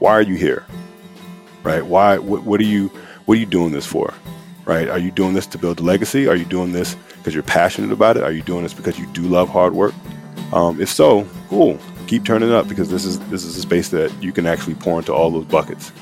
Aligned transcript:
why 0.00 0.12
are 0.12 0.22
you 0.22 0.34
here? 0.34 0.66
Right? 1.62 1.84
Why? 1.84 2.18
What, 2.18 2.42
what 2.42 2.58
are 2.60 2.64
you? 2.64 2.88
What 3.26 3.36
are 3.36 3.40
you 3.40 3.46
doing 3.46 3.70
this 3.70 3.86
for? 3.86 4.12
Right? 4.64 4.88
Are 4.88 4.98
you 4.98 5.10
doing 5.10 5.34
this 5.34 5.46
to 5.48 5.58
build 5.58 5.78
a 5.78 5.82
legacy? 5.82 6.26
Are 6.26 6.34
you 6.34 6.44
doing 6.44 6.72
this 6.72 6.96
because 7.18 7.34
you're 7.34 7.42
passionate 7.42 7.92
about 7.92 8.16
it? 8.16 8.22
Are 8.22 8.32
you 8.32 8.42
doing 8.42 8.62
this 8.62 8.74
because 8.74 8.98
you 8.98 9.06
do 9.08 9.22
love 9.22 9.48
hard 9.48 9.74
work? 9.74 9.94
Um, 10.52 10.80
if 10.80 10.88
so, 10.88 11.26
cool. 11.48 11.78
Keep 12.06 12.24
turning 12.24 12.50
up 12.50 12.66
because 12.66 12.90
this 12.90 13.04
is 13.04 13.20
this 13.28 13.44
is 13.44 13.56
a 13.56 13.60
space 13.60 13.90
that 13.90 14.10
you 14.22 14.32
can 14.32 14.46
actually 14.46 14.74
pour 14.74 14.98
into 14.98 15.12
all 15.12 15.30
those 15.30 15.44
buckets. 15.44 15.92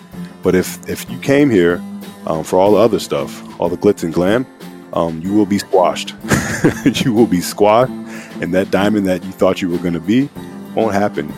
But 0.43 0.55
if 0.55 0.89
if 0.89 1.11
you 1.11 1.19
came 1.19 1.51
here 1.51 1.83
um, 2.27 2.45
for 2.45 2.59
all 2.59 2.73
the 2.73 2.79
other 2.79 3.01
stuff, 3.01 3.61
all 3.61 3.69
the 3.69 3.77
glitz 3.77 4.05
and 4.05 4.15
glam, 4.15 4.47
um, 4.93 5.21
you 5.21 5.35
will 5.35 5.47
be 5.47 5.59
squashed. 5.59 6.15
you 7.05 7.13
will 7.13 7.27
be 7.27 7.41
squashed, 7.41 7.93
and 8.41 8.55
that 8.55 8.71
diamond 8.71 9.07
that 9.07 9.25
you 9.25 9.33
thought 9.33 9.61
you 9.61 9.69
were 9.69 9.79
going 9.79 9.95
to 9.95 10.01
be 10.01 10.31
won't 10.75 10.95
happen. 10.95 11.33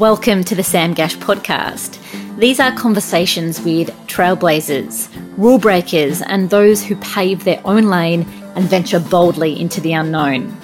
Welcome 0.00 0.44
to 0.44 0.54
the 0.54 0.64
Sam 0.64 0.94
Gash 0.94 1.18
podcast. 1.18 1.98
These 2.38 2.58
are 2.58 2.74
conversations 2.74 3.60
with 3.60 3.90
trailblazers, 4.06 5.10
rule 5.36 5.58
breakers, 5.58 6.22
and 6.22 6.48
those 6.48 6.82
who 6.82 6.96
pave 6.96 7.44
their 7.44 7.60
own 7.66 7.90
lane 7.90 8.22
and 8.56 8.64
venture 8.64 8.98
boldly 8.98 9.60
into 9.60 9.78
the 9.82 9.92
unknown. 9.92 10.56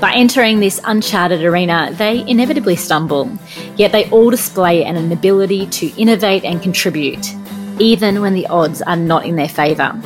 By 0.00 0.12
entering 0.12 0.60
this 0.60 0.80
uncharted 0.84 1.42
arena, 1.42 1.92
they 1.94 2.20
inevitably 2.28 2.76
stumble, 2.76 3.36
yet 3.74 3.90
they 3.90 4.08
all 4.10 4.30
display 4.30 4.84
an 4.84 5.10
ability 5.10 5.66
to 5.66 5.88
innovate 6.00 6.44
and 6.44 6.62
contribute, 6.62 7.34
even 7.80 8.20
when 8.20 8.34
the 8.34 8.46
odds 8.46 8.80
are 8.82 8.94
not 8.94 9.26
in 9.26 9.34
their 9.34 9.48
favour. 9.48 10.00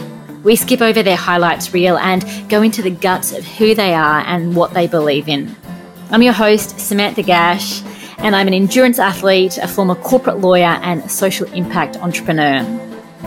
We 0.44 0.56
skip 0.56 0.80
over 0.80 1.02
their 1.02 1.16
highlights 1.16 1.74
reel 1.74 1.98
and 1.98 2.24
go 2.48 2.62
into 2.62 2.80
the 2.80 2.90
guts 2.90 3.32
of 3.32 3.44
who 3.44 3.74
they 3.74 3.92
are 3.92 4.20
and 4.20 4.56
what 4.56 4.72
they 4.72 4.86
believe 4.86 5.28
in. 5.28 5.54
I'm 6.10 6.22
your 6.22 6.32
host, 6.32 6.80
Samantha 6.80 7.22
Gash 7.22 7.82
and 8.18 8.34
I'm 8.36 8.48
an 8.48 8.54
endurance 8.54 8.98
athlete, 8.98 9.58
a 9.58 9.68
former 9.68 9.94
corporate 9.94 10.38
lawyer, 10.38 10.78
and 10.82 11.10
social 11.10 11.46
impact 11.52 11.96
entrepreneur. 11.96 12.60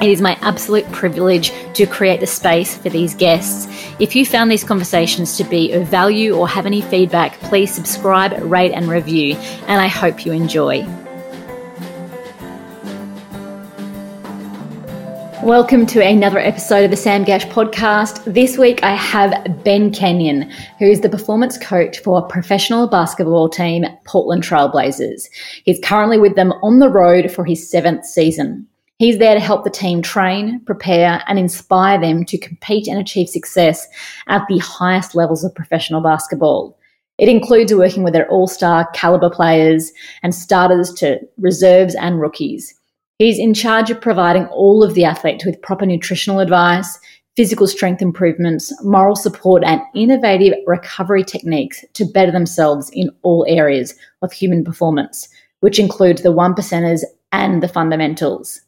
It 0.01 0.09
is 0.09 0.21
my 0.21 0.37
absolute 0.41 0.89
privilege 0.91 1.53
to 1.75 1.85
create 1.85 2.19
the 2.19 2.27
space 2.27 2.77
for 2.77 2.89
these 2.89 3.15
guests. 3.15 3.67
If 3.97 4.15
you 4.15 4.25
found 4.25 4.51
these 4.51 4.63
conversations 4.63 5.37
to 5.37 5.45
be 5.45 5.71
of 5.71 5.87
value 5.87 6.35
or 6.35 6.49
have 6.49 6.65
any 6.65 6.81
feedback, 6.81 7.39
please 7.39 7.73
subscribe, 7.73 8.33
rate, 8.41 8.73
and 8.73 8.89
review, 8.89 9.35
and 9.67 9.79
I 9.81 9.87
hope 9.87 10.25
you 10.25 10.33
enjoy. 10.33 11.04
Welcome 15.45 15.85
to 15.85 16.03
another 16.03 16.39
episode 16.39 16.85
of 16.85 16.89
the 16.89 16.97
Sam 16.97 17.23
Gash 17.23 17.45
podcast. 17.45 18.23
This 18.33 18.57
week 18.57 18.81
I 18.81 18.95
have 18.95 19.63
Ben 19.63 19.93
Kenyon, 19.93 20.49
who 20.79 20.87
is 20.87 21.01
the 21.01 21.07
performance 21.07 21.55
coach 21.55 21.99
for 21.99 22.27
professional 22.27 22.87
basketball 22.87 23.47
team 23.47 23.85
Portland 24.07 24.41
Trailblazers. 24.41 25.29
He's 25.63 25.79
currently 25.83 26.17
with 26.17 26.35
them 26.35 26.51
on 26.63 26.79
the 26.79 26.89
road 26.89 27.31
for 27.31 27.45
his 27.45 27.69
seventh 27.69 28.05
season. 28.05 28.65
He's 28.97 29.19
there 29.19 29.35
to 29.35 29.39
help 29.39 29.63
the 29.63 29.69
team 29.69 30.01
train, 30.01 30.61
prepare, 30.65 31.21
and 31.27 31.37
inspire 31.37 32.01
them 32.01 32.25
to 32.25 32.39
compete 32.39 32.87
and 32.87 32.99
achieve 32.99 33.29
success 33.29 33.87
at 34.25 34.47
the 34.49 34.57
highest 34.57 35.13
levels 35.13 35.43
of 35.43 35.53
professional 35.53 36.01
basketball. 36.01 36.75
It 37.19 37.29
includes 37.29 37.71
working 37.71 38.01
with 38.01 38.13
their 38.13 38.27
all 38.29 38.47
star 38.47 38.89
caliber 38.95 39.29
players 39.29 39.91
and 40.23 40.33
starters 40.33 40.91
to 40.95 41.19
reserves 41.37 41.93
and 41.93 42.19
rookies. 42.19 42.74
He's 43.17 43.39
in 43.39 43.53
charge 43.53 43.89
of 43.89 44.01
providing 44.01 44.45
all 44.47 44.83
of 44.83 44.93
the 44.93 45.05
athletes 45.05 45.45
with 45.45 45.61
proper 45.61 45.85
nutritional 45.85 46.41
advice, 46.41 46.99
physical 47.37 47.65
strength 47.65 48.01
improvements, 48.01 48.73
moral 48.83 49.15
support, 49.15 49.63
and 49.63 49.81
innovative 49.93 50.53
recovery 50.67 51.23
techniques 51.23 51.85
to 51.93 52.03
better 52.03 52.31
themselves 52.31 52.89
in 52.91 53.09
all 53.21 53.45
areas 53.47 53.95
of 54.21 54.33
human 54.33 54.65
performance, 54.65 55.29
which 55.61 55.79
includes 55.79 56.23
the 56.23 56.31
one 56.33 56.53
percenters 56.53 57.03
and 57.31 57.63
the 57.63 57.69
fundamentals. 57.69 58.61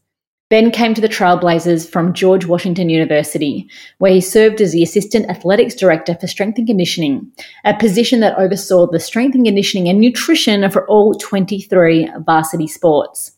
Ben 0.49 0.71
came 0.71 0.93
to 0.93 1.01
the 1.01 1.09
Trailblazers 1.09 1.89
from 1.89 2.13
George 2.13 2.45
Washington 2.45 2.89
University, 2.89 3.69
where 3.97 4.13
he 4.13 4.21
served 4.21 4.61
as 4.61 4.71
the 4.71 4.81
Assistant 4.81 5.29
Athletics 5.29 5.75
Director 5.75 6.15
for 6.15 6.27
Strength 6.27 6.59
and 6.59 6.67
Conditioning, 6.67 7.29
a 7.65 7.73
position 7.73 8.21
that 8.21 8.37
oversaw 8.39 8.87
the 8.87 8.97
strength 8.97 9.35
and 9.35 9.43
conditioning 9.43 9.89
and 9.89 9.99
nutrition 9.99 10.69
for 10.71 10.87
all 10.87 11.13
23 11.15 12.09
varsity 12.25 12.67
sports. 12.67 13.36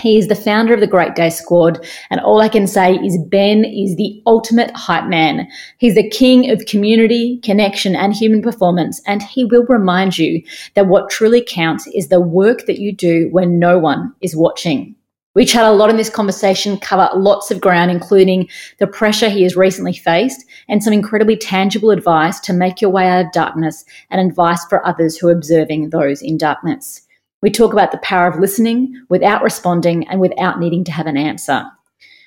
He 0.00 0.16
is 0.16 0.28
the 0.28 0.34
founder 0.34 0.72
of 0.74 0.80
the 0.80 0.86
Great 0.86 1.14
Day 1.14 1.30
Squad, 1.30 1.86
and 2.10 2.20
all 2.20 2.40
I 2.40 2.48
can 2.48 2.66
say 2.66 2.94
is 2.94 3.18
Ben 3.28 3.64
is 3.64 3.94
the 3.96 4.22
ultimate 4.26 4.70
hype 4.74 5.08
man. 5.08 5.48
He's 5.78 5.94
the 5.94 6.08
king 6.08 6.50
of 6.50 6.64
community, 6.66 7.40
connection, 7.44 7.94
and 7.94 8.14
human 8.14 8.42
performance, 8.42 9.02
and 9.06 9.22
he 9.22 9.44
will 9.44 9.66
remind 9.68 10.18
you 10.18 10.42
that 10.74 10.86
what 10.86 11.10
truly 11.10 11.44
counts 11.46 11.86
is 11.88 12.08
the 12.08 12.20
work 12.20 12.66
that 12.66 12.80
you 12.80 12.92
do 12.94 13.28
when 13.32 13.58
no 13.58 13.78
one 13.78 14.14
is 14.22 14.34
watching. 14.34 14.96
We 15.34 15.46
chat 15.46 15.64
a 15.64 15.70
lot 15.72 15.88
in 15.88 15.96
this 15.96 16.10
conversation, 16.10 16.76
cover 16.78 17.08
lots 17.14 17.50
of 17.50 17.60
ground, 17.60 17.90
including 17.90 18.50
the 18.78 18.86
pressure 18.86 19.30
he 19.30 19.44
has 19.44 19.56
recently 19.56 19.94
faced 19.94 20.44
and 20.68 20.82
some 20.82 20.92
incredibly 20.92 21.36
tangible 21.36 21.90
advice 21.90 22.38
to 22.40 22.52
make 22.52 22.82
your 22.82 22.90
way 22.90 23.08
out 23.08 23.24
of 23.24 23.32
darkness 23.32 23.84
and 24.10 24.20
advice 24.20 24.62
for 24.66 24.86
others 24.86 25.16
who 25.16 25.28
are 25.28 25.32
observing 25.32 25.88
those 25.88 26.20
in 26.20 26.36
darkness. 26.36 27.00
We 27.42 27.50
talk 27.50 27.72
about 27.72 27.90
the 27.90 27.98
power 27.98 28.28
of 28.28 28.38
listening 28.38 28.94
without 29.08 29.42
responding 29.42 30.06
and 30.08 30.20
without 30.20 30.60
needing 30.60 30.84
to 30.84 30.92
have 30.92 31.06
an 31.06 31.16
answer. 31.16 31.64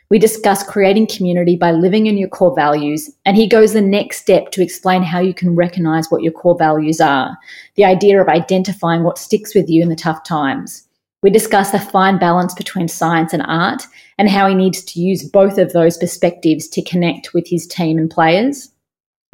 We 0.09 0.20
discuss 0.20 0.62
creating 0.62 1.08
community 1.08 1.56
by 1.56 1.72
living 1.72 2.06
in 2.06 2.18
your 2.18 2.30
core 2.30 2.53
values, 2.53 3.09
and 3.26 3.36
he 3.36 3.48
goes 3.48 3.74
the 3.74 3.81
next 3.81 4.18
step 4.18 4.52
to 4.52 4.62
explain 4.62 5.02
how 5.02 5.20
you 5.20 5.34
can 5.34 5.56
recognize 5.56 6.12
what 6.12 6.22
your 6.22 6.34
core 6.34 6.58
values 6.58 7.02
are 7.02 7.36
the 7.76 7.86
idea 7.86 8.22
of 8.22 8.28
identifying 8.28 9.03
what 9.03 9.18
sticks 9.18 9.56
with 9.56 9.70
you 9.70 9.81
in 9.81 9.90
the 9.90 9.96
tough 9.96 10.24
times. 10.24 10.86
We 11.24 11.32
discuss 11.32 11.72
the 11.72 11.80
fine 11.80 12.20
balance 12.20 12.53
between 12.53 12.88
science 12.88 13.34
and 13.34 13.42
art 13.47 13.84
and 14.20 14.30
how 14.30 14.47
he 14.47 14.53
needs 14.53 14.84
to 14.84 15.00
use 15.00 15.28
both 15.28 15.58
of 15.58 15.74
those 15.74 15.97
perspectives 15.97 16.68
to 16.68 16.84
connect 16.84 17.34
with 17.34 17.47
his 17.47 17.66
team 17.66 17.97
and 17.97 18.12
players. 18.12 18.70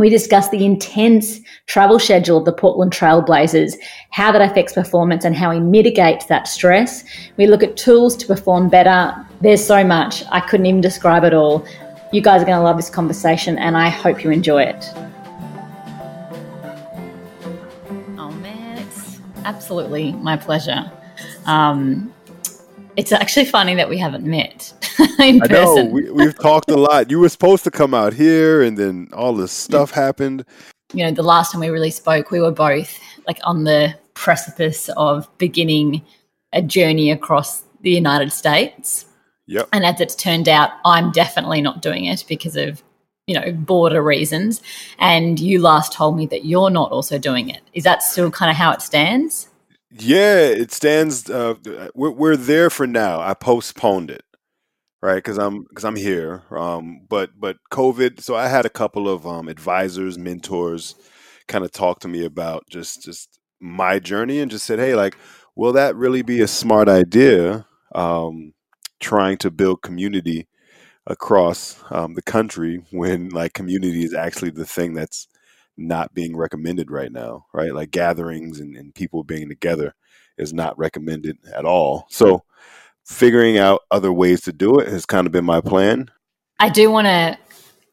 We 0.01 0.09
discuss 0.09 0.50
the 0.50 0.66
intense 0.66 1.39
travel 1.67 2.00
schedule 2.00 2.39
of 2.39 2.45
the 2.45 2.51
Portland 2.51 2.91
Trailblazers, 2.91 3.75
how 4.09 4.31
that 4.31 4.41
affects 4.41 4.73
performance, 4.73 5.25
and 5.25 5.35
how 5.35 5.51
we 5.51 5.59
mitigate 5.59 6.23
that 6.28 6.47
stress. 6.47 7.03
We 7.38 7.45
look 7.45 7.62
at 7.62 7.78
tools 7.78 8.17
to 8.17 8.25
perform 8.25 8.67
better. 8.67 9.13
There's 9.41 9.63
so 9.63 9.84
much. 9.84 10.23
I 10.31 10.39
couldn't 10.39 10.66
even 10.66 10.81
describe 10.81 11.23
it 11.23 11.35
all. 11.35 11.63
You 12.12 12.19
guys 12.19 12.41
are 12.41 12.45
going 12.45 12.57
to 12.57 12.63
love 12.63 12.78
this 12.78 12.89
conversation, 12.89 13.59
and 13.59 13.78
I 13.78 13.89
hope 13.89 14.23
you 14.23 14.31
enjoy 14.31 14.63
it. 14.63 14.89
Oh, 18.18 18.31
man, 18.41 18.79
it's 18.79 19.19
absolutely 19.45 20.13
my 20.13 20.35
pleasure. 20.35 20.91
Um, 21.45 22.12
it's 22.95 23.12
actually 23.12 23.45
funny 23.45 23.75
that 23.75 23.88
we 23.88 24.00
haven't 24.00 24.25
met 24.25 24.73
I 25.19 25.31
know 25.50 25.85
we, 25.85 26.09
we've 26.12 26.38
talked 26.38 26.69
a 26.69 26.78
lot. 26.78 27.09
You 27.09 27.19
were 27.19 27.29
supposed 27.29 27.63
to 27.63 27.72
come 27.72 27.94
out 27.94 28.13
here, 28.13 28.62
and 28.62 28.78
then 28.78 29.09
all 29.13 29.34
this 29.34 29.51
stuff 29.51 29.91
happened. 29.91 30.45
You 30.94 31.06
know, 31.06 31.12
the 31.12 31.23
last 31.23 31.51
time 31.51 31.62
we 31.62 31.69
really 31.69 31.91
spoke, 31.91 32.31
we 32.31 32.39
were 32.39 32.51
both 32.51 33.00
like 33.28 33.39
on 33.44 33.63
the 33.63 33.95
precipice 34.13 34.89
of 34.97 35.28
beginning 35.38 36.01
a 36.53 36.62
journey 36.62 37.12
across 37.12 37.63
the 37.81 37.91
United 37.91 38.31
States. 38.31 39.06
Yep. 39.47 39.69
And 39.73 39.85
as 39.85 40.00
it's 40.00 40.16
turned 40.16 40.47
out, 40.47 40.72
I'm 40.85 41.12
definitely 41.12 41.62
not 41.62 41.81
doing 41.81 42.06
it 42.06 42.23
because 42.28 42.56
of 42.56 42.83
you 43.28 43.39
know 43.39 43.51
border 43.51 44.01
reasons. 44.01 44.62
And 45.00 45.39
you 45.39 45.62
last 45.62 45.94
told 45.94 46.18
me 46.18 46.25
that 46.28 46.45
you're 46.45 46.69
not 46.69 46.91
also 46.91 47.18
doing 47.18 47.50
it. 47.50 47.62
Is 47.73 47.83
that 47.83 48.03
still 48.03 48.29
kind 48.29 48.51
of 48.51 48.57
how 48.57 48.72
it 48.72 48.81
stands? 48.81 49.47
Yeah, 49.91 50.45
it 50.45 50.72
stands. 50.72 51.29
Uh, 51.29 51.56
we're, 51.95 52.12
we're 52.12 52.38
there 52.38 52.69
for 52.69 52.88
now. 52.88 53.19
I 53.19 53.33
postponed 53.33 54.09
it, 54.09 54.23
right? 55.01 55.16
Because 55.16 55.38
I'm 55.38 55.63
because 55.63 55.85
I'm 55.85 55.95
here. 55.95 56.44
Um, 56.51 57.01
but 57.09 57.31
but 57.39 57.57
COVID. 57.72 58.22
So 58.22 58.35
I 58.35 58.47
had 58.47 58.66
a 58.66 58.69
couple 58.69 59.09
of 59.09 59.25
um, 59.25 59.47
advisors, 59.47 60.17
mentors, 60.17 60.95
kind 61.47 61.63
of 61.66 61.72
talk 61.72 62.00
to 62.01 62.07
me 62.07 62.25
about 62.25 62.63
just 62.69 63.03
just 63.03 63.39
my 63.59 64.00
journey, 64.00 64.39
and 64.39 64.51
just 64.51 64.66
said, 64.66 64.79
hey, 64.79 64.95
like, 64.95 65.17
will 65.56 65.74
that 65.74 65.95
really 65.95 66.21
be 66.21 66.42
a 66.42 66.48
smart 66.48 66.89
idea? 66.89 67.65
Um, 67.94 68.53
trying 69.00 69.38
to 69.38 69.51
build 69.51 69.81
community 69.81 70.48
across 71.07 71.83
um, 71.89 72.13
the 72.13 72.21
country 72.21 72.83
when 72.92 73.30
like 73.30 73.54
community 73.54 74.04
is 74.04 74.13
actually 74.13 74.51
the 74.51 74.65
thing 74.65 74.94
that's 74.94 75.27
not 75.77 76.13
being 76.13 76.38
recommended 76.38 76.92
right 76.92 77.12
now, 77.12 77.45
right? 77.54 77.74
Like 77.74 77.92
gatherings 77.92 78.59
and, 78.59 78.75
and 78.77 78.94
people 78.94 79.24
being 79.24 79.50
together 79.50 79.95
is 80.38 80.54
not 80.54 80.77
recommended 80.77 81.38
at 81.54 81.65
all. 81.65 82.06
So 82.09 82.44
figuring 83.06 83.57
out 83.57 83.81
other 83.92 84.12
ways 84.12 84.42
to 84.42 84.53
do 84.53 84.80
it 84.80 84.88
has 84.88 85.06
kind 85.06 85.27
of 85.27 85.33
been 85.33 85.45
my 85.45 85.62
plan. 85.62 86.09
I 86.59 86.69
do 86.69 86.92
want 86.92 87.07
to 87.07 87.38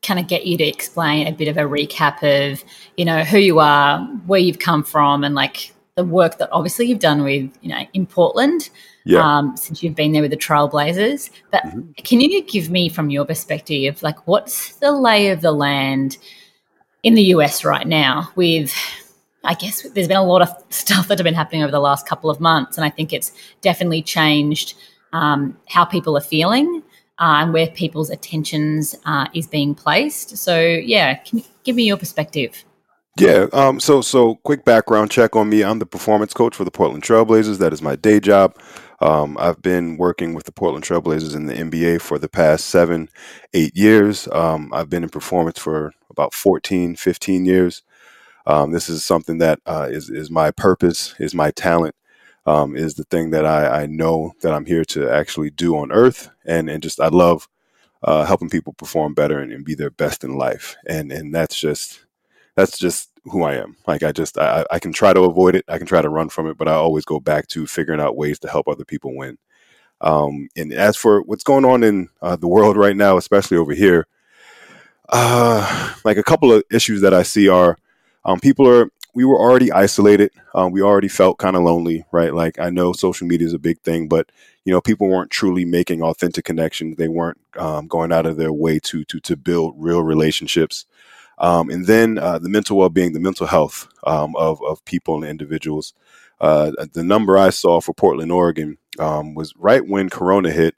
kind 0.02 0.20
of 0.20 0.28
get 0.28 0.46
you 0.46 0.56
to 0.58 0.64
explain 0.64 1.26
a 1.26 1.32
bit 1.32 1.48
of 1.48 1.56
a 1.56 1.62
recap 1.62 2.22
of, 2.22 2.62
you 2.96 3.04
know, 3.04 3.24
who 3.24 3.38
you 3.38 3.58
are, 3.58 4.00
where 4.26 4.40
you've 4.40 4.58
come 4.58 4.84
from, 4.84 5.24
and 5.24 5.34
like 5.34 5.72
the 5.96 6.04
work 6.04 6.38
that 6.38 6.48
obviously 6.52 6.86
you've 6.86 7.00
done 7.00 7.24
with, 7.24 7.50
you 7.60 7.68
know, 7.68 7.84
in 7.92 8.06
Portland 8.06 8.70
yeah. 9.04 9.38
um, 9.38 9.56
since 9.56 9.82
you've 9.82 9.96
been 9.96 10.12
there 10.12 10.22
with 10.22 10.30
the 10.30 10.36
Trailblazers. 10.36 11.30
But 11.50 11.64
mm-hmm. 11.64 11.92
can 12.04 12.20
you 12.20 12.42
give 12.44 12.70
me, 12.70 12.88
from 12.88 13.10
your 13.10 13.24
perspective, 13.24 14.02
like 14.02 14.26
what's 14.26 14.76
the 14.76 14.92
lay 14.92 15.30
of 15.30 15.40
the 15.40 15.50
land 15.50 16.18
in 17.02 17.14
the 17.14 17.22
US 17.34 17.64
right 17.64 17.86
now 17.86 18.30
with 18.36 18.72
I 19.44 19.54
guess 19.54 19.82
there's 19.90 20.08
been 20.08 20.16
a 20.16 20.24
lot 20.24 20.42
of 20.42 20.48
stuff 20.70 21.08
that 21.08 21.18
have 21.18 21.24
been 21.24 21.34
happening 21.34 21.62
over 21.62 21.72
the 21.72 21.80
last 21.80 22.06
couple 22.06 22.28
of 22.28 22.38
months, 22.40 22.76
and 22.76 22.84
I 22.84 22.90
think 22.90 23.12
it's 23.12 23.32
definitely 23.60 24.02
changed 24.02 24.74
um, 25.12 25.56
how 25.68 25.84
people 25.84 26.16
are 26.16 26.22
feeling 26.22 26.82
uh, 27.18 27.42
and 27.42 27.52
where 27.52 27.66
people's 27.66 28.10
attentions 28.10 28.94
uh, 29.04 29.26
is 29.34 29.46
being 29.46 29.74
placed. 29.74 30.36
So, 30.36 30.60
yeah, 30.60 31.14
can 31.14 31.42
give 31.64 31.76
me 31.76 31.84
your 31.84 31.96
perspective? 31.96 32.64
Yeah. 33.18 33.46
Um, 33.52 33.80
so, 33.80 34.00
so 34.00 34.36
quick 34.36 34.64
background 34.64 35.10
check 35.10 35.34
on 35.34 35.48
me. 35.48 35.64
I'm 35.64 35.80
the 35.80 35.86
performance 35.86 36.32
coach 36.32 36.54
for 36.54 36.64
the 36.64 36.70
Portland 36.70 37.02
Trailblazers. 37.02 37.58
That 37.58 37.72
is 37.72 37.82
my 37.82 37.96
day 37.96 38.20
job. 38.20 38.56
Um, 39.00 39.36
I've 39.40 39.60
been 39.62 39.96
working 39.96 40.34
with 40.34 40.44
the 40.44 40.52
Portland 40.52 40.84
Trailblazers 40.84 41.34
in 41.34 41.46
the 41.46 41.54
NBA 41.54 42.00
for 42.00 42.18
the 42.18 42.28
past 42.28 42.66
seven, 42.66 43.08
eight 43.54 43.76
years. 43.76 44.28
Um, 44.32 44.72
I've 44.72 44.88
been 44.88 45.02
in 45.02 45.08
performance 45.08 45.58
for 45.58 45.92
about 46.10 46.34
14, 46.34 46.96
15 46.96 47.44
years. 47.44 47.82
Um, 48.46 48.72
this 48.72 48.88
is 48.88 49.04
something 49.04 49.38
that 49.38 49.60
uh, 49.66 49.88
is 49.90 50.08
is 50.08 50.30
my 50.30 50.50
purpose, 50.50 51.14
is 51.18 51.34
my 51.34 51.50
talent, 51.50 51.94
um, 52.48 52.74
is 52.74 52.94
the 52.94 53.04
thing 53.04 53.30
that 53.30 53.44
I, 53.44 53.82
I, 53.82 53.86
know 53.86 54.32
that 54.40 54.54
I'm 54.54 54.64
here 54.64 54.84
to 54.86 55.10
actually 55.10 55.50
do 55.50 55.76
on 55.76 55.92
Earth, 55.92 56.30
and 56.46 56.70
and 56.70 56.82
just 56.82 56.98
I 56.98 57.08
love 57.08 57.46
uh, 58.02 58.24
helping 58.24 58.48
people 58.48 58.72
perform 58.72 59.12
better 59.12 59.38
and, 59.38 59.52
and, 59.52 59.66
be 59.66 59.74
their 59.74 59.90
best 59.90 60.24
in 60.24 60.38
life, 60.38 60.76
and 60.86 61.12
and 61.12 61.34
that's 61.34 61.60
just 61.60 62.06
that's 62.56 62.78
just 62.78 63.10
who 63.24 63.42
I 63.42 63.56
am. 63.56 63.76
Like 63.86 64.02
I 64.02 64.12
just 64.12 64.38
I, 64.38 64.64
I 64.70 64.78
can 64.78 64.94
try 64.94 65.12
to 65.12 65.24
avoid 65.24 65.56
it, 65.56 65.66
I 65.68 65.76
can 65.76 65.86
try 65.86 66.00
to 66.00 66.08
run 66.08 66.30
from 66.30 66.48
it, 66.48 66.56
but 66.56 66.68
I 66.68 66.72
always 66.72 67.04
go 67.04 67.20
back 67.20 67.48
to 67.48 67.66
figuring 67.66 68.00
out 68.00 68.16
ways 68.16 68.38
to 68.40 68.48
help 68.48 68.66
other 68.66 68.84
people 68.84 69.14
win. 69.14 69.36
Um, 70.00 70.48
and 70.56 70.72
as 70.72 70.96
for 70.96 71.20
what's 71.22 71.44
going 71.44 71.66
on 71.66 71.84
in 71.84 72.08
uh, 72.22 72.36
the 72.36 72.48
world 72.48 72.78
right 72.78 72.96
now, 72.96 73.18
especially 73.18 73.58
over 73.58 73.74
here, 73.74 74.06
uh, 75.10 75.92
like 76.02 76.16
a 76.16 76.22
couple 76.22 76.50
of 76.50 76.62
issues 76.70 77.02
that 77.02 77.12
I 77.12 77.24
see 77.24 77.48
are 77.48 77.76
um, 78.24 78.40
people 78.40 78.66
are 78.66 78.90
we 79.18 79.24
were 79.24 79.36
already 79.36 79.72
isolated. 79.72 80.30
Um, 80.54 80.70
we 80.70 80.80
already 80.80 81.08
felt 81.08 81.38
kind 81.38 81.56
of 81.56 81.62
lonely, 81.62 82.04
right? 82.12 82.32
Like 82.32 82.60
I 82.60 82.70
know 82.70 82.92
social 82.92 83.26
media 83.26 83.48
is 83.48 83.52
a 83.52 83.58
big 83.58 83.80
thing, 83.80 84.06
but 84.06 84.30
you 84.64 84.72
know 84.72 84.80
people 84.80 85.08
weren't 85.08 85.32
truly 85.32 85.64
making 85.64 86.02
authentic 86.02 86.44
connections. 86.44 86.94
They 86.96 87.08
weren't 87.08 87.38
um, 87.56 87.88
going 87.88 88.12
out 88.12 88.26
of 88.26 88.36
their 88.36 88.52
way 88.52 88.78
to 88.78 89.04
to 89.06 89.18
to 89.18 89.36
build 89.36 89.74
real 89.76 90.04
relationships. 90.04 90.86
Um, 91.38 91.68
and 91.68 91.86
then 91.86 92.18
uh, 92.18 92.38
the 92.38 92.48
mental 92.48 92.76
well-being, 92.76 93.12
the 93.12 93.18
mental 93.18 93.48
health 93.48 93.88
um, 94.06 94.36
of 94.36 94.62
of 94.62 94.84
people 94.84 95.16
and 95.16 95.24
individuals. 95.24 95.94
Uh, 96.40 96.70
the 96.92 97.02
number 97.02 97.36
I 97.36 97.50
saw 97.50 97.80
for 97.80 97.94
Portland, 97.94 98.30
Oregon, 98.30 98.78
um, 99.00 99.34
was 99.34 99.52
right 99.56 99.84
when 99.84 100.10
Corona 100.10 100.52
hit, 100.52 100.76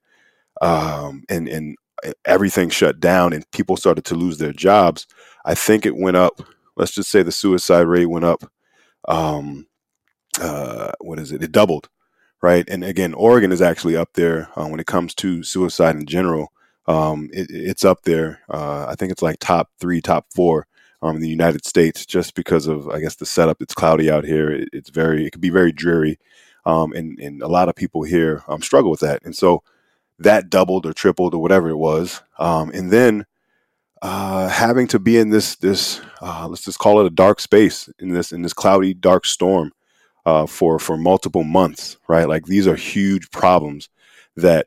um, 0.62 1.24
and 1.28 1.46
and 1.46 1.76
everything 2.24 2.70
shut 2.70 3.00
down, 3.00 3.34
and 3.34 3.50
people 3.50 3.76
started 3.76 4.06
to 4.06 4.14
lose 4.14 4.38
their 4.38 4.54
jobs. 4.54 5.06
I 5.44 5.54
think 5.54 5.84
it 5.84 5.94
went 5.94 6.16
up 6.16 6.40
let's 6.76 6.92
just 6.92 7.10
say 7.10 7.22
the 7.22 7.32
suicide 7.32 7.86
rate 7.86 8.06
went 8.06 8.24
up. 8.24 8.44
Um, 9.08 9.66
uh, 10.40 10.92
what 11.00 11.18
is 11.18 11.32
it? 11.32 11.42
It 11.42 11.52
doubled, 11.52 11.88
right? 12.42 12.68
And 12.68 12.84
again, 12.84 13.14
Oregon 13.14 13.52
is 13.52 13.62
actually 13.62 13.96
up 13.96 14.10
there 14.14 14.48
uh, 14.56 14.66
when 14.66 14.80
it 14.80 14.86
comes 14.86 15.14
to 15.16 15.42
suicide 15.42 15.96
in 15.96 16.06
general. 16.06 16.52
Um, 16.86 17.28
it, 17.32 17.48
it's 17.50 17.84
up 17.84 18.02
there. 18.02 18.40
Uh, 18.48 18.86
I 18.88 18.94
think 18.94 19.12
it's 19.12 19.22
like 19.22 19.38
top 19.38 19.70
three, 19.78 20.00
top 20.00 20.26
four 20.34 20.66
um, 21.02 21.16
in 21.16 21.22
the 21.22 21.28
United 21.28 21.64
States, 21.64 22.06
just 22.06 22.34
because 22.34 22.66
of 22.66 22.88
I 22.88 23.00
guess 23.00 23.16
the 23.16 23.26
setup. 23.26 23.62
It's 23.62 23.74
cloudy 23.74 24.10
out 24.10 24.24
here. 24.24 24.50
It, 24.50 24.68
it's 24.72 24.90
very, 24.90 25.26
it 25.26 25.32
can 25.32 25.40
be 25.40 25.50
very 25.50 25.72
dreary, 25.72 26.18
um, 26.64 26.92
and 26.92 27.18
and 27.18 27.42
a 27.42 27.48
lot 27.48 27.68
of 27.68 27.74
people 27.74 28.02
here 28.02 28.42
um, 28.48 28.62
struggle 28.62 28.90
with 28.90 29.00
that. 29.00 29.22
And 29.24 29.36
so 29.36 29.62
that 30.18 30.50
doubled 30.50 30.86
or 30.86 30.92
tripled 30.92 31.34
or 31.34 31.42
whatever 31.42 31.70
it 31.70 31.76
was. 31.76 32.22
Um, 32.38 32.70
and 32.70 32.90
then 32.90 33.24
uh, 34.02 34.48
having 34.48 34.86
to 34.88 34.98
be 34.98 35.18
in 35.18 35.30
this 35.30 35.56
this 35.56 36.00
uh, 36.22 36.46
let's 36.48 36.64
just 36.64 36.78
call 36.78 37.00
it 37.00 37.06
a 37.06 37.10
dark 37.10 37.40
space 37.40 37.88
in 37.98 38.10
this 38.10 38.32
in 38.32 38.42
this 38.42 38.52
cloudy 38.52 38.94
dark 38.94 39.26
storm 39.26 39.72
uh, 40.26 40.46
for 40.46 40.78
for 40.78 40.96
multiple 40.96 41.44
months, 41.44 41.98
right? 42.08 42.28
Like 42.28 42.46
these 42.46 42.66
are 42.66 42.76
huge 42.76 43.30
problems 43.30 43.88
that 44.36 44.66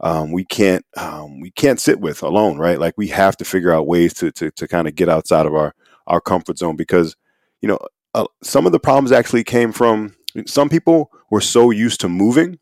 um, 0.00 0.32
we 0.32 0.44
can't 0.44 0.84
um, 0.96 1.40
we 1.40 1.50
can't 1.50 1.80
sit 1.80 2.00
with 2.00 2.22
alone, 2.22 2.58
right? 2.58 2.78
Like 2.78 2.94
we 2.96 3.08
have 3.08 3.36
to 3.38 3.44
figure 3.44 3.72
out 3.72 3.86
ways 3.86 4.14
to 4.14 4.30
to, 4.32 4.50
to 4.52 4.68
kind 4.68 4.88
of 4.88 4.94
get 4.94 5.08
outside 5.08 5.46
of 5.46 5.54
our 5.54 5.74
our 6.06 6.20
comfort 6.20 6.58
zone 6.58 6.76
because 6.76 7.16
you 7.60 7.68
know 7.68 7.78
uh, 8.14 8.26
some 8.42 8.66
of 8.66 8.72
the 8.72 8.80
problems 8.80 9.12
actually 9.12 9.44
came 9.44 9.72
from 9.72 10.14
some 10.46 10.68
people 10.68 11.10
were 11.30 11.40
so 11.40 11.70
used 11.70 12.00
to 12.00 12.08
moving 12.08 12.58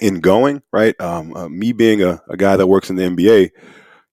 and 0.00 0.22
going, 0.22 0.62
right? 0.72 0.98
Um, 1.00 1.34
uh, 1.34 1.48
me 1.48 1.72
being 1.72 2.02
a, 2.02 2.22
a 2.28 2.36
guy 2.36 2.56
that 2.56 2.66
works 2.66 2.90
in 2.90 2.96
the 2.96 3.04
NBA 3.04 3.50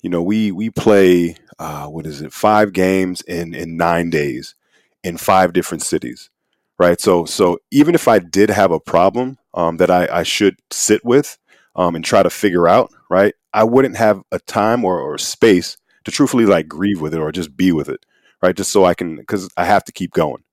you 0.01 0.09
know, 0.09 0.21
we 0.21 0.51
we 0.51 0.69
play 0.69 1.35
uh, 1.57 1.87
what 1.87 2.05
is 2.05 2.21
it, 2.21 2.33
five 2.33 2.73
games 2.73 3.21
in 3.21 3.53
in 3.53 3.77
nine 3.77 4.09
days 4.09 4.55
in 5.03 5.17
five 5.17 5.53
different 5.53 5.81
cities, 5.81 6.29
right? 6.77 6.99
So 6.99 7.25
so 7.25 7.59
even 7.71 7.95
if 7.95 8.07
I 8.07 8.19
did 8.19 8.49
have 8.49 8.71
a 8.71 8.79
problem 8.79 9.37
um, 9.53 9.77
that 9.77 9.89
I, 9.91 10.07
I 10.11 10.23
should 10.23 10.57
sit 10.71 11.03
with 11.03 11.37
um, 11.75 11.95
and 11.95 12.03
try 12.03 12.23
to 12.23 12.29
figure 12.29 12.67
out, 12.67 12.91
right, 13.09 13.33
I 13.53 13.63
wouldn't 13.63 13.97
have 13.97 14.21
a 14.31 14.39
time 14.39 14.85
or, 14.85 14.99
or 14.99 15.17
space 15.17 15.77
to 16.05 16.11
truthfully 16.11 16.45
like 16.45 16.67
grieve 16.67 17.01
with 17.01 17.13
it 17.13 17.19
or 17.19 17.31
just 17.31 17.55
be 17.57 17.71
with 17.71 17.89
it, 17.89 18.05
right? 18.41 18.55
Just 18.55 18.71
so 18.71 18.85
I 18.85 18.93
can 18.93 19.17
because 19.17 19.49
I 19.57 19.65
have 19.65 19.83
to 19.85 19.91
keep 19.91 20.11
going. 20.11 20.43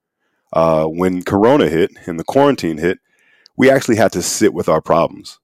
Uh, 0.52 0.87
when 0.87 1.22
Corona 1.22 1.69
hit 1.69 1.90
and 2.06 2.19
the 2.19 2.25
quarantine 2.25 2.78
hit, 2.78 2.99
we 3.56 3.70
actually 3.70 3.96
had 3.96 4.12
to 4.12 4.22
sit 4.22 4.54
with 4.54 4.69
our 4.69 4.81
problems. 4.81 5.38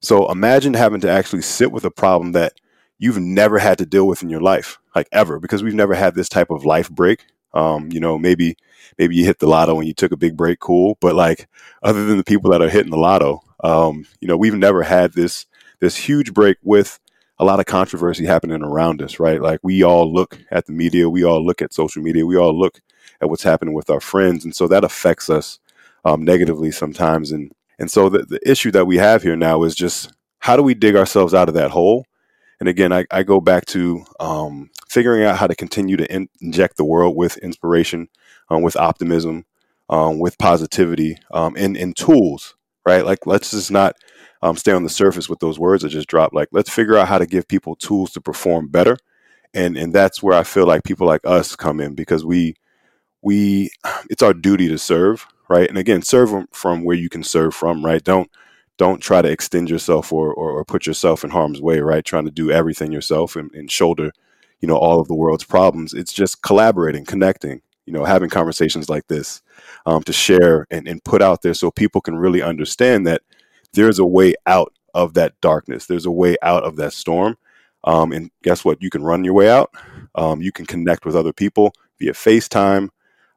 So 0.00 0.30
imagine 0.30 0.74
having 0.74 1.00
to 1.00 1.10
actually 1.10 1.42
sit 1.42 1.72
with 1.72 1.84
a 1.84 1.90
problem 1.90 2.32
that 2.32 2.54
you've 2.98 3.18
never 3.18 3.58
had 3.58 3.78
to 3.78 3.86
deal 3.86 4.06
with 4.06 4.22
in 4.22 4.30
your 4.30 4.40
life, 4.40 4.78
like 4.94 5.08
ever, 5.12 5.38
because 5.38 5.62
we've 5.62 5.74
never 5.74 5.94
had 5.94 6.14
this 6.14 6.28
type 6.28 6.50
of 6.50 6.64
life 6.64 6.90
break. 6.90 7.24
Um, 7.54 7.90
you 7.90 8.00
know, 8.00 8.18
maybe 8.18 8.56
maybe 8.98 9.16
you 9.16 9.24
hit 9.24 9.38
the 9.38 9.46
lotto 9.46 9.78
and 9.78 9.86
you 9.86 9.94
took 9.94 10.12
a 10.12 10.16
big 10.16 10.36
break, 10.36 10.60
cool. 10.60 10.98
But 11.00 11.14
like 11.14 11.48
other 11.82 12.04
than 12.04 12.18
the 12.18 12.24
people 12.24 12.50
that 12.50 12.62
are 12.62 12.68
hitting 12.68 12.90
the 12.90 12.98
lotto, 12.98 13.42
um, 13.64 14.06
you 14.20 14.28
know, 14.28 14.36
we've 14.36 14.54
never 14.54 14.82
had 14.82 15.14
this 15.14 15.46
this 15.80 15.96
huge 15.96 16.34
break 16.34 16.58
with 16.62 16.98
a 17.38 17.44
lot 17.44 17.60
of 17.60 17.66
controversy 17.66 18.26
happening 18.26 18.62
around 18.62 19.00
us, 19.00 19.20
right? 19.20 19.40
Like 19.40 19.60
we 19.62 19.82
all 19.82 20.12
look 20.12 20.40
at 20.50 20.66
the 20.66 20.72
media, 20.72 21.08
we 21.08 21.24
all 21.24 21.44
look 21.44 21.62
at 21.62 21.72
social 21.72 22.02
media, 22.02 22.26
we 22.26 22.36
all 22.36 22.58
look 22.58 22.80
at 23.20 23.30
what's 23.30 23.44
happening 23.44 23.74
with 23.74 23.90
our 23.90 24.00
friends, 24.00 24.44
and 24.44 24.54
so 24.54 24.68
that 24.68 24.84
affects 24.84 25.30
us 25.30 25.58
um, 26.04 26.24
negatively 26.24 26.70
sometimes. 26.70 27.32
And 27.32 27.52
and 27.78 27.90
so 27.90 28.08
the, 28.08 28.24
the 28.24 28.40
issue 28.48 28.72
that 28.72 28.86
we 28.86 28.96
have 28.96 29.22
here 29.22 29.36
now 29.36 29.62
is 29.62 29.74
just 29.74 30.12
how 30.40 30.56
do 30.56 30.62
we 30.62 30.74
dig 30.74 30.96
ourselves 30.96 31.34
out 31.34 31.48
of 31.48 31.54
that 31.54 31.70
hole 31.70 32.04
and 32.60 32.68
again, 32.68 32.92
I, 32.92 33.04
I 33.10 33.22
go 33.22 33.40
back 33.40 33.66
to 33.66 34.04
um, 34.18 34.70
figuring 34.88 35.24
out 35.24 35.36
how 35.36 35.46
to 35.46 35.54
continue 35.54 35.96
to 35.96 36.12
in- 36.12 36.28
inject 36.40 36.76
the 36.76 36.84
world 36.84 37.16
with 37.16 37.36
inspiration, 37.38 38.08
um, 38.50 38.62
with 38.62 38.76
optimism, 38.76 39.44
um, 39.88 40.18
with 40.18 40.38
positivity, 40.38 41.18
um, 41.30 41.54
and, 41.56 41.76
and 41.76 41.96
tools, 41.96 42.56
right? 42.84 43.04
Like, 43.04 43.26
let's 43.26 43.52
just 43.52 43.70
not 43.70 43.96
um, 44.42 44.56
stay 44.56 44.72
on 44.72 44.82
the 44.82 44.90
surface 44.90 45.28
with 45.28 45.38
those 45.38 45.58
words 45.58 45.82
that 45.82 45.90
just 45.90 46.08
dropped. 46.08 46.34
Like, 46.34 46.48
let's 46.52 46.70
figure 46.70 46.96
out 46.96 47.08
how 47.08 47.18
to 47.18 47.26
give 47.26 47.46
people 47.46 47.76
tools 47.76 48.10
to 48.12 48.20
perform 48.20 48.68
better. 48.68 48.96
And, 49.54 49.76
and 49.76 49.92
that's 49.92 50.22
where 50.22 50.36
I 50.36 50.42
feel 50.42 50.66
like 50.66 50.84
people 50.84 51.06
like 51.06 51.24
us 51.24 51.56
come 51.56 51.80
in 51.80 51.94
because 51.94 52.24
we, 52.24 52.54
we, 53.22 53.70
it's 54.10 54.22
our 54.22 54.34
duty 54.34 54.68
to 54.68 54.78
serve, 54.78 55.26
right? 55.48 55.68
And 55.68 55.78
again, 55.78 56.02
serve 56.02 56.46
from 56.52 56.84
where 56.84 56.96
you 56.96 57.08
can 57.08 57.22
serve 57.22 57.54
from, 57.54 57.84
right? 57.84 58.02
Don't, 58.02 58.28
don't 58.78 59.00
try 59.00 59.20
to 59.20 59.28
extend 59.28 59.68
yourself 59.68 60.12
or, 60.12 60.32
or, 60.32 60.52
or, 60.52 60.64
put 60.64 60.86
yourself 60.86 61.24
in 61.24 61.30
harm's 61.30 61.60
way, 61.60 61.80
right? 61.80 62.04
Trying 62.04 62.24
to 62.24 62.30
do 62.30 62.50
everything 62.50 62.92
yourself 62.92 63.36
and, 63.36 63.52
and, 63.52 63.70
shoulder, 63.70 64.12
you 64.60 64.68
know, 64.68 64.76
all 64.76 65.00
of 65.00 65.08
the 65.08 65.14
world's 65.14 65.44
problems. 65.44 65.92
It's 65.92 66.12
just 66.12 66.42
collaborating, 66.42 67.04
connecting, 67.04 67.60
you 67.86 67.92
know, 67.92 68.04
having 68.04 68.30
conversations 68.30 68.88
like 68.88 69.08
this 69.08 69.42
um, 69.84 70.04
to 70.04 70.12
share 70.12 70.66
and, 70.70 70.86
and 70.86 71.02
put 71.02 71.20
out 71.20 71.42
there 71.42 71.54
so 71.54 71.70
people 71.72 72.00
can 72.00 72.16
really 72.16 72.40
understand 72.40 73.06
that 73.06 73.22
there's 73.72 73.98
a 73.98 74.06
way 74.06 74.34
out 74.46 74.72
of 74.94 75.14
that 75.14 75.38
darkness. 75.40 75.86
There's 75.86 76.06
a 76.06 76.10
way 76.10 76.36
out 76.42 76.64
of 76.64 76.76
that 76.76 76.92
storm. 76.92 77.36
Um, 77.84 78.12
and 78.12 78.30
guess 78.42 78.64
what? 78.64 78.82
You 78.82 78.90
can 78.90 79.02
run 79.02 79.24
your 79.24 79.34
way 79.34 79.50
out. 79.50 79.74
Um, 80.14 80.40
you 80.40 80.52
can 80.52 80.66
connect 80.66 81.04
with 81.04 81.16
other 81.16 81.32
people 81.32 81.72
via 81.98 82.12
FaceTime, 82.12 82.90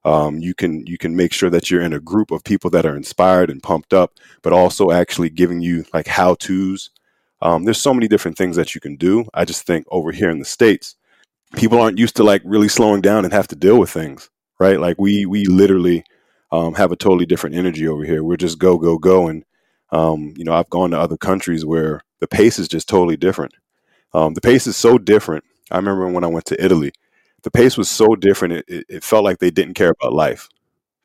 um, 0.03 0.39
you 0.39 0.53
can 0.55 0.85
you 0.87 0.97
can 0.97 1.15
make 1.15 1.33
sure 1.33 1.49
that 1.49 1.69
you're 1.69 1.81
in 1.81 1.93
a 1.93 1.99
group 1.99 2.31
of 2.31 2.43
people 2.43 2.69
that 2.71 2.85
are 2.85 2.95
inspired 2.95 3.49
and 3.49 3.61
pumped 3.61 3.93
up, 3.93 4.13
but 4.41 4.53
also 4.53 4.91
actually 4.91 5.29
giving 5.29 5.61
you 5.61 5.85
like 5.93 6.07
how 6.07 6.35
tos. 6.35 6.89
Um, 7.41 7.63
there's 7.63 7.81
so 7.81 7.93
many 7.93 8.07
different 8.07 8.37
things 8.37 8.55
that 8.55 8.75
you 8.75 8.81
can 8.81 8.95
do. 8.95 9.25
I 9.33 9.45
just 9.45 9.65
think 9.65 9.85
over 9.89 10.11
here 10.11 10.29
in 10.29 10.39
the 10.39 10.45
states, 10.45 10.95
people 11.55 11.79
aren't 11.79 11.97
used 11.97 12.15
to 12.17 12.23
like 12.23 12.41
really 12.45 12.67
slowing 12.67 13.01
down 13.01 13.25
and 13.25 13.33
have 13.33 13.47
to 13.49 13.55
deal 13.55 13.79
with 13.79 13.89
things, 13.89 14.29
right? 14.59 14.79
Like 14.79 14.97
we 14.99 15.25
we 15.25 15.45
literally 15.45 16.03
um, 16.51 16.73
have 16.75 16.91
a 16.91 16.95
totally 16.95 17.25
different 17.25 17.55
energy 17.55 17.87
over 17.87 18.03
here. 18.03 18.23
We're 18.23 18.37
just 18.37 18.59
go 18.59 18.77
go 18.77 18.97
go, 18.97 19.27
and 19.27 19.43
um, 19.91 20.33
you 20.35 20.43
know 20.43 20.53
I've 20.53 20.69
gone 20.69 20.91
to 20.91 20.99
other 20.99 21.17
countries 21.17 21.63
where 21.63 22.01
the 22.19 22.27
pace 22.27 22.57
is 22.57 22.67
just 22.67 22.89
totally 22.89 23.17
different. 23.17 23.53
Um, 24.13 24.33
the 24.33 24.41
pace 24.41 24.65
is 24.65 24.77
so 24.77 24.97
different. 24.97 25.43
I 25.69 25.77
remember 25.77 26.07
when 26.07 26.23
I 26.23 26.27
went 26.27 26.45
to 26.45 26.63
Italy 26.63 26.91
the 27.43 27.51
pace 27.51 27.77
was 27.77 27.89
so 27.89 28.15
different. 28.15 28.65
It, 28.67 28.85
it, 28.87 29.03
felt 29.03 29.23
like 29.23 29.39
they 29.39 29.51
didn't 29.51 29.73
care 29.73 29.93
about 29.99 30.13
life, 30.13 30.47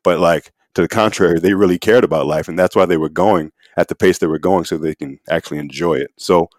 but 0.03 0.19
like 0.19 0.51
to 0.75 0.81
the 0.81 0.87
contrary, 0.87 1.39
they 1.39 1.53
really 1.53 1.79
cared 1.79 2.03
about 2.03 2.27
life, 2.27 2.47
and 2.47 2.57
that's 2.57 2.75
why 2.75 2.85
they 2.85 2.97
were 2.97 3.09
going 3.09 3.51
at 3.77 3.87
the 3.87 3.95
pace 3.95 4.19
they 4.19 4.27
were 4.27 4.39
going, 4.39 4.65
so 4.65 4.77
they 4.77 4.95
can 4.95 5.19
actually 5.29 5.59
enjoy 5.59 5.95
it. 5.95 6.11
So, 6.17 6.49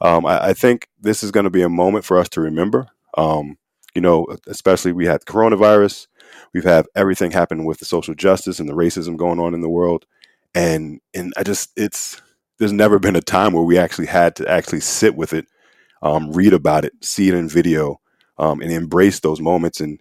um, 0.00 0.26
I, 0.26 0.48
I, 0.48 0.52
think 0.54 0.88
this 1.00 1.22
is 1.22 1.30
going 1.30 1.44
to 1.44 1.50
be 1.50 1.62
a 1.62 1.68
moment 1.68 2.04
for 2.04 2.18
us 2.18 2.28
to 2.30 2.40
remember. 2.40 2.88
Um, 3.16 3.58
you 3.94 4.00
know, 4.00 4.26
especially 4.46 4.92
we 4.92 5.06
had 5.06 5.24
coronavirus, 5.24 6.06
we've 6.54 6.64
had 6.64 6.86
everything 6.94 7.32
happen 7.32 7.64
with 7.64 7.78
the 7.78 7.84
social 7.84 8.14
justice 8.14 8.60
and 8.60 8.68
the 8.68 8.74
racism 8.74 9.16
going 9.16 9.40
on 9.40 9.54
in 9.54 9.60
the 9.60 9.68
world, 9.68 10.06
and 10.54 11.00
and 11.14 11.32
I 11.36 11.42
just 11.42 11.70
it's 11.76 12.20
there's 12.58 12.72
never 12.72 12.98
been 12.98 13.16
a 13.16 13.22
time 13.22 13.52
where 13.52 13.64
we 13.64 13.78
actually 13.78 14.06
had 14.06 14.36
to 14.36 14.48
actually 14.48 14.80
sit 14.80 15.16
with 15.16 15.32
it, 15.32 15.46
um, 16.02 16.32
read 16.32 16.52
about 16.52 16.84
it, 16.84 16.92
see 17.02 17.28
it 17.28 17.34
in 17.34 17.48
video, 17.48 18.00
um, 18.40 18.60
and 18.60 18.72
embrace 18.72 19.20
those 19.20 19.40
moments. 19.40 19.80
And 19.80 20.00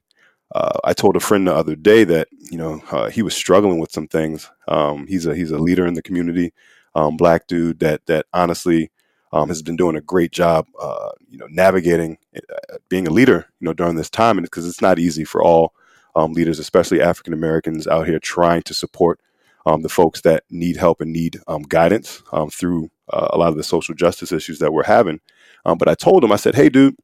uh, 0.55 0.79
I 0.83 0.93
told 0.93 1.15
a 1.15 1.19
friend 1.19 1.47
the 1.47 1.53
other 1.53 1.75
day 1.75 2.05
that 2.05 2.29
you 2.49 2.57
know 2.57 2.81
uh, 2.91 3.09
he 3.09 3.21
was 3.21 3.35
struggling 3.35 3.79
with 3.79 3.91
some 3.91 4.07
things. 4.07 4.49
Um, 4.67 5.05
he's 5.05 5.27
a 5.27 5.35
he's 5.35 5.51
a 5.51 5.59
leader 5.59 5.85
in 5.85 5.93
the 5.93 6.01
community, 6.01 6.53
um, 6.95 7.17
black 7.17 7.45
dude 7.45 7.79
that 7.81 8.05
that 8.07 8.25
honestly 8.33 8.89
um, 9.31 9.49
has 9.49 9.61
been 9.61 9.75
doing 9.75 9.95
a 9.95 10.01
great 10.01 10.31
job, 10.31 10.65
uh, 10.81 11.09
you 11.29 11.37
know, 11.37 11.47
navigating 11.49 12.17
uh, 12.35 12.77
being 12.87 13.07
a 13.07 13.11
leader, 13.11 13.45
you 13.59 13.65
know, 13.65 13.73
during 13.73 13.95
this 13.95 14.09
time, 14.09 14.37
and 14.37 14.45
because 14.45 14.67
it's 14.67 14.81
not 14.81 14.97
easy 14.97 15.23
for 15.23 15.43
all 15.43 15.73
um, 16.15 16.33
leaders, 16.33 16.57
especially 16.57 17.01
African 17.01 17.33
Americans, 17.33 17.87
out 17.87 18.07
here 18.07 18.19
trying 18.19 18.63
to 18.63 18.73
support 18.73 19.19
um, 19.65 19.81
the 19.81 19.89
folks 19.89 20.21
that 20.21 20.43
need 20.49 20.77
help 20.77 21.01
and 21.01 21.11
need 21.11 21.39
um, 21.47 21.61
guidance 21.61 22.23
um, 22.31 22.49
through 22.49 22.89
uh, 23.11 23.27
a 23.31 23.37
lot 23.37 23.49
of 23.49 23.57
the 23.57 23.63
social 23.63 23.93
justice 23.93 24.31
issues 24.31 24.59
that 24.59 24.73
we're 24.73 24.83
having. 24.83 25.19
Um, 25.65 25.77
but 25.77 25.89
I 25.89 25.93
told 25.93 26.23
him, 26.23 26.31
I 26.31 26.37
said, 26.37 26.55
"Hey, 26.55 26.69
dude, 26.69 26.95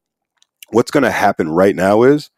what's 0.72 0.92
going 0.92 1.04
to 1.04 1.12
happen 1.12 1.50
right 1.50 1.76
now 1.76 2.04
is 2.04 2.30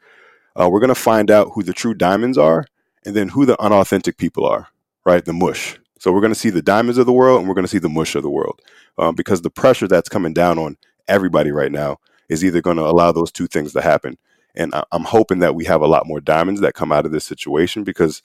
uh, 0.60 0.70
we're 0.70 0.80
going 0.82 0.90
to 0.90 0.96
find 0.96 1.32
out 1.32 1.52
who 1.54 1.64
the 1.64 1.74
true 1.74 1.94
diamonds 1.94 2.38
are, 2.38 2.66
and 3.06 3.16
then 3.16 3.30
who 3.30 3.46
the 3.46 3.62
unauthentic 3.62 4.18
people 4.18 4.46
are, 4.46 4.70
right? 5.06 5.26
The 5.26 5.34
mush." 5.34 5.80
So 6.00 6.12
we're 6.12 6.22
going 6.22 6.34
to 6.34 6.40
see 6.40 6.50
the 6.52 6.62
diamonds 6.62 6.98
of 7.00 7.06
the 7.08 7.14
world 7.14 7.40
and 7.40 7.48
we're 7.50 7.56
going 7.56 7.66
to 7.66 7.70
see 7.72 7.80
the 7.80 7.90
mush 7.90 8.16
of 8.16 8.24
the 8.24 8.30
world 8.30 8.62
um, 9.00 9.16
because 9.16 9.42
the 9.42 9.50
pressure 9.50 9.88
that's 9.88 10.10
coming 10.10 10.34
down 10.34 10.60
on 10.60 10.78
everybody 11.08 11.52
right 11.52 11.72
now 11.72 11.98
is 12.30 12.44
either 12.46 12.62
going 12.62 12.78
to 12.78 12.84
allow 12.86 13.12
those 13.14 13.32
two 13.32 13.48
things 13.48 13.74
to 13.74 13.82
happen. 13.82 14.18
And 14.56 14.76
I- 14.76 14.84
I'm 14.92 15.06
hoping 15.06 15.40
that 15.40 15.56
we 15.56 15.66
have 15.66 15.82
a 15.82 15.88
lot 15.88 16.08
more 16.08 16.22
diamonds 16.22 16.62
that 16.62 16.74
come 16.76 16.92
out 16.92 17.06
of 17.06 17.14
this 17.14 17.26
situation 17.26 17.84
because 17.86 18.22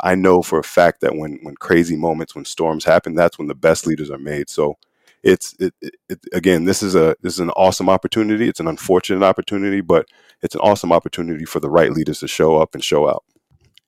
I 0.00 0.14
know 0.14 0.42
for 0.42 0.58
a 0.58 0.64
fact 0.64 1.00
that 1.02 1.16
when 1.16 1.38
when 1.42 1.56
crazy 1.56 1.96
moments, 1.96 2.34
when 2.34 2.44
storms 2.44 2.84
happen, 2.84 3.14
that's 3.14 3.38
when 3.38 3.48
the 3.48 3.54
best 3.54 3.86
leaders 3.86 4.10
are 4.10 4.18
made. 4.18 4.50
So 4.50 4.76
it's 5.22 5.54
it, 5.58 5.74
it, 5.80 5.94
it, 6.08 6.18
again, 6.32 6.64
this 6.64 6.82
is 6.82 6.94
a 6.94 7.16
this 7.22 7.34
is 7.34 7.40
an 7.40 7.50
awesome 7.50 7.88
opportunity. 7.88 8.48
It's 8.48 8.60
an 8.60 8.68
unfortunate 8.68 9.24
opportunity, 9.24 9.80
but 9.80 10.06
it's 10.42 10.54
an 10.54 10.60
awesome 10.60 10.92
opportunity 10.92 11.44
for 11.44 11.60
the 11.60 11.70
right 11.70 11.92
leaders 11.92 12.20
to 12.20 12.28
show 12.28 12.58
up 12.58 12.74
and 12.74 12.82
show 12.82 13.08
out. 13.08 13.24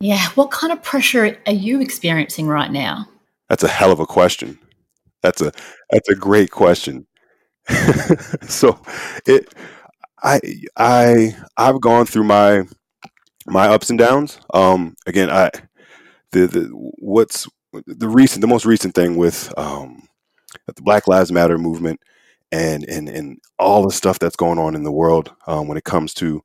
Yeah. 0.00 0.29
What 0.35 0.50
kind 0.50 0.73
of 0.73 0.83
pressure 0.83 1.37
are 1.47 1.53
you 1.53 1.81
experiencing 1.81 2.47
right 2.47 2.71
now? 2.71 3.09
That's 3.49 3.64
a 3.64 3.69
hell 3.69 3.93
of 3.93 4.00
a 4.00 4.07
question. 4.07 4.59
That's 5.23 5.41
a 5.41 5.53
that's 5.91 6.09
a 6.09 6.14
great 6.14 6.50
question. 6.50 7.07
so 8.43 8.81
it 9.26 9.55
I 10.23 10.41
I 10.76 11.37
I've 11.57 11.81
gone 11.81 12.07
through 12.07 12.25
my 12.25 12.64
my 13.47 13.69
ups 13.69 13.91
and 13.91 13.99
downs. 13.99 14.38
Um 14.53 14.95
again, 15.07 15.31
I 15.31 15.50
the 16.31 16.47
the 16.47 16.64
what's 16.99 17.49
the 17.73 18.09
recent 18.09 18.41
the 18.41 18.47
most 18.47 18.67
recent 18.67 18.95
thing 18.95 19.17
with 19.17 19.53
um 19.59 20.09
the 20.67 20.83
Black 20.83 21.07
Lives 21.09 21.33
Matter 21.33 21.59
movement 21.59 22.01
and 22.53 22.85
and 22.85 23.09
and 23.09 23.41
all 23.59 23.83
the 23.83 23.93
stuff 23.93 24.19
that's 24.19 24.37
going 24.37 24.59
on 24.59 24.75
in 24.75 24.85
the 24.85 24.93
world 24.93 25.33
um, 25.47 25.67
when 25.69 25.77
it 25.77 25.85
comes 25.85 26.15
to 26.15 26.43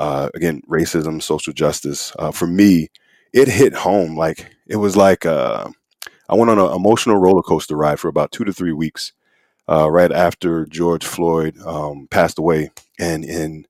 uh, 0.00 0.28
again 0.34 0.62
racism, 0.68 1.22
social 1.22 1.52
justice. 1.52 2.12
Uh, 2.18 2.32
for 2.32 2.46
me, 2.46 2.88
it 3.32 3.48
hit 3.48 3.74
home 3.74 4.16
like 4.16 4.54
it 4.66 4.76
was 4.76 4.96
like 4.96 5.26
uh, 5.26 5.68
I 6.28 6.34
went 6.34 6.50
on 6.50 6.58
an 6.58 6.74
emotional 6.74 7.16
roller 7.16 7.42
coaster 7.42 7.76
ride 7.76 8.00
for 8.00 8.08
about 8.08 8.32
two 8.32 8.44
to 8.44 8.52
three 8.52 8.72
weeks, 8.72 9.12
uh, 9.68 9.90
right 9.90 10.12
after 10.12 10.66
George 10.66 11.04
Floyd 11.06 11.56
um, 11.64 12.08
passed 12.10 12.38
away, 12.38 12.70
and 12.98 13.24
and 13.24 13.66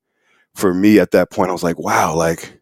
for 0.55 0.75
me 0.75 0.99
at 0.99 1.13
that 1.13 1.31
point, 1.31 1.51
I 1.51 1.53
was 1.53 1.63
like, 1.63 1.79
wow, 1.79 2.15
like 2.15 2.61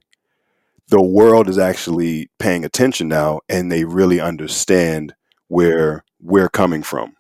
the 0.89 1.03
world 1.03 1.49
is 1.49 1.59
actually 1.59 2.29
paying 2.39 2.65
attention 2.65 3.09
now, 3.09 3.41
and 3.49 3.71
they 3.71 3.85
really 3.85 4.21
understand 4.21 5.15
where 5.49 6.05
we're 6.26 6.49
coming 6.50 6.83
from, 6.83 7.14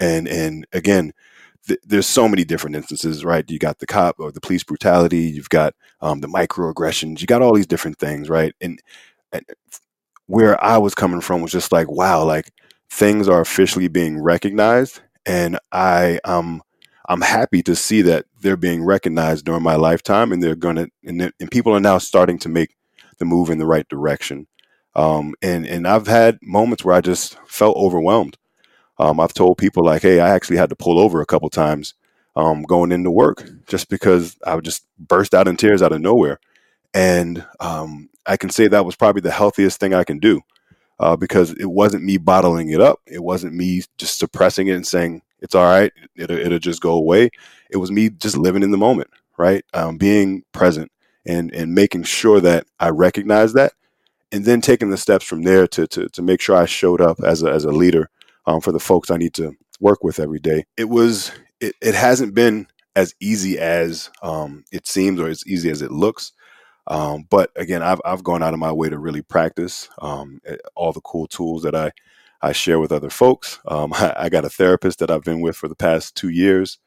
and 0.00 0.28
and 0.28 0.66
again. 0.72 1.12
Th- 1.68 1.80
there's 1.84 2.06
so 2.06 2.28
many 2.28 2.44
different 2.44 2.76
instances, 2.76 3.24
right? 3.24 3.44
You 3.50 3.58
got 3.58 3.80
the 3.80 3.86
cop 3.86 4.16
or 4.20 4.32
the 4.32 4.40
police 4.40 4.64
brutality. 4.64 5.22
You've 5.22 5.48
got 5.48 5.74
um, 6.00 6.20
the 6.20 6.28
microaggressions. 6.28 7.20
You 7.20 7.26
got 7.26 7.42
all 7.42 7.54
these 7.54 7.66
different 7.66 7.98
things, 7.98 8.28
right? 8.30 8.54
And, 8.60 8.80
and 9.32 9.44
where 10.26 10.62
I 10.62 10.78
was 10.78 10.94
coming 10.94 11.20
from 11.20 11.42
was 11.42 11.52
just 11.52 11.72
like, 11.72 11.90
wow, 11.90 12.24
like 12.24 12.50
things 12.90 13.28
are 13.28 13.40
officially 13.40 13.88
being 13.88 14.20
recognized, 14.22 15.00
and 15.24 15.58
I 15.72 16.20
um 16.24 16.62
I'm 17.08 17.20
happy 17.20 17.62
to 17.62 17.76
see 17.76 18.02
that 18.02 18.26
they're 18.40 18.56
being 18.56 18.84
recognized 18.84 19.44
during 19.44 19.62
my 19.62 19.76
lifetime, 19.76 20.32
and 20.32 20.42
they're 20.42 20.56
gonna 20.56 20.88
and, 21.04 21.20
and 21.22 21.50
people 21.50 21.74
are 21.74 21.80
now 21.80 21.98
starting 21.98 22.38
to 22.40 22.48
make 22.48 22.76
the 23.18 23.24
move 23.24 23.50
in 23.50 23.58
the 23.58 23.66
right 23.66 23.88
direction. 23.88 24.46
Um, 24.96 25.34
and 25.42 25.66
and 25.66 25.86
I've 25.86 26.08
had 26.08 26.38
moments 26.42 26.84
where 26.84 26.96
I 26.96 27.00
just 27.02 27.38
felt 27.46 27.76
overwhelmed. 27.76 28.36
Um, 28.98 29.20
I've 29.20 29.34
told 29.34 29.58
people 29.58 29.84
like, 29.84 30.02
hey, 30.02 30.20
I 30.20 30.30
actually 30.30 30.56
had 30.56 30.70
to 30.70 30.76
pull 30.76 30.98
over 30.98 31.20
a 31.20 31.26
couple 31.26 31.50
times 31.50 31.94
um, 32.34 32.62
going 32.62 32.92
into 32.92 33.10
work 33.10 33.48
just 33.66 33.90
because 33.90 34.36
I 34.44 34.54
would 34.54 34.64
just 34.64 34.86
burst 34.98 35.34
out 35.34 35.48
in 35.48 35.56
tears 35.56 35.82
out 35.82 35.92
of 35.92 36.00
nowhere. 36.00 36.40
And 36.94 37.44
um, 37.60 38.08
I 38.26 38.38
can 38.38 38.48
say 38.48 38.68
that 38.68 38.86
was 38.86 38.96
probably 38.96 39.20
the 39.20 39.30
healthiest 39.30 39.78
thing 39.78 39.92
I 39.92 40.04
can 40.04 40.18
do 40.18 40.40
uh, 40.98 41.16
because 41.16 41.52
it 41.52 41.66
wasn't 41.66 42.04
me 42.04 42.16
bottling 42.16 42.70
it 42.70 42.80
up. 42.80 43.00
It 43.06 43.22
wasn't 43.22 43.54
me 43.54 43.82
just 43.98 44.18
suppressing 44.18 44.68
it 44.68 44.76
and 44.76 44.86
saying 44.86 45.22
it's 45.40 45.54
all 45.54 45.64
right. 45.64 45.92
It'll, 46.16 46.38
it'll 46.38 46.58
just 46.58 46.80
go 46.80 46.92
away. 46.92 47.30
It 47.70 47.76
was 47.76 47.90
me 47.90 48.10
just 48.10 48.36
living 48.36 48.62
in 48.62 48.70
the 48.70 48.78
moment, 48.78 49.10
right? 49.36 49.64
Um, 49.74 49.98
being 49.98 50.42
present 50.52 50.90
and 51.26 51.52
and 51.52 51.74
making 51.74 52.04
sure 52.04 52.40
that 52.40 52.66
I 52.80 52.90
recognize 52.90 53.52
that, 53.54 53.72
and 54.32 54.44
then 54.44 54.60
taking 54.60 54.90
the 54.90 54.96
steps 54.96 55.24
from 55.24 55.42
there 55.42 55.66
to 55.68 55.86
to, 55.86 56.08
to 56.08 56.22
make 56.22 56.40
sure 56.40 56.56
I 56.56 56.66
showed 56.66 57.00
up 57.00 57.20
as 57.20 57.42
a, 57.42 57.50
as 57.50 57.64
a 57.64 57.70
leader 57.70 58.10
um, 58.46 58.60
for 58.60 58.72
the 58.72 58.80
folks 58.80 59.10
I 59.10 59.16
need 59.16 59.34
to 59.34 59.56
work 59.80 60.02
with 60.02 60.18
every 60.18 60.40
day. 60.40 60.64
It 60.76 60.88
was 60.88 61.32
it, 61.60 61.74
it 61.80 61.94
hasn't 61.94 62.34
been 62.34 62.66
as 62.94 63.14
easy 63.20 63.58
as 63.58 64.10
um, 64.22 64.64
it 64.72 64.86
seems 64.86 65.20
or 65.20 65.28
as 65.28 65.46
easy 65.46 65.70
as 65.70 65.82
it 65.82 65.90
looks. 65.90 66.32
Um, 66.88 67.26
but 67.28 67.50
again, 67.56 67.82
I've 67.82 68.00
I've 68.04 68.24
gone 68.24 68.42
out 68.42 68.54
of 68.54 68.60
my 68.60 68.72
way 68.72 68.88
to 68.88 68.98
really 68.98 69.22
practice 69.22 69.88
um, 70.00 70.40
eh, 70.46 70.56
all 70.74 70.92
the 70.92 71.00
cool 71.00 71.26
tools 71.26 71.62
that 71.62 71.74
I 71.74 71.92
I 72.42 72.52
share 72.52 72.78
with 72.78 72.92
other 72.92 73.10
folks. 73.10 73.58
Um, 73.66 73.92
I, 73.92 74.14
I, 74.16 74.28
got 74.28 74.44
a 74.44 74.50
therapist 74.50 75.00
that 75.00 75.10
I've 75.10 75.24
been 75.24 75.40
with 75.40 75.56
for 75.56 75.68
the 75.68 75.74
past 75.74 76.14
two 76.14 76.28
years, 76.28 76.78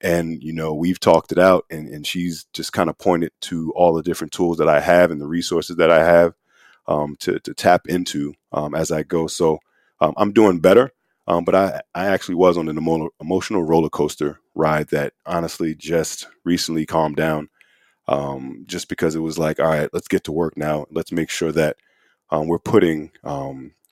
and 0.00 0.42
you 0.42 0.52
know 0.52 0.74
we've 0.74 1.00
talked 1.00 1.32
it 1.32 1.38
out, 1.38 1.64
and 1.70 1.88
and 1.88 2.06
she's 2.06 2.46
just 2.52 2.72
kind 2.72 2.90
of 2.90 2.98
pointed 2.98 3.32
to 3.42 3.72
all 3.74 3.94
the 3.94 4.02
different 4.02 4.32
tools 4.32 4.58
that 4.58 4.68
I 4.68 4.80
have 4.80 5.10
and 5.10 5.20
the 5.20 5.26
resources 5.26 5.76
that 5.76 5.90
I 5.90 6.04
have 6.04 6.34
um, 6.88 7.16
to 7.20 7.40
to 7.40 7.54
tap 7.54 7.88
into 7.88 8.34
um, 8.52 8.74
as 8.74 8.92
I 8.92 9.04
go. 9.04 9.28
So 9.28 9.60
um, 10.00 10.14
I'm 10.18 10.32
doing 10.32 10.60
better. 10.60 10.92
Um, 11.28 11.44
but 11.44 11.54
I, 11.54 11.82
I 11.94 12.08
actually 12.08 12.36
was 12.36 12.58
on 12.58 12.68
an 12.70 12.78
emo- 12.78 13.10
emotional 13.20 13.62
roller 13.64 13.90
coaster 13.90 14.40
ride 14.56 14.88
that 14.90 15.14
honestly 15.26 15.74
just 15.76 16.28
recently 16.44 16.86
calmed 16.86 17.16
down 17.16 17.50
um, 18.08 18.64
just 18.66 18.88
because 18.88 19.14
it 19.14 19.20
was 19.20 19.38
like, 19.38 19.60
all 19.60 19.66
right, 19.68 19.90
let's 19.92 20.08
get 20.08 20.24
to 20.24 20.32
work 20.32 20.56
now. 20.56 20.86
Let's 20.90 21.12
make 21.12 21.30
sure 21.30 21.52
that 21.52 21.76
um, 22.30 22.48
we're 22.48 22.58
putting, 22.60 23.12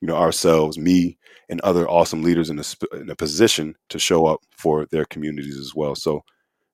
you 0.00 0.08
know, 0.08 0.16
ourselves, 0.16 0.78
me, 0.78 1.18
and 1.48 1.60
other 1.62 1.88
awesome 1.88 2.22
leaders 2.22 2.50
in 2.50 2.58
a, 2.58 2.64
sp- 2.64 2.92
in 2.94 3.10
a 3.10 3.16
position 3.16 3.76
to 3.90 3.98
show 3.98 4.26
up 4.26 4.40
for 4.56 4.86
their 4.86 5.06
communities 5.06 5.58
as 5.58 5.74
well. 5.74 5.94
So, 5.94 6.24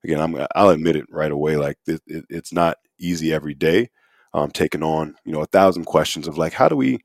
again, 0.05 0.21
I'm, 0.21 0.37
I'll 0.55 0.71
admit 0.71 0.97
it 0.97 1.07
right 1.11 1.33
away. 1.33 1.57
Like 1.57 1.79
it, 1.87 2.03
it, 2.07 2.27
it's 2.31 2.53
not 2.53 2.79
easy 2.99 3.33
every 3.33 3.55
day. 3.55 3.91
Um, 4.35 4.51
taking 4.51 4.83
on, 4.83 5.15
you 5.25 5.33
know, 5.33 5.43
a 5.43 5.47
thousand 5.47 5.85
questions 5.85 6.27
of 6.27 6.39
like, 6.39 6.55
how 6.55 6.69
do 6.69 6.77
we, 6.77 6.93
you 6.93 6.99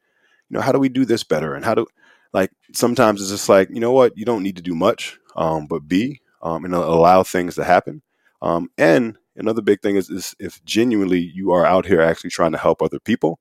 know, 0.50 0.62
how 0.62 0.72
do 0.72 0.80
we 0.80 0.88
do 0.88 1.04
this 1.04 1.26
better, 1.26 1.56
and 1.56 1.66
how 1.66 1.76
do, 1.76 1.86
like, 2.32 2.52
sometimes 2.74 3.22
it's 3.22 3.32
just 3.32 3.50
like, 3.50 3.70
you 3.70 3.82
know 3.82 3.92
what, 3.92 4.18
you 4.18 4.24
don't 4.24 4.44
need 4.44 4.56
to 4.56 4.62
do 4.62 4.74
much, 4.74 5.20
um, 5.36 5.68
but 5.68 5.88
be 5.88 6.22
um, 6.42 6.64
and 6.64 6.74
allow 6.74 7.24
things 7.24 7.56
to 7.56 7.66
happen. 7.66 8.02
Um, 8.42 8.70
and 8.78 9.18
another 9.36 9.62
big 9.62 9.82
thing 9.82 9.98
is, 9.98 10.10
is 10.10 10.36
if 10.40 10.64
genuinely 10.64 11.20
you 11.20 11.52
are 11.52 11.66
out 11.66 11.86
here 11.86 12.02
actually 12.02 12.30
trying 12.30 12.54
to 12.54 12.58
help 12.58 12.82
other 12.82 13.00
people 13.00 13.40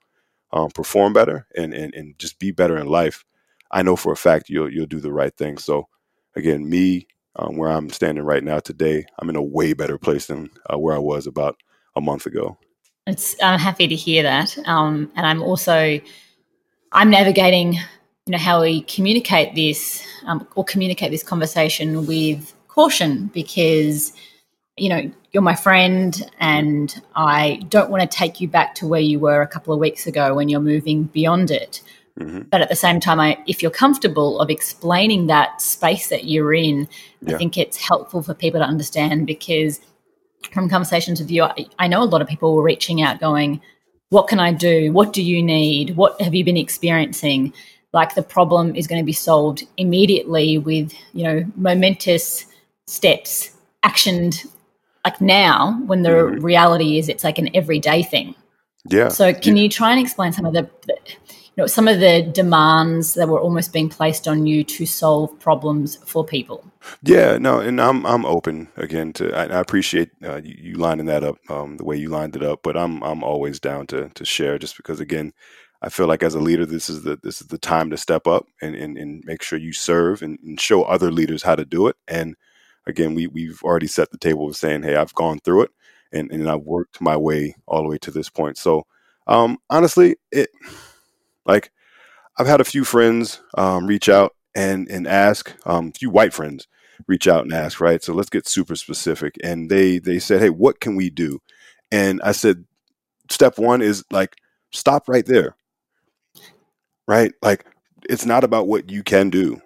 um, 0.53 0.71
perform 0.71 1.13
better 1.13 1.47
and, 1.57 1.73
and, 1.73 1.95
and 1.95 2.19
just 2.19 2.39
be 2.39 2.51
better 2.51 2.77
in 2.77 2.89
life, 2.89 3.25
I 3.71 3.83
know 3.83 3.97
for 3.97 4.13
a 4.13 4.17
fact 4.17 4.49
you'll 4.49 4.73
you'll 4.73 4.87
do 4.87 5.01
the 5.01 5.13
right 5.13 5.37
thing. 5.37 5.59
So 5.59 5.89
again, 6.35 6.69
me 6.69 7.07
um, 7.37 7.57
where 7.57 7.71
I'm 7.71 7.91
standing 7.91 8.25
right 8.25 8.43
now 8.43 8.59
today, 8.59 9.05
I'm 9.19 9.29
in 9.29 9.37
a 9.37 9.43
way 9.43 9.75
better 9.75 9.99
place 9.99 10.27
than 10.27 10.51
uh, 10.73 10.79
where 10.79 10.95
I 10.95 11.01
was 11.01 11.27
about 11.27 11.61
a 11.95 12.01
month 12.01 12.27
ago. 12.27 12.59
It's 13.07 13.37
I'm 13.43 13.59
happy 13.59 13.87
to 13.89 13.95
hear 13.95 14.23
that, 14.23 14.57
um, 14.67 15.11
and 15.17 15.27
I'm 15.27 15.43
also 15.43 16.01
I'm 16.93 17.11
navigating, 17.11 17.75
you 17.75 18.33
know, 18.33 18.39
how 18.39 18.63
we 18.63 18.83
communicate 18.83 19.55
this 19.55 20.05
um, 20.27 20.47
or 20.57 20.65
communicate 20.65 21.11
this 21.11 21.23
conversation 21.23 22.07
with 22.07 22.55
caution 22.69 23.31
because 23.33 24.13
you 24.77 24.91
know, 24.91 25.11
you're 25.33 25.43
my 25.43 25.55
friend 25.55 26.31
and 26.39 27.01
I 27.15 27.63
don't 27.69 27.91
want 27.91 28.03
to 28.03 28.17
take 28.17 28.41
you 28.41 28.49
back 28.49 28.75
to 28.77 28.87
where 28.87 29.01
you 29.01 29.19
were 29.19 29.41
a 29.41 29.47
couple 29.47 29.73
of 29.73 29.81
weeks 29.81 30.07
ago 30.07 30.35
when 30.35 30.49
you're 30.49 30.61
moving 30.61 31.05
beyond 31.05 31.51
it. 31.51 31.81
Mm-hmm. 32.21 32.43
But 32.51 32.61
at 32.61 32.69
the 32.69 32.77
same 32.77 33.01
time, 33.01 33.21
I, 33.21 33.39
if 33.47 33.63
you're 33.63 33.71
comfortable 33.71 34.41
of 34.41 34.51
explaining 34.51 35.27
that 35.27 35.61
space 35.61 36.09
that 36.09 36.25
you're 36.25 36.55
in, 36.55 36.89
yeah. 37.23 37.35
I 37.35 37.39
think 37.39 37.59
it's 37.59 37.77
helpful 37.77 38.23
for 38.23 38.35
people 38.35 38.61
to 38.61 38.67
understand 38.67 39.27
because 39.27 39.81
from 40.53 40.69
conversations 40.69 41.21
with 41.21 41.31
you, 41.31 41.45
I, 41.45 41.67
I 41.79 41.89
know 41.89 42.03
a 42.03 42.05
lot 42.05 42.23
of 42.23 42.29
people 42.29 42.55
were 42.55 42.63
reaching 42.63 43.03
out 43.03 43.21
going, 43.21 43.61
what 44.11 44.29
can 44.29 44.39
I 44.39 44.53
do? 44.53 44.93
What 44.93 45.13
do 45.13 45.23
you 45.23 45.43
need? 45.43 45.97
What 45.97 46.21
have 46.21 46.35
you 46.35 46.45
been 46.45 46.57
experiencing? 46.57 47.53
Like 47.93 48.15
the 48.15 48.23
problem 48.23 48.75
is 48.77 48.87
going 48.87 49.01
to 49.01 49.07
be 49.07 49.13
solved 49.13 49.67
immediately 49.77 50.59
with, 50.59 50.93
you 51.13 51.25
know, 51.25 51.45
momentous 51.57 52.47
steps 52.87 53.51
actioned 53.85 54.47
like 55.05 55.21
now 55.21 55.81
when 55.87 56.03
the 56.03 56.11
mm-hmm. 56.11 56.45
reality 56.45 56.99
is 56.99 57.09
it's 57.09 57.25
like 57.25 57.39
an 57.39 57.49
everyday 57.55 58.03
thing. 58.03 58.35
Yeah. 58.89 59.09
So 59.09 59.33
can 59.33 59.57
yeah. 59.57 59.65
you 59.65 59.69
try 59.69 59.93
and 59.93 60.01
explain 60.01 60.33
some 60.33 60.45
of 60.45 60.53
the, 60.53 60.69
the 60.87 60.97
know, 61.57 61.67
some 61.67 61.89
of 61.89 62.01
the 62.01 62.23
demands 62.23 63.15
that 63.15 63.29
were 63.29 63.41
almost 63.41 63.73
being 63.73 63.89
placed 63.89 64.29
on 64.29 64.47
you 64.47 64.63
to 64.65 64.87
solve 64.87 65.39
problems 65.41 65.97
for 66.05 66.25
people. 66.25 66.71
Yeah, 67.03 67.39
no, 67.39 67.61
and 67.61 67.81
I'm 67.81 68.05
I'm 68.07 68.27
open 68.27 68.69
again 68.77 69.13
to. 69.15 69.35
I, 69.35 69.45
I 69.45 69.61
appreciate 69.61 70.11
uh, 70.23 70.37
you, 70.37 70.55
you, 70.59 70.75
lining 70.75 71.07
that 71.07 71.25
up 71.25 71.39
um, 71.49 71.79
the 71.79 71.85
way 71.85 71.97
you 71.97 72.09
lined 72.09 72.37
it 72.37 72.43
up, 72.43 72.61
but 72.63 72.77
I'm 72.77 73.03
I'm 73.03 73.25
always 73.25 73.59
down 73.59 73.87
to 73.89 74.11
to 74.11 74.25
share 74.25 74.59
just 74.59 74.77
because 74.77 75.01
again, 75.01 75.33
I 75.83 75.89
feel 75.89 76.07
like 76.07 76.23
as 76.23 76.35
a 76.35 76.41
leader, 76.41 76.67
this 76.67 76.91
is 76.91 77.03
the 77.03 77.19
this 77.23 77.41
is 77.41 77.49
the 77.49 77.59
time 77.59 77.91
to 77.91 77.97
step 77.97 78.27
up 78.27 78.47
and 78.61 78.77
and, 78.77 78.99
and 78.99 79.23
make 79.25 79.43
sure 79.43 79.59
you 79.59 79.73
serve 79.73 80.23
and, 80.23 80.39
and 80.45 80.61
show 80.61 80.83
other 80.83 81.11
leaders 81.11 81.43
how 81.43 81.57
to 81.57 81.65
do 81.65 81.87
it. 81.89 81.97
And 82.07 82.37
again, 82.87 83.15
we 83.15 83.27
we've 83.27 83.61
already 83.63 83.87
set 83.89 84.11
the 84.11 84.19
table 84.19 84.47
of 84.47 84.57
saying, 84.57 84.83
hey, 84.83 84.97
I've 84.97 85.15
gone 85.15 85.39
through 85.41 85.63
it 85.63 85.71
and 86.13 86.31
and 86.31 86.49
I've 86.51 86.63
worked 86.63 87.01
my 87.01 87.17
way 87.17 87.57
all 87.67 87.83
the 87.83 87.89
way 87.89 87.99
to 87.99 88.11
this 88.11 88.29
point. 88.29 88.59
So 88.59 88.87
um, 89.27 89.59
honestly, 89.71 90.17
it 90.31 90.51
like 91.47 91.71
I've 92.39 92.47
had 92.47 92.61
a 92.61 92.65
few 92.65 92.85
friends 92.85 93.41
um, 93.57 93.87
reach 93.87 94.09
out 94.09 94.35
and 94.55 94.89
and 94.89 95.07
ask, 95.07 95.55
um, 95.67 95.89
a 95.89 95.99
few 95.99 96.11
white 96.11 96.33
friends 96.33 96.69
reach 97.07 97.29
out 97.29 97.45
and 97.45 97.53
ask, 97.53 97.81
right? 97.81 98.03
So 98.03 98.15
let's 98.15 98.31
get 98.31 98.47
super 98.47 98.77
specific. 98.77 99.37
And 99.43 99.71
they 99.71 99.99
they 99.99 100.19
said, 100.19 100.41
hey, 100.41 100.51
what 100.51 100.81
can 100.81 100.97
we 100.97 101.11
do? 101.11 101.41
And 101.91 102.21
I 102.23 102.33
said, 102.33 102.65
step 103.31 103.59
one 103.59 103.83
is 103.83 104.05
like 104.11 104.37
stop 104.73 105.09
right 105.09 105.27
there, 105.27 105.57
right? 107.07 107.33
Like 107.43 107.65
it's 108.09 108.27
not 108.27 108.45
about 108.45 108.69
what 108.69 108.91
you 108.91 109.03
can 109.03 109.31
do, 109.31 109.61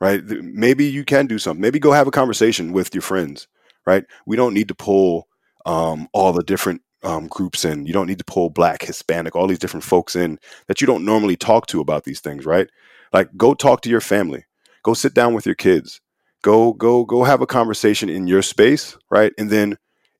right? 0.00 0.22
Maybe 0.24 0.86
you 0.86 1.04
can 1.04 1.26
do 1.26 1.38
something. 1.38 1.60
Maybe 1.60 1.78
go 1.78 1.92
have 1.92 2.06
a 2.06 2.12
conversation 2.12 2.72
with 2.72 2.94
your 2.94 3.02
friends, 3.02 3.48
right? 3.86 4.04
We 4.26 4.36
don't 4.36 4.54
need 4.54 4.68
to 4.68 4.74
pull 4.74 5.28
um, 5.66 6.08
all 6.12 6.32
the 6.32 6.42
different 6.42 6.82
um, 7.02 7.26
groups 7.28 7.64
in. 7.64 7.86
You 7.86 7.92
don't 7.92 8.06
need 8.06 8.18
to 8.18 8.24
pull 8.24 8.50
black, 8.50 8.82
Hispanic, 8.82 9.34
all 9.34 9.46
these 9.46 9.58
different 9.58 9.84
folks 9.84 10.14
in 10.16 10.38
that 10.66 10.80
you 10.80 10.86
don't 10.86 11.04
normally 11.04 11.36
talk 11.36 11.66
to 11.68 11.80
about 11.80 12.04
these 12.04 12.20
things, 12.20 12.46
right? 12.46 12.68
Like 13.12 13.36
go 13.36 13.54
talk 13.54 13.82
to 13.82 13.90
your 13.90 14.00
family. 14.00 14.44
Go 14.82 14.94
sit 14.94 15.14
down 15.14 15.34
with 15.34 15.46
your 15.46 15.54
kids. 15.54 16.00
Go 16.42 16.72
go 16.72 17.04
go 17.04 17.24
have 17.24 17.42
a 17.42 17.46
conversation 17.46 18.08
in 18.08 18.26
your 18.26 18.42
space, 18.42 18.96
right? 19.10 19.32
And 19.38 19.50
then 19.50 19.76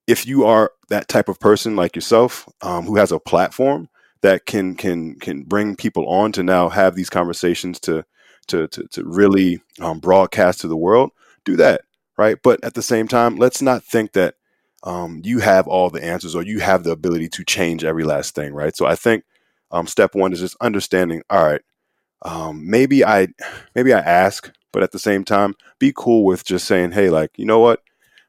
if 0.07 0.27
you 0.27 0.45
are 0.45 0.73
that 0.89 1.09
type 1.09 1.29
of 1.29 1.41
person 1.41 1.77
like 1.77 1.95
yourself 1.95 2.49
um, 2.63 2.85
who 2.85 2.97
has 2.97 3.13
a 3.13 3.21
platform 3.21 3.89
that 4.23 4.45
can 4.45 4.75
can 4.75 5.15
can 5.19 5.45
bring 5.45 5.77
people 5.77 6.07
on 6.09 6.33
to 6.33 6.43
now 6.43 6.69
have 6.69 6.95
these 6.95 7.11
conversations 7.11 7.81
to 7.81 8.05
to 8.49 8.69
to, 8.69 8.87
to 8.89 9.05
really 9.05 9.61
um, 9.81 9.99
broadcast 10.01 10.61
to 10.61 10.69
the 10.69 10.77
world, 10.77 11.11
do 11.45 11.57
that, 11.57 11.83
right? 12.19 12.37
But 12.43 12.63
at 12.65 12.75
the 12.75 12.83
same 12.83 13.09
time, 13.09 13.37
let's 13.37 13.63
not 13.63 13.85
think 13.85 14.13
that 14.13 14.35
um, 14.83 15.21
you 15.25 15.41
have 15.41 15.67
all 15.67 15.91
the 15.91 16.03
answers 16.03 16.35
or 16.35 16.43
you 16.43 16.61
have 16.61 16.85
the 16.85 16.91
ability 16.91 17.29
to 17.29 17.45
change 17.45 17.85
every 17.85 18.05
last 18.05 18.35
thing, 18.35 18.55
right? 18.55 18.77
So 18.77 18.87
I 18.87 18.95
think 18.95 19.25
um, 19.71 19.87
step 19.87 20.15
one 20.15 20.33
is 20.33 20.41
just 20.41 20.57
understanding. 20.61 21.23
All 21.31 21.45
right, 21.45 21.63
um, 22.23 22.69
maybe 22.69 23.05
I 23.05 23.29
maybe 23.75 23.93
I 23.93 24.01
ask, 24.01 24.51
but 24.73 24.83
at 24.83 24.93
the 24.93 24.99
same 24.99 25.25
time, 25.25 25.55
be 25.79 25.93
cool 25.95 26.25
with 26.25 26.45
just 26.45 26.67
saying, 26.67 26.93
hey, 26.93 27.11
like 27.11 27.31
you 27.37 27.45
know 27.45 27.61
what? 27.61 27.83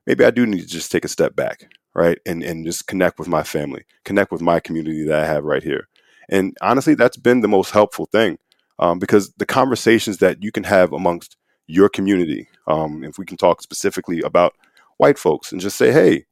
Maybe 0.06 0.26
I 0.26 0.32
do 0.32 0.46
need 0.46 0.62
to 0.62 0.68
just 0.68 0.92
take 0.92 1.06
a 1.06 1.10
step 1.10 1.36
back, 1.36 1.72
right, 1.94 2.20
and 2.26 2.44
and 2.44 2.66
just 2.66 2.88
connect 2.88 3.20
with 3.20 3.28
my 3.28 3.44
family, 3.44 3.86
connect 4.04 4.32
with 4.32 4.42
my 4.42 4.60
community 4.60 5.06
that 5.06 5.24
I 5.24 5.26
have 5.26 5.44
right 5.44 5.64
here. 5.64 5.88
And 6.30 6.56
honestly, 6.62 6.96
that's 6.96 7.18
been 7.18 7.42
the 7.42 7.48
most 7.48 7.72
helpful 7.72 8.06
thing 8.06 8.38
um, 8.80 9.00
because 9.00 9.34
the 9.34 9.46
conversations 9.46 10.18
that 10.18 10.42
you 10.42 10.52
can 10.52 10.64
have 10.64 10.94
amongst 10.94 11.38
your 11.68 11.90
community, 11.90 12.48
um, 12.68 13.04
if 13.04 13.18
we 13.18 13.26
can 13.26 13.38
talk 13.38 13.62
specifically 13.62 14.22
about 14.22 14.54
white 14.98 15.20
folks, 15.20 15.52
and 15.52 15.62
just 15.62 15.78
say, 15.78 15.92
hey, 15.92 16.26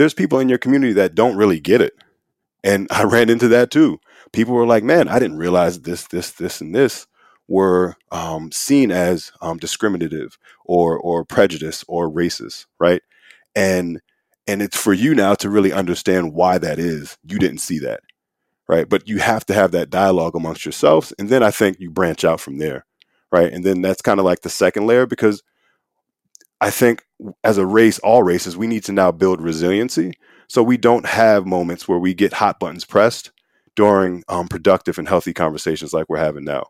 there's 0.00 0.14
people 0.14 0.38
in 0.38 0.48
your 0.48 0.56
community 0.56 0.94
that 0.94 1.14
don't 1.14 1.36
really 1.36 1.60
get 1.60 1.82
it. 1.82 1.92
And 2.64 2.88
I 2.90 3.04
ran 3.04 3.28
into 3.28 3.48
that 3.48 3.70
too. 3.70 4.00
People 4.32 4.54
were 4.54 4.66
like, 4.66 4.82
man, 4.82 5.08
I 5.08 5.18
didn't 5.18 5.36
realize 5.36 5.82
this, 5.82 6.06
this, 6.06 6.30
this, 6.30 6.62
and 6.62 6.74
this 6.74 7.06
were 7.48 7.96
um, 8.10 8.50
seen 8.50 8.90
as 8.92 9.30
um, 9.42 9.58
discriminative 9.58 10.38
or 10.64 10.98
or 10.98 11.24
prejudice 11.24 11.84
or 11.86 12.10
racist, 12.10 12.64
right? 12.78 13.02
And 13.54 14.00
and 14.46 14.62
it's 14.62 14.80
for 14.80 14.94
you 14.94 15.14
now 15.14 15.34
to 15.34 15.50
really 15.50 15.72
understand 15.72 16.32
why 16.32 16.56
that 16.58 16.78
is. 16.78 17.18
You 17.22 17.38
didn't 17.38 17.58
see 17.58 17.80
that, 17.80 18.00
right? 18.68 18.88
But 18.88 19.06
you 19.06 19.18
have 19.18 19.44
to 19.46 19.54
have 19.54 19.72
that 19.72 19.90
dialogue 19.90 20.34
amongst 20.34 20.64
yourselves, 20.64 21.12
and 21.18 21.28
then 21.28 21.42
I 21.42 21.50
think 21.50 21.78
you 21.78 21.90
branch 21.90 22.24
out 22.24 22.40
from 22.40 22.58
there, 22.58 22.86
right? 23.30 23.52
And 23.52 23.64
then 23.64 23.82
that's 23.82 24.00
kind 24.00 24.18
of 24.20 24.24
like 24.24 24.40
the 24.40 24.48
second 24.48 24.86
layer 24.86 25.06
because 25.06 25.42
I 26.60 26.70
think 26.70 27.04
as 27.42 27.58
a 27.58 27.66
race, 27.66 27.98
all 28.00 28.22
races, 28.22 28.56
we 28.56 28.66
need 28.66 28.84
to 28.84 28.92
now 28.92 29.10
build 29.10 29.40
resiliency 29.40 30.12
so 30.48 30.62
we 30.62 30.76
don't 30.76 31.06
have 31.06 31.46
moments 31.46 31.86
where 31.86 31.98
we 31.98 32.12
get 32.12 32.32
hot 32.32 32.58
buttons 32.58 32.84
pressed 32.84 33.30
during 33.76 34.24
um, 34.28 34.48
productive 34.48 34.98
and 34.98 35.08
healthy 35.08 35.32
conversations 35.32 35.92
like 35.92 36.06
we're 36.08 36.18
having 36.18 36.44
now, 36.44 36.64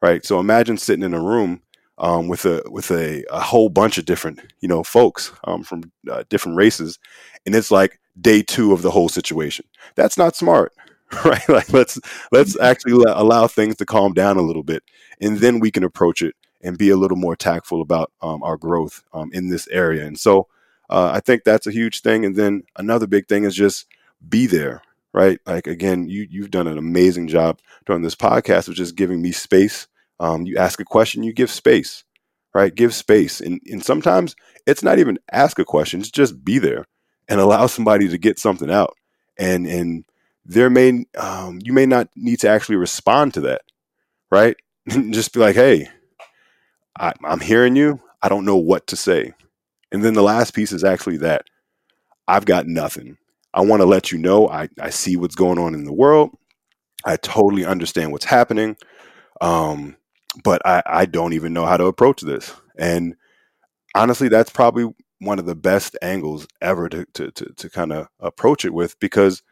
right? 0.00 0.24
So 0.24 0.40
imagine 0.40 0.78
sitting 0.78 1.04
in 1.04 1.14
a 1.14 1.22
room 1.22 1.62
um, 1.98 2.28
with 2.28 2.46
a 2.46 2.62
with 2.70 2.90
a, 2.90 3.24
a, 3.30 3.40
whole 3.40 3.68
bunch 3.68 3.98
of 3.98 4.06
different 4.06 4.40
you 4.60 4.68
know 4.68 4.82
folks 4.82 5.32
um, 5.44 5.62
from 5.62 5.92
uh, 6.10 6.24
different 6.30 6.56
races, 6.56 6.98
and 7.44 7.54
it's 7.54 7.70
like 7.70 8.00
day 8.20 8.42
two 8.42 8.72
of 8.72 8.82
the 8.82 8.90
whole 8.90 9.08
situation. 9.08 9.66
That's 9.94 10.16
not 10.16 10.36
smart, 10.36 10.72
right? 11.24 11.46
Like 11.48 11.72
let's 11.72 12.00
let's 12.32 12.58
actually 12.58 13.04
allow 13.06 13.46
things 13.46 13.76
to 13.76 13.86
calm 13.86 14.14
down 14.14 14.36
a 14.36 14.42
little 14.42 14.62
bit, 14.62 14.82
and 15.20 15.38
then 15.38 15.60
we 15.60 15.70
can 15.70 15.84
approach 15.84 16.22
it 16.22 16.34
and 16.62 16.78
be 16.78 16.90
a 16.90 16.96
little 16.96 17.16
more 17.16 17.36
tactful 17.36 17.80
about 17.80 18.12
um, 18.22 18.42
our 18.42 18.56
growth 18.56 19.02
um, 19.12 19.30
in 19.32 19.48
this 19.48 19.68
area. 19.68 20.04
And 20.04 20.18
so 20.18 20.48
uh, 20.90 21.10
I 21.12 21.20
think 21.20 21.44
that's 21.44 21.66
a 21.66 21.72
huge 21.72 22.00
thing. 22.00 22.24
And 22.24 22.36
then 22.36 22.64
another 22.76 23.06
big 23.06 23.28
thing 23.28 23.44
is 23.44 23.54
just 23.54 23.86
be 24.28 24.46
there, 24.46 24.82
right? 25.12 25.38
Like 25.46 25.66
again, 25.66 26.08
you 26.08 26.26
you've 26.30 26.50
done 26.50 26.66
an 26.66 26.78
amazing 26.78 27.28
job 27.28 27.60
during 27.86 28.02
this 28.02 28.14
podcast 28.14 28.68
of 28.68 28.74
just 28.74 28.96
giving 28.96 29.22
me 29.22 29.32
space. 29.32 29.86
Um, 30.20 30.46
you 30.46 30.56
ask 30.56 30.80
a 30.80 30.84
question, 30.84 31.22
you 31.22 31.32
give 31.32 31.50
space, 31.50 32.04
right? 32.54 32.74
Give 32.74 32.94
space, 32.94 33.40
and 33.40 33.60
and 33.70 33.84
sometimes 33.84 34.34
it's 34.66 34.82
not 34.82 34.98
even 34.98 35.18
ask 35.30 35.58
a 35.58 35.64
question; 35.64 36.00
it's 36.00 36.10
just 36.10 36.44
be 36.44 36.58
there 36.58 36.86
and 37.28 37.40
allow 37.40 37.66
somebody 37.66 38.08
to 38.08 38.18
get 38.18 38.38
something 38.38 38.70
out. 38.70 38.96
And 39.38 39.66
and 39.66 40.04
there 40.44 40.70
may 40.70 41.04
um, 41.16 41.60
you 41.62 41.72
may 41.72 41.86
not 41.86 42.08
need 42.16 42.40
to 42.40 42.48
actually 42.48 42.76
respond 42.76 43.34
to 43.34 43.42
that, 43.42 43.62
right? 44.30 44.56
just 44.88 45.34
be 45.34 45.40
like, 45.40 45.54
hey, 45.54 45.88
I, 46.98 47.12
I'm 47.24 47.40
hearing 47.40 47.76
you. 47.76 48.00
I 48.22 48.28
don't 48.28 48.44
know 48.44 48.56
what 48.56 48.86
to 48.88 48.96
say. 48.96 49.32
And 49.92 50.04
then 50.04 50.14
the 50.14 50.22
last 50.22 50.54
piece 50.54 50.72
is 50.72 50.84
actually 50.84 51.18
that 51.18 51.44
I've 52.26 52.44
got 52.44 52.66
nothing. 52.66 53.16
I 53.54 53.62
want 53.62 53.80
to 53.80 53.86
let 53.86 54.12
you 54.12 54.18
know 54.18 54.48
I, 54.48 54.68
I 54.80 54.90
see 54.90 55.16
what's 55.16 55.34
going 55.34 55.58
on 55.58 55.74
in 55.74 55.84
the 55.84 55.92
world. 55.92 56.30
I 57.04 57.16
totally 57.16 57.64
understand 57.64 58.12
what's 58.12 58.24
happening. 58.24 58.76
Um, 59.40 59.96
but 60.44 60.60
I, 60.66 60.82
I 60.84 61.06
don't 61.06 61.32
even 61.32 61.52
know 61.52 61.64
how 61.64 61.76
to 61.76 61.86
approach 61.86 62.20
this. 62.20 62.54
And 62.78 63.14
honestly, 63.94 64.28
that's 64.28 64.50
probably 64.50 64.92
one 65.20 65.38
of 65.38 65.46
the 65.46 65.54
best 65.54 65.96
angles 66.02 66.46
ever 66.60 66.88
to, 66.88 67.06
to, 67.14 67.30
to, 67.30 67.44
to 67.56 67.70
kind 67.70 67.92
of 67.92 68.08
approach 68.20 68.64
it 68.64 68.74
with 68.74 68.98
because 69.00 69.42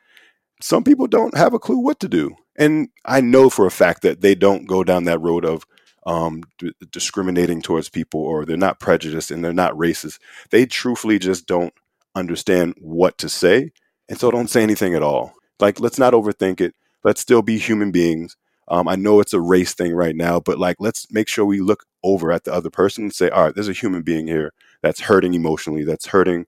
some 0.60 0.84
people 0.84 1.06
don't 1.06 1.36
have 1.36 1.54
a 1.54 1.58
clue 1.58 1.78
what 1.78 2.00
to 2.00 2.08
do. 2.08 2.34
And 2.56 2.88
I 3.04 3.20
know 3.20 3.50
for 3.50 3.66
a 3.66 3.70
fact 3.70 4.02
that 4.02 4.20
they 4.20 4.34
don't 4.34 4.66
go 4.66 4.84
down 4.84 5.04
that 5.04 5.20
road 5.20 5.44
of 5.44 5.66
um, 6.06 6.44
d- 6.58 6.72
discriminating 6.92 7.60
towards 7.60 7.88
people 7.90 8.20
or 8.20 8.44
they're 8.46 8.56
not 8.56 8.80
prejudiced 8.80 9.30
and 9.30 9.44
they're 9.44 9.52
not 9.52 9.74
racist. 9.74 10.18
They 10.50 10.64
truthfully 10.64 11.18
just 11.18 11.46
don't 11.46 11.74
understand 12.14 12.74
what 12.78 13.18
to 13.18 13.28
say. 13.28 13.72
And 14.08 14.18
so 14.18 14.30
don't 14.30 14.48
say 14.48 14.62
anything 14.62 14.94
at 14.94 15.02
all. 15.02 15.34
Like, 15.60 15.80
let's 15.80 15.98
not 15.98 16.12
overthink 16.14 16.60
it. 16.60 16.74
Let's 17.04 17.20
still 17.20 17.42
be 17.42 17.58
human 17.58 17.90
beings. 17.90 18.36
Um, 18.68 18.88
I 18.88 18.96
know 18.96 19.20
it's 19.20 19.32
a 19.34 19.40
race 19.40 19.74
thing 19.74 19.94
right 19.94 20.16
now, 20.16 20.40
but 20.40 20.58
like, 20.58 20.76
let's 20.80 21.10
make 21.12 21.28
sure 21.28 21.44
we 21.44 21.60
look 21.60 21.84
over 22.02 22.32
at 22.32 22.44
the 22.44 22.52
other 22.52 22.70
person 22.70 23.04
and 23.04 23.14
say, 23.14 23.28
all 23.28 23.44
right, 23.44 23.54
there's 23.54 23.68
a 23.68 23.72
human 23.72 24.02
being 24.02 24.26
here 24.26 24.52
that's 24.82 25.00
hurting 25.00 25.34
emotionally, 25.34 25.84
that's 25.84 26.06
hurting 26.06 26.46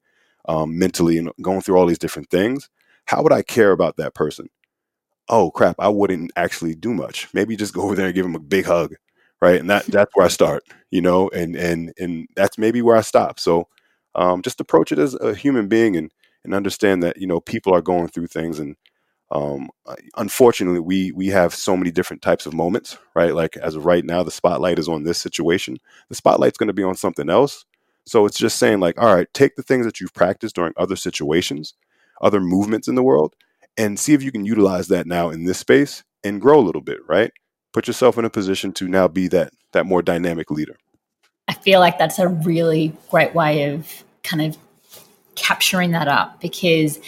um, 0.48 0.78
mentally, 0.78 1.18
and 1.18 1.30
going 1.42 1.60
through 1.60 1.76
all 1.76 1.86
these 1.86 1.98
different 1.98 2.30
things. 2.30 2.70
How 3.06 3.22
would 3.22 3.32
I 3.32 3.42
care 3.42 3.72
about 3.72 3.96
that 3.96 4.14
person? 4.14 4.48
Oh 5.28 5.50
crap, 5.50 5.76
I 5.78 5.88
wouldn't 5.88 6.32
actually 6.36 6.74
do 6.74 6.94
much. 6.94 7.28
Maybe 7.34 7.56
just 7.56 7.74
go 7.74 7.82
over 7.82 7.94
there 7.94 8.06
and 8.06 8.14
give 8.14 8.26
him 8.26 8.34
a 8.34 8.40
big 8.40 8.64
hug 8.64 8.94
right? 9.40 9.60
And 9.60 9.70
that 9.70 9.86
that's 9.86 10.10
where 10.14 10.26
I 10.26 10.28
start, 10.30 10.64
you 10.90 11.00
know, 11.02 11.28
and 11.30 11.56
and 11.56 11.92
and 11.98 12.28
that's 12.36 12.58
maybe 12.58 12.82
where 12.82 12.96
I 12.96 13.02
stop. 13.02 13.38
So 13.40 13.68
um, 14.14 14.42
just 14.42 14.60
approach 14.60 14.92
it 14.92 14.98
as 14.98 15.14
a 15.14 15.34
human 15.34 15.68
being 15.68 15.96
and 15.96 16.10
and 16.44 16.54
understand 16.54 17.02
that 17.02 17.18
you 17.18 17.26
know 17.26 17.40
people 17.40 17.74
are 17.74 17.82
going 17.82 18.08
through 18.08 18.28
things 18.28 18.58
and 18.58 18.76
um, 19.30 19.68
unfortunately 20.16 20.80
we 20.80 21.12
we 21.12 21.26
have 21.28 21.54
so 21.54 21.76
many 21.76 21.90
different 21.90 22.22
types 22.22 22.46
of 22.46 22.54
moments 22.54 22.96
right 23.14 23.34
like 23.34 23.56
as 23.58 23.74
of 23.74 23.84
right 23.84 24.04
now 24.04 24.22
the 24.22 24.30
spotlight 24.30 24.78
is 24.78 24.88
on 24.88 25.02
this 25.02 25.18
situation 25.18 25.76
the 26.08 26.14
spotlight's 26.14 26.56
going 26.56 26.68
to 26.68 26.72
be 26.72 26.82
on 26.82 26.94
something 26.94 27.28
else 27.28 27.66
so 28.06 28.24
it's 28.24 28.38
just 28.38 28.58
saying 28.58 28.80
like 28.80 28.98
all 29.00 29.14
right 29.14 29.28
take 29.34 29.54
the 29.56 29.62
things 29.62 29.84
that 29.84 30.00
you've 30.00 30.14
practiced 30.14 30.54
during 30.54 30.72
other 30.78 30.96
situations 30.96 31.74
other 32.22 32.40
movements 32.40 32.88
in 32.88 32.94
the 32.94 33.02
world 33.02 33.34
and 33.76 33.98
see 33.98 34.14
if 34.14 34.22
you 34.22 34.32
can 34.32 34.44
utilize 34.46 34.88
that 34.88 35.06
now 35.06 35.28
in 35.30 35.44
this 35.44 35.58
space 35.58 36.02
and 36.24 36.40
grow 36.40 36.58
a 36.58 36.62
little 36.66 36.80
bit, 36.80 36.98
right? 37.08 37.30
Put 37.72 37.86
yourself 37.86 38.18
in 38.18 38.24
a 38.24 38.30
position 38.30 38.72
to 38.74 38.88
now 38.88 39.08
be 39.08 39.28
that 39.28 39.52
that 39.72 39.86
more 39.86 40.02
dynamic 40.02 40.50
leader. 40.50 40.76
I 41.48 41.54
feel 41.54 41.80
like 41.80 41.98
that's 41.98 42.18
a 42.18 42.28
really 42.28 42.94
great 43.10 43.34
way 43.34 43.70
of 43.72 44.04
kind 44.22 44.42
of 44.42 44.56
capturing 45.34 45.92
that 45.92 46.08
up 46.08 46.40
because 46.40 46.98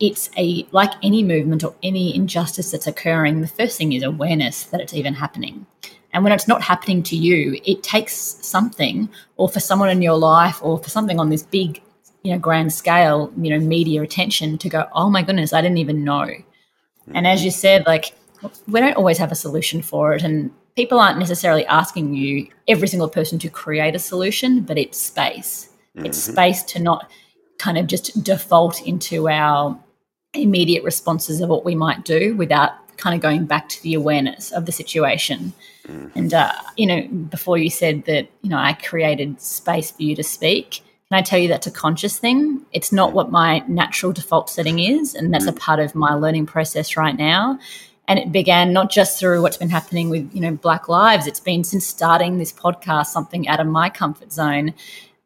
it's 0.00 0.30
a 0.36 0.66
like 0.70 0.92
any 1.02 1.22
movement 1.22 1.64
or 1.64 1.74
any 1.82 2.14
injustice 2.14 2.70
that's 2.70 2.86
occurring 2.86 3.40
the 3.40 3.48
first 3.48 3.78
thing 3.78 3.92
is 3.92 4.02
awareness 4.02 4.64
that 4.64 4.80
it's 4.80 4.94
even 4.94 5.14
happening. 5.14 5.66
And 6.12 6.24
when 6.24 6.32
it's 6.32 6.48
not 6.48 6.62
happening 6.62 7.02
to 7.04 7.16
you 7.16 7.60
it 7.64 7.82
takes 7.82 8.14
something 8.14 9.08
or 9.36 9.48
for 9.48 9.60
someone 9.60 9.90
in 9.90 10.02
your 10.02 10.16
life 10.16 10.60
or 10.62 10.78
for 10.78 10.90
something 10.90 11.18
on 11.18 11.30
this 11.30 11.42
big 11.42 11.82
you 12.22 12.32
know 12.32 12.38
grand 12.38 12.72
scale 12.72 13.32
you 13.36 13.50
know 13.50 13.64
media 13.64 14.02
attention 14.02 14.58
to 14.58 14.68
go 14.68 14.86
oh 14.92 15.10
my 15.10 15.22
goodness 15.22 15.52
i 15.52 15.60
didn't 15.60 15.78
even 15.78 16.04
know. 16.04 16.28
And 17.14 17.26
as 17.26 17.38
mm-hmm. 17.38 17.46
you 17.46 17.50
said 17.50 17.86
like 17.86 18.14
we 18.66 18.80
don't 18.80 18.96
always 18.96 19.18
have 19.18 19.32
a 19.32 19.36
solution 19.36 19.82
for 19.82 20.12
it 20.14 20.22
and 20.22 20.50
people 20.76 20.98
aren't 20.98 21.18
necessarily 21.18 21.66
asking 21.66 22.14
you 22.14 22.48
every 22.68 22.88
single 22.88 23.08
person 23.08 23.38
to 23.38 23.48
create 23.48 23.94
a 23.94 23.98
solution 23.98 24.60
but 24.60 24.78
it's 24.78 24.98
space 24.98 25.70
mm-hmm. 25.96 26.06
it's 26.06 26.18
space 26.18 26.62
to 26.62 26.78
not 26.78 27.10
kind 27.58 27.76
of 27.76 27.86
just 27.86 28.22
default 28.22 28.80
into 28.82 29.28
our 29.28 29.78
immediate 30.34 30.84
responses 30.84 31.40
of 31.40 31.48
what 31.48 31.64
we 31.64 31.74
might 31.74 32.04
do 32.04 32.36
without 32.36 32.72
kind 32.98 33.14
of 33.14 33.20
going 33.20 33.46
back 33.46 33.68
to 33.68 33.82
the 33.82 33.94
awareness 33.94 34.50
of 34.50 34.66
the 34.66 34.72
situation. 34.72 35.52
Mm. 35.86 36.10
And, 36.14 36.34
uh, 36.34 36.52
you 36.76 36.86
know, 36.86 37.06
before 37.08 37.56
you 37.56 37.70
said 37.70 38.04
that, 38.04 38.28
you 38.42 38.50
know, 38.50 38.58
I 38.58 38.74
created 38.74 39.40
space 39.40 39.90
for 39.90 40.02
you 40.02 40.14
to 40.16 40.24
speak. 40.24 40.82
Can 41.08 41.18
I 41.18 41.22
tell 41.22 41.38
you 41.38 41.48
that's 41.48 41.66
a 41.66 41.70
conscious 41.70 42.18
thing? 42.18 42.66
It's 42.72 42.92
not 42.92 43.12
what 43.12 43.30
my 43.30 43.60
natural 43.68 44.12
default 44.12 44.50
setting 44.50 44.80
is. 44.80 45.14
And 45.14 45.32
that's 45.32 45.46
a 45.46 45.52
mm. 45.52 45.58
part 45.58 45.80
of 45.80 45.94
my 45.94 46.14
learning 46.14 46.46
process 46.46 46.96
right 46.96 47.16
now. 47.16 47.58
And 48.08 48.18
it 48.18 48.32
began 48.32 48.72
not 48.72 48.90
just 48.90 49.20
through 49.20 49.42
what's 49.42 49.58
been 49.58 49.70
happening 49.70 50.08
with, 50.08 50.28
you 50.34 50.40
know, 50.40 50.52
Black 50.52 50.88
Lives. 50.88 51.26
It's 51.26 51.40
been 51.40 51.62
since 51.62 51.86
starting 51.86 52.38
this 52.38 52.52
podcast, 52.52 53.06
something 53.06 53.46
out 53.46 53.60
of 53.60 53.66
my 53.66 53.90
comfort 53.90 54.32
zone. 54.32 54.74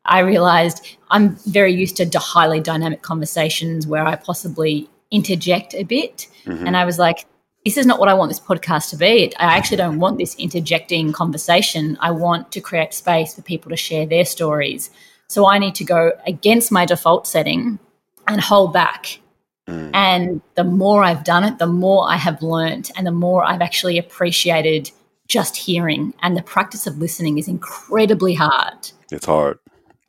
I 0.05 0.19
realized 0.19 0.85
I'm 1.11 1.37
very 1.47 1.73
used 1.73 1.97
to 1.97 2.19
highly 2.19 2.61
dynamic 2.61 3.03
conversations 3.03 3.87
where 3.87 4.05
I 4.05 4.17
possibly 4.17 4.91
interject 5.13 5.75
a 5.75 5.85
bit. 5.85 6.27
Mm-hmm. 6.45 6.67
And 6.67 6.77
I 6.77 6.85
was 6.85 6.99
like, 6.99 7.25
this 7.65 7.77
is 7.77 7.87
not 7.87 8.01
what 8.01 8.09
I 8.09 8.15
want 8.15 8.31
this 8.31 8.41
podcast 8.41 8.91
to 8.91 8.97
be. 8.97 9.33
I 9.37 9.57
actually 9.57 9.77
don't 9.77 10.01
want 10.01 10.19
this 10.19 10.35
interjecting 10.35 11.13
conversation. 11.13 11.97
I 12.01 12.11
want 12.11 12.51
to 12.51 12.61
create 12.61 12.93
space 12.93 13.35
for 13.35 13.43
people 13.43 13.71
to 13.71 13.77
share 13.77 14.05
their 14.05 14.25
stories. 14.25 14.91
So 15.29 15.49
I 15.49 15.59
need 15.59 15.77
to 15.77 15.85
go 15.85 16.13
against 16.27 16.73
my 16.73 16.85
default 16.85 17.29
setting 17.29 17.79
and 18.27 18.41
hold 18.41 18.73
back. 18.73 19.21
Mm. 19.69 19.91
And 19.95 20.43
the 20.55 20.65
more 20.65 21.05
I've 21.05 21.25
done 21.25 21.45
it, 21.45 21.59
the 21.59 21.67
more 21.67 22.09
I 22.09 22.17
have 22.17 22.43
learned 22.43 22.91
and 22.97 23.07
the 23.07 23.13
more 23.13 23.45
I've 23.45 23.61
actually 23.61 23.99
appreciated 23.99 24.91
just 25.29 25.57
hearing. 25.57 26.15
And 26.23 26.37
the 26.37 26.43
practice 26.43 26.87
of 26.87 26.99
listening 26.99 27.39
is 27.39 27.49
incredibly 27.49 28.35
hard. 28.35 28.91
It's 29.11 29.27
hard. 29.27 29.59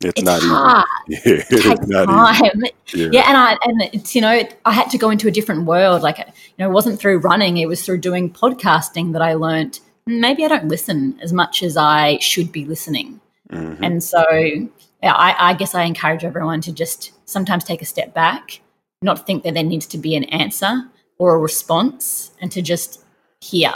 It's, 0.00 0.20
it's 0.20 0.22
not 0.22 0.42
hard. 0.42 0.86
easy. 1.08 1.20
Yeah, 1.26 1.42
it 1.50 1.62
takes 1.62 1.88
time. 1.88 2.62
Yeah. 2.92 3.08
yeah. 3.12 3.28
and 3.28 3.36
I 3.36 3.56
and 3.62 3.82
it's 3.92 4.14
you 4.14 4.20
know 4.20 4.42
I 4.64 4.72
had 4.72 4.90
to 4.90 4.98
go 4.98 5.10
into 5.10 5.28
a 5.28 5.30
different 5.30 5.64
world. 5.64 6.02
Like 6.02 6.18
you 6.18 6.24
know, 6.58 6.68
it 6.68 6.72
wasn't 6.72 6.98
through 7.00 7.18
running; 7.18 7.56
it 7.58 7.66
was 7.66 7.84
through 7.84 7.98
doing 7.98 8.30
podcasting 8.30 9.12
that 9.12 9.22
I 9.22 9.34
learned. 9.34 9.80
Maybe 10.06 10.44
I 10.44 10.48
don't 10.48 10.68
listen 10.68 11.18
as 11.22 11.32
much 11.32 11.62
as 11.62 11.76
I 11.76 12.18
should 12.18 12.52
be 12.52 12.66
listening, 12.66 13.20
mm-hmm. 13.50 13.82
and 13.82 14.02
so 14.02 14.24
yeah, 14.30 15.12
I, 15.14 15.50
I 15.50 15.54
guess 15.54 15.74
I 15.74 15.84
encourage 15.84 16.24
everyone 16.24 16.60
to 16.62 16.72
just 16.72 17.12
sometimes 17.26 17.64
take 17.64 17.80
a 17.80 17.86
step 17.86 18.12
back, 18.12 18.60
not 19.04 19.26
think 19.26 19.44
that 19.44 19.54
there 19.54 19.62
needs 19.62 19.86
to 19.88 19.98
be 19.98 20.16
an 20.16 20.24
answer 20.24 20.90
or 21.18 21.34
a 21.34 21.38
response, 21.38 22.32
and 22.40 22.50
to 22.52 22.62
just 22.62 23.04
hear 23.40 23.72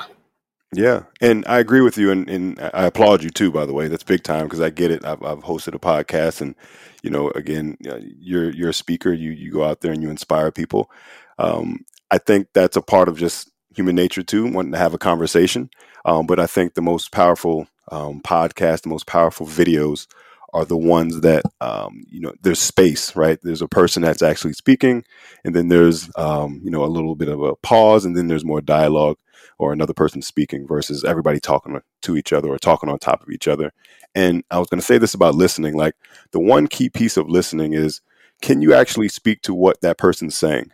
yeah, 0.75 1.05
and 1.23 1.45
I 1.47 1.61
agree 1.61 1.81
with 1.81 1.97
you, 1.97 2.11
and, 2.11 2.29
and 2.29 2.61
I 2.75 2.85
applaud 2.85 3.23
you 3.23 3.31
too. 3.31 3.51
By 3.51 3.65
the 3.65 3.73
way, 3.73 3.89
that's 3.89 4.03
big 4.03 4.23
time 4.23 4.45
because 4.45 4.61
I 4.61 4.69
get 4.69 4.91
it. 4.91 5.03
I've, 5.03 5.23
I've 5.23 5.39
hosted 5.39 5.75
a 5.75 5.79
podcast, 5.79 6.43
and 6.43 6.55
you 7.03 7.09
know, 7.09 7.31
again, 7.31 7.79
you're 7.81 8.51
you're 8.51 8.69
a 8.69 8.75
speaker. 8.75 9.11
You 9.11 9.31
you 9.31 9.51
go 9.51 9.65
out 9.65 9.81
there 9.81 9.93
and 9.93 10.03
you 10.03 10.11
inspire 10.11 10.53
people. 10.53 10.91
Um, 11.39 11.87
I 12.11 12.19
think 12.19 12.49
that's 12.53 12.77
a 12.77 12.83
part 12.83 13.09
of 13.09 13.17
just 13.17 13.51
human 13.75 13.95
nature 13.95 14.23
too, 14.23 14.47
wanting 14.47 14.73
to 14.73 14.79
have 14.79 14.93
a 14.93 14.99
conversation. 14.99 15.71
Um, 16.05 16.27
but 16.27 16.39
I 16.39 16.47
think 16.47 16.75
the 16.75 16.83
most 16.83 17.13
powerful 17.13 17.67
um, 17.91 18.21
podcast, 18.21 18.83
the 18.83 18.91
most 18.91 19.07
powerful 19.07 19.47
videos 19.47 20.07
are 20.55 20.65
the 20.65 20.77
ones 20.77 21.21
that 21.23 21.45
um, 21.61 22.05
you 22.11 22.21
know 22.21 22.33
there's 22.43 22.61
space 22.61 23.17
right? 23.17 23.39
There's 23.43 23.63
a 23.63 23.69
person 23.69 24.03
that's 24.03 24.23
actually 24.23 24.55
speaking 24.55 25.05
and 25.45 25.55
then 25.55 25.69
there's 25.69 26.11
um, 26.17 26.61
you 26.65 26.71
know 26.71 26.85
a 26.85 26.87
little 26.87 27.17
bit 27.17 27.29
of 27.29 27.43
a 27.43 27.57
pause 27.57 28.05
and 28.05 28.17
then 28.17 28.29
there's 28.29 28.45
more 28.45 28.61
dialogue 28.61 29.19
or 29.59 29.73
another 29.73 29.95
person 29.95 30.23
speaking 30.23 30.67
versus 30.67 31.05
everybody 31.05 31.41
talking 31.41 31.81
to 32.03 32.17
each 32.17 32.33
other 32.33 32.49
or 32.49 32.59
talking 32.59 32.89
on 32.89 32.99
top 32.99 33.23
of 33.23 33.31
each 33.31 33.49
other. 33.49 33.73
And 34.15 34.45
i 34.51 34.59
was 34.59 34.69
going 34.69 34.81
to 34.81 34.87
say 34.87 34.99
this 34.99 35.15
about 35.15 35.35
listening 35.35 35.77
like 35.77 35.95
the 36.33 36.41
one 36.41 36.67
key 36.69 36.89
piece 36.91 37.17
of 37.17 37.29
listening 37.29 37.75
is 37.75 38.01
can 38.43 38.63
you 38.63 38.75
actually 38.75 39.09
speak 39.09 39.43
to 39.43 39.55
what 39.55 39.81
that 39.83 39.99
person's 39.99 40.37
saying 40.37 40.71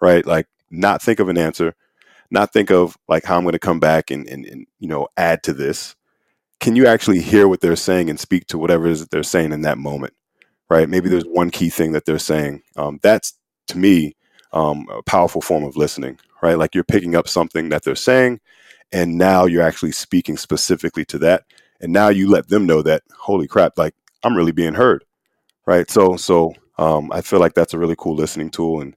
right? 0.00 0.26
Like 0.26 0.46
not 0.70 1.02
think 1.02 1.20
of 1.20 1.28
an 1.28 1.38
answer 1.38 1.74
not 2.30 2.52
think 2.52 2.70
of 2.70 2.96
like 3.08 3.24
how 3.24 3.36
i'm 3.36 3.44
going 3.44 3.52
to 3.52 3.60
come 3.60 3.80
back 3.80 4.10
and, 4.10 4.28
and, 4.28 4.46
and 4.46 4.66
you 4.78 4.88
know 4.88 5.08
add 5.16 5.42
to 5.42 5.52
this 5.52 5.96
can 6.60 6.76
you 6.76 6.86
actually 6.86 7.20
hear 7.20 7.48
what 7.48 7.60
they're 7.60 7.76
saying 7.76 8.10
and 8.10 8.20
speak 8.20 8.46
to 8.48 8.58
whatever 8.58 8.86
it 8.86 8.92
is 8.92 9.00
that 9.00 9.10
they're 9.10 9.22
saying 9.22 9.52
in 9.52 9.62
that 9.62 9.78
moment 9.78 10.14
right? 10.70 10.88
Maybe 10.88 11.08
there's 11.08 11.24
one 11.24 11.50
key 11.50 11.70
thing 11.70 11.92
that 11.92 12.04
they're 12.04 12.18
saying. 12.18 12.62
Um, 12.76 12.98
that's 13.02 13.34
to 13.68 13.78
me 13.78 14.16
um, 14.52 14.86
a 14.90 15.02
powerful 15.02 15.40
form 15.42 15.64
of 15.64 15.76
listening 15.76 16.18
right? 16.42 16.58
Like 16.58 16.74
you're 16.74 16.84
picking 16.84 17.16
up 17.16 17.28
something 17.28 17.68
that 17.70 17.84
they're 17.84 17.96
saying 17.96 18.40
and 18.92 19.18
now 19.18 19.46
you're 19.46 19.62
actually 19.62 19.92
speaking 19.92 20.36
specifically 20.36 21.04
to 21.06 21.18
that 21.18 21.44
and 21.80 21.92
now 21.92 22.08
you 22.08 22.30
let 22.30 22.48
them 22.48 22.66
know 22.66 22.82
that 22.82 23.02
holy 23.18 23.48
crap 23.48 23.76
like 23.76 23.94
i'm 24.24 24.36
really 24.36 24.52
being 24.52 24.74
heard 24.74 25.04
right? 25.66 25.90
So 25.90 26.16
so 26.16 26.54
um, 26.78 27.10
i 27.12 27.20
feel 27.20 27.40
like 27.40 27.54
that's 27.54 27.74
a 27.74 27.78
really 27.78 27.96
cool 27.98 28.14
listening 28.14 28.50
tool 28.50 28.80
and 28.80 28.94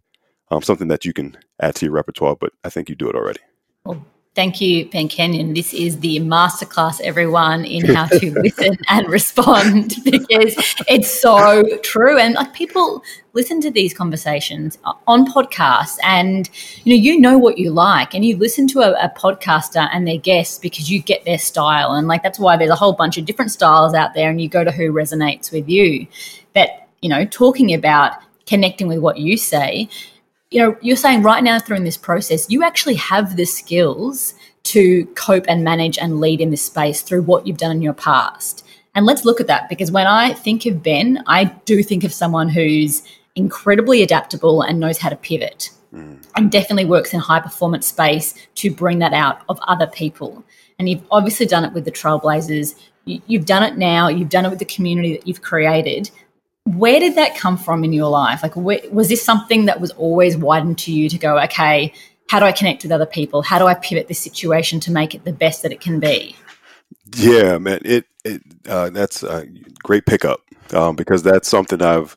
um, 0.51 0.61
something 0.61 0.89
that 0.89 1.05
you 1.05 1.13
can 1.13 1.37
add 1.61 1.75
to 1.75 1.85
your 1.85 1.93
repertoire 1.93 2.35
but 2.35 2.53
i 2.63 2.69
think 2.69 2.89
you 2.89 2.95
do 2.95 3.09
it 3.09 3.15
already. 3.15 3.39
Well, 3.85 4.05
Thank 4.33 4.61
you, 4.61 4.89
Ben 4.89 5.09
Kenyon. 5.09 5.53
This 5.53 5.73
is 5.73 5.99
the 5.99 6.21
masterclass, 6.21 7.01
everyone, 7.01 7.65
in 7.65 7.93
how 7.93 8.05
to 8.05 8.31
listen 8.41 8.77
and 8.87 9.09
respond 9.09 9.95
because 10.05 10.55
it's 10.87 11.11
so 11.11 11.63
true. 11.79 12.17
And 12.17 12.35
like 12.35 12.53
people 12.53 13.03
listen 13.33 13.59
to 13.59 13.69
these 13.69 13.93
conversations 13.93 14.77
uh, 14.85 14.93
on 15.05 15.25
podcasts, 15.25 15.97
and 16.01 16.49
you 16.85 16.95
know, 16.95 17.03
you 17.03 17.19
know 17.19 17.37
what 17.37 17.57
you 17.57 17.71
like, 17.71 18.13
and 18.13 18.23
you 18.23 18.37
listen 18.37 18.69
to 18.69 18.79
a, 18.79 18.91
a 19.05 19.09
podcaster 19.17 19.89
and 19.91 20.07
their 20.07 20.17
guests 20.17 20.59
because 20.59 20.89
you 20.89 21.01
get 21.01 21.25
their 21.25 21.37
style, 21.37 21.91
and 21.91 22.07
like 22.07 22.23
that's 22.23 22.39
why 22.39 22.55
there's 22.55 22.71
a 22.71 22.75
whole 22.75 22.93
bunch 22.93 23.17
of 23.17 23.25
different 23.25 23.51
styles 23.51 23.93
out 23.93 24.13
there, 24.13 24.29
and 24.29 24.39
you 24.39 24.47
go 24.47 24.63
to 24.63 24.71
who 24.71 24.93
resonates 24.93 25.51
with 25.51 25.67
you. 25.67 26.07
But 26.53 26.87
you 27.01 27.09
know, 27.09 27.25
talking 27.25 27.73
about 27.73 28.13
connecting 28.45 28.87
with 28.87 28.99
what 28.99 29.17
you 29.17 29.35
say 29.35 29.89
you 30.51 30.59
know, 30.59 30.77
you're 30.81 30.97
saying 30.97 31.23
right 31.23 31.43
now 31.43 31.59
through 31.59 31.77
in 31.77 31.85
this 31.85 31.97
process, 31.97 32.49
you 32.49 32.61
actually 32.61 32.95
have 32.95 33.37
the 33.37 33.45
skills 33.45 34.33
to 34.63 35.05
cope 35.15 35.45
and 35.47 35.63
manage 35.63 35.97
and 35.97 36.19
lead 36.19 36.41
in 36.41 36.51
this 36.51 36.61
space 36.61 37.01
through 37.01 37.23
what 37.23 37.47
you've 37.47 37.57
done 37.57 37.71
in 37.71 37.81
your 37.81 37.93
past. 37.93 38.65
And 38.93 39.05
let's 39.05 39.23
look 39.23 39.39
at 39.39 39.47
that 39.47 39.69
because 39.69 39.91
when 39.91 40.05
I 40.05 40.33
think 40.33 40.65
of 40.65 40.83
Ben, 40.83 41.23
I 41.25 41.45
do 41.65 41.81
think 41.81 42.03
of 42.03 42.13
someone 42.13 42.49
who's 42.49 43.01
incredibly 43.35 44.03
adaptable 44.03 44.61
and 44.61 44.79
knows 44.79 44.97
how 44.97 45.07
to 45.07 45.15
pivot 45.15 45.69
mm. 45.93 46.17
and 46.35 46.51
definitely 46.51 46.83
works 46.83 47.13
in 47.13 47.21
high 47.21 47.39
performance 47.39 47.87
space 47.87 48.35
to 48.55 48.69
bring 48.69 48.99
that 48.99 49.13
out 49.13 49.41
of 49.47 49.57
other 49.67 49.87
people. 49.87 50.43
And 50.77 50.89
you've 50.89 51.03
obviously 51.11 51.45
done 51.45 51.63
it 51.63 51.71
with 51.71 51.85
the 51.85 51.91
Trailblazers. 51.91 52.75
You've 53.05 53.45
done 53.45 53.63
it 53.63 53.77
now, 53.77 54.09
you've 54.09 54.29
done 54.29 54.45
it 54.45 54.49
with 54.49 54.59
the 54.59 54.65
community 54.65 55.15
that 55.15 55.25
you've 55.25 55.41
created 55.41 56.11
where 56.65 56.99
did 56.99 57.15
that 57.15 57.35
come 57.35 57.57
from 57.57 57.83
in 57.83 57.93
your 57.93 58.09
life? 58.09 58.43
Like, 58.43 58.55
was 58.55 59.09
this 59.09 59.23
something 59.23 59.65
that 59.65 59.81
was 59.81 59.91
always 59.91 60.37
widened 60.37 60.77
to 60.79 60.93
you 60.93 61.09
to 61.09 61.17
go, 61.17 61.39
okay, 61.39 61.93
how 62.29 62.39
do 62.39 62.45
I 62.45 62.51
connect 62.51 62.83
with 62.83 62.91
other 62.91 63.05
people? 63.05 63.41
How 63.41 63.59
do 63.59 63.67
I 63.67 63.73
pivot 63.73 64.07
this 64.07 64.19
situation 64.19 64.79
to 64.81 64.91
make 64.91 65.15
it 65.15 65.25
the 65.25 65.33
best 65.33 65.63
that 65.63 65.71
it 65.71 65.81
can 65.81 65.99
be? 65.99 66.35
Yeah, 67.15 67.57
man, 67.57 67.79
it, 67.83 68.05
it 68.23 68.41
uh, 68.67 68.89
that's 68.89 69.23
a 69.23 69.45
great 69.83 70.05
pickup 70.05 70.41
um, 70.73 70.95
because 70.95 71.23
that's 71.23 71.49
something 71.49 71.81
I've 71.81 72.15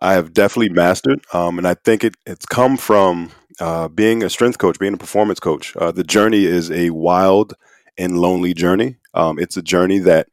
I 0.00 0.12
have 0.12 0.32
definitely 0.32 0.68
mastered, 0.68 1.24
um, 1.32 1.58
and 1.58 1.66
I 1.66 1.74
think 1.74 2.04
it 2.04 2.16
it's 2.24 2.46
come 2.46 2.76
from 2.76 3.32
uh, 3.58 3.88
being 3.88 4.22
a 4.22 4.30
strength 4.30 4.58
coach, 4.58 4.78
being 4.78 4.94
a 4.94 4.98
performance 4.98 5.40
coach. 5.40 5.76
Uh, 5.76 5.90
the 5.90 6.04
journey 6.04 6.44
is 6.44 6.70
a 6.70 6.90
wild 6.90 7.54
and 7.96 8.20
lonely 8.20 8.54
journey. 8.54 8.96
Um, 9.14 9.38
it's 9.40 9.56
a 9.56 9.62
journey 9.62 9.98
that 10.00 10.28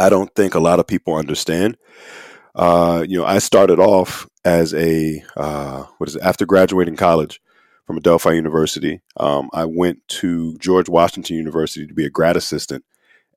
I 0.00 0.08
don't 0.08 0.34
think 0.34 0.54
a 0.54 0.60
lot 0.60 0.80
of 0.80 0.88
people 0.88 1.14
understand. 1.14 1.76
Uh, 2.54 3.04
you 3.08 3.18
know, 3.18 3.24
I 3.26 3.38
started 3.38 3.78
off 3.78 4.28
as 4.44 4.74
a 4.74 5.22
uh, 5.36 5.84
what 5.98 6.08
is 6.08 6.16
it? 6.16 6.22
After 6.22 6.46
graduating 6.46 6.96
college 6.96 7.40
from 7.86 7.96
Adelphi 7.98 8.34
University, 8.36 9.00
um, 9.16 9.50
I 9.52 9.64
went 9.64 10.06
to 10.08 10.56
George 10.58 10.88
Washington 10.88 11.36
University 11.36 11.86
to 11.86 11.94
be 11.94 12.06
a 12.06 12.10
grad 12.10 12.36
assistant. 12.36 12.84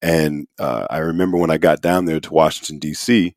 And 0.01 0.47
uh, 0.59 0.85
I 0.89 0.99
remember 0.99 1.37
when 1.37 1.49
I 1.51 1.57
got 1.57 1.81
down 1.81 2.05
there 2.05 2.19
to 2.19 2.33
Washington 2.33 2.77
D.C., 2.79 3.35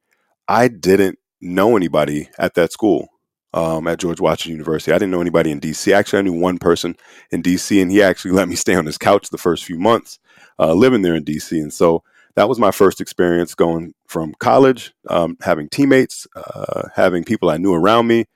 I 0.49 0.69
didn't 0.69 1.19
know 1.41 1.77
anybody 1.77 2.29
at 2.39 2.55
that 2.55 2.73
school. 2.73 3.09
um, 3.53 3.87
at 3.89 3.99
George 3.99 4.21
Washington 4.21 4.53
University. 4.53 4.93
I 4.93 4.97
didn't 4.99 5.11
know 5.11 5.21
anybody 5.21 5.51
in 5.51 5.61
DC. 5.61 5.93
Actually, 5.93 6.21
I 6.21 6.23
knew 6.23 6.39
one 6.41 6.59
person 6.59 6.97
in 7.33 7.43
DC, 7.43 7.81
and 7.83 7.91
he 7.91 8.03
actually 8.03 8.31
let 8.41 8.49
me 8.49 8.57
stay 8.57 8.75
on 8.75 8.87
his 8.87 8.99
couch 8.99 9.31
the 9.31 9.39
first 9.39 9.65
few 9.65 9.79
months 9.79 10.19
uh, 10.59 10.73
living 10.75 11.03
there 11.03 11.15
in 11.15 11.25
DC. 11.25 11.53
And 11.61 11.73
so 11.73 12.03
that 12.37 12.49
was 12.49 12.59
my 12.59 12.71
first 12.71 13.01
experience 13.01 13.55
going 13.55 13.95
from 14.07 14.35
college, 14.39 14.93
um, 15.09 15.37
having 15.41 15.69
teammates, 15.69 16.27
uh, 16.37 16.89
having 16.95 17.25
people 17.25 17.51
I 17.51 17.57
knew 17.57 17.75
around 17.75 18.07
me, 18.07 18.27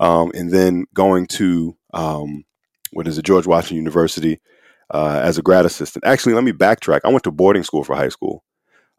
um, 0.00 0.32
and 0.34 0.50
then 0.50 0.86
going 0.94 1.26
to 1.26 1.76
um, 1.92 2.44
what 2.92 3.06
is 3.06 3.18
it, 3.18 3.24
George 3.24 3.46
Washington 3.46 3.76
University 3.76 4.40
uh, 4.90 5.20
as 5.22 5.38
a 5.38 5.42
grad 5.42 5.66
assistant. 5.66 6.04
Actually, 6.04 6.34
let 6.34 6.44
me 6.44 6.52
backtrack. 6.52 7.00
I 7.04 7.08
went 7.08 7.24
to 7.24 7.30
boarding 7.30 7.64
school 7.64 7.84
for 7.84 7.94
high 7.94 8.08
school. 8.08 8.44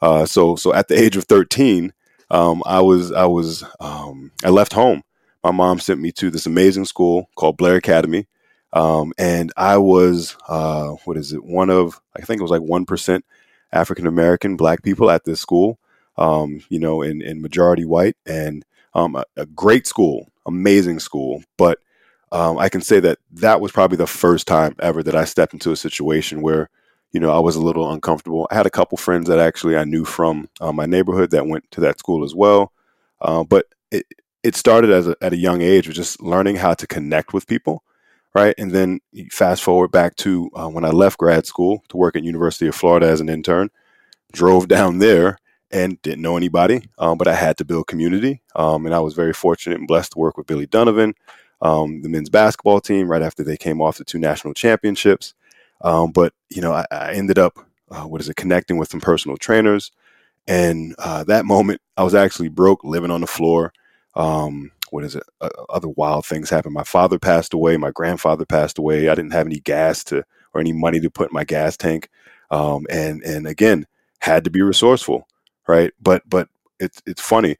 Uh, 0.02 0.26
so 0.26 0.56
so 0.56 0.74
at 0.74 0.88
the 0.88 1.00
age 1.00 1.16
of 1.18 1.26
13, 1.26 1.94
um, 2.32 2.62
I 2.66 2.82
was 2.82 3.12
I 3.12 3.26
was 3.26 3.64
um, 3.80 4.32
I 4.44 4.50
left 4.50 4.74
home. 4.74 5.04
My 5.44 5.52
mom 5.52 5.80
sent 5.80 6.02
me 6.02 6.12
to 6.14 6.32
this 6.32 6.46
amazing 6.46 6.86
school 6.86 7.30
called 7.36 7.58
Blair 7.58 7.76
Academy, 7.76 8.28
um, 8.74 9.14
and 9.18 9.52
I 9.56 9.78
was 9.78 10.36
uh, 10.48 10.90
what 11.06 11.18
is 11.18 11.34
it? 11.34 11.44
One 11.44 11.70
of 11.70 12.02
I 12.16 12.22
think 12.22 12.40
it 12.40 12.44
was 12.44 12.52
like 12.52 12.62
one 12.62 12.86
percent 12.86 13.26
African 13.76 14.08
American 14.08 14.56
Black 14.56 14.84
people 14.84 15.12
at 15.12 15.26
this 15.26 15.40
school. 15.40 15.80
Um, 16.18 16.62
you 16.70 16.80
know, 16.80 17.02
in, 17.02 17.22
in 17.22 17.42
majority 17.42 17.84
white, 17.84 18.16
and 18.26 18.64
um, 18.94 19.18
a, 19.18 19.26
a, 19.36 19.46
great 19.46 19.86
school, 19.86 20.32
amazing 20.46 21.00
school. 21.00 21.44
But 21.58 21.80
um, 22.32 22.58
I 22.58 22.70
can 22.70 22.80
say 22.80 23.02
that 23.02 23.18
that 23.34 23.60
was 23.60 23.74
probably 23.74 23.98
the 23.98 24.08
first 24.08 24.48
time 24.48 24.78
ever 24.80 25.04
that 25.04 25.14
I 25.14 25.26
stepped 25.26 25.52
into 25.52 25.74
a 25.74 25.76
situation 25.76 26.42
where 26.42 26.70
you 27.16 27.22
know, 27.22 27.32
I 27.32 27.40
was 27.40 27.56
a 27.56 27.62
little 27.62 27.90
uncomfortable. 27.94 28.46
I 28.52 28.56
had 28.56 28.66
a 28.66 28.70
couple 28.70 28.98
friends 28.98 29.30
that 29.30 29.40
actually 29.40 29.78
I 29.78 29.86
knew 29.86 30.04
from 30.04 30.50
uh, 30.60 30.74
my 30.74 30.86
neighborhood 30.86 31.32
that 31.32 31.48
went 31.48 31.72
to 31.72 31.80
that 31.80 31.98
school 31.98 32.26
as 32.26 32.36
well. 32.36 32.74
Uh, 33.22 33.46
but 33.46 33.68
it, 33.90 34.06
it 34.44 34.58
started 34.58 34.92
as 34.92 35.08
a, 35.08 35.16
at 35.22 35.32
a 35.32 35.38
young 35.38 35.62
age 35.62 35.88
with 35.88 35.96
just 35.96 36.22
learning 36.22 36.58
how 36.58 36.74
to 36.74 36.86
connect 36.86 37.34
with 37.34 37.48
people, 37.48 37.84
right? 38.36 38.54
And 38.58 38.72
then 38.72 39.00
fast 39.32 39.64
forward 39.64 39.92
back 39.92 40.18
to 40.18 40.52
uh, 40.54 40.68
when 40.68 40.86
I 40.86 40.90
left 40.90 41.18
grad 41.18 41.48
school 41.48 41.84
to 41.90 41.98
work 41.98 42.16
at 42.16 42.24
University 42.24 42.68
of 42.68 42.76
Florida 42.76 43.08
as 43.08 43.22
an 43.22 43.30
intern, 43.30 43.72
drove 44.34 44.68
down 44.68 45.00
there 45.00 45.40
and 45.72 46.00
didn't 46.04 46.22
know 46.22 46.38
anybody, 46.38 46.88
um, 47.00 47.18
but 47.18 47.28
I 47.28 47.34
had 47.34 47.58
to 47.58 47.66
build 47.66 47.88
community. 47.88 48.42
Um, 48.56 48.86
and 48.86 48.94
I 48.94 49.00
was 49.00 49.16
very 49.16 49.34
fortunate 49.34 49.80
and 49.80 49.88
blessed 49.88 50.12
to 50.12 50.20
work 50.20 50.38
with 50.38 50.46
Billy 50.46 50.68
Donovan, 50.68 51.16
um, 51.62 52.02
the 52.04 52.10
men's 52.10 52.30
basketball 52.30 52.82
team, 52.82 53.08
right 53.08 53.24
after 53.24 53.44
they 53.44 53.58
came 53.58 53.82
off 53.82 53.98
the 53.98 54.06
two 54.06 54.20
national 54.20 54.54
championships. 54.54 55.34
Um, 55.82 56.12
but 56.12 56.34
you 56.50 56.62
know, 56.62 56.74
I, 56.74 56.86
I 56.92 57.14
ended 57.14 57.40
up 57.40 57.58
uh, 57.90 58.04
what 58.04 58.22
is 58.22 58.30
it 58.30 58.36
connecting 58.36 58.78
with 58.78 58.90
some 58.90 59.02
personal 59.02 59.38
trainers, 59.38 59.92
and 60.48 60.96
uh, 61.00 61.24
that 61.26 61.46
moment 61.46 61.82
I 61.98 62.04
was 62.04 62.16
actually 62.16 62.50
broke, 62.50 62.84
living 62.84 63.12
on 63.12 63.22
the 63.22 63.28
floor. 63.28 63.74
Um, 64.14 64.72
what 64.96 65.04
is 65.04 65.16
it? 65.16 65.24
Uh, 65.42 65.50
other 65.70 65.90
wild 65.90 66.26
things 66.26 66.50
happened. 66.50 66.74
My 66.74 66.86
father 66.86 67.20
passed 67.20 67.54
away. 67.54 67.78
My 67.78 67.92
grandfather 67.92 68.46
passed 68.46 68.80
away. 68.80 69.10
I 69.10 69.16
didn't 69.16 69.34
have 69.34 69.46
any 69.46 69.60
gas 69.60 70.04
to 70.06 70.24
or 70.54 70.62
any 70.62 70.72
money 70.72 71.02
to 71.02 71.10
put 71.10 71.30
in 71.32 71.34
my 71.34 71.44
gas 71.44 71.76
tank, 71.76 72.10
um, 72.50 72.88
and 72.90 73.22
and 73.24 73.46
again 73.46 73.86
had 74.20 74.46
to 74.46 74.50
be 74.50 74.62
resourceful, 74.62 75.28
right? 75.68 75.92
But 76.02 76.24
but 76.28 76.48
it's 76.80 77.02
it's 77.06 77.22
funny. 77.22 77.58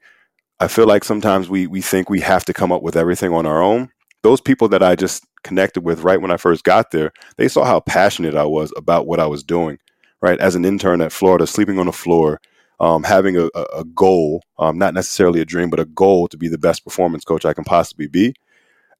I 0.58 0.68
feel 0.68 0.86
like 0.86 1.04
sometimes 1.04 1.50
we 1.50 1.66
we 1.66 1.82
think 1.82 2.08
we 2.08 2.20
have 2.20 2.46
to 2.46 2.54
come 2.54 2.72
up 2.72 2.82
with 2.82 2.96
everything 2.96 3.34
on 3.34 3.44
our 3.44 3.62
own. 3.62 3.90
Those 4.22 4.40
people 4.40 4.68
that 4.70 4.82
I 4.82 4.96
just 4.96 5.26
connected 5.44 5.82
with 5.82 6.00
right 6.02 6.20
when 6.20 6.30
I 6.30 6.38
first 6.38 6.64
got 6.64 6.90
there, 6.90 7.12
they 7.36 7.48
saw 7.48 7.64
how 7.64 7.80
passionate 7.80 8.34
I 8.34 8.44
was 8.46 8.72
about 8.78 9.06
what 9.06 9.20
I 9.20 9.26
was 9.26 9.44
doing. 9.44 9.78
Right, 10.22 10.40
as 10.40 10.54
an 10.54 10.64
intern 10.64 11.02
at 11.02 11.12
Florida, 11.12 11.46
sleeping 11.46 11.78
on 11.78 11.86
the 11.86 11.92
floor, 11.92 12.40
um, 12.80 13.02
having 13.02 13.36
a, 13.36 13.48
a 13.74 13.84
goal, 13.84 14.42
um, 14.58 14.78
not 14.78 14.94
necessarily 14.94 15.40
a 15.40 15.46
dream, 15.46 15.70
but 15.70 15.80
a 15.80 15.86
goal 15.86 16.28
to 16.28 16.36
be 16.36 16.48
the 16.48 16.58
best 16.58 16.84
performance 16.84 17.24
coach 17.24 17.44
I 17.44 17.54
can 17.54 17.64
possibly 17.64 18.06
be, 18.06 18.34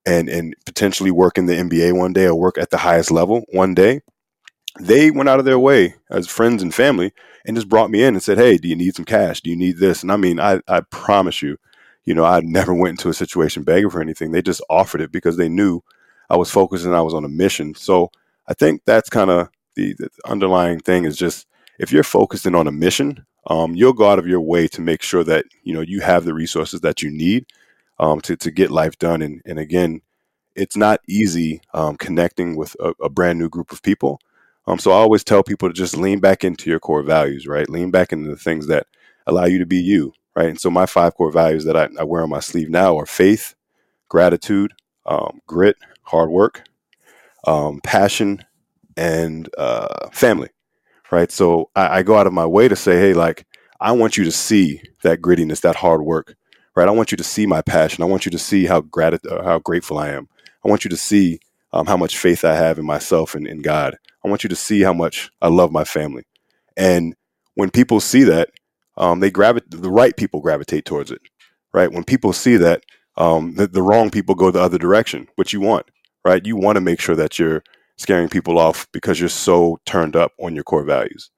and 0.04 0.28
and 0.28 0.54
potentially 0.64 1.10
work 1.10 1.38
in 1.38 1.46
the 1.46 1.54
NBA 1.54 1.96
one 1.96 2.12
day 2.12 2.26
or 2.26 2.34
work 2.34 2.58
at 2.58 2.70
the 2.70 2.78
highest 2.78 3.10
level 3.10 3.44
one 3.52 3.74
day. 3.74 4.00
They 4.78 5.10
went 5.10 5.28
out 5.28 5.38
of 5.38 5.44
their 5.44 5.58
way 5.58 5.94
as 6.10 6.26
friends 6.26 6.62
and 6.62 6.74
family 6.74 7.12
and 7.46 7.56
just 7.56 7.68
brought 7.68 7.90
me 7.90 8.02
in 8.02 8.14
and 8.14 8.22
said, 8.22 8.38
"Hey, 8.38 8.56
do 8.56 8.68
you 8.68 8.76
need 8.76 8.94
some 8.94 9.04
cash? 9.04 9.40
Do 9.40 9.50
you 9.50 9.56
need 9.56 9.78
this?" 9.78 10.02
And 10.02 10.12
I 10.12 10.16
mean, 10.16 10.40
I 10.40 10.60
I 10.68 10.80
promise 10.90 11.42
you, 11.42 11.56
you 12.04 12.14
know, 12.14 12.24
I 12.24 12.40
never 12.40 12.72
went 12.72 12.98
into 12.98 13.08
a 13.08 13.14
situation 13.14 13.62
begging 13.62 13.90
for 13.90 14.00
anything. 14.00 14.32
They 14.32 14.42
just 14.42 14.62
offered 14.70 15.00
it 15.00 15.12
because 15.12 15.36
they 15.36 15.48
knew 15.48 15.82
I 16.30 16.36
was 16.36 16.50
focused 16.50 16.84
and 16.84 16.94
I 16.94 17.02
was 17.02 17.14
on 17.14 17.24
a 17.24 17.28
mission. 17.28 17.74
So 17.74 18.10
I 18.48 18.54
think 18.54 18.82
that's 18.84 19.10
kind 19.10 19.30
of 19.30 19.48
the, 19.74 19.94
the, 19.94 20.08
underlying 20.24 20.80
thing 20.80 21.04
is 21.04 21.16
just 21.16 21.46
if 21.78 21.92
you're 21.92 22.02
focused 22.02 22.46
in 22.46 22.54
on 22.54 22.66
a 22.66 22.72
mission, 22.72 23.26
um, 23.48 23.74
you'll 23.74 23.92
go 23.92 24.08
out 24.08 24.18
of 24.18 24.26
your 24.26 24.40
way 24.40 24.66
to 24.68 24.80
make 24.80 25.02
sure 25.02 25.24
that 25.24 25.44
you 25.62 25.74
know 25.74 25.80
you 25.80 26.00
have 26.00 26.24
the 26.24 26.34
resources 26.34 26.80
that 26.80 27.02
you 27.02 27.10
need 27.10 27.46
um, 27.98 28.20
to 28.22 28.36
to 28.36 28.50
get 28.50 28.70
life 28.70 28.98
done. 28.98 29.22
And 29.22 29.42
and 29.44 29.58
again, 29.58 30.00
it's 30.54 30.76
not 30.76 31.00
easy 31.08 31.60
um, 31.74 31.96
connecting 31.96 32.56
with 32.56 32.76
a, 32.80 32.94
a, 33.02 33.08
brand 33.08 33.38
new 33.38 33.48
group 33.48 33.72
of 33.72 33.82
people. 33.82 34.20
Um, 34.66 34.78
so 34.78 34.90
I 34.90 34.94
always 34.94 35.22
tell 35.22 35.42
people 35.42 35.68
to 35.68 35.74
just 35.74 35.96
lean 35.96 36.18
back 36.18 36.42
into 36.42 36.70
your 36.70 36.80
core 36.80 37.02
values, 37.02 37.46
right? 37.46 37.68
Lean 37.68 37.90
back 37.90 38.12
into 38.12 38.30
the 38.30 38.36
things 38.36 38.66
that 38.66 38.86
allow 39.26 39.44
you 39.44 39.58
to 39.58 39.66
be 39.66 39.76
you, 39.76 40.12
right? 40.34 40.48
And 40.48 40.60
so 40.60 40.70
my 40.70 40.86
five 40.86 41.14
core 41.14 41.30
values 41.30 41.64
that 41.66 41.76
I, 41.76 41.88
I 42.00 42.04
wear 42.04 42.22
on 42.22 42.30
my 42.30 42.40
sleeve 42.40 42.70
now 42.70 42.98
are 42.98 43.06
faith, 43.06 43.54
gratitude, 44.08 44.72
um, 45.04 45.40
grit, 45.46 45.76
hard 46.02 46.30
work, 46.30 46.64
um, 47.46 47.80
passion, 47.82 48.44
and 48.96 49.48
uh, 49.56 50.08
family. 50.12 50.48
Right. 51.10 51.30
So 51.32 51.70
I, 51.76 51.98
I 51.98 52.02
go 52.02 52.16
out 52.18 52.26
of 52.26 52.32
my 52.32 52.46
way 52.46 52.68
to 52.68 52.76
say, 52.76 52.98
hey, 52.98 53.14
like, 53.14 53.46
I 53.80 53.92
want 53.92 54.16
you 54.16 54.24
to 54.24 54.32
see 54.32 54.82
that 55.02 55.22
grittiness, 55.22 55.62
that 55.62 55.76
hard 55.76 56.02
work. 56.02 56.36
Right. 56.76 56.88
I 56.88 56.92
want 56.92 57.12
you 57.12 57.16
to 57.18 57.24
see 57.24 57.46
my 57.46 57.62
passion. 57.62 58.02
I 58.02 58.06
want 58.06 58.26
you 58.26 58.30
to 58.32 58.38
see 58.38 58.66
how 58.66 58.82
grat- 58.82 59.26
uh, 59.26 59.44
how 59.44 59.58
grateful 59.60 59.98
I 59.98 60.10
am. 60.10 60.28
I 60.64 60.68
want 60.68 60.84
you 60.84 60.90
to 60.90 60.96
see 60.96 61.40
um, 61.72 61.86
how 61.86 61.96
much 61.96 62.18
faith 62.18 62.44
I 62.44 62.54
have 62.54 62.78
in 62.78 62.86
myself 62.86 63.34
and 63.34 63.46
in 63.46 63.62
God. 63.62 63.96
I 64.24 64.28
want 64.28 64.44
you 64.44 64.48
to 64.50 64.56
see 64.56 64.82
how 64.82 64.92
much 64.92 65.30
I 65.42 65.48
love 65.48 65.72
my 65.72 65.84
family. 65.84 66.24
And 66.76 67.14
when 67.54 67.70
people 67.70 68.00
see 68.00 68.24
that, 68.24 68.50
um, 68.98 69.20
they 69.20 69.30
gravitate. 69.30 69.70
The 69.82 69.90
right 69.90 70.16
people 70.16 70.40
gravitate 70.40 70.84
towards 70.84 71.10
it. 71.10 71.22
Right. 71.74 71.92
When 71.92 72.04
people 72.04 72.32
see 72.34 72.56
that, 72.58 72.82
um, 73.16 73.54
the, 73.56 73.66
the 73.68 73.82
wrong 73.82 74.10
people 74.10 74.34
go 74.34 74.50
the 74.50 74.60
other 74.62 74.78
direction. 74.78 75.28
What 75.36 75.52
you 75.52 75.60
want 75.60 75.86
right? 76.24 76.46
You 76.46 76.56
want 76.56 76.76
to 76.76 76.82
make 76.82 77.00
sure 77.00 77.16
that 77.16 77.40
you're 77.40 77.64
scaring 77.96 78.28
people 78.28 78.58
off 78.58 78.86
because 78.92 79.18
you're 79.18 79.28
so 79.28 79.78
turned 79.86 80.16
up 80.16 80.32
on 80.40 80.54
your 80.54 80.64
core 80.64 80.84
values, 80.84 81.30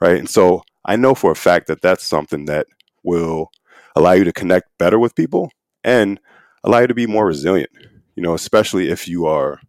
right? 0.00 0.18
And 0.18 0.28
so 0.28 0.62
I 0.84 0.96
know 0.96 1.14
for 1.14 1.30
a 1.30 1.36
fact 1.36 1.66
that 1.66 1.82
that's 1.82 2.04
something 2.04 2.44
that 2.46 2.66
will 3.02 3.50
allow 3.96 4.12
you 4.12 4.24
to 4.24 4.32
connect 4.32 4.76
better 4.78 4.98
with 4.98 5.14
people 5.14 5.50
and 5.82 6.20
allow 6.62 6.80
you 6.80 6.86
to 6.86 6.94
be 6.94 7.06
more 7.06 7.26
resilient, 7.26 7.70
you 8.16 8.22
know, 8.22 8.34
especially 8.34 8.88
if 8.90 9.08
you 9.08 9.26
are 9.26 9.60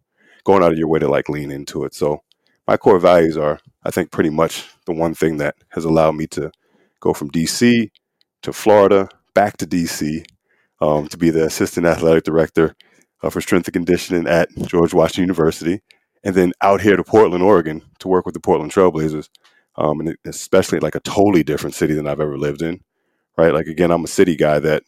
going 0.44 0.62
out 0.62 0.72
of 0.72 0.78
your 0.78 0.88
way 0.88 0.98
to 0.98 1.08
like 1.08 1.28
lean 1.28 1.50
into 1.50 1.84
it. 1.84 1.94
So 1.94 2.22
my 2.66 2.76
core 2.76 2.98
values 2.98 3.36
are, 3.36 3.60
I 3.84 3.90
think, 3.90 4.10
pretty 4.10 4.30
much 4.30 4.68
the 4.86 4.92
one 4.92 5.14
thing 5.14 5.36
that 5.38 5.56
has 5.70 5.84
allowed 5.84 6.12
me 6.12 6.26
to 6.28 6.50
go 7.00 7.12
from 7.12 7.30
DC 7.30 7.90
to 8.42 8.52
Florida, 8.52 9.08
back 9.34 9.56
to 9.58 9.66
DC, 9.66 10.24
um, 10.80 11.08
to 11.08 11.16
be 11.16 11.30
the 11.30 11.44
assistant 11.44 11.86
athletic 11.86 12.24
director 12.24 12.74
uh, 13.22 13.30
for 13.30 13.40
strength 13.40 13.68
and 13.68 13.74
conditioning 13.74 14.26
at 14.26 14.48
George 14.66 14.94
Washington 14.94 15.24
University, 15.24 15.80
and 16.26 16.34
then 16.34 16.52
out 16.60 16.80
here 16.80 16.96
to 16.96 17.04
Portland, 17.04 17.44
Oregon, 17.44 17.82
to 18.00 18.08
work 18.08 18.26
with 18.26 18.34
the 18.34 18.40
Portland 18.40 18.72
Trailblazers, 18.72 19.28
um, 19.76 20.00
and 20.00 20.16
especially 20.26 20.80
like 20.80 20.96
a 20.96 21.00
totally 21.00 21.44
different 21.44 21.76
city 21.76 21.94
than 21.94 22.08
I've 22.08 22.18
ever 22.18 22.36
lived 22.36 22.62
in. 22.62 22.80
Right, 23.38 23.54
like 23.54 23.68
again, 23.68 23.92
I'm 23.92 24.02
a 24.02 24.08
city 24.08 24.34
guy 24.34 24.58
that 24.58 24.82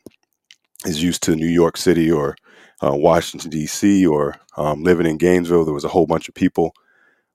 is 0.84 1.00
used 1.00 1.22
to 1.24 1.36
New 1.36 1.46
York 1.46 1.76
City 1.76 2.10
or 2.10 2.34
uh, 2.82 2.96
Washington 2.96 3.50
D.C. 3.50 4.04
or 4.04 4.34
um, 4.56 4.82
living 4.82 5.06
in 5.06 5.16
Gainesville. 5.16 5.64
There 5.64 5.72
was 5.72 5.84
a 5.84 5.88
whole 5.88 6.06
bunch 6.08 6.28
of 6.28 6.34
people, 6.34 6.72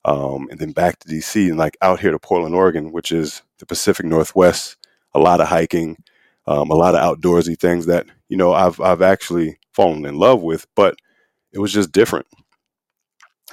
um, 0.04 0.50
and 0.52 0.60
then 0.60 0.74
back 0.74 1.00
to 1.00 1.08
D.C. 1.08 1.48
and 1.48 1.58
like 1.58 1.78
out 1.82 2.02
here 2.02 2.12
to 2.12 2.20
Portland, 2.20 2.56
Oregon, 2.56 2.92
which 2.92 3.10
is 3.14 3.42
the 3.60 3.66
Pacific 3.66 4.06
Northwest. 4.06 4.76
A 5.14 5.20
lot 5.20 5.40
of 5.40 5.48
hiking, 5.48 5.96
um, 6.46 6.72
a 6.72 6.76
lot 6.76 6.94
of 6.96 7.00
outdoorsy 7.22 7.58
things 7.58 7.86
that 7.86 8.08
you 8.28 8.36
know 8.36 8.52
I've 8.52 8.82
I've 8.82 9.02
actually 9.02 9.60
fallen 9.72 10.06
in 10.06 10.18
love 10.18 10.42
with, 10.42 10.68
but 10.76 10.98
it 11.54 11.60
was 11.60 11.72
just 11.72 11.94
different. 11.94 12.28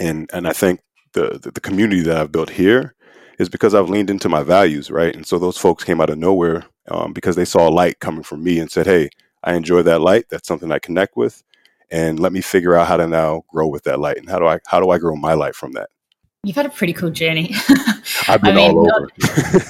And 0.00 0.28
and 0.32 0.48
I 0.48 0.52
think 0.52 0.80
the, 1.12 1.38
the, 1.40 1.52
the 1.52 1.60
community 1.60 2.02
that 2.02 2.16
I've 2.16 2.32
built 2.32 2.50
here 2.50 2.94
is 3.38 3.48
because 3.48 3.74
I've 3.74 3.88
leaned 3.88 4.10
into 4.10 4.28
my 4.28 4.42
values, 4.42 4.90
right? 4.90 5.14
And 5.14 5.26
so 5.26 5.38
those 5.38 5.56
folks 5.56 5.84
came 5.84 6.00
out 6.00 6.10
of 6.10 6.18
nowhere 6.18 6.64
um, 6.90 7.12
because 7.12 7.36
they 7.36 7.44
saw 7.44 7.68
a 7.68 7.70
light 7.70 8.00
coming 8.00 8.22
from 8.22 8.42
me 8.42 8.58
and 8.58 8.70
said, 8.70 8.86
"Hey, 8.86 9.10
I 9.44 9.54
enjoy 9.54 9.82
that 9.82 10.00
light. 10.00 10.26
That's 10.30 10.48
something 10.48 10.72
I 10.72 10.78
connect 10.78 11.16
with, 11.16 11.42
and 11.90 12.18
let 12.18 12.32
me 12.32 12.40
figure 12.40 12.76
out 12.76 12.88
how 12.88 12.96
to 12.96 13.06
now 13.06 13.44
grow 13.48 13.68
with 13.68 13.84
that 13.84 14.00
light 14.00 14.16
and 14.16 14.28
how 14.28 14.38
do 14.38 14.46
I 14.46 14.58
how 14.66 14.80
do 14.80 14.90
I 14.90 14.98
grow 14.98 15.16
my 15.16 15.34
life 15.34 15.54
from 15.54 15.72
that." 15.72 15.90
You've 16.42 16.56
had 16.56 16.64
a 16.64 16.70
pretty 16.70 16.94
cool 16.94 17.10
journey. 17.10 17.54
I've 18.28 18.40
been 18.40 18.56
I 18.56 18.68
mean, 18.68 18.70
all 18.70 18.90
over. 18.96 19.08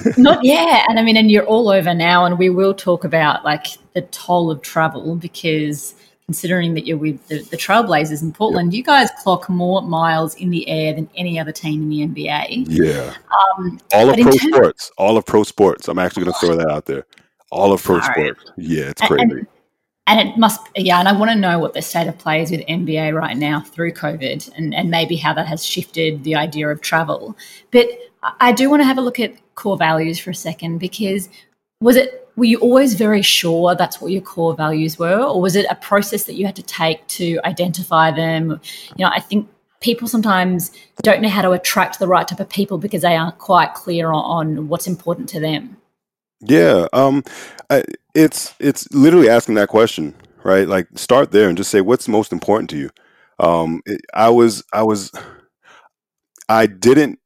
Not, 0.05 0.17
not, 0.17 0.45
yeah, 0.45 0.85
and 0.87 0.97
I 0.97 1.03
mean, 1.03 1.17
and 1.17 1.29
you're 1.29 1.45
all 1.45 1.69
over 1.69 1.93
now, 1.93 2.23
and 2.23 2.39
we 2.39 2.49
will 2.49 2.73
talk 2.73 3.03
about 3.03 3.43
like 3.43 3.67
the 3.93 4.03
toll 4.03 4.49
of 4.49 4.61
travel 4.61 5.15
because 5.17 5.95
considering 6.31 6.73
that 6.75 6.87
you're 6.87 6.97
with 6.97 7.27
the, 7.27 7.41
the 7.43 7.57
Trailblazers 7.57 8.21
in 8.21 8.31
Portland, 8.31 8.71
yep. 8.71 8.77
you 8.77 8.83
guys 8.85 9.09
clock 9.21 9.49
more 9.49 9.81
miles 9.81 10.33
in 10.35 10.49
the 10.49 10.65
air 10.69 10.93
than 10.93 11.09
any 11.17 11.37
other 11.37 11.51
team 11.51 11.91
in 11.91 12.13
the 12.13 12.25
NBA. 12.25 12.67
Yeah. 12.69 13.13
Um, 13.57 13.81
all 13.93 14.09
of 14.09 14.17
pro 14.17 14.31
sports. 14.31 14.91
All 14.97 15.17
of 15.17 15.25
pro 15.25 15.43
sports. 15.43 15.89
I'm 15.89 15.99
actually 15.99 16.23
going 16.23 16.33
to 16.33 16.39
throw 16.39 16.55
that 16.55 16.71
out 16.71 16.85
there. 16.85 17.05
All 17.51 17.73
of 17.73 17.83
pro 17.83 17.99
sports. 17.99 18.45
Yeah, 18.55 18.85
it's 18.85 19.01
crazy. 19.01 19.23
And, 19.23 19.47
and 20.07 20.19
it 20.21 20.37
must, 20.37 20.61
yeah. 20.77 20.99
And 20.99 21.09
I 21.09 21.11
want 21.11 21.31
to 21.31 21.35
know 21.35 21.59
what 21.59 21.73
the 21.73 21.81
state 21.81 22.07
of 22.07 22.17
play 22.17 22.41
is 22.41 22.49
with 22.49 22.61
NBA 22.61 23.13
right 23.13 23.35
now 23.35 23.59
through 23.59 23.91
COVID, 23.91 24.51
and 24.55 24.73
and 24.73 24.89
maybe 24.89 25.17
how 25.17 25.33
that 25.33 25.47
has 25.47 25.65
shifted 25.65 26.23
the 26.23 26.35
idea 26.35 26.69
of 26.69 26.79
travel. 26.79 27.35
But 27.71 27.87
I 28.39 28.53
do 28.53 28.69
want 28.69 28.81
to 28.81 28.85
have 28.85 28.97
a 28.97 29.01
look 29.01 29.19
at 29.19 29.33
core 29.55 29.77
values 29.77 30.17
for 30.17 30.29
a 30.29 30.35
second 30.35 30.77
because 30.77 31.27
was 31.81 31.97
it 31.97 32.30
were 32.41 32.45
you 32.45 32.57
always 32.57 32.95
very 32.95 33.21
sure 33.21 33.75
that's 33.75 34.01
what 34.01 34.11
your 34.11 34.21
core 34.21 34.55
values 34.55 34.97
were 34.97 35.21
or 35.23 35.39
was 35.39 35.55
it 35.55 35.65
a 35.69 35.75
process 35.75 36.23
that 36.23 36.33
you 36.33 36.45
had 36.45 36.55
to 36.55 36.63
take 36.63 37.05
to 37.07 37.39
identify 37.45 38.09
them 38.09 38.59
you 38.97 39.05
know 39.05 39.11
i 39.13 39.19
think 39.19 39.47
people 39.81 40.07
sometimes 40.07 40.71
don't 41.01 41.21
know 41.21 41.29
how 41.29 41.41
to 41.41 41.51
attract 41.51 41.99
the 41.99 42.07
right 42.07 42.27
type 42.27 42.39
of 42.39 42.49
people 42.49 42.77
because 42.77 43.01
they 43.01 43.15
aren't 43.15 43.37
quite 43.39 43.73
clear 43.73 44.11
on, 44.11 44.67
what's 44.69 44.87
important 44.87 45.27
to 45.29 45.39
them. 45.39 45.77
Yeah, 46.39 46.87
um, 46.93 47.23
I, 47.69 47.83
it's 48.15 48.55
it's 48.59 48.91
literally 48.91 49.29
asking 49.29 49.55
that 49.55 49.69
question, 49.69 50.15
right? 50.43 50.67
Like, 50.67 50.87
start 50.95 51.31
there 51.31 51.49
and 51.49 51.57
just 51.57 51.69
say 51.69 51.81
what's 51.81 52.07
most 52.07 52.31
important 52.31 52.69
to 52.71 52.77
you. 52.77 52.89
Um, 53.39 53.81
it, 53.85 54.01
I 54.13 54.29
was 54.29 54.63
I 54.73 54.83
was 54.83 55.11
I 56.49 56.65
didn't 56.65 57.19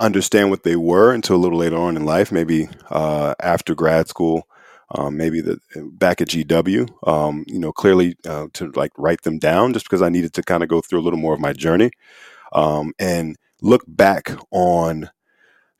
understand 0.00 0.50
what 0.50 0.62
they 0.62 0.76
were 0.76 1.12
until 1.12 1.36
a 1.36 1.38
little 1.38 1.58
later 1.58 1.76
on 1.76 1.96
in 1.96 2.04
life, 2.04 2.32
maybe 2.32 2.68
uh, 2.90 3.34
after 3.40 3.74
grad 3.74 4.08
school. 4.08 4.46
Um, 4.94 5.18
maybe 5.18 5.42
the 5.42 5.60
back 5.92 6.22
at 6.22 6.28
GW, 6.28 6.88
um, 7.06 7.44
you 7.46 7.58
know, 7.58 7.72
clearly 7.72 8.16
uh, 8.26 8.46
to 8.54 8.70
like 8.74 8.90
write 8.96 9.20
them 9.20 9.38
down 9.38 9.74
just 9.74 9.84
because 9.84 10.00
I 10.00 10.08
needed 10.08 10.32
to 10.32 10.42
kind 10.42 10.62
of 10.62 10.70
go 10.70 10.80
through 10.80 11.00
a 11.00 11.02
little 11.02 11.18
more 11.18 11.34
of 11.34 11.40
my 11.40 11.52
journey 11.52 11.90
um, 12.54 12.92
and 12.98 13.36
look 13.60 13.84
back 13.86 14.32
on 14.50 15.10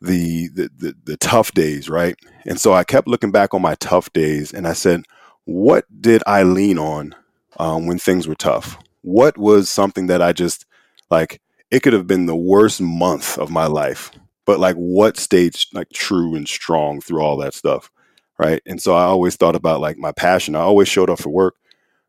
the, 0.00 0.48
the, 0.48 0.70
the 0.76 0.94
the 1.04 1.16
tough 1.16 1.52
days, 1.52 1.88
right? 1.88 2.16
And 2.46 2.60
so 2.60 2.72
I 2.72 2.84
kept 2.84 3.08
looking 3.08 3.32
back 3.32 3.54
on 3.54 3.62
my 3.62 3.74
tough 3.76 4.12
days, 4.12 4.52
and 4.52 4.66
I 4.68 4.72
said, 4.72 5.02
what 5.44 5.84
did 6.00 6.22
I 6.26 6.42
lean 6.42 6.78
on 6.78 7.14
um, 7.58 7.86
when 7.86 7.98
things 7.98 8.28
were 8.28 8.34
tough? 8.34 8.78
What 9.02 9.38
was 9.38 9.68
something 9.68 10.06
that 10.08 10.22
I 10.22 10.32
just 10.32 10.66
like? 11.10 11.40
It 11.70 11.80
could 11.82 11.92
have 11.92 12.06
been 12.06 12.26
the 12.26 12.36
worst 12.36 12.80
month 12.80 13.38
of 13.38 13.50
my 13.50 13.66
life, 13.66 14.10
but 14.46 14.58
like, 14.58 14.76
what 14.76 15.18
stayed 15.18 15.56
like 15.74 15.90
true 15.90 16.34
and 16.34 16.48
strong 16.48 17.00
through 17.00 17.20
all 17.22 17.36
that 17.38 17.54
stuff? 17.54 17.90
right? 18.38 18.62
And 18.66 18.80
so 18.80 18.94
I 18.94 19.02
always 19.02 19.36
thought 19.36 19.56
about 19.56 19.80
like 19.80 19.98
my 19.98 20.12
passion. 20.12 20.54
I 20.54 20.60
always 20.60 20.88
showed 20.88 21.10
up 21.10 21.18
for 21.20 21.28
work, 21.30 21.56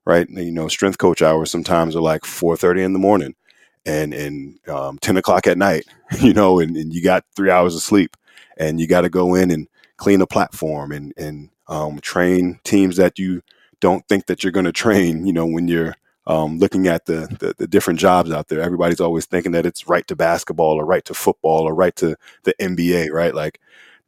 right? 0.06 0.28
And, 0.28 0.38
you 0.40 0.52
know, 0.52 0.68
strength 0.68 0.98
coach 0.98 1.22
hours 1.22 1.52
sometimes 1.52 1.96
are 1.96 2.02
like 2.02 2.26
four 2.26 2.58
thirty 2.58 2.84
in 2.84 2.94
the 2.94 3.00
morning, 3.00 3.36
and 3.86 4.14
and 4.14 4.60
um, 4.70 4.98
ten 5.00 5.18
o'clock 5.18 5.48
at 5.48 5.58
night, 5.58 5.86
you 6.22 6.34
know, 6.34 6.60
and, 6.60 6.76
and 6.78 6.94
you 6.94 7.04
got 7.04 7.26
three 7.36 7.52
hours 7.52 7.76
of 7.76 7.82
sleep, 7.82 8.18
and 8.58 8.80
you 8.80 8.88
got 8.88 9.02
to 9.02 9.10
go 9.10 9.36
in 9.36 9.52
and 9.52 9.68
clean 9.98 10.22
a 10.22 10.28
platform 10.28 10.92
and 10.92 11.14
and 11.18 11.50
um, 11.68 12.00
train 12.00 12.60
teams 12.64 12.98
that 12.98 13.20
you 13.20 13.42
don't 13.82 14.08
think 14.08 14.28
that 14.28 14.44
you're 14.44 14.52
going 14.52 14.66
to 14.68 14.72
train. 14.72 15.26
You 15.26 15.34
know, 15.34 15.46
when 15.46 15.68
you're 15.68 15.96
um, 16.30 16.60
looking 16.60 16.86
at 16.88 17.08
the, 17.08 17.28
the, 17.40 17.56
the 17.58 17.68
different 17.68 18.00
jobs 18.00 18.32
out 18.32 18.50
there, 18.50 18.62
everybody's 18.62 19.02
always 19.02 19.26
thinking 19.26 19.52
that 19.54 19.66
it's 19.66 19.90
right 19.90 20.06
to 20.08 20.16
basketball 20.16 20.80
or 20.80 20.86
right 20.86 21.04
to 21.06 21.16
football 21.16 21.64
or 21.64 21.74
right 21.74 21.96
to 21.96 22.16
the 22.44 22.54
NBA, 22.62 23.12
right? 23.12 23.34
Like 23.34 23.60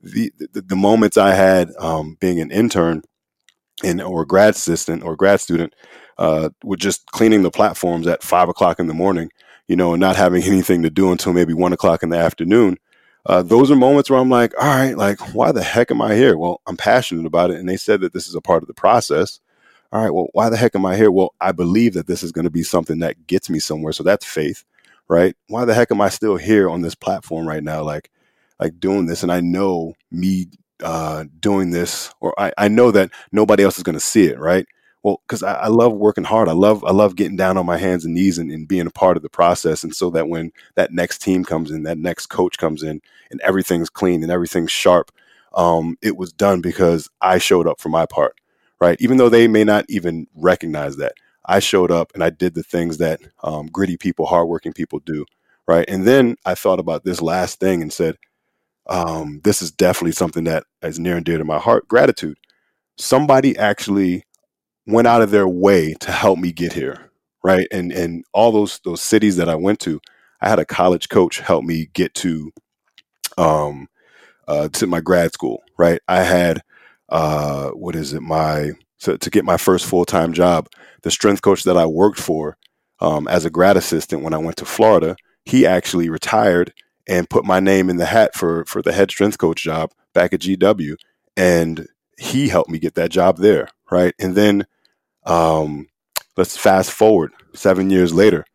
the, 0.01 0.31
the, 0.37 0.61
the 0.61 0.75
moments 0.75 1.17
I 1.17 1.33
had 1.33 1.71
um, 1.79 2.17
being 2.19 2.39
an 2.39 2.51
intern 2.51 3.01
and 3.83 3.99
or 3.99 4.23
grad 4.23 4.51
assistant 4.53 5.01
or 5.03 5.15
grad 5.15 5.41
student 5.41 5.73
uh, 6.19 6.49
with 6.63 6.79
just 6.79 7.07
cleaning 7.07 7.41
the 7.41 7.49
platforms 7.49 8.05
at 8.05 8.21
five 8.21 8.49
o'clock 8.49 8.79
in 8.79 8.85
the 8.85 8.93
morning, 8.93 9.31
you 9.67 9.75
know, 9.75 9.93
and 9.93 9.99
not 9.99 10.15
having 10.15 10.43
anything 10.45 10.83
to 10.83 10.91
do 10.91 11.11
until 11.11 11.33
maybe 11.33 11.55
one 11.55 11.73
o'clock 11.73 12.03
in 12.03 12.09
the 12.09 12.19
afternoon. 12.19 12.77
Uh, 13.25 13.41
those 13.41 13.71
are 13.71 13.75
moments 13.75 14.11
where 14.11 14.19
I'm 14.19 14.29
like, 14.29 14.53
all 14.61 14.67
right, 14.67 14.95
like, 14.95 15.19
why 15.33 15.51
the 15.51 15.63
heck 15.63 15.89
am 15.89 16.03
I 16.03 16.13
here? 16.13 16.37
Well, 16.37 16.61
I'm 16.67 16.77
passionate 16.77 17.25
about 17.25 17.49
it. 17.49 17.57
And 17.57 17.67
they 17.67 17.77
said 17.77 18.01
that 18.01 18.13
this 18.13 18.27
is 18.27 18.35
a 18.35 18.41
part 18.41 18.61
of 18.61 18.67
the 18.67 18.75
process. 18.75 19.39
All 19.91 20.01
right, 20.01 20.13
well, 20.13 20.27
why 20.31 20.49
the 20.49 20.55
heck 20.55 20.75
am 20.75 20.85
I 20.85 20.95
here? 20.95 21.11
Well, 21.11 21.33
I 21.41 21.51
believe 21.51 21.93
that 21.95 22.07
this 22.07 22.23
is 22.23 22.31
going 22.31 22.45
to 22.45 22.51
be 22.51 22.63
something 22.63 22.99
that 22.99 23.27
gets 23.27 23.49
me 23.49 23.59
somewhere. 23.59 23.91
So 23.91 24.03
that's 24.03 24.25
faith, 24.25 24.63
right? 25.09 25.35
Why 25.47 25.65
the 25.65 25.73
heck 25.73 25.91
am 25.91 25.99
I 25.99 26.07
still 26.09 26.37
here 26.37 26.69
on 26.69 26.81
this 26.81 26.95
platform 26.95 27.45
right 27.47 27.63
now? 27.63 27.83
Like, 27.83 28.09
like 28.59 28.79
doing 28.79 29.07
this 29.07 29.23
and 29.23 29.31
I 29.31 29.41
know 29.41 29.95
me 30.09 30.47
uh, 30.81 31.25
doing 31.39 31.71
this 31.71 32.13
or 32.21 32.33
I, 32.39 32.53
I 32.57 32.67
know 32.67 32.91
that 32.91 33.11
nobody 33.31 33.63
else 33.63 33.77
is 33.77 33.83
going 33.83 33.95
to 33.95 33.99
see 33.99 34.25
it, 34.27 34.39
right? 34.39 34.65
Well, 35.03 35.21
because 35.27 35.43
I, 35.43 35.53
I, 35.53 35.67
love 35.67 35.93
working 35.93 36.23
hard. 36.23 36.47
I 36.47 36.53
love 36.53 36.83
I 36.83 36.91
love 36.91 37.15
getting 37.15 37.35
down 37.35 37.57
on 37.57 37.65
my 37.65 37.77
hands 37.77 38.05
and 38.05 38.13
knees 38.13 38.37
and, 38.37 38.51
and, 38.51 38.67
being 38.67 38.85
a 38.85 38.91
part 38.91 39.17
of 39.17 39.23
the 39.23 39.29
process. 39.29 39.83
And 39.83 39.95
so 39.95 40.11
that 40.11 40.29
when 40.29 40.51
that 40.75 40.91
next 40.91 41.23
team 41.23 41.43
comes 41.43 41.71
in, 41.71 41.83
that 41.83 41.97
next 41.97 42.27
coach 42.27 42.59
comes 42.59 42.83
in, 42.83 43.01
and 43.31 43.41
everything's 43.41 43.89
clean 43.89 44.21
and 44.21 44.31
everything's 44.31 44.71
sharp, 44.71 45.11
um, 45.53 45.97
it 46.03 46.17
was 46.17 46.31
done 46.31 46.61
because 46.61 47.09
I 47.19 47.39
showed 47.39 47.67
up 47.67 47.79
for 47.79 47.89
my 47.89 48.05
part, 48.05 48.39
right? 48.81 48.97
Even 49.01 49.17
though 49.17 49.29
they 49.29 49.47
may 49.49 49.65
not 49.65 49.85
even 49.89 50.27
recognize 50.35 50.97
that, 50.97 51.13
I 51.47 51.59
showed 51.59 51.91
up 51.91 52.11
and 52.15 52.23
I 52.23 52.31
did 52.31 52.55
the 52.55 52.63
things 52.63 52.99
that 52.99 53.21
um, 53.43 53.67
gritty 53.67 53.97
people, 53.97 54.27
hardworking 54.27 54.73
people 54.73 54.99
do, 55.01 55.25
right? 55.67 55.85
And 55.89 56.05
then 56.07 56.37
I 56.45 56.55
thought 56.55 56.81
about 56.81 57.05
this 57.05 57.21
last 57.21 57.61
thing 57.61 57.83
and 57.83 57.93
said, 57.93 58.17
um, 58.87 59.41
this 59.43 59.61
is 59.61 59.71
definitely 59.71 60.13
something 60.13 60.45
that 60.45 60.65
is 60.83 60.99
near 60.99 61.17
and 61.17 61.25
dear 61.25 61.37
to 61.37 61.45
my 61.45 61.59
heart 61.59 61.87
gratitude. 61.87 62.37
Somebody 62.97 63.57
actually 63.57 64.23
went 64.87 65.07
out 65.07 65.23
of 65.23 65.31
their 65.31 65.47
way 65.47 65.95
to 66.01 66.11
help 66.11 66.39
me 66.39 66.51
get 66.53 66.73
here, 66.73 67.11
right? 67.43 67.67
And 67.71 67.91
and 67.93 68.25
all 68.33 68.51
those 68.51 68.81
those 68.85 69.01
cities 69.01 69.37
that 69.37 69.49
I 69.49 69.55
went 69.55 69.79
to, 69.81 70.01
I 70.41 70.49
had 70.49 70.59
a 70.59 70.65
college 70.65 71.09
coach 71.09 71.39
help 71.39 71.65
me 71.65 71.89
get 71.93 72.13
to 72.15 72.51
um 73.37 73.87
uh 74.47 74.69
to 74.69 74.87
my 74.87 75.01
grad 75.01 75.33
school, 75.33 75.63
right? 75.77 76.01
I 76.07 76.23
had 76.23 76.61
uh 77.11 77.69
what 77.71 77.95
is 77.95 78.13
it, 78.13 78.21
my 78.21 78.71
to, 79.01 79.17
to 79.17 79.29
get 79.29 79.45
my 79.45 79.57
first 79.57 79.85
full 79.85 80.05
time 80.05 80.33
job, 80.33 80.67
the 81.03 81.11
strength 81.11 81.41
coach 81.41 81.63
that 81.63 81.77
I 81.77 81.85
worked 81.85 82.19
for 82.19 82.57
um, 83.01 83.27
as 83.27 83.45
a 83.45 83.49
grad 83.49 83.77
assistant 83.77 84.21
when 84.21 84.33
I 84.33 84.37
went 84.37 84.57
to 84.57 84.65
Florida, 84.65 85.15
he 85.43 85.65
actually 85.65 86.09
retired 86.09 86.71
and 87.07 87.29
put 87.29 87.43
my 87.43 87.59
name 87.59 87.89
in 87.89 87.97
the 87.97 88.05
hat 88.05 88.35
for 88.35 88.63
for 88.65 88.81
the 88.81 88.93
head 88.93 89.11
strength 89.11 89.37
coach 89.37 89.63
job 89.63 89.91
back 90.13 90.33
at 90.33 90.41
GW, 90.41 90.95
and 91.35 91.87
he 92.17 92.47
helped 92.47 92.69
me 92.69 92.79
get 92.79 92.95
that 92.95 93.11
job 93.11 93.37
there, 93.37 93.67
right? 93.89 94.13
And 94.19 94.35
then 94.35 94.67
um, 95.25 95.87
let's 96.37 96.55
fast 96.55 96.91
forward 96.91 97.31
seven 97.53 97.89
years 97.89 98.13
later. 98.13 98.45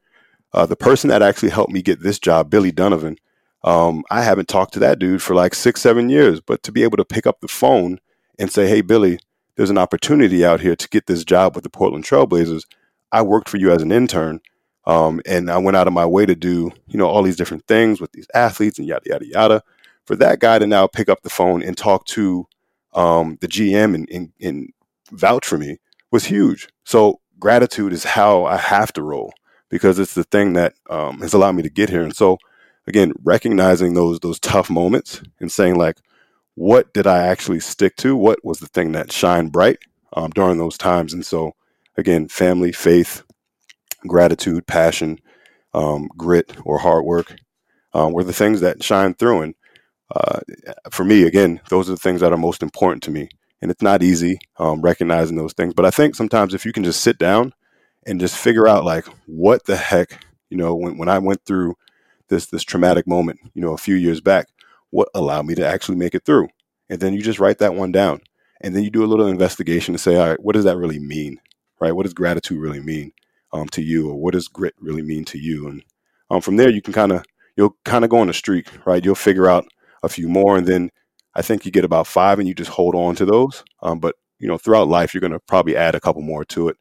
Uh, 0.52 0.64
the 0.64 0.76
person 0.76 1.08
that 1.08 1.22
actually 1.22 1.50
helped 1.50 1.72
me 1.72 1.82
get 1.82 2.00
this 2.00 2.18
job, 2.18 2.48
Billy 2.48 2.70
Donovan, 2.70 3.16
um, 3.64 4.04
I 4.10 4.22
haven't 4.22 4.48
talked 4.48 4.74
to 4.74 4.80
that 4.80 4.98
dude 4.98 5.20
for 5.20 5.34
like 5.34 5.54
six, 5.54 5.82
seven 5.82 6.08
years. 6.08 6.40
But 6.40 6.62
to 6.62 6.72
be 6.72 6.84
able 6.84 6.96
to 6.98 7.04
pick 7.04 7.26
up 7.26 7.40
the 7.40 7.48
phone 7.48 7.98
and 8.38 8.50
say, 8.50 8.68
"Hey, 8.68 8.80
Billy, 8.80 9.18
there's 9.56 9.70
an 9.70 9.78
opportunity 9.78 10.44
out 10.44 10.60
here 10.60 10.76
to 10.76 10.88
get 10.88 11.06
this 11.06 11.24
job 11.24 11.54
with 11.54 11.64
the 11.64 11.70
Portland 11.70 12.04
Trailblazers. 12.04 12.64
I 13.12 13.22
worked 13.22 13.48
for 13.48 13.56
you 13.56 13.70
as 13.70 13.82
an 13.82 13.92
intern." 13.92 14.40
Um, 14.86 15.20
and 15.26 15.50
I 15.50 15.58
went 15.58 15.76
out 15.76 15.88
of 15.88 15.92
my 15.92 16.06
way 16.06 16.26
to 16.26 16.36
do, 16.36 16.70
you 16.86 16.96
know, 16.96 17.06
all 17.08 17.22
these 17.22 17.36
different 17.36 17.66
things 17.66 18.00
with 18.00 18.12
these 18.12 18.28
athletes 18.34 18.78
and 18.78 18.86
yada, 18.86 19.02
yada, 19.04 19.26
yada. 19.26 19.62
For 20.04 20.14
that 20.16 20.38
guy 20.38 20.60
to 20.60 20.66
now 20.66 20.86
pick 20.86 21.08
up 21.08 21.22
the 21.22 21.30
phone 21.30 21.60
and 21.60 21.76
talk 21.76 22.06
to 22.06 22.46
um, 22.94 23.36
the 23.40 23.48
GM 23.48 23.96
and, 23.96 24.08
and, 24.10 24.32
and 24.40 24.72
vouch 25.10 25.44
for 25.44 25.58
me 25.58 25.78
was 26.12 26.26
huge. 26.26 26.68
So 26.84 27.20
gratitude 27.38 27.92
is 27.92 28.04
how 28.04 28.44
I 28.44 28.56
have 28.56 28.92
to 28.94 29.02
roll 29.02 29.32
because 29.68 29.98
it's 29.98 30.14
the 30.14 30.24
thing 30.24 30.52
that 30.52 30.74
um, 30.88 31.20
has 31.20 31.34
allowed 31.34 31.56
me 31.56 31.62
to 31.62 31.70
get 31.70 31.90
here. 31.90 32.02
And 32.02 32.14
so, 32.14 32.38
again, 32.86 33.12
recognizing 33.24 33.94
those 33.94 34.20
those 34.20 34.38
tough 34.38 34.70
moments 34.70 35.20
and 35.40 35.50
saying 35.50 35.76
like, 35.76 35.98
what 36.56 36.92
did 36.92 37.06
I 37.06 37.26
actually 37.26 37.60
stick 37.60 37.96
to? 37.96 38.16
What 38.16 38.44
was 38.44 38.58
the 38.58 38.66
thing 38.66 38.92
that 38.92 39.12
shined 39.12 39.52
bright 39.52 39.78
um, 40.14 40.30
during 40.30 40.58
those 40.58 40.76
times? 40.76 41.12
And 41.12 41.24
so, 41.24 41.52
again, 41.96 42.28
family, 42.28 42.72
faith, 42.72 43.22
gratitude, 44.06 44.66
passion, 44.66 45.20
um, 45.74 46.08
grit, 46.16 46.56
or 46.64 46.78
hard 46.78 47.04
work 47.04 47.36
um, 47.92 48.12
were 48.12 48.24
the 48.24 48.32
things 48.32 48.62
that 48.62 48.82
shine 48.82 49.14
through. 49.14 49.42
And 49.42 49.54
uh, 50.14 50.40
for 50.90 51.04
me, 51.04 51.24
again, 51.24 51.60
those 51.68 51.88
are 51.88 51.92
the 51.92 51.98
things 52.00 52.22
that 52.22 52.32
are 52.32 52.38
most 52.38 52.62
important 52.62 53.02
to 53.04 53.10
me. 53.10 53.28
And 53.60 53.70
it's 53.70 53.82
not 53.82 54.02
easy 54.02 54.38
um, 54.58 54.80
recognizing 54.80 55.36
those 55.36 55.52
things. 55.52 55.74
But 55.74 55.84
I 55.86 55.90
think 55.90 56.14
sometimes 56.14 56.54
if 56.54 56.64
you 56.64 56.72
can 56.72 56.84
just 56.84 57.00
sit 57.00 57.18
down 57.18 57.52
and 58.06 58.20
just 58.20 58.36
figure 58.36 58.66
out, 58.66 58.84
like, 58.84 59.06
what 59.26 59.66
the 59.66 59.76
heck, 59.76 60.24
you 60.48 60.56
know, 60.56 60.74
when, 60.74 60.96
when 60.96 61.08
I 61.08 61.18
went 61.18 61.44
through 61.44 61.74
this 62.28 62.46
this 62.46 62.62
traumatic 62.62 63.06
moment, 63.06 63.40
you 63.54 63.60
know, 63.62 63.72
a 63.72 63.78
few 63.78 63.94
years 63.94 64.20
back, 64.20 64.46
what 64.90 65.08
allowed 65.14 65.46
me 65.46 65.54
to 65.56 65.66
actually 65.66 65.96
make 65.96 66.14
it 66.14 66.24
through? 66.24 66.48
And 66.88 67.00
then 67.00 67.14
you 67.14 67.22
just 67.22 67.40
write 67.40 67.58
that 67.58 67.74
one 67.74 67.92
down. 67.92 68.20
And 68.60 68.74
then 68.74 68.84
you 68.84 68.90
do 68.90 69.04
a 69.04 69.06
little 69.06 69.26
investigation 69.26 69.92
to 69.94 69.98
say, 69.98 70.16
all 70.16 70.28
right, 70.28 70.42
what 70.42 70.54
does 70.54 70.64
that 70.64 70.78
really 70.78 70.98
mean? 70.98 71.40
Right? 71.80 71.92
What 71.92 72.04
does 72.04 72.14
gratitude 72.14 72.58
really 72.58 72.80
mean? 72.80 73.12
um, 73.52 73.68
to 73.68 73.82
you, 73.82 74.10
or 74.10 74.16
what 74.16 74.34
does 74.34 74.48
grit 74.48 74.74
really 74.80 75.02
mean 75.02 75.24
to 75.26 75.38
you? 75.38 75.68
And 75.68 75.82
um, 76.30 76.40
from 76.40 76.56
there, 76.56 76.70
you 76.70 76.82
can 76.82 76.92
kind 76.92 77.12
of 77.12 77.24
you'll 77.56 77.76
kind 77.84 78.04
of 78.04 78.10
go 78.10 78.18
on 78.18 78.28
a 78.28 78.34
streak, 78.34 78.68
right? 78.86 79.04
You'll 79.04 79.14
figure 79.14 79.48
out 79.48 79.66
a 80.02 80.08
few 80.08 80.28
more, 80.28 80.56
and 80.56 80.66
then 80.66 80.90
I 81.34 81.42
think 81.42 81.64
you 81.64 81.72
get 81.72 81.84
about 81.84 82.06
five, 82.06 82.38
and 82.38 82.48
you 82.48 82.54
just 82.54 82.70
hold 82.70 82.94
on 82.94 83.14
to 83.16 83.24
those. 83.24 83.64
Um, 83.82 83.98
but 83.98 84.16
you 84.38 84.48
know, 84.48 84.58
throughout 84.58 84.88
life, 84.88 85.14
you're 85.14 85.20
going 85.20 85.32
to 85.32 85.40
probably 85.40 85.76
add 85.76 85.94
a 85.94 86.00
couple 86.00 86.22
more 86.22 86.44
to 86.44 86.68
it 86.68 86.76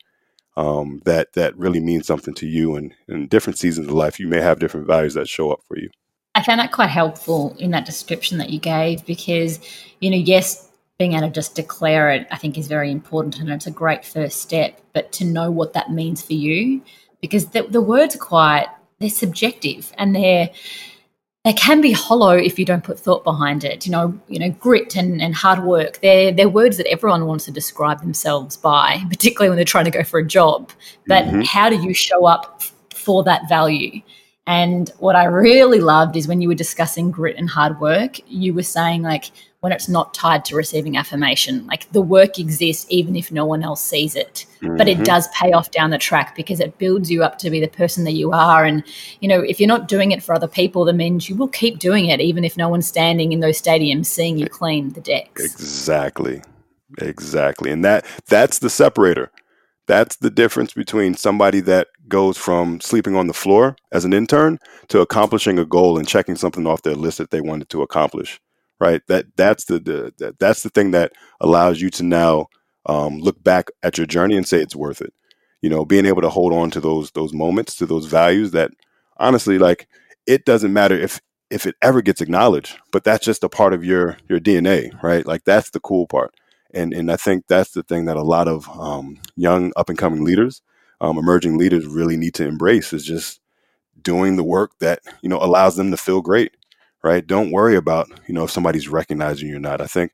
um, 0.58 1.02
that 1.06 1.34
that 1.34 1.58
really 1.58 1.80
means 1.80 2.08
something 2.08 2.34
to 2.36 2.48
you. 2.48 2.76
And 2.76 2.94
in 3.08 3.28
different 3.28 3.60
seasons 3.60 3.88
of 3.88 3.94
life, 3.94 4.20
you 4.20 4.28
may 4.28 4.42
have 4.42 4.60
different 4.60 4.88
values 4.88 5.14
that 5.14 5.30
show 5.30 5.52
up 5.52 5.62
for 5.68 5.78
you. 5.78 5.90
I 6.36 6.44
found 6.44 6.60
that 6.60 6.74
quite 6.74 6.90
helpful 6.90 7.56
in 7.60 7.72
that 7.72 7.86
description 7.86 8.38
that 8.40 8.50
you 8.50 8.60
gave 8.60 9.06
because, 9.06 9.60
you 10.02 10.10
know, 10.10 10.18
yes, 10.18 10.70
being 11.00 11.14
able 11.14 11.28
to 11.28 11.34
just 11.34 11.56
declare 11.56 12.12
it, 12.12 12.28
I 12.30 12.38
think, 12.38 12.58
is 12.58 12.68
very 12.68 12.92
important 12.92 13.40
and 13.40 13.50
it's 13.50 13.68
a 13.68 13.72
great 13.72 14.06
first 14.06 14.42
step. 14.42 14.80
But 14.94 15.12
to 15.14 15.26
know 15.26 15.50
what 15.50 15.74
that 15.74 15.92
means 15.92 16.22
for 16.22 16.34
you, 16.34 16.82
because 17.22 17.48
the, 17.48 17.64
the 17.64 17.82
words 17.82 18.16
are 18.16 18.20
quite, 18.20 18.68
they're 19.00 19.10
subjective 19.10 19.94
and 19.98 20.16
they're, 20.16 20.50
they 21.46 21.54
can 21.54 21.80
be 21.80 21.92
hollow 21.92 22.36
if 22.36 22.58
you 22.58 22.66
don't 22.66 22.84
put 22.84 23.00
thought 23.00 23.24
behind 23.24 23.64
it. 23.64 23.86
You 23.86 23.92
know, 23.92 24.20
you 24.28 24.40
know, 24.40 24.50
grit 24.50 24.96
and, 24.96 25.22
and 25.22 25.36
hard 25.36 25.64
work. 25.64 26.00
They're 26.02 26.32
they're 26.32 26.50
words 26.50 26.78
that 26.78 26.90
everyone 26.90 27.28
wants 27.28 27.46
to 27.46 27.52
describe 27.52 28.02
themselves 28.02 28.58
by, 28.58 29.04
particularly 29.10 29.50
when 29.50 29.56
they're 29.56 29.64
trying 29.64 29.86
to 29.86 29.92
go 29.92 30.04
for 30.04 30.20
a 30.20 30.26
job. 30.26 30.72
But 31.08 31.26
mm-hmm. 31.26 31.42
how 31.42 31.70
do 31.70 31.76
you 31.76 31.94
show 31.94 32.26
up 32.26 32.64
for 32.96 33.24
that 33.26 33.48
value? 33.48 34.02
And 34.48 34.92
what 35.00 35.16
I 35.16 35.26
really 35.26 35.80
loved 35.80 36.16
is 36.16 36.28
when 36.28 36.40
you 36.40 36.48
were 36.48 36.56
discussing 36.56 37.10
grit 37.10 37.36
and 37.36 37.50
hard 37.50 37.80
work, 37.80 38.20
you 38.28 38.54
were 38.54 38.64
saying 38.64 39.02
like 39.02 39.32
when 39.62 39.72
it's 39.72 39.90
not 39.90 40.14
tied 40.14 40.46
to 40.46 40.56
receiving 40.56 40.96
affirmation. 40.96 41.66
Like 41.66 41.92
the 41.92 42.02
work 42.02 42.38
exists 42.38 42.86
even 42.90 43.16
if 43.16 43.32
no 43.32 43.46
one 43.46 43.64
else 43.64 43.82
sees 43.82 44.16
it. 44.16 44.46
Mm-hmm. 44.62 44.78
But 44.78 44.88
it 44.88 44.98
mm-hmm. 44.98 45.04
does 45.04 45.28
pay 45.30 45.54
off 45.54 45.72
down 45.72 45.90
the 45.90 45.98
track 45.98 46.36
because 46.36 46.60
it 46.60 46.78
builds 46.78 47.10
you 47.10 47.24
up 47.24 47.40
to 47.40 47.50
be 47.50 47.60
the 47.60 47.68
person 47.68 48.04
that 48.04 48.12
you 48.12 48.32
are. 48.32 48.64
And, 48.64 48.84
you 49.22 49.28
know, 49.28 49.40
if 49.40 49.60
you're 49.60 49.68
not 49.68 49.88
doing 49.88 50.12
it 50.12 50.22
for 50.22 50.36
other 50.36 50.48
people, 50.48 50.86
that 50.86 50.94
means 50.94 51.28
you 51.28 51.36
will 51.36 51.48
keep 51.48 51.80
doing 51.80 52.06
it 52.06 52.22
even 52.22 52.44
if 52.44 52.56
no 52.56 52.70
one's 52.70 52.86
standing 52.86 53.32
in 53.32 53.40
those 53.40 53.60
stadiums 53.60 54.06
seeing 54.06 54.38
you 54.38 54.48
clean 54.48 54.90
the 54.90 55.02
decks. 55.02 55.44
Exactly. 55.44 56.44
Exactly. 57.00 57.72
And 57.72 57.84
that 57.84 58.06
that's 58.28 58.60
the 58.60 58.70
separator. 58.70 59.32
That's 59.88 60.16
the 60.18 60.30
difference 60.30 60.74
between 60.74 61.16
somebody 61.16 61.60
that 61.62 61.88
goes 62.08 62.38
from 62.38 62.80
sleeping 62.82 63.16
on 63.16 63.28
the 63.28 63.34
floor 63.34 63.76
as 63.92 64.06
an 64.06 64.14
intern 64.14 64.60
to 64.90 65.02
accomplishing 65.02 65.60
a 65.60 65.66
goal 65.66 65.98
and 65.98 66.08
checking 66.08 66.36
something 66.36 66.68
off 66.68 66.84
their 66.84 66.96
list 66.96 67.18
that 67.18 67.32
they 67.32 67.42
wanted 67.42 67.70
to 67.70 67.82
accomplish 67.82 68.40
right? 68.80 69.02
That 69.08 69.26
that's 69.36 69.66
the, 69.66 69.80
the 69.80 70.36
that's 70.40 70.64
the 70.64 70.70
thing 70.70 70.92
that 70.92 71.14
allows 71.40 71.82
you 71.82 71.90
to 71.92 72.04
now 72.04 72.48
um, 72.86 73.20
look 73.20 73.44
back 73.44 73.70
at 73.84 73.98
your 73.98 74.08
journey 74.08 74.38
and 74.38 74.48
say 74.48 74.62
it's 74.62 74.76
worth 74.76 75.02
it. 75.02 75.14
You 75.62 75.70
know, 75.70 75.86
being 75.86 76.06
able 76.06 76.22
to 76.22 76.30
hold 76.30 76.54
on 76.54 76.72
to 76.72 76.80
those 76.82 77.12
those 77.12 77.34
moments, 77.34 77.76
to 77.78 77.86
those 77.86 78.06
values 78.06 78.52
that 78.52 78.72
honestly, 79.18 79.58
like 79.58 79.88
it 80.28 80.46
doesn't 80.46 80.74
matter 80.74 80.98
if 80.98 81.22
if 81.50 81.66
it 81.66 81.76
ever 81.82 82.02
gets 82.02 82.22
acknowledged, 82.22 82.78
but 82.92 83.04
that's 83.04 83.26
just 83.26 83.44
a 83.44 83.50
part 83.50 83.74
of 83.74 83.84
your 83.84 84.18
your 84.30 84.40
DNA, 84.40 85.02
right? 85.02 85.26
Like 85.26 85.44
that's 85.46 85.72
the 85.72 85.80
cool 85.80 86.08
part. 86.08 86.34
And 86.74 86.94
and 86.94 87.12
I 87.12 87.16
think 87.16 87.46
that's 87.48 87.72
the 87.72 87.84
thing 87.84 88.06
that 88.06 88.18
a 88.18 88.24
lot 88.24 88.48
of 88.48 88.68
um, 88.78 89.20
young 89.36 89.72
up 89.76 89.90
and 89.90 89.98
coming 89.98 90.24
leaders, 90.24 90.62
um, 91.02 91.18
emerging 91.18 91.58
leaders, 91.58 91.86
really 91.86 92.18
need 92.18 92.34
to 92.36 92.48
embrace 92.48 92.94
is 92.94 93.06
just 93.06 93.40
doing 94.02 94.36
the 94.36 94.44
work 94.44 94.72
that 94.80 95.00
you 95.22 95.30
know 95.30 95.40
allows 95.40 95.76
them 95.76 95.92
to 95.92 95.98
feel 95.98 96.22
great 96.22 96.52
right? 97.06 97.28
Don't 97.28 97.52
worry 97.52 97.76
about, 97.76 98.10
you 98.28 98.34
know, 98.34 98.46
if 98.46 98.52
somebody's 98.52 98.90
recognizing 98.90 99.48
you 99.48 99.58
or 99.58 99.60
not. 99.60 99.80
I 99.80 99.86
think 99.86 100.12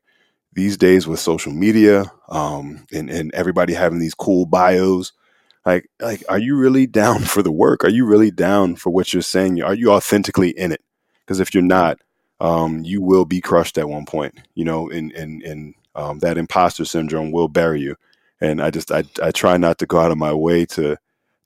these 0.52 0.76
days 0.76 1.06
with 1.06 1.18
social 1.18 1.50
media 1.50 2.04
um, 2.28 2.86
and, 2.92 3.08
and 3.08 3.32
everybody 3.32 3.72
having 3.72 3.98
these 3.98 4.12
cool 4.12 4.44
bios, 4.44 5.14
like, 5.64 5.88
like, 6.00 6.22
are 6.28 6.38
you 6.38 6.54
really 6.54 6.86
down 6.86 7.20
for 7.20 7.42
the 7.42 7.50
work? 7.50 7.82
Are 7.82 7.90
you 7.90 8.04
really 8.04 8.30
down 8.30 8.76
for 8.76 8.90
what 8.90 9.14
you're 9.14 9.22
saying? 9.22 9.62
Are 9.62 9.74
you 9.74 9.90
authentically 9.90 10.50
in 10.50 10.70
it? 10.70 10.82
Because 11.20 11.40
if 11.40 11.54
you're 11.54 11.62
not, 11.62 11.98
um, 12.40 12.84
you 12.84 13.00
will 13.00 13.24
be 13.24 13.40
crushed 13.40 13.78
at 13.78 13.88
one 13.88 14.04
point, 14.04 14.34
you 14.54 14.64
know, 14.66 14.90
and, 14.90 15.12
and, 15.12 15.42
and 15.42 15.74
um, 15.94 16.18
that 16.18 16.36
imposter 16.36 16.84
syndrome 16.84 17.32
will 17.32 17.48
bury 17.48 17.80
you. 17.80 17.96
And 18.42 18.60
I 18.60 18.70
just, 18.70 18.90
I, 18.90 19.04
I 19.22 19.30
try 19.30 19.56
not 19.56 19.78
to 19.78 19.86
go 19.86 20.00
out 20.00 20.10
of 20.10 20.18
my 20.18 20.34
way 20.34 20.66
to, 20.66 20.96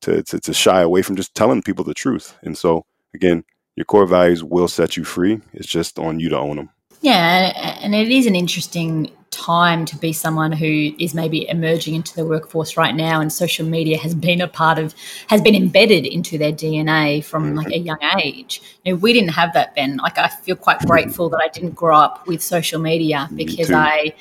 to, 0.00 0.22
to, 0.22 0.40
to 0.40 0.54
shy 0.54 0.80
away 0.80 1.02
from 1.02 1.16
just 1.16 1.34
telling 1.34 1.62
people 1.62 1.84
the 1.84 1.94
truth. 1.94 2.36
And 2.42 2.56
so, 2.56 2.86
again, 3.14 3.44
your 3.76 3.84
core 3.84 4.06
values 4.06 4.42
will 4.42 4.68
set 4.68 4.96
you 4.96 5.04
free. 5.04 5.40
It's 5.52 5.68
just 5.68 5.98
on 5.98 6.18
you 6.18 6.30
to 6.30 6.38
own 6.38 6.56
them. 6.56 6.70
Yeah, 7.02 7.76
and 7.82 7.94
it 7.94 8.10
is 8.10 8.26
an 8.26 8.34
interesting 8.34 9.12
time 9.30 9.84
to 9.84 9.96
be 9.96 10.14
someone 10.14 10.50
who 10.50 10.92
is 10.98 11.14
maybe 11.14 11.46
emerging 11.48 11.94
into 11.94 12.14
the 12.14 12.24
workforce 12.24 12.78
right 12.78 12.94
now 12.94 13.20
and 13.20 13.30
social 13.30 13.66
media 13.66 13.98
has 13.98 14.14
been 14.14 14.40
a 14.40 14.48
part 14.48 14.78
of 14.78 14.94
has 15.26 15.42
been 15.42 15.54
embedded 15.54 16.06
into 16.06 16.38
their 16.38 16.52
DNA 16.52 17.22
from 17.22 17.44
mm-hmm. 17.44 17.56
like 17.58 17.68
a 17.68 17.78
young 17.78 17.98
age. 18.18 18.62
You 18.84 18.92
know, 18.92 18.96
we 18.96 19.12
didn't 19.12 19.30
have 19.30 19.52
that 19.52 19.74
Ben. 19.74 19.98
Like 19.98 20.16
I 20.16 20.28
feel 20.28 20.56
quite 20.56 20.80
grateful 20.80 21.28
that 21.28 21.40
I 21.42 21.48
didn't 21.48 21.74
grow 21.74 21.96
up 21.96 22.26
with 22.26 22.42
social 22.42 22.80
media 22.80 23.28
because 23.34 23.70
I 23.70 24.14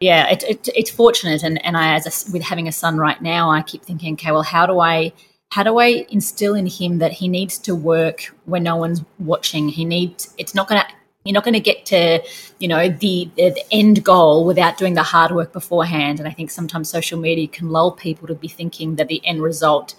yeah, 0.00 0.28
it, 0.30 0.42
it, 0.44 0.68
it's 0.74 0.90
fortunate 0.90 1.42
and, 1.42 1.64
and 1.64 1.76
I 1.76 1.94
as 1.94 2.06
a, 2.06 2.32
with 2.32 2.42
having 2.42 2.66
a 2.68 2.72
son 2.72 2.96
right 2.96 3.20
now, 3.20 3.50
I 3.50 3.62
keep 3.62 3.84
thinking, 3.84 4.14
okay, 4.14 4.32
well 4.32 4.42
how 4.42 4.66
do 4.66 4.80
I 4.80 5.12
how 5.50 5.64
do 5.64 5.78
I 5.78 6.06
instill 6.08 6.54
in 6.54 6.66
him 6.66 6.98
that 6.98 7.12
he 7.12 7.28
needs 7.28 7.58
to 7.58 7.74
work 7.74 8.34
when 8.44 8.62
no 8.62 8.76
one's 8.76 9.02
watching? 9.18 9.68
He 9.68 9.84
needs, 9.84 10.32
it's 10.38 10.54
not 10.54 10.68
going 10.68 10.80
to, 10.80 10.86
you're 11.24 11.34
not 11.34 11.44
going 11.44 11.54
to 11.54 11.60
get 11.60 11.84
to, 11.86 12.22
you 12.60 12.68
know, 12.68 12.88
the, 12.88 13.30
the 13.36 13.62
end 13.72 14.04
goal 14.04 14.46
without 14.46 14.78
doing 14.78 14.94
the 14.94 15.02
hard 15.02 15.32
work 15.32 15.52
beforehand. 15.52 16.20
And 16.20 16.28
I 16.28 16.30
think 16.30 16.50
sometimes 16.50 16.88
social 16.88 17.18
media 17.18 17.48
can 17.48 17.70
lull 17.70 17.90
people 17.90 18.28
to 18.28 18.34
be 18.34 18.48
thinking 18.48 18.94
that 18.96 19.08
the 19.08 19.20
end 19.26 19.42
result, 19.42 19.96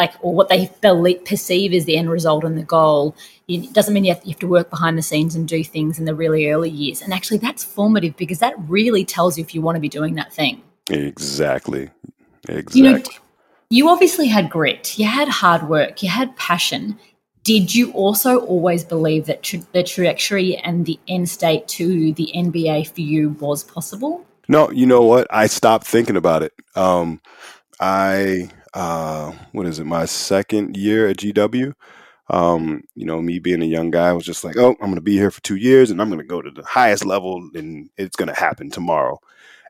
like, 0.00 0.14
or 0.22 0.34
what 0.34 0.48
they 0.48 0.66
perceive 1.26 1.74
as 1.74 1.84
the 1.84 1.98
end 1.98 2.08
result 2.08 2.42
and 2.42 2.56
the 2.56 2.62
goal, 2.62 3.14
it 3.48 3.70
doesn't 3.74 3.92
mean 3.92 4.04
you 4.04 4.14
have, 4.14 4.24
you 4.24 4.30
have 4.30 4.38
to 4.38 4.48
work 4.48 4.70
behind 4.70 4.96
the 4.96 5.02
scenes 5.02 5.34
and 5.34 5.46
do 5.46 5.62
things 5.62 5.98
in 5.98 6.06
the 6.06 6.14
really 6.14 6.50
early 6.50 6.70
years. 6.70 7.02
And 7.02 7.12
actually, 7.12 7.36
that's 7.36 7.62
formative 7.62 8.16
because 8.16 8.38
that 8.38 8.54
really 8.66 9.04
tells 9.04 9.36
you 9.36 9.44
if 9.44 9.54
you 9.54 9.60
want 9.60 9.76
to 9.76 9.80
be 9.80 9.90
doing 9.90 10.14
that 10.14 10.32
thing. 10.32 10.62
Exactly. 10.88 11.90
Exactly. 12.48 12.80
You 12.80 12.90
know, 12.90 13.02
you 13.68 13.88
obviously 13.90 14.26
had 14.26 14.48
grit, 14.48 14.98
you 14.98 15.06
had 15.06 15.28
hard 15.28 15.68
work, 15.68 16.02
you 16.02 16.08
had 16.08 16.34
passion. 16.36 16.98
Did 17.44 17.74
you 17.74 17.92
also 17.92 18.38
always 18.40 18.82
believe 18.82 19.26
that 19.26 19.42
the 19.72 19.82
trajectory 19.82 20.56
and 20.56 20.86
the 20.86 20.98
end 21.08 21.28
state 21.28 21.68
to 21.68 22.14
the 22.14 22.32
NBA 22.34 22.88
for 22.88 23.02
you 23.02 23.30
was 23.38 23.64
possible? 23.64 24.24
No, 24.48 24.70
you 24.70 24.86
know 24.86 25.02
what? 25.02 25.26
I 25.30 25.46
stopped 25.46 25.86
thinking 25.86 26.16
about 26.16 26.42
it. 26.42 26.54
Um, 26.74 27.20
I, 27.80 28.50
uh, 28.74 29.32
what 29.52 29.66
is 29.66 29.78
it, 29.78 29.84
my 29.84 30.04
second 30.04 30.76
year 30.76 31.08
at 31.08 31.18
GW? 31.18 31.74
Um, 32.28 32.82
you 32.94 33.06
know, 33.06 33.20
me 33.20 33.40
being 33.40 33.62
a 33.62 33.66
young 33.66 33.90
guy, 33.90 34.08
I 34.08 34.12
was 34.12 34.24
just 34.24 34.44
like, 34.44 34.56
oh, 34.56 34.70
I'm 34.70 34.86
going 34.86 34.94
to 34.94 35.00
be 35.00 35.16
here 35.16 35.32
for 35.32 35.42
two 35.42 35.56
years 35.56 35.90
and 35.90 36.00
I'm 36.00 36.08
going 36.08 36.20
to 36.20 36.26
go 36.26 36.40
to 36.40 36.50
the 36.50 36.64
highest 36.64 37.04
level 37.04 37.48
and 37.54 37.90
it's 37.96 38.16
going 38.16 38.28
to 38.28 38.38
happen 38.38 38.70
tomorrow. 38.70 39.18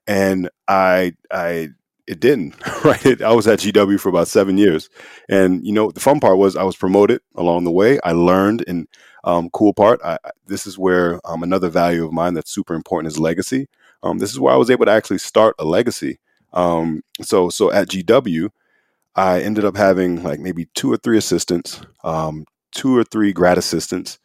And 0.07 0.51
I, 0.69 1.15
I 1.31 1.71
it 2.07 2.19
didn't 2.19 2.57
right? 2.85 3.23
I 3.23 3.33
was 3.33 3.47
at 3.47 3.61
gw 3.61 4.01
for 4.01 4.09
about 4.09 4.29
seven 4.29 4.59
years. 4.59 4.91
And 5.29 5.65
you 5.65 5.73
know 5.73 5.91
the 5.93 6.01
fun 6.01 6.19
part 6.19 6.39
was 6.39 6.57
i 6.57 6.65
was 6.65 6.77
promoted 6.77 7.21
along 7.37 7.65
the 7.65 7.71
way. 7.71 8.01
I 8.03 8.13
learned 8.13 8.65
and 8.67 8.89
um, 9.23 9.49
cool 9.51 9.73
part. 9.73 10.01
I, 10.05 10.19
this 10.47 10.67
is 10.67 10.79
where 10.79 11.21
um, 11.25 11.43
another 11.43 11.69
value 11.69 12.05
of 12.05 12.13
mine 12.13 12.35
that's 12.35 12.51
super 12.51 12.75
important 12.75 13.13
is 13.13 13.19
legacy. 13.19 13.69
Um, 14.03 14.19
this 14.19 14.31
is 14.31 14.41
where 14.41 14.53
i 14.53 14.57
was 14.57 14.71
able 14.71 14.87
to 14.87 14.91
actually 14.93 15.19
start 15.19 15.55
a 15.59 15.65
legacy. 15.65 16.19
Um, 16.53 17.03
so 17.23 17.49
so 17.49 17.71
at 17.71 17.89
gw 17.89 18.51
i 19.17 19.41
ended 19.41 19.65
up 19.65 19.77
having 19.77 20.23
like 20.23 20.41
maybe 20.41 20.69
two 20.75 20.93
or 20.93 20.97
three 20.97 21.19
assistants 21.19 21.81
um, 22.05 22.45
two 22.73 22.97
or 22.97 23.05
three 23.05 23.33
grad 23.33 23.59
assistants 23.59 24.19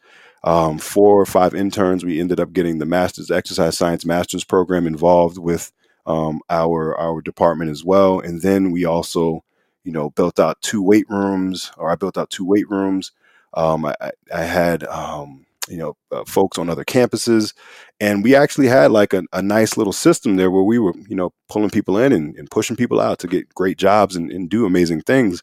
um, 0.44 0.78
four 0.78 1.20
or 1.20 1.26
five 1.26 1.54
interns 1.54 2.04
we 2.04 2.20
ended 2.20 2.38
up 2.38 2.52
getting 2.52 2.78
the 2.78 2.86
master's 2.86 3.30
exercise 3.30 3.76
science 3.76 4.04
master's 4.04 4.44
program 4.44 4.86
involved 4.86 5.38
with 5.38 5.72
um, 6.06 6.40
our 6.48 6.96
our 6.98 7.20
department 7.20 7.70
as 7.70 7.84
well. 7.84 8.20
And 8.20 8.40
then 8.42 8.70
we 8.70 8.84
also, 8.84 9.44
you 9.84 9.92
know, 9.92 10.10
built 10.10 10.38
out 10.38 10.62
two 10.62 10.82
weight 10.82 11.06
rooms, 11.08 11.72
or 11.76 11.90
I 11.90 11.96
built 11.96 12.16
out 12.16 12.30
two 12.30 12.46
weight 12.46 12.68
rooms. 12.70 13.12
Um, 13.54 13.84
I, 13.86 14.12
I, 14.34 14.42
had 14.42 14.84
um, 14.84 15.46
you 15.68 15.76
know 15.76 15.96
uh, 16.12 16.24
folks 16.26 16.58
on 16.58 16.68
other 16.68 16.84
campuses, 16.84 17.54
and 18.00 18.22
we 18.22 18.34
actually 18.34 18.68
had 18.68 18.90
like 18.90 19.12
a, 19.12 19.22
a, 19.32 19.42
nice 19.42 19.76
little 19.76 19.92
system 19.92 20.36
there 20.36 20.50
where 20.50 20.62
we 20.62 20.78
were 20.78 20.94
you 21.08 21.16
know 21.16 21.32
pulling 21.48 21.70
people 21.70 21.98
in 21.98 22.12
and, 22.12 22.36
and 22.36 22.50
pushing 22.50 22.76
people 22.76 23.00
out 23.00 23.18
to 23.20 23.26
get 23.26 23.54
great 23.54 23.78
jobs 23.78 24.16
and, 24.16 24.30
and 24.30 24.50
do 24.50 24.66
amazing 24.66 25.02
things. 25.02 25.42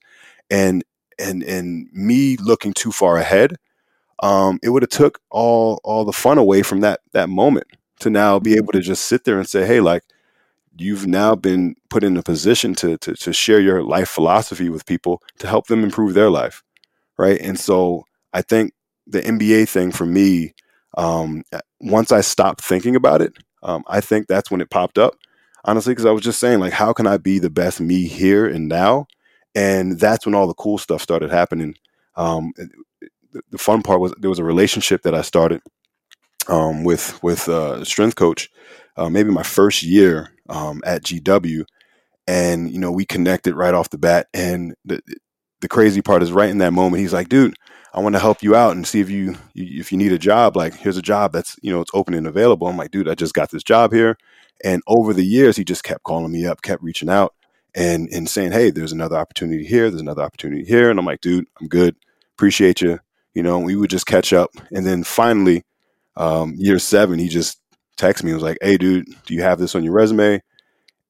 And 0.50 0.84
and 1.20 1.44
and 1.44 1.88
me 1.94 2.38
looking 2.38 2.74
too 2.74 2.92
far 2.92 3.18
ahead, 3.18 3.56
um, 4.22 4.60
it 4.64 4.70
would 4.70 4.84
have 4.84 4.90
took 4.90 5.20
all 5.30 5.80
all 5.84 6.06
the 6.06 6.14
fun 6.14 6.38
away 6.38 6.64
from 6.64 6.82
that 6.82 7.02
that 7.14 7.30
moment 7.30 7.68
to 8.00 8.10
now 8.10 8.40
be 8.40 8.56
able 8.56 8.74
to 8.74 8.82
just 8.82 9.06
sit 9.06 9.24
there 9.24 9.38
and 9.38 9.48
say, 9.48 9.66
hey, 9.66 9.80
like 9.80 10.04
you've 10.78 11.08
now 11.08 11.36
been 11.36 11.76
put 11.90 12.04
in 12.04 12.18
a 12.18 12.24
position 12.24 12.74
to, 12.76 12.98
to, 12.98 13.14
to 13.16 13.32
share 13.32 13.60
your 13.60 13.84
life 13.84 14.10
philosophy 14.10 14.70
with 14.70 14.86
people 14.86 15.22
to 15.40 15.48
help 15.48 15.68
them 15.68 15.84
improve 15.84 16.14
their 16.14 16.30
life 16.30 16.64
right 17.18 17.40
and 17.42 17.60
so 17.60 18.04
i 18.34 18.42
think 18.42 18.74
the 19.14 19.22
nba 19.22 19.68
thing 19.70 19.92
for 19.92 20.06
me 20.06 20.54
um, 20.98 21.44
once 21.80 22.12
i 22.12 22.22
stopped 22.22 22.62
thinking 22.62 22.96
about 22.96 23.22
it 23.22 23.34
um, 23.64 23.84
i 23.88 24.02
think 24.02 24.28
that's 24.28 24.52
when 24.52 24.62
it 24.62 24.70
popped 24.70 24.98
up 24.98 25.16
honestly 25.66 25.92
because 25.94 26.06
i 26.06 26.12
was 26.12 26.24
just 26.24 26.40
saying 26.40 26.60
like 26.60 26.74
how 26.74 26.94
can 26.94 27.08
i 27.08 27.18
be 27.18 27.40
the 27.40 27.50
best 27.50 27.82
me 27.82 28.08
here 28.08 28.46
and 28.46 28.68
now? 28.68 29.08
And 29.56 30.00
that's 30.00 30.26
when 30.26 30.36
all 30.36 30.48
the 30.48 30.56
cool 30.56 30.80
stuff 30.80 31.02
started 31.02 31.30
happening. 31.30 31.76
Um, 32.16 32.54
the, 33.52 33.58
fun 33.58 33.84
part 33.84 34.00
was 34.00 34.14
there 34.20 34.30
was 34.30 34.40
a 34.40 34.44
relationship 34.44 35.02
that 35.04 35.16
i 35.16 35.22
started 35.22 35.62
um, 36.48 36.84
with 36.84 37.22
with 37.24 37.50
uh, 37.50 37.84
strength 37.84 38.16
coach 38.16 38.50
uh, 38.98 39.10
maybe 39.10 39.32
my 39.32 39.44
first 39.44 39.84
year 39.84 40.30
um, 40.50 40.82
at 40.86 41.04
GW, 41.04 41.66
and 42.28 42.72
you 42.72 42.80
know 42.80 42.92
we 42.92 43.06
connected 43.06 43.56
right 43.56 43.74
off 43.74 43.90
the 43.90 43.98
bat. 43.98 44.28
And 44.34 44.76
the 44.86 45.02
the 45.62 45.68
crazy 45.68 46.02
part 46.02 46.24
is 46.24 46.32
right 46.32 46.50
in 46.50 46.60
that 46.60 46.74
moment, 46.74 47.02
he's 47.02 47.14
like, 47.14 47.30
"Dude, 47.30 47.56
I 47.94 48.00
want 48.02 48.16
to 48.16 48.20
help 48.20 48.42
you 48.42 48.56
out 48.56 48.76
and 48.76 48.88
see 48.88 49.00
if 49.02 49.10
you, 49.10 49.36
you 49.54 49.80
if 49.80 49.92
you 49.92 49.98
need 49.98 50.12
a 50.12 50.18
job. 50.20 50.56
Like, 50.58 50.76
here's 50.76 50.98
a 50.98 51.02
job 51.02 51.32
that's 51.34 51.56
you 51.62 51.72
know 51.72 51.82
it's 51.82 51.92
open 51.94 52.14
and 52.14 52.28
available." 52.28 52.68
I'm 52.68 52.78
like, 52.78 52.92
"Dude, 52.92 53.10
I 53.10 53.16
just 53.16 53.34
got 53.34 53.52
this 53.52 53.64
job 53.64 53.94
here, 53.94 54.18
And 54.64 54.82
over 54.88 55.14
the 55.14 55.26
years, 55.26 55.58
he 55.58 55.64
just 55.64 55.84
kept 55.84 56.04
calling 56.04 56.32
me 56.32 56.46
up, 56.46 56.62
kept 56.62 56.84
reaching 56.84 57.10
out 57.10 57.34
and 57.76 58.10
and 58.12 58.30
saying, 58.30 58.52
"Hey, 58.54 58.70
there's 58.72 58.92
another 58.94 59.18
opportunity 59.18 59.66
here. 59.66 59.90
There's 59.90 60.02
another 60.02 60.24
opportunity 60.24 60.64
here." 60.66 60.90
And 60.90 61.00
I'm 61.00 61.06
like, 61.06 61.22
"Dude, 61.22 61.46
I'm 61.62 61.68
good. 61.68 61.96
Appreciate 62.38 62.82
you." 62.82 63.00
You 63.34 63.44
know, 63.44 63.60
we 63.60 63.76
would 63.76 63.90
just 63.90 64.06
catch 64.08 64.32
up, 64.34 64.52
and 64.72 64.86
then 64.86 65.04
finally, 65.04 65.64
um, 66.18 66.54
year 66.58 66.80
seven, 66.80 67.20
he 67.20 67.28
just 67.30 67.60
texted 67.98 68.24
me 68.24 68.32
and 68.32 68.38
was 68.38 68.44
like, 68.44 68.58
"Hey, 68.62 68.78
dude, 68.78 69.06
do 69.26 69.34
you 69.34 69.42
have 69.44 69.60
this 69.60 69.76
on 69.76 69.84
your 69.84 69.94
resume?" 69.94 70.42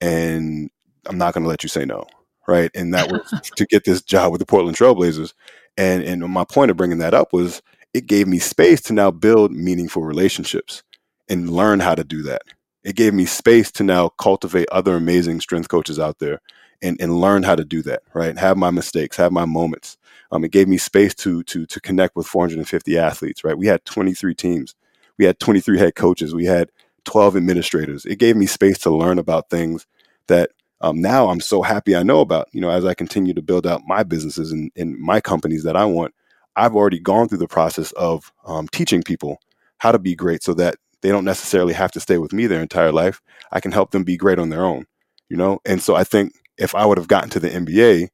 And 0.02 0.70
I'm 1.06 1.18
not 1.18 1.34
going 1.34 1.44
to 1.44 1.50
let 1.50 1.64
you 1.64 1.70
say 1.70 1.86
no, 1.86 2.06
right? 2.48 2.72
And 2.76 2.94
that 2.94 3.12
was 3.12 3.22
to 3.56 3.66
get 3.66 3.86
this 3.86 4.02
job 4.02 4.32
with 4.32 4.40
the 4.40 4.46
Portland 4.46 4.78
Trailblazers. 4.78 5.34
And 5.78 6.04
and 6.04 6.22
my 6.30 6.44
point 6.46 6.72
of 6.72 6.78
bringing 6.78 7.00
that 7.00 7.14
up 7.14 7.34
was 7.34 7.62
it 7.94 8.08
gave 8.08 8.28
me 8.28 8.40
space 8.40 8.82
to 8.82 8.94
now 8.94 9.12
build 9.12 9.52
meaningful 9.52 10.04
relationships 10.04 10.84
and 11.30 11.50
learn 11.50 11.80
how 11.80 11.96
to 11.96 12.04
do 12.04 12.24
that. 12.24 12.42
It 12.84 12.96
gave 12.96 13.14
me 13.14 13.26
space 13.26 13.72
to 13.74 13.84
now 13.84 14.10
cultivate 14.10 14.68
other 14.72 14.96
amazing 14.96 15.40
strength 15.40 15.70
coaches 15.70 16.00
out 16.00 16.20
there 16.20 16.40
and, 16.82 16.98
and 17.00 17.20
learn 17.20 17.44
how 17.44 17.56
to 17.56 17.64
do 17.64 17.82
that, 17.84 18.04
right? 18.14 18.38
Have 18.38 18.58
my 18.58 18.72
mistakes, 18.72 19.16
have 19.18 19.32
my 19.32 19.46
moments. 19.46 19.98
Um, 20.32 20.44
it 20.44 20.52
gave 20.52 20.68
me 20.68 20.78
space 20.78 21.14
to 21.16 21.44
to 21.44 21.66
to 21.66 21.80
connect 21.80 22.16
with 22.16 22.28
450 22.28 22.98
athletes, 22.98 23.44
right? 23.44 23.58
We 23.58 23.68
had 23.68 23.86
23 23.86 24.36
teams, 24.36 24.76
we 25.18 25.26
had 25.26 25.40
23 25.40 25.80
head 25.80 25.96
coaches, 25.96 26.36
we 26.36 26.46
had 26.46 26.70
12 27.06 27.38
administrators. 27.38 28.06
It 28.06 28.18
gave 28.20 28.36
me 28.36 28.46
space 28.46 28.80
to 28.80 28.90
learn 28.90 29.20
about 29.20 29.50
things 29.50 29.86
that 30.28 30.52
um, 30.84 31.02
now 31.02 31.30
I'm 31.30 31.40
so 31.40 31.62
happy 31.62 31.96
I 31.96 32.04
know 32.04 32.20
about. 32.20 32.50
You 32.52 32.62
know, 32.62 32.70
as 32.70 32.86
I 32.86 32.94
continue 32.94 33.34
to 33.34 33.42
build 33.42 33.66
out 33.66 33.82
my 33.88 34.04
businesses 34.04 34.52
and, 34.52 34.70
and 34.76 35.00
my 35.00 35.22
companies 35.22 35.64
that 35.64 35.78
I 35.78 35.86
want, 35.86 36.14
I've 36.56 36.76
already 36.76 37.00
gone 37.00 37.28
through 37.30 37.40
the 37.40 37.48
process 37.48 37.94
of 37.94 38.32
um, 38.46 38.68
teaching 38.68 39.02
people 39.02 39.40
how 39.80 39.92
to 39.94 39.98
be 39.98 40.14
great 40.14 40.44
so 40.44 40.54
that 40.56 40.76
they 41.02 41.10
don't 41.10 41.26
necessarily 41.26 41.74
have 41.74 41.92
to 41.94 42.00
stay 42.00 42.18
with 42.18 42.34
me 42.34 42.48
their 42.48 42.62
entire 42.62 42.92
life. 42.92 43.22
I 43.52 43.62
can 43.62 43.72
help 43.72 43.92
them 43.92 44.04
be 44.04 44.18
great 44.18 44.40
on 44.40 44.50
their 44.50 44.64
own, 44.64 44.86
you 45.30 45.38
know? 45.38 45.60
And 45.66 45.82
so 45.82 45.96
I 45.96 46.04
think 46.04 46.34
if 46.58 46.76
I 46.76 46.86
would 46.86 46.98
have 46.98 47.08
gotten 47.08 47.30
to 47.32 47.40
the 47.40 47.50
NBA 47.50 48.10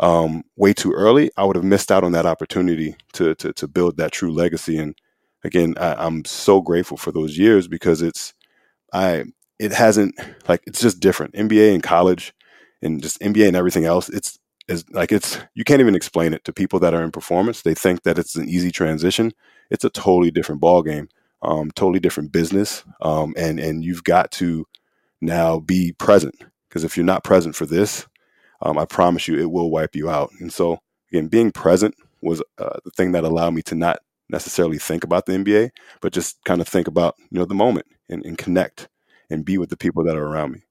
um, 0.00 0.42
way 0.56 0.72
too 0.72 0.92
early, 0.92 1.30
I 1.36 1.44
would 1.44 1.56
have 1.56 1.64
missed 1.64 1.90
out 1.90 2.04
on 2.04 2.12
that 2.12 2.26
opportunity 2.26 2.96
to, 3.14 3.34
to, 3.36 3.52
to 3.52 3.68
build 3.68 3.96
that 3.96 4.12
true 4.12 4.32
legacy. 4.32 4.76
And 4.76 4.96
again, 5.44 5.74
I, 5.78 5.94
I'm 5.94 6.24
so 6.24 6.60
grateful 6.60 6.96
for 6.96 7.12
those 7.12 7.38
years 7.38 7.68
because 7.68 8.02
it's, 8.02 8.34
I, 8.92 9.24
it 9.58 9.72
hasn't 9.72 10.14
like, 10.48 10.62
it's 10.66 10.80
just 10.80 11.00
different. 11.00 11.34
NBA 11.34 11.74
and 11.74 11.82
college 11.82 12.32
and 12.82 13.02
just 13.02 13.20
NBA 13.20 13.48
and 13.48 13.56
everything 13.56 13.84
else. 13.84 14.08
It's, 14.08 14.38
is 14.68 14.84
like 14.90 15.12
it's 15.12 15.38
you 15.54 15.64
can't 15.64 15.80
even 15.80 15.94
explain 15.94 16.34
it 16.34 16.44
to 16.44 16.52
people 16.52 16.78
that 16.80 16.92
are 16.92 17.02
in 17.02 17.10
performance. 17.10 17.62
They 17.62 17.72
think 17.72 18.02
that 18.02 18.18
it's 18.18 18.36
an 18.36 18.50
easy 18.50 18.70
transition. 18.70 19.32
It's 19.70 19.82
a 19.82 19.88
totally 19.88 20.30
different 20.30 20.60
ball 20.60 20.82
game 20.82 21.08
um, 21.42 21.70
totally 21.72 22.00
different 22.00 22.32
business, 22.32 22.84
um, 23.00 23.34
and 23.36 23.60
and 23.60 23.84
you've 23.84 24.04
got 24.04 24.30
to 24.32 24.66
now 25.20 25.60
be 25.60 25.92
present 25.92 26.34
because 26.68 26.84
if 26.84 26.96
you're 26.96 27.06
not 27.06 27.24
present 27.24 27.54
for 27.54 27.66
this, 27.66 28.06
um, 28.62 28.78
I 28.78 28.84
promise 28.84 29.28
you 29.28 29.38
it 29.38 29.50
will 29.50 29.70
wipe 29.70 29.94
you 29.94 30.10
out. 30.10 30.30
And 30.40 30.52
so 30.52 30.78
again, 31.10 31.28
being 31.28 31.52
present 31.52 31.94
was 32.22 32.42
uh, 32.58 32.78
the 32.84 32.90
thing 32.90 33.12
that 33.12 33.24
allowed 33.24 33.54
me 33.54 33.62
to 33.62 33.74
not 33.74 34.00
necessarily 34.28 34.78
think 34.78 35.04
about 35.04 35.26
the 35.26 35.32
NBA, 35.32 35.70
but 36.00 36.12
just 36.12 36.42
kind 36.44 36.60
of 36.60 36.68
think 36.68 36.88
about 36.88 37.14
you 37.30 37.38
know 37.38 37.44
the 37.44 37.54
moment 37.54 37.86
and, 38.08 38.24
and 38.24 38.36
connect 38.36 38.88
and 39.30 39.44
be 39.44 39.58
with 39.58 39.70
the 39.70 39.76
people 39.76 40.04
that 40.04 40.16
are 40.16 40.26
around 40.26 40.52
me. 40.52 40.62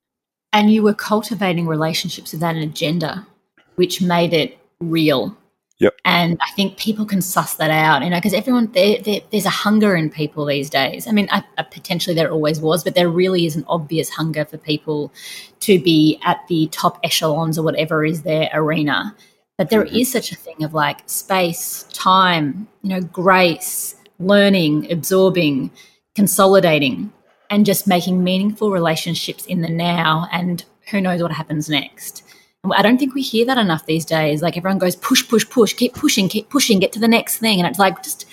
And 0.53 0.71
you 0.71 0.81
were 0.81 0.93
cultivating 0.93 1.67
relationships 1.67 2.33
without 2.33 2.55
an 2.55 2.63
agenda, 2.63 3.27
which 3.75 4.01
made 4.01 4.33
it 4.33 4.57
real 4.79 5.37
Yep. 5.79 5.95
And 6.05 6.39
I 6.41 6.49
think 6.51 6.77
people 6.77 7.05
can 7.05 7.21
suss 7.21 7.53
that 7.55 7.69
out, 7.69 8.01
you 8.03 8.09
know, 8.09 8.17
because 8.17 8.33
everyone, 8.33 8.71
there, 8.71 8.97
there's 9.31 9.45
a 9.45 9.51
hunger 9.51 9.95
in 9.95 10.09
people 10.09 10.45
these 10.45 10.71
days. 10.71 11.07
I 11.07 11.11
mean, 11.11 11.27
I, 11.31 11.43
I, 11.57 11.63
potentially 11.63 12.15
there 12.15 12.31
always 12.31 12.59
was, 12.59 12.83
but 12.83 12.95
there 12.95 13.09
really 13.09 13.45
is 13.45 13.55
an 13.55 13.63
obvious 13.67 14.09
hunger 14.09 14.43
for 14.43 14.57
people 14.57 15.13
to 15.61 15.79
be 15.79 16.19
at 16.23 16.39
the 16.47 16.67
top 16.71 16.99
echelons 17.03 17.59
or 17.59 17.63
whatever 17.63 18.03
is 18.03 18.23
their 18.23 18.49
arena. 18.53 19.15
But 19.59 19.69
there 19.69 19.85
mm-hmm. 19.85 19.97
is 19.97 20.11
such 20.11 20.31
a 20.31 20.35
thing 20.35 20.63
of 20.63 20.73
like 20.73 21.07
space, 21.07 21.83
time, 21.93 22.67
you 22.81 22.89
know, 22.89 23.01
grace, 23.01 23.95
learning, 24.17 24.91
absorbing, 24.91 25.69
consolidating, 26.15 27.13
and 27.49 27.65
just 27.65 27.87
making 27.87 28.23
meaningful 28.23 28.71
relationships 28.71 29.45
in 29.45 29.61
the 29.61 29.69
now. 29.69 30.27
And 30.31 30.63
who 30.91 31.01
knows 31.01 31.21
what 31.21 31.31
happens 31.31 31.69
next. 31.69 32.23
I 32.71 32.81
don't 32.81 32.97
think 32.97 33.13
we 33.13 33.21
hear 33.21 33.45
that 33.45 33.57
enough 33.57 33.85
these 33.85 34.05
days. 34.05 34.41
Like 34.41 34.57
everyone 34.57 34.79
goes 34.79 34.95
push, 34.95 35.27
push, 35.27 35.47
push, 35.49 35.73
keep 35.73 35.93
pushing, 35.93 36.27
keep 36.27 36.49
pushing, 36.49 36.79
get 36.79 36.91
to 36.93 36.99
the 36.99 37.07
next 37.07 37.37
thing. 37.37 37.59
And 37.59 37.67
it's 37.67 37.79
like 37.79 38.03
just 38.03 38.25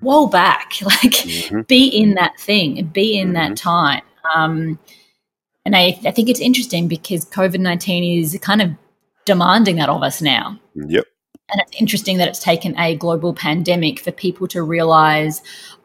whoa 0.00 0.26
back, 0.26 0.74
like 0.82 1.12
mm-hmm. 1.12 1.62
be 1.62 1.86
in 1.86 2.14
that 2.14 2.38
thing, 2.38 2.84
be 2.86 3.18
in 3.18 3.28
mm-hmm. 3.28 3.34
that 3.34 3.56
time. 3.56 4.02
Um, 4.34 4.78
and 5.64 5.76
I, 5.76 5.98
I 6.04 6.10
think 6.10 6.28
it's 6.28 6.40
interesting 6.40 6.88
because 6.88 7.24
COVID 7.26 7.60
19 7.60 8.22
is 8.22 8.38
kind 8.42 8.62
of 8.62 8.70
demanding 9.24 9.76
that 9.76 9.88
of 9.88 10.02
us 10.02 10.20
now. 10.22 10.58
Yep. 10.74 11.04
And 11.52 11.60
it's 11.62 11.80
interesting 11.80 12.18
that 12.18 12.28
it's 12.28 12.42
taken 12.42 12.78
a 12.78 12.96
global 12.96 13.34
pandemic 13.34 13.98
for 13.98 14.12
people 14.12 14.46
to 14.48 14.62
realize, 14.62 15.42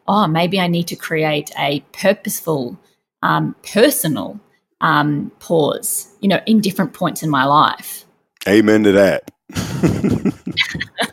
oh, 0.08 0.26
maybe 0.26 0.60
I 0.60 0.66
need 0.66 0.86
to 0.88 0.96
create 0.96 1.50
a 1.58 1.80
purposeful, 1.92 2.78
um, 3.22 3.54
personal 3.62 4.40
um, 4.80 5.32
pause, 5.38 6.14
you 6.20 6.28
know, 6.28 6.40
in 6.46 6.60
different 6.60 6.92
points 6.92 7.22
in 7.22 7.30
my 7.30 7.44
life. 7.44 8.04
Amen 8.48 8.84
to 8.84 8.92
that. 8.92 9.30
Amen 9.56 10.32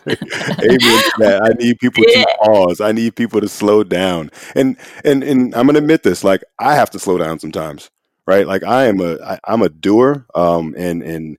to 0.07 1.13
that. 1.19 1.41
I 1.43 1.49
need 1.61 1.79
people 1.79 2.03
yeah. 2.07 2.23
to 2.23 2.37
pause. 2.43 2.81
I 2.81 2.91
need 2.91 3.15
people 3.15 3.41
to 3.41 3.47
slow 3.47 3.83
down. 3.83 4.31
And 4.55 4.77
and 5.03 5.23
and 5.23 5.55
I'm 5.55 5.65
gonna 5.65 5.79
admit 5.79 6.03
this, 6.03 6.23
like 6.23 6.43
I 6.59 6.75
have 6.75 6.89
to 6.91 6.99
slow 6.99 7.17
down 7.17 7.39
sometimes. 7.39 7.89
Right? 8.25 8.47
Like 8.47 8.63
I 8.63 8.85
am 8.85 9.01
a 9.01 9.17
I, 9.23 9.39
I'm 9.45 9.61
a 9.61 9.69
doer. 9.69 10.25
Um 10.35 10.75
and 10.77 11.01
and 11.01 11.37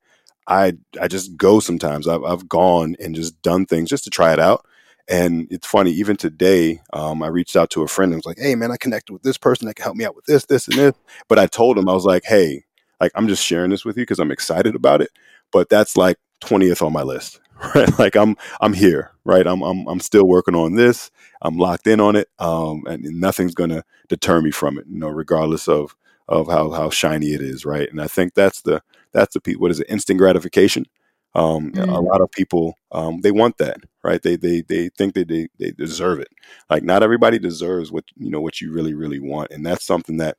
I 0.48 0.74
I 1.00 1.09
just 1.09 1.36
go 1.36 1.61
sometimes. 1.61 2.09
I've 2.09 2.24
I've 2.24 2.48
gone 2.48 2.96
and 3.00 3.14
just 3.14 3.40
done 3.42 3.66
things 3.66 3.90
just 3.90 4.05
to 4.05 4.11
try 4.11 4.32
it 4.32 4.40
out. 4.40 4.66
And 5.09 5.48
it's 5.50 5.66
funny, 5.66 5.90
even 5.92 6.16
today, 6.16 6.80
um, 6.92 7.22
I 7.22 7.28
reached 7.28 7.57
out 7.57 7.70
to 7.70 7.82
a 7.82 7.88
friend 7.88 8.12
and 8.12 8.18
was 8.18 8.26
like, 8.26 8.38
hey, 8.38 8.55
man, 8.55 8.70
I 8.70 8.76
connected 8.76 9.12
with 9.12 9.22
this 9.22 9.36
person 9.36 9.66
that 9.66 9.74
can 9.74 9.84
help 9.84 9.96
me 9.96 10.05
out 10.05 10.16
with 10.16 10.24
this, 10.24 10.46
this, 10.46 10.66
and 10.66 10.78
this. 10.78 10.94
But 11.28 11.38
I 11.38 11.46
told 11.46 11.76
him, 11.76 11.88
I 11.88 11.92
was 11.92 12.07
like, 12.07 12.24
hey, 12.24 12.64
like, 13.00 13.12
I'm 13.14 13.28
just 13.28 13.44
sharing 13.44 13.70
this 13.70 13.84
with 13.84 13.96
you 13.96 14.02
because 14.02 14.18
I'm 14.18 14.30
excited 14.30 14.74
about 14.74 15.02
it. 15.02 15.11
But 15.52 15.68
that's 15.68 15.96
like 15.96 16.16
20th 16.42 16.84
on 16.84 16.92
my 16.92 17.02
list, 17.02 17.40
right? 17.74 17.98
Like, 17.98 18.16
I'm, 18.16 18.36
I'm 18.61 18.72
here, 18.72 19.12
right? 19.24 19.46
I'm, 19.46 19.62
I'm, 19.62 19.86
I'm 19.86 20.00
still 20.00 20.26
working 20.26 20.55
on 20.55 20.74
this. 20.74 21.11
I'm 21.42 21.59
locked 21.59 21.86
in 21.86 22.00
on 22.00 22.16
it. 22.16 22.28
Um, 22.38 22.84
and 22.86 23.02
nothing's 23.20 23.55
going 23.55 23.70
to 23.70 23.84
deter 24.09 24.40
me 24.40 24.50
from 24.50 24.78
it, 24.78 24.86
you 24.88 24.98
know, 24.98 25.09
regardless 25.09 25.68
of, 25.68 25.94
of 26.28 26.48
how, 26.48 26.70
how 26.70 26.88
shiny 26.88 27.34
it 27.34 27.42
is, 27.42 27.66
right? 27.66 27.90
And 27.90 28.00
I 28.00 28.07
think 28.07 28.32
that's 28.32 28.62
the, 28.62 28.82
that's 29.12 29.36
the, 29.36 29.57
what 29.57 29.70
is 29.70 29.80
it, 29.80 29.86
instant 29.90 30.18
gratification 30.18 30.86
um, 31.34 31.72
mm. 31.72 31.88
A 31.88 32.00
lot 32.00 32.20
of 32.20 32.30
people 32.30 32.74
um, 32.92 33.20
they 33.20 33.32
want 33.32 33.59
that, 33.59 33.78
right? 34.05 34.22
They 34.22 34.36
they 34.36 34.61
they 34.61 34.90
think 34.90 35.14
that 35.14 35.28
they 35.28 35.48
they 35.59 35.72
deserve 35.72 36.20
it. 36.20 36.28
Like 36.70 36.84
not 36.84 37.02
everybody 37.02 37.38
deserves 37.38 37.90
what 37.90 38.05
you 38.16 38.30
know 38.30 38.40
what 38.40 38.61
you 38.61 38.72
really 38.72 38.94
really 38.94 39.18
want, 39.18 39.50
and 39.50 39.64
that's 39.64 39.84
something 39.84 40.18
that 40.18 40.36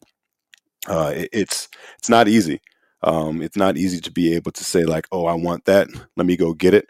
uh, 0.87 1.11
it, 1.15 1.29
it's 1.33 1.67
it's 1.97 2.09
not 2.09 2.27
easy. 2.27 2.61
Um, 3.01 3.41
it's 3.41 3.57
not 3.57 3.77
easy 3.77 3.99
to 4.01 4.11
be 4.11 4.33
able 4.35 4.51
to 4.51 4.63
say 4.63 4.83
like, 4.85 5.07
oh, 5.11 5.25
I 5.25 5.33
want 5.33 5.65
that. 5.65 5.89
Let 6.15 6.25
me 6.25 6.37
go 6.37 6.53
get 6.53 6.73
it, 6.73 6.85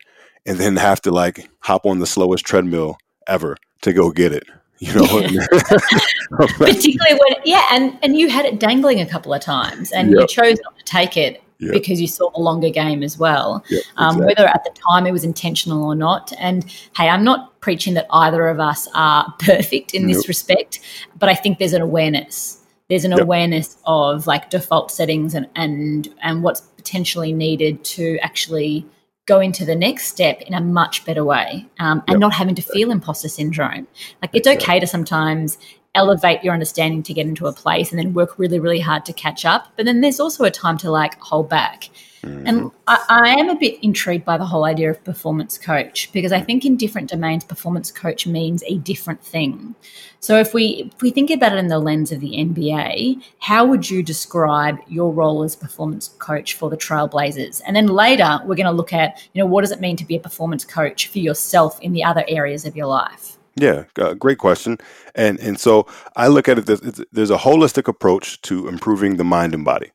and 0.46 0.58
then 0.58 0.76
have 0.76 1.02
to 1.04 1.12
like 1.12 1.50
hop 1.62 1.86
on 1.86 2.00
the 2.00 2.06
slowest 2.06 2.46
treadmill 2.46 2.98
ever 3.28 3.58
to 3.82 3.94
go 3.94 4.12
get 4.12 4.32
it. 4.32 4.44
You 4.80 4.94
know, 4.94 5.08
particularly 6.38 7.14
when 7.14 7.42
yeah, 7.46 7.66
and 7.72 7.98
and 8.04 8.18
you 8.18 8.30
had 8.30 8.44
it 8.44 8.60
dangling 8.60 9.00
a 9.00 9.06
couple 9.06 9.34
of 9.34 9.40
times, 9.40 9.94
and 9.94 10.12
yep. 10.12 10.20
you 10.20 10.28
chose 10.28 10.60
not 10.66 10.78
to 10.78 10.84
take 10.84 11.16
it 11.16 11.42
Yep. 11.66 11.74
because 11.74 12.02
you 12.02 12.08
saw 12.08 12.30
a 12.36 12.42
longer 12.42 12.70
game 12.70 13.04
as 13.04 13.18
well. 13.18 13.64
Yep, 13.70 13.84
um, 13.98 14.18
whether 14.20 14.46
at 14.46 14.64
the 14.64 14.72
time 14.90 15.06
it 15.06 15.12
was 15.12 15.24
intentional 15.24 15.84
or 15.84 15.96
not. 15.96 16.34
And 16.40 16.64
hey, 16.96 17.10
I'm 17.10 17.24
not 17.24 17.60
preaching 17.60 17.94
that 17.96 18.08
either 18.12 18.48
of 18.48 18.60
us 18.60 18.88
are 18.94 19.34
perfect 19.40 19.94
in 19.94 20.04
nope. 20.04 20.16
this 20.16 20.28
respect, 20.28 20.80
but 21.18 21.30
I 21.30 21.36
think 21.36 21.60
there's 21.60 21.74
an 21.74 21.82
awareness. 21.82 22.62
There's 22.90 23.06
an 23.06 23.12
yep. 23.12 23.22
awareness 23.22 23.78
of 23.86 24.28
like 24.28 24.50
default 24.50 24.92
settings 24.92 25.34
and 25.34 25.48
and 25.56 26.14
and 26.22 26.44
what's 26.44 26.62
potentially 26.62 27.34
needed 27.34 27.84
to 27.84 28.20
actually 28.22 28.86
go 29.26 29.40
into 29.40 29.66
the 29.66 29.76
next 29.76 30.06
step 30.08 30.42
in 30.44 30.54
a 30.54 30.62
much 30.62 31.04
better 31.04 31.24
way 31.24 31.66
um, 31.80 32.04
and 32.08 32.20
not 32.20 32.32
having 32.34 32.54
to 32.56 32.62
feel 32.62 32.92
imposter 32.92 33.28
syndrome. 33.28 33.88
Like 34.22 34.32
it's 34.34 34.48
okay 34.48 34.80
to 34.80 34.86
sometimes 34.86 35.58
elevate 35.96 36.44
your 36.44 36.54
understanding 36.54 37.02
to 37.04 37.14
get 37.14 37.26
into 37.26 37.48
a 37.48 37.54
place 37.54 37.92
and 37.92 38.00
then 38.00 38.14
work 38.14 38.38
really, 38.38 38.60
really 38.60 38.80
hard 38.80 39.06
to 39.06 39.14
catch 39.14 39.46
up. 39.46 39.72
But 39.76 39.86
then 39.86 40.02
there's 40.02 40.20
also 40.20 40.44
a 40.44 40.52
time 40.52 40.78
to 40.80 40.92
like 40.92 41.20
hold 41.20 41.50
back. 41.50 41.90
Mm-hmm. 42.26 42.48
And 42.48 42.72
I, 42.88 43.06
I, 43.08 43.30
am 43.40 43.50
a 43.50 43.56
bit 43.56 43.78
intrigued 43.84 44.26
by 44.26 44.38
the 44.38 44.46
whole 44.46 44.66
idea 44.66 44.90
of 44.90 45.04
performance 45.04 45.60
coach 45.60 46.12
because 46.12 46.32
I 46.32 46.42
think 46.42 46.66
in 46.66 46.76
different 46.76 47.10
domains, 47.10 47.44
performance 47.44 47.92
coach 47.92 48.26
means 48.26 48.64
a 48.66 48.80
different 48.80 49.24
thing. 49.24 49.76
So 50.22 50.40
if 50.40 50.52
we 50.52 50.92
if 50.96 51.02
we 51.04 51.12
think 51.12 51.30
about 51.30 51.54
it 51.54 51.60
in 51.60 51.68
the 51.68 51.78
lens 51.78 52.12
of 52.12 52.22
the 52.22 52.32
NBA, 52.32 53.24
how 53.38 53.64
would 53.66 53.88
you 53.92 54.02
describe 54.02 54.80
your 54.88 55.12
role 55.12 55.44
as 55.44 55.56
performance 55.56 56.08
coach 56.18 56.56
for 56.56 56.68
the 56.68 56.78
Trailblazers? 56.78 57.62
And 57.68 57.76
then 57.76 57.88
later 57.88 58.40
we're 58.44 58.56
going 58.56 58.66
to 58.66 58.72
look 58.72 58.92
at, 58.92 59.22
you 59.34 59.44
know, 59.44 59.46
what 59.46 59.62
does 59.62 59.72
it 59.72 59.80
mean 59.80 59.96
to 59.98 60.06
be 60.06 60.16
a 60.16 60.20
performance 60.20 60.66
coach 60.66 61.10
for 61.10 61.20
yourself 61.20 61.80
in 61.82 61.94
the 61.94 62.04
other 62.04 62.26
areas 62.28 62.66
of 62.66 62.76
your 62.76 62.88
life? 62.88 63.35
Yeah, 63.60 63.86
uh, 64.00 64.14
great 64.16 64.38
question. 64.38 64.78
And 65.16 65.40
and 65.40 65.60
so 65.60 65.88
I 66.16 66.28
look 66.28 66.50
at 66.50 66.60
it. 66.60 66.66
There's, 67.12 67.30
a 67.30 67.38
holistic 67.38 67.88
approach 67.88 68.42
to 68.44 68.68
improving 68.68 69.16
the 69.18 69.24
mind 69.24 69.54
and 69.54 69.64
body. 69.64 69.92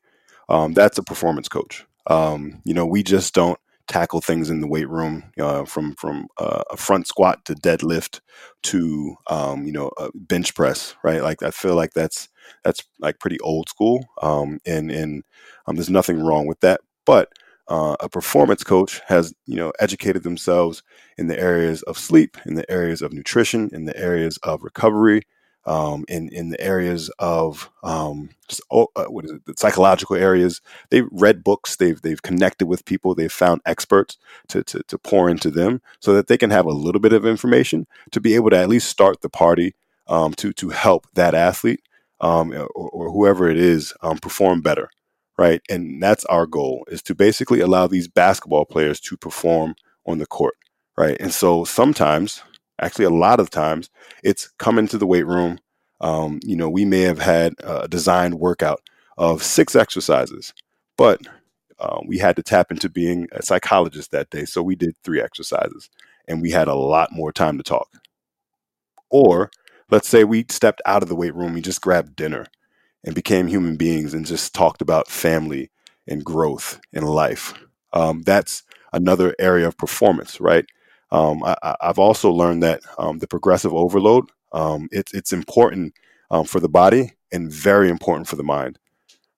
Um, 0.49 0.73
that's 0.73 0.97
a 0.97 1.03
performance 1.03 1.47
coach. 1.47 1.85
Um, 2.07 2.61
you 2.65 2.73
know, 2.73 2.85
we 2.85 3.03
just 3.03 3.33
don't 3.35 3.59
tackle 3.87 4.21
things 4.21 4.49
in 4.49 4.61
the 4.61 4.67
weight 4.67 4.89
room 4.89 5.31
uh, 5.39 5.65
from 5.65 5.93
from 5.95 6.27
uh, 6.39 6.63
a 6.71 6.77
front 6.77 7.07
squat 7.07 7.45
to 7.45 7.53
deadlift 7.53 8.19
to 8.63 9.15
um, 9.29 9.65
you 9.67 9.71
know 9.73 9.91
bench 10.15 10.55
press, 10.55 10.95
right? 11.03 11.21
Like 11.21 11.43
I 11.43 11.51
feel 11.51 11.75
like 11.75 11.93
that's 11.93 12.29
that's 12.63 12.83
like 12.99 13.19
pretty 13.19 13.39
old 13.41 13.69
school, 13.69 14.05
um, 14.23 14.59
and 14.65 14.89
and 14.91 15.23
um, 15.67 15.75
there's 15.75 15.89
nothing 15.89 16.23
wrong 16.23 16.47
with 16.47 16.59
that. 16.61 16.81
But 17.05 17.29
uh, 17.71 17.95
a 18.01 18.09
performance 18.09 18.65
coach 18.65 18.99
has 19.07 19.33
you 19.45 19.55
know 19.55 19.71
educated 19.79 20.23
themselves 20.23 20.83
in 21.17 21.27
the 21.27 21.39
areas 21.39 21.81
of 21.83 21.97
sleep, 21.97 22.37
in 22.45 22.55
the 22.55 22.69
areas 22.69 23.01
of 23.01 23.13
nutrition, 23.13 23.69
in 23.71 23.85
the 23.85 23.97
areas 23.97 24.37
of 24.43 24.61
recovery, 24.61 25.21
um, 25.65 26.03
in 26.09 26.27
in 26.33 26.49
the 26.49 26.59
areas 26.59 27.09
of 27.17 27.71
um, 27.81 28.29
just 28.49 28.61
oh, 28.71 28.87
uh, 28.97 29.05
what 29.05 29.23
is 29.23 29.31
it, 29.31 29.45
the 29.45 29.53
psychological 29.55 30.17
areas. 30.17 30.59
They've 30.89 31.07
read 31.11 31.45
books. 31.45 31.77
They've 31.77 32.01
they've 32.01 32.21
connected 32.21 32.67
with 32.67 32.83
people. 32.83 33.15
They've 33.15 33.31
found 33.31 33.61
experts 33.65 34.17
to, 34.49 34.65
to 34.65 34.83
to 34.89 34.97
pour 34.97 35.29
into 35.29 35.49
them 35.49 35.81
so 36.01 36.13
that 36.13 36.27
they 36.27 36.37
can 36.37 36.49
have 36.49 36.65
a 36.65 36.71
little 36.71 36.99
bit 36.99 37.13
of 37.13 37.25
information 37.25 37.87
to 38.11 38.19
be 38.19 38.35
able 38.35 38.49
to 38.49 38.57
at 38.57 38.67
least 38.67 38.89
start 38.89 39.21
the 39.21 39.29
party 39.29 39.75
um, 40.07 40.33
to 40.33 40.51
to 40.51 40.69
help 40.71 41.07
that 41.13 41.33
athlete 41.33 41.83
um, 42.19 42.51
or, 42.51 42.89
or, 42.89 43.11
whoever 43.11 43.49
it 43.49 43.57
is 43.57 43.93
um, 44.01 44.17
perform 44.17 44.61
better, 44.61 44.89
right? 45.41 45.63
And 45.69 46.03
that's 46.03 46.23
our 46.25 46.45
goal 46.45 46.85
is 46.89 47.01
to 47.01 47.15
basically 47.15 47.61
allow 47.61 47.87
these 47.87 48.07
basketball 48.07 48.63
players 48.63 48.99
to 48.99 49.17
perform 49.17 49.73
on 50.05 50.19
the 50.19 50.27
court, 50.27 50.53
right? 50.99 51.17
And 51.19 51.33
so 51.33 51.65
sometimes 51.65 52.43
actually 52.79 53.05
a 53.05 53.09
lot 53.09 53.39
of 53.39 53.49
times 53.49 53.89
it's 54.23 54.51
coming 54.59 54.87
to 54.89 54.99
the 54.99 55.07
weight 55.07 55.25
room. 55.25 55.57
Um, 55.99 56.39
you 56.43 56.55
know, 56.55 56.69
we 56.69 56.85
may 56.85 57.01
have 57.01 57.17
had 57.17 57.55
a 57.63 57.87
designed 57.87 58.35
workout 58.35 58.81
of 59.17 59.41
six 59.41 59.75
exercises, 59.75 60.53
but 60.95 61.19
uh, 61.79 62.01
we 62.05 62.19
had 62.19 62.35
to 62.35 62.43
tap 62.43 62.69
into 62.69 62.87
being 62.87 63.27
a 63.31 63.41
psychologist 63.41 64.11
that 64.11 64.29
day. 64.29 64.45
So 64.45 64.61
we 64.61 64.75
did 64.75 64.93
three 65.03 65.19
exercises 65.19 65.89
and 66.27 66.39
we 66.39 66.51
had 66.51 66.67
a 66.67 66.75
lot 66.75 67.11
more 67.11 67.31
time 67.31 67.57
to 67.57 67.63
talk. 67.63 67.87
Or 69.09 69.49
let's 69.89 70.07
say 70.07 70.23
we 70.23 70.45
stepped 70.49 70.83
out 70.85 71.01
of 71.01 71.09
the 71.09 71.15
weight 71.15 71.33
room, 71.33 71.53
we 71.55 71.61
just 71.61 71.81
grabbed 71.81 72.15
dinner 72.15 72.45
and 73.03 73.15
became 73.15 73.47
human 73.47 73.77
beings 73.77 74.13
and 74.13 74.25
just 74.25 74.53
talked 74.53 74.81
about 74.81 75.07
family 75.07 75.71
and 76.07 76.23
growth 76.23 76.79
and 76.93 77.07
life. 77.07 77.53
Um, 77.93 78.21
that's 78.23 78.63
another 78.93 79.35
area 79.39 79.67
of 79.67 79.77
performance, 79.77 80.39
right? 80.39 80.65
Um, 81.11 81.43
I, 81.43 81.75
have 81.81 81.99
also 81.99 82.31
learned 82.31 82.63
that 82.63 82.81
um, 82.97 83.19
the 83.19 83.27
progressive 83.27 83.73
overload 83.73 84.29
um, 84.53 84.87
important 85.33 85.93
um, 86.29 86.45
for 86.45 86.59
the 86.59 86.69
body 86.69 87.13
and 87.31 87.51
very 87.51 87.89
important 87.89 88.27
for 88.27 88.37
the 88.37 88.43
mind, 88.43 88.79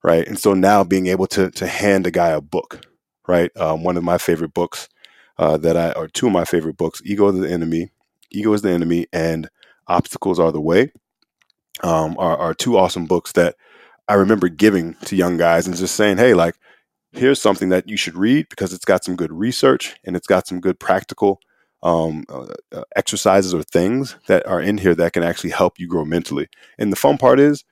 right? 0.03 0.27
And 0.27 0.37
so 0.37 0.53
now 0.53 0.83
being 0.83 1.07
able 1.07 1.27
to 1.27 1.49
to 1.51 1.67
hand 1.67 2.05
a 2.05 2.11
guy 2.11 2.29
a 2.29 2.41
book, 2.41 2.85
right? 3.27 3.51
Um, 3.57 3.83
one 3.83 3.97
of 3.97 4.03
my 4.03 4.17
favorite 4.17 4.53
books 4.53 4.87
uh, 5.37 5.57
that 5.57 5.75
I 5.75 5.91
or 5.93 6.07
two 6.07 6.27
of 6.27 6.33
my 6.33 6.45
favorite 6.45 6.77
books, 6.77 7.01
Ego 7.03 7.29
is 7.29 7.39
the 7.39 7.49
Enemy, 7.49 7.91
Ego 8.31 8.53
is 8.53 8.61
the 8.61 8.71
Enemy, 8.71 9.07
and 9.11 9.49
Obstacles 9.87 10.39
Are 10.39 10.51
the 10.51 10.61
Way, 10.61 10.91
um, 11.81 12.15
are, 12.19 12.37
are 12.37 12.53
two 12.53 12.77
awesome 12.77 13.05
books 13.05 13.31
that 13.33 13.55
I 14.07 14.15
remember 14.15 14.49
giving 14.49 14.95
to 15.05 15.15
young 15.15 15.37
guys 15.37 15.65
and 15.65 15.75
just 15.75 15.95
saying, 15.95 16.17
hey, 16.17 16.33
like 16.33 16.55
here's 17.13 17.41
something 17.41 17.69
that 17.69 17.87
you 17.87 17.95
should 17.95 18.15
read 18.15 18.47
because 18.49 18.73
it's 18.73 18.85
got 18.85 19.03
some 19.03 19.15
good 19.15 19.31
research 19.31 19.95
and 20.03 20.15
it's 20.15 20.27
got 20.27 20.47
some 20.47 20.59
good 20.59 20.79
practical 20.79 21.39
um, 21.83 22.23
uh, 22.29 22.47
uh, 22.71 22.83
exercises 22.95 23.53
or 23.53 23.63
things 23.63 24.15
that 24.27 24.45
are 24.47 24.61
in 24.61 24.77
here 24.77 24.95
that 24.95 25.13
can 25.13 25.23
actually 25.23 25.51
help 25.51 25.79
you 25.79 25.87
grow 25.87 26.05
mentally. 26.05 26.47
And 26.77 26.91
the 26.91 26.97
fun 26.97 27.17
part 27.17 27.39
is 27.39 27.63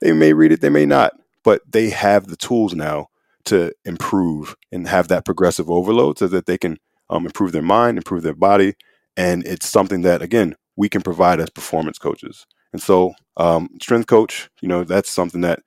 they 0.00 0.12
may 0.12 0.32
read 0.32 0.52
it, 0.52 0.60
they 0.60 0.68
may 0.68 0.86
not, 0.86 1.12
but 1.42 1.60
they 1.70 1.90
have 1.90 2.26
the 2.26 2.36
tools 2.36 2.74
now 2.74 3.08
to 3.46 3.72
improve 3.84 4.56
and 4.70 4.88
have 4.88 5.08
that 5.08 5.24
progressive 5.24 5.70
overload 5.70 6.18
so 6.18 6.28
that 6.28 6.46
they 6.46 6.58
can 6.58 6.78
um, 7.10 7.26
improve 7.26 7.52
their 7.52 7.62
mind, 7.62 7.98
improve 7.98 8.22
their 8.22 8.34
body. 8.34 8.74
And 9.16 9.46
it's 9.46 9.68
something 9.68 10.02
that, 10.02 10.22
again, 10.22 10.56
we 10.76 10.88
can 10.88 11.02
provide 11.02 11.40
as 11.40 11.50
performance 11.50 11.98
coaches. 11.98 12.46
And 12.74 12.82
so, 12.82 13.14
um, 13.38 13.70
strength 13.82 14.08
coach, 14.08 14.50
you 14.62 14.68
know, 14.68 14.84
that's 14.84 15.10
something 15.10 15.42
that 15.42 15.60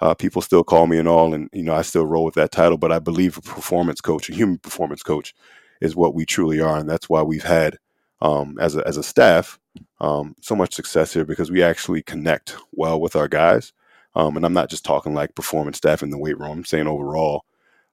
uh, 0.00 0.14
people 0.14 0.42
still 0.42 0.64
call 0.64 0.88
me 0.88 0.98
and 0.98 1.08
all, 1.08 1.34
and 1.34 1.50
you 1.54 1.64
know, 1.64 1.74
I 1.74 1.82
still 1.82 2.06
roll 2.06 2.24
with 2.26 2.36
that 2.36 2.52
title. 2.52 2.78
But 2.78 2.92
I 2.92 3.00
believe 3.00 3.38
a 3.38 3.42
performance 3.42 4.02
coach, 4.02 4.30
a 4.30 4.34
human 4.34 4.58
performance 4.58 5.04
coach, 5.04 5.34
is 5.82 5.96
what 5.96 6.14
we 6.16 6.26
truly 6.26 6.60
are, 6.60 6.78
and 6.78 6.90
that's 6.90 7.10
why 7.10 7.22
we've 7.22 7.44
had 7.44 7.78
um, 8.22 8.58
as 8.60 8.76
a 8.76 8.88
as 8.88 8.98
a 8.98 9.04
staff 9.04 9.60
um, 10.00 10.36
so 10.42 10.56
much 10.56 10.74
success 10.74 11.14
here 11.14 11.26
because 11.26 11.52
we 11.52 11.64
actually 11.64 12.02
connect 12.02 12.56
well 12.72 13.00
with 13.00 13.16
our 13.16 13.28
guys. 13.28 13.74
Um, 14.16 14.36
and 14.38 14.46
I'm 14.46 14.54
not 14.54 14.70
just 14.70 14.86
talking 14.86 15.14
like 15.14 15.36
performance 15.36 15.78
staff 15.78 16.02
in 16.04 16.10
the 16.10 16.18
weight 16.18 16.38
room. 16.40 16.52
I'm 16.60 16.66
saying 16.66 16.88
overall, 16.88 17.46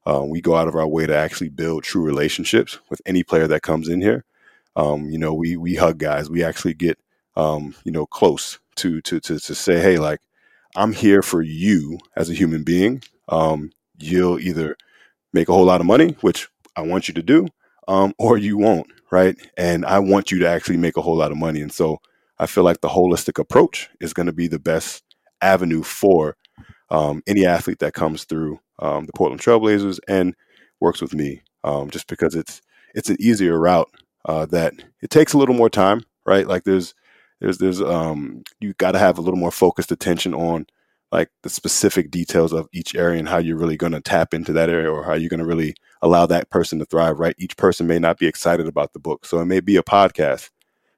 uh, 0.08 0.24
we 0.26 0.42
go 0.42 0.56
out 0.58 0.70
of 0.70 0.76
our 0.76 0.88
way 0.88 1.08
to 1.08 1.16
actually 1.18 1.50
build 1.50 1.84
true 1.86 2.04
relationships 2.04 2.80
with 2.92 3.02
any 3.08 3.24
player 3.24 3.48
that 3.48 3.64
comes 3.64 3.90
in 3.90 4.02
here. 4.02 4.26
Um, 4.78 5.10
you 5.12 5.20
know, 5.20 5.34
we 5.34 5.58
we 5.58 5.76
hug 5.76 6.00
guys. 6.00 6.30
We 6.30 6.44
actually 6.44 6.76
get 6.76 7.00
um, 7.40 7.76
you 7.86 7.92
know 7.92 8.06
close 8.06 8.60
to 8.76 9.02
to 9.02 9.20
to 9.22 9.40
to 9.40 9.56
say, 9.56 9.80
hey, 9.80 9.98
like 9.98 10.20
I'm 10.76 10.94
here 10.94 11.22
for 11.22 11.42
you 11.42 12.00
as 12.16 12.30
a 12.30 12.34
human 12.34 12.64
being. 12.64 13.02
Um, 13.30 13.72
you'll 13.98 14.40
either 14.40 14.76
make 15.34 15.50
a 15.50 15.54
whole 15.54 15.66
lot 15.66 15.82
of 15.82 15.88
money, 15.88 16.16
which 16.22 16.48
I 16.76 16.82
want 16.82 17.08
you 17.08 17.14
to 17.16 17.24
do, 17.24 17.48
um, 17.88 18.14
or 18.18 18.38
you 18.38 18.58
won't, 18.58 18.88
right? 19.12 19.38
And 19.58 19.86
I 19.86 20.00
want 20.00 20.32
you 20.32 20.40
to 20.40 20.50
actually 20.50 20.78
make 20.78 20.98
a 20.98 21.02
whole 21.02 21.18
lot 21.18 21.32
of 21.32 21.38
money. 21.38 21.62
And 21.62 21.72
so 21.72 22.00
I 22.40 22.46
feel 22.46 22.64
like 22.64 22.82
the 22.82 22.90
holistic 22.90 23.40
approach 23.40 23.90
is 24.00 24.14
going 24.14 24.26
to 24.26 24.34
be 24.34 24.48
the 24.48 24.60
best 24.60 25.04
avenue 25.42 25.84
for 25.84 26.36
um, 26.90 27.22
any 27.28 27.46
athlete 27.46 27.80
that 27.80 27.94
comes 27.94 28.24
through 28.24 28.60
um, 28.80 29.06
the 29.06 29.14
Portland 29.14 29.42
Trailblazers 29.42 30.00
and 30.08 30.36
works 30.80 31.02
with 31.02 31.14
me, 31.14 31.42
um, 31.64 31.90
just 31.90 32.08
because 32.08 32.36
it's 32.36 32.62
it's 32.96 33.10
an 33.10 33.18
easier 33.20 33.60
route 33.60 33.90
uh, 34.26 34.46
that 34.48 34.74
it 35.02 35.10
takes 35.10 35.34
a 35.34 35.38
little 35.38 35.56
more 35.56 35.70
time, 35.70 36.02
right? 36.26 36.48
Like 36.48 36.64
there's 36.64 36.96
there's 37.40 37.58
there's 37.58 37.82
um 37.82 38.44
you 38.60 38.74
got 38.74 38.92
to 38.92 39.00
have 39.00 39.18
a 39.18 39.22
little 39.22 39.40
more 39.40 39.52
focused 39.52 39.92
attention 39.92 40.34
on 40.34 40.66
like 41.12 41.30
the 41.42 41.50
specific 41.50 42.12
details 42.12 42.54
of 42.54 42.68
each 42.74 42.96
area 42.96 43.20
and 43.20 43.30
how 43.30 43.38
you're 43.38 43.58
really 43.58 43.78
going 43.78 43.92
to 43.92 44.02
tap 44.02 44.34
into 44.34 44.54
that 44.54 44.70
area 44.70 44.92
or 44.92 45.04
how 45.04 45.14
you're 45.14 45.30
going 45.30 45.40
to 45.40 45.46
really 45.46 45.74
allow 46.02 46.26
that 46.26 46.50
person 46.50 46.80
to 46.80 46.86
thrive, 46.86 47.20
right? 47.20 47.36
Each 47.40 47.58
person 47.58 47.88
may 47.88 48.00
not 48.00 48.20
be 48.20 48.28
excited 48.28 48.68
about 48.68 48.94
the 48.94 49.00
book. 49.00 49.26
So 49.26 49.40
it 49.40 49.46
may 49.46 49.60
be 49.60 49.76
a 49.76 49.84
podcast. 49.84 50.50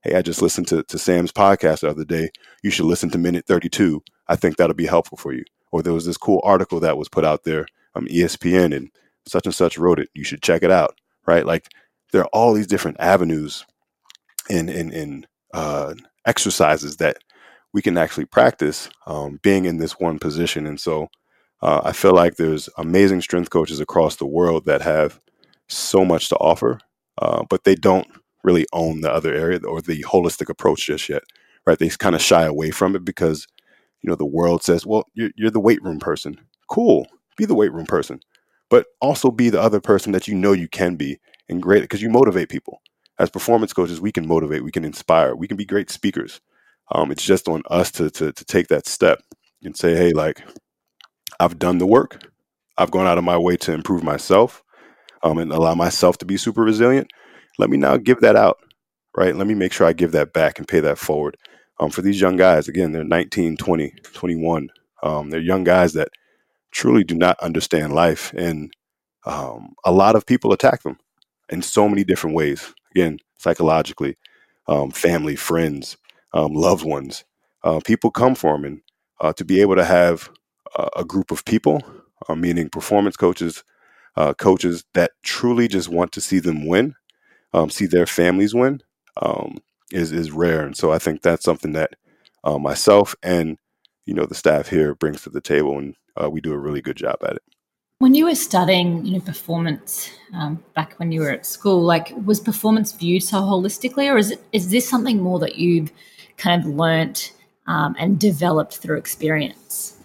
Hey, 0.04 0.16
I 0.16 0.22
just 0.22 0.42
listened 0.42 0.68
to, 0.70 0.84
to 0.84 0.98
Sam's 0.98 1.32
podcast 1.32 1.82
the 1.82 1.90
other 1.90 2.04
day. 2.04 2.30
You 2.64 2.72
should 2.72 2.86
listen 2.86 3.10
to 3.12 3.18
minute 3.18 3.46
32. 3.48 4.04
I 4.28 4.36
think 4.36 4.58
that'll 4.58 4.76
be 4.76 4.88
helpful 4.88 5.18
for 5.18 5.32
you. 5.32 5.46
Or 5.72 5.82
there 5.82 5.94
was 5.94 6.06
this 6.06 6.18
cool 6.18 6.42
article 6.44 6.80
that 6.82 6.98
was 6.98 7.08
put 7.08 7.24
out 7.24 7.44
there 7.44 7.66
on 7.96 8.08
ESPN 8.08 8.76
and 8.76 8.90
such 9.26 9.46
and 9.46 9.56
such 9.56 9.78
wrote 9.78 10.00
it. 10.00 10.10
You 10.14 10.24
should 10.24 10.42
check 10.42 10.64
it 10.64 10.72
out, 10.72 11.00
right? 11.26 11.46
Like 11.46 11.70
there 12.12 12.22
are 12.22 12.30
all 12.34 12.54
these 12.54 12.68
different 12.68 12.98
avenues 13.00 13.66
and, 14.50 14.70
and, 14.70 14.92
and 14.92 15.28
uh, 15.54 15.94
exercises 16.26 16.98
that 16.98 17.18
we 17.74 17.82
can 17.82 17.98
actually 17.98 18.26
practice 18.26 18.90
um, 19.08 19.40
being 19.44 19.66
in 19.66 19.78
this 19.78 19.94
one 19.94 20.20
position. 20.20 20.66
And 20.68 20.80
so 20.80 21.08
uh, 21.62 21.82
I 21.84 21.94
feel 21.94 22.14
like 22.14 22.36
there's 22.36 22.70
amazing 22.78 23.22
strength 23.22 23.50
coaches 23.50 23.80
across 23.80 24.18
the 24.18 24.26
world 24.26 24.66
that 24.66 24.82
have 24.82 25.20
so 25.70 26.04
much 26.06 26.30
to 26.30 26.36
offer, 26.38 26.80
uh, 27.22 27.44
but 27.50 27.64
they 27.64 27.76
don't 27.76 28.08
really 28.44 28.66
own 28.74 29.02
the 29.02 29.12
other 29.12 29.34
area 29.34 29.60
or 29.66 29.82
the 29.82 30.04
holistic 30.04 30.50
approach 30.50 30.88
just 30.88 31.10
yet, 31.10 31.24
right? 31.66 31.80
They 31.80 31.90
kind 31.90 32.16
of 32.16 32.22
shy 32.22 32.44
away 32.44 32.72
from 32.72 32.96
it 32.96 33.06
because, 33.06 33.48
you 34.02 34.10
know, 34.10 34.16
the 34.16 34.26
world 34.26 34.64
says, 34.64 34.86
well, 34.86 35.06
you're, 35.14 35.32
you're 35.36 35.52
the 35.52 35.60
weight 35.60 35.84
room 35.84 36.00
person. 36.00 36.38
Cool. 36.70 37.08
Be 37.38 37.46
the 37.46 37.56
weight 37.56 37.74
room 37.74 37.86
person, 37.86 38.20
but 38.70 38.88
also 39.02 39.32
be 39.32 39.50
the 39.50 39.62
other 39.62 39.82
person 39.82 40.12
that 40.14 40.28
you 40.28 40.36
know 40.36 40.54
you 40.54 40.68
can 40.68 40.96
be 40.96 41.20
and 41.50 41.62
great 41.62 41.82
because 41.82 42.02
you 42.02 42.10
motivate 42.10 42.50
people. 42.50 42.82
As 43.22 43.30
performance 43.30 43.72
coaches, 43.72 44.02
we 44.02 44.12
can 44.12 44.28
motivate, 44.28 44.64
we 44.64 44.72
can 44.72 44.84
inspire, 44.84 45.36
we 45.36 45.48
can 45.48 45.56
be 45.56 45.64
great 45.64 45.92
speakers. 45.92 46.42
Um, 46.92 47.12
it's 47.12 47.24
just 47.24 47.48
on 47.48 47.62
us 47.70 47.92
to, 47.92 48.10
to, 48.10 48.32
to 48.32 48.46
take 48.46 48.68
that 48.70 48.88
step 48.88 49.22
and 49.62 49.78
say, 49.78 49.96
hey, 49.96 50.12
like, 50.12 50.42
I've 51.40 51.60
done 51.60 51.78
the 51.78 51.86
work. 51.86 52.20
I've 52.80 52.90
gone 52.90 53.06
out 53.06 53.20
of 53.20 53.24
my 53.24 53.38
way 53.38 53.58
to 53.58 53.74
improve 53.74 54.04
myself 54.04 54.64
um, 55.22 55.38
and 55.38 55.52
allow 55.52 55.76
myself 55.76 56.18
to 56.18 56.26
be 56.26 56.36
super 56.36 56.64
resilient. 56.64 57.12
Let 57.60 57.70
me 57.70 57.78
now 57.78 57.98
give 57.98 58.22
that 58.22 58.36
out, 58.36 58.58
right? 59.16 59.36
Let 59.36 59.46
me 59.46 59.54
make 59.54 59.72
sure 59.72 59.86
I 59.86 59.94
give 59.94 60.14
that 60.14 60.34
back 60.34 60.58
and 60.58 60.68
pay 60.68 60.80
that 60.80 60.98
forward. 60.98 61.38
Um, 61.80 61.92
for 61.92 62.02
these 62.02 62.20
young 62.20 62.38
guys, 62.38 62.68
again, 62.68 62.92
they're 62.92 63.04
19, 63.04 63.56
20, 63.56 63.94
21. 64.14 64.70
Um, 65.04 65.30
they're 65.30 65.40
young 65.40 65.64
guys 65.64 65.94
that 65.94 66.10
truly 66.72 67.04
do 67.04 67.14
not 67.14 67.40
understand 67.40 67.94
life. 67.94 68.34
And 68.36 68.74
um, 69.28 69.76
a 69.86 69.92
lot 69.92 70.16
of 70.16 70.26
people 70.26 70.54
attack 70.54 70.82
them 70.82 70.98
in 71.50 71.62
so 71.62 71.88
many 71.88 72.04
different 72.04 72.36
ways. 72.36 72.74
Again, 72.92 73.20
psychologically, 73.38 74.18
um, 74.68 74.92
family, 74.92 75.36
friends, 75.36 75.98
um, 76.34 76.54
loved 76.54 76.86
ones. 76.86 77.24
Uh, 77.64 77.80
people 77.86 78.12
come 78.12 78.36
for 78.36 78.54
them. 78.54 78.66
And 78.66 78.82
uh, 79.20 79.34
to 79.34 79.46
be 79.46 79.62
able 79.62 79.76
to 79.76 79.86
have 79.86 80.30
a 80.96 81.04
group 81.06 81.32
of 81.32 81.46
people, 81.46 81.84
uh, 82.30 82.36
meaning 82.36 82.70
performance 82.70 83.18
coaches, 83.18 83.64
uh, 84.16 84.34
coaches 84.34 84.86
that 84.94 85.12
truly 85.24 85.68
just 85.68 85.90
want 85.90 86.12
to 86.14 86.22
see 86.22 86.40
them 86.40 86.68
win, 86.68 86.96
um, 87.54 87.70
see 87.70 87.86
their 87.86 88.06
families 88.08 88.54
win. 88.54 88.82
Um, 89.22 89.58
is 89.92 90.12
is 90.12 90.32
rare, 90.32 90.66
and 90.66 90.76
so 90.78 90.92
I 90.92 91.00
think 91.00 91.22
that's 91.22 91.44
something 91.44 91.74
that 91.74 91.92
uh, 92.46 92.58
myself 92.58 93.16
and 93.24 93.58
you 94.06 94.14
know 94.14 94.26
the 94.26 94.36
staff 94.36 94.70
here 94.70 94.96
brings 94.96 95.22
to 95.24 95.30
the 95.30 95.42
table, 95.42 95.78
and 95.78 95.96
uh, 96.22 96.30
we 96.30 96.42
do 96.42 96.54
a 96.54 96.58
really 96.60 96.82
good 96.82 96.98
job 96.98 97.18
at 97.24 97.36
it. 97.38 97.44
When 98.02 98.16
you 98.16 98.26
were 98.26 98.34
studying, 98.34 99.06
you 99.06 99.14
know, 99.14 99.20
performance 99.20 100.10
um, 100.34 100.64
back 100.74 100.96
when 100.96 101.12
you 101.12 101.22
were 101.22 101.30
at 101.30 101.46
school, 101.46 101.84
like 101.84 102.12
was 102.26 102.40
performance 102.40 102.94
viewed 102.94 103.22
so 103.22 103.38
holistically, 103.38 104.12
or 104.12 104.18
is 104.18 104.32
it 104.32 104.44
is 104.52 104.72
this 104.72 104.90
something 104.90 105.22
more 105.22 105.38
that 105.38 105.58
you've 105.58 105.92
kind 106.36 106.60
of 106.60 106.68
learnt 106.68 107.32
um, 107.68 107.96
and 108.00 108.20
developed 108.20 108.78
through 108.78 108.98
experience? 108.98 110.00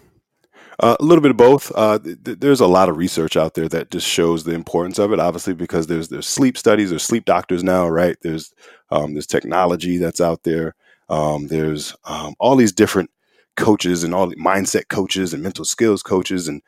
Uh, 0.79 0.95
a 0.99 1.03
little 1.03 1.23
bit 1.23 1.31
of 1.31 1.37
both. 1.37 1.71
Uh, 1.73 1.97
th- 1.97 2.19
there's 2.39 2.59
a 2.59 2.67
lot 2.67 2.87
of 2.87 2.97
research 2.97 3.35
out 3.35 3.55
there 3.55 3.67
that 3.67 3.89
just 3.89 4.07
shows 4.07 4.43
the 4.43 4.53
importance 4.53 4.99
of 4.99 5.11
it. 5.11 5.19
Obviously, 5.19 5.55
because 5.55 5.87
there's 5.87 6.09
there's 6.09 6.27
sleep 6.27 6.55
studies, 6.55 6.91
there's 6.91 7.01
sleep 7.01 7.25
doctors 7.25 7.63
now, 7.63 7.89
right? 7.89 8.15
There's 8.21 8.53
um, 8.91 9.13
there's 9.13 9.25
technology 9.25 9.97
that's 9.97 10.21
out 10.21 10.43
there. 10.43 10.75
Um, 11.09 11.47
there's 11.47 11.95
um, 12.05 12.35
all 12.39 12.57
these 12.57 12.73
different 12.73 13.09
coaches 13.55 14.03
and 14.03 14.13
all 14.13 14.31
mindset 14.33 14.87
coaches 14.87 15.33
and 15.33 15.41
mental 15.41 15.65
skills 15.65 16.03
coaches, 16.03 16.47
and 16.47 16.61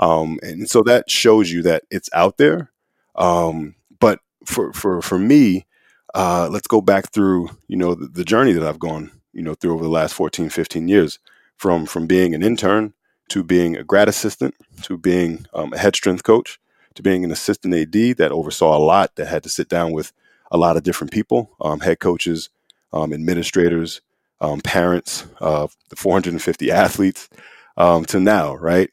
um, 0.00 0.38
and 0.42 0.68
so 0.68 0.82
that 0.82 1.10
shows 1.10 1.52
you 1.52 1.62
that 1.62 1.84
it's 1.90 2.10
out 2.12 2.38
there. 2.38 2.72
Um, 3.14 3.76
but 4.00 4.20
for 4.44 4.72
for 4.72 5.00
for 5.02 5.18
me, 5.18 5.66
uh, 6.14 6.48
let's 6.50 6.66
go 6.66 6.80
back 6.80 7.12
through 7.12 7.50
you 7.68 7.76
know 7.76 7.94
the, 7.94 8.08
the 8.08 8.24
journey 8.24 8.52
that 8.52 8.66
I've 8.66 8.80
gone 8.80 9.12
you 9.32 9.42
know 9.42 9.54
through 9.54 9.74
over 9.74 9.84
the 9.84 9.90
last 9.90 10.14
14, 10.14 10.48
15 10.48 10.88
years 10.88 11.18
from 11.56 11.86
from 11.86 12.06
being 12.06 12.34
an 12.34 12.42
intern 12.42 12.94
to 13.28 13.44
being 13.44 13.76
a 13.76 13.84
grad 13.84 14.08
assistant, 14.08 14.54
to 14.82 14.96
being 14.96 15.46
um, 15.54 15.72
a 15.72 15.78
head 15.78 15.94
strength 15.94 16.24
coach, 16.24 16.58
to 16.94 17.02
being 17.02 17.24
an 17.24 17.30
assistant 17.30 17.74
AD 17.74 18.16
that 18.16 18.32
oversaw 18.32 18.76
a 18.76 18.82
lot, 18.82 19.14
that 19.16 19.28
had 19.28 19.42
to 19.44 19.48
sit 19.48 19.68
down 19.68 19.92
with 19.92 20.12
a 20.50 20.58
lot 20.58 20.76
of 20.76 20.82
different 20.82 21.12
people, 21.12 21.50
um, 21.60 21.78
head 21.78 22.00
coaches, 22.00 22.48
um, 22.92 23.12
administrators, 23.12 24.00
um, 24.40 24.60
parents, 24.60 25.26
uh, 25.40 25.68
the 25.90 25.96
450 25.96 26.70
athletes, 26.72 27.28
um, 27.76 28.04
to 28.06 28.18
now, 28.18 28.56
right? 28.56 28.90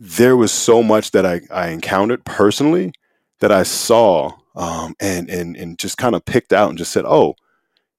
There 0.00 0.36
was 0.36 0.52
so 0.52 0.82
much 0.82 1.12
that 1.12 1.26
I, 1.26 1.42
I 1.52 1.70
encountered 1.70 2.24
personally 2.26 2.92
that 3.40 3.52
I 3.52 3.64
saw 3.64 4.32
um, 4.56 4.96
and 5.00 5.30
and 5.30 5.56
and 5.56 5.78
just 5.78 5.98
kind 5.98 6.16
of 6.16 6.24
picked 6.26 6.52
out 6.54 6.70
and 6.70 6.78
just 6.78 6.92
said, 6.92 7.06
oh, 7.06 7.36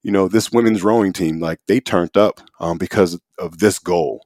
you 0.04 0.12
know, 0.12 0.28
this 0.28 0.52
women's 0.52 0.84
rowing 0.84 1.14
team, 1.14 1.40
like 1.40 1.60
they 1.68 1.80
turned 1.82 2.18
up 2.18 2.42
because 2.80 3.20
of 3.40 3.60
this 3.60 3.80
goal 3.80 4.22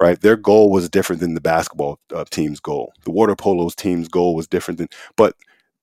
right? 0.00 0.20
Their 0.20 0.36
goal 0.36 0.70
was 0.70 0.88
different 0.88 1.20
than 1.20 1.34
the 1.34 1.40
basketball 1.40 1.98
uh, 2.14 2.24
team's 2.30 2.60
goal. 2.60 2.92
The 3.04 3.10
water 3.10 3.36
polo's 3.36 3.74
team's 3.74 4.08
goal 4.08 4.34
was 4.34 4.46
different 4.46 4.78
than, 4.78 4.88
but 5.16 5.36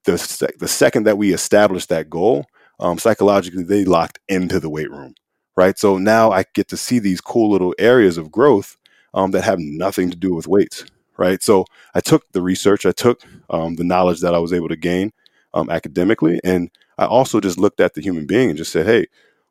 the 0.06 0.18
sec- 0.18 0.58
the 0.60 0.68
second 0.68 1.06
that 1.06 1.18
we 1.18 1.34
established 1.34 1.90
that 1.90 2.10
goal, 2.10 2.46
um, 2.80 2.98
psychologically 3.00 3.64
they 3.64 3.86
locked 3.86 4.20
into 4.28 4.60
the 4.60 4.70
weight 4.70 4.92
room, 4.92 5.16
right? 5.56 5.78
So 5.80 5.98
now 5.98 6.32
I 6.32 6.46
get 6.54 6.68
to 6.70 6.78
see 6.78 7.00
these 7.00 7.22
cool 7.22 7.50
little 7.52 7.74
areas 7.80 8.18
of 8.18 8.32
growth 8.32 8.78
um, 9.14 9.32
that 9.32 9.44
have 9.44 9.60
nothing 9.60 10.12
to 10.12 10.18
do 10.18 10.34
with 10.36 10.48
weights, 10.48 10.86
right? 11.20 11.44
So 11.44 11.66
I 11.94 12.00
took 12.00 12.32
the 12.32 12.42
research, 12.42 12.86
I 12.86 12.92
took 12.92 13.22
um, 13.50 13.76
the 13.76 13.84
knowledge 13.84 14.22
that 14.22 14.34
I 14.34 14.40
was 14.40 14.54
able 14.54 14.70
to 14.70 14.76
gain 14.76 15.12
um, 15.54 15.70
academically, 15.70 16.40
and 16.44 16.72
I 16.98 17.06
also 17.06 17.40
just 17.40 17.60
looked 17.60 17.80
at 17.80 17.94
the 17.94 18.02
human 18.02 18.26
being 18.26 18.50
and 18.50 18.58
just 18.58 18.72
said, 18.72 18.88
hey, 18.88 19.06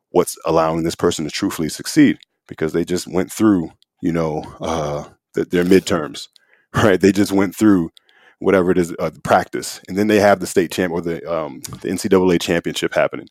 what's 0.09 0.37
allowing 0.45 0.83
this 0.83 0.95
person 0.95 1.25
to 1.25 1.31
truthfully 1.31 1.69
succeed? 1.69 2.19
Because 2.47 2.73
they 2.73 2.83
just 2.83 3.07
went 3.07 3.31
through 3.31 3.71
you 4.01 4.11
know, 4.11 4.43
uh, 4.59 5.05
the, 5.33 5.45
their 5.45 5.63
midterms, 5.63 6.27
right? 6.73 6.99
They 6.99 7.11
just 7.11 7.31
went 7.31 7.55
through 7.55 7.91
whatever 8.39 8.71
it 8.71 8.77
is, 8.77 8.95
uh, 8.99 9.11
practice, 9.23 9.81
and 9.87 9.97
then 9.97 10.07
they 10.07 10.19
have 10.19 10.39
the 10.39 10.47
state 10.47 10.71
champ 10.71 10.93
or 10.93 11.01
the 11.01 11.29
um, 11.31 11.59
the 11.81 11.89
NCAA 11.89 12.39
championship 12.41 12.93
happening, 12.93 13.27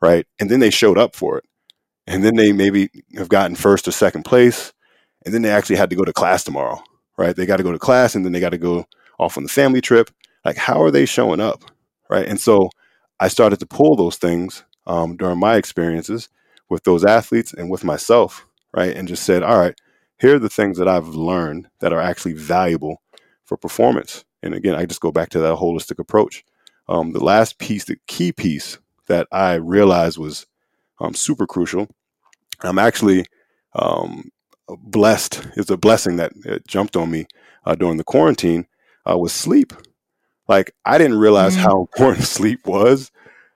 right? 0.00 0.26
And 0.38 0.50
then 0.50 0.60
they 0.60 0.70
showed 0.70 0.98
up 0.98 1.16
for 1.16 1.38
it, 1.38 1.44
and 2.06 2.24
then 2.24 2.36
they 2.36 2.52
maybe 2.52 2.88
have 3.16 3.28
gotten 3.28 3.56
first 3.56 3.88
or 3.88 3.92
second 3.92 4.24
place, 4.24 4.72
and 5.24 5.34
then 5.34 5.42
they 5.42 5.50
actually 5.50 5.76
had 5.76 5.90
to 5.90 5.96
go 5.96 6.04
to 6.04 6.12
class 6.12 6.44
tomorrow, 6.44 6.82
right? 7.16 7.34
They 7.34 7.46
got 7.46 7.58
to 7.58 7.62
go 7.62 7.72
to 7.72 7.78
class, 7.78 8.14
and 8.14 8.24
then 8.24 8.32
they 8.32 8.40
got 8.40 8.50
to 8.50 8.58
go 8.58 8.86
off 9.18 9.36
on 9.36 9.42
the 9.42 9.48
family 9.48 9.80
trip. 9.80 10.10
Like, 10.44 10.56
how 10.56 10.80
are 10.82 10.90
they 10.90 11.06
showing 11.06 11.40
up, 11.40 11.64
right? 12.10 12.26
And 12.26 12.40
so 12.40 12.70
I 13.20 13.28
started 13.28 13.60
to 13.60 13.66
pull 13.66 13.96
those 13.96 14.16
things 14.16 14.64
um, 14.86 15.16
during 15.16 15.38
my 15.38 15.56
experiences 15.56 16.28
with 16.68 16.84
those 16.84 17.04
athletes 17.04 17.52
and 17.52 17.70
with 17.70 17.84
myself, 17.84 18.46
right? 18.74 18.94
And 18.94 19.08
just 19.08 19.24
said, 19.24 19.42
all 19.42 19.58
right, 19.58 19.74
here 20.18 20.36
are 20.36 20.40
the 20.40 20.48
things 20.48 20.78
that 20.78 20.88
I've 20.88 21.08
learned 21.08 21.68
that 21.80 21.92
are 21.92 22.00
actually 22.00 22.34
valuable 22.34 23.00
for 23.44 23.56
performance. 23.56 24.24
And 24.42 24.54
again, 24.54 24.74
I 24.74 24.86
just 24.86 25.00
go 25.00 25.12
back 25.12 25.30
to 25.30 25.40
that 25.40 25.58
holistic 25.58 25.98
approach. 25.98 26.44
Um, 26.88 27.12
the 27.12 27.24
last 27.24 27.58
piece, 27.58 27.84
the 27.84 27.96
key 28.06 28.32
piece 28.32 28.78
that 29.06 29.26
I 29.32 29.54
realized 29.54 30.18
was 30.18 30.46
um, 31.00 31.14
super 31.14 31.46
crucial. 31.46 31.88
I'm 32.62 32.78
actually 32.78 33.26
um, 33.74 34.30
blessed. 34.68 35.46
is 35.56 35.70
a 35.70 35.76
blessing 35.76 36.16
that 36.16 36.32
jumped 36.66 36.96
on 36.96 37.10
me 37.10 37.26
uh, 37.64 37.74
during 37.74 37.96
the 37.96 38.04
quarantine. 38.04 38.66
Uh, 39.08 39.18
was 39.18 39.32
sleep. 39.32 39.72
Like 40.48 40.74
I 40.84 40.98
didn't 40.98 41.18
realize 41.18 41.56
mm. 41.56 41.60
how 41.60 41.80
important 41.92 42.24
sleep 42.24 42.66
was 42.66 43.10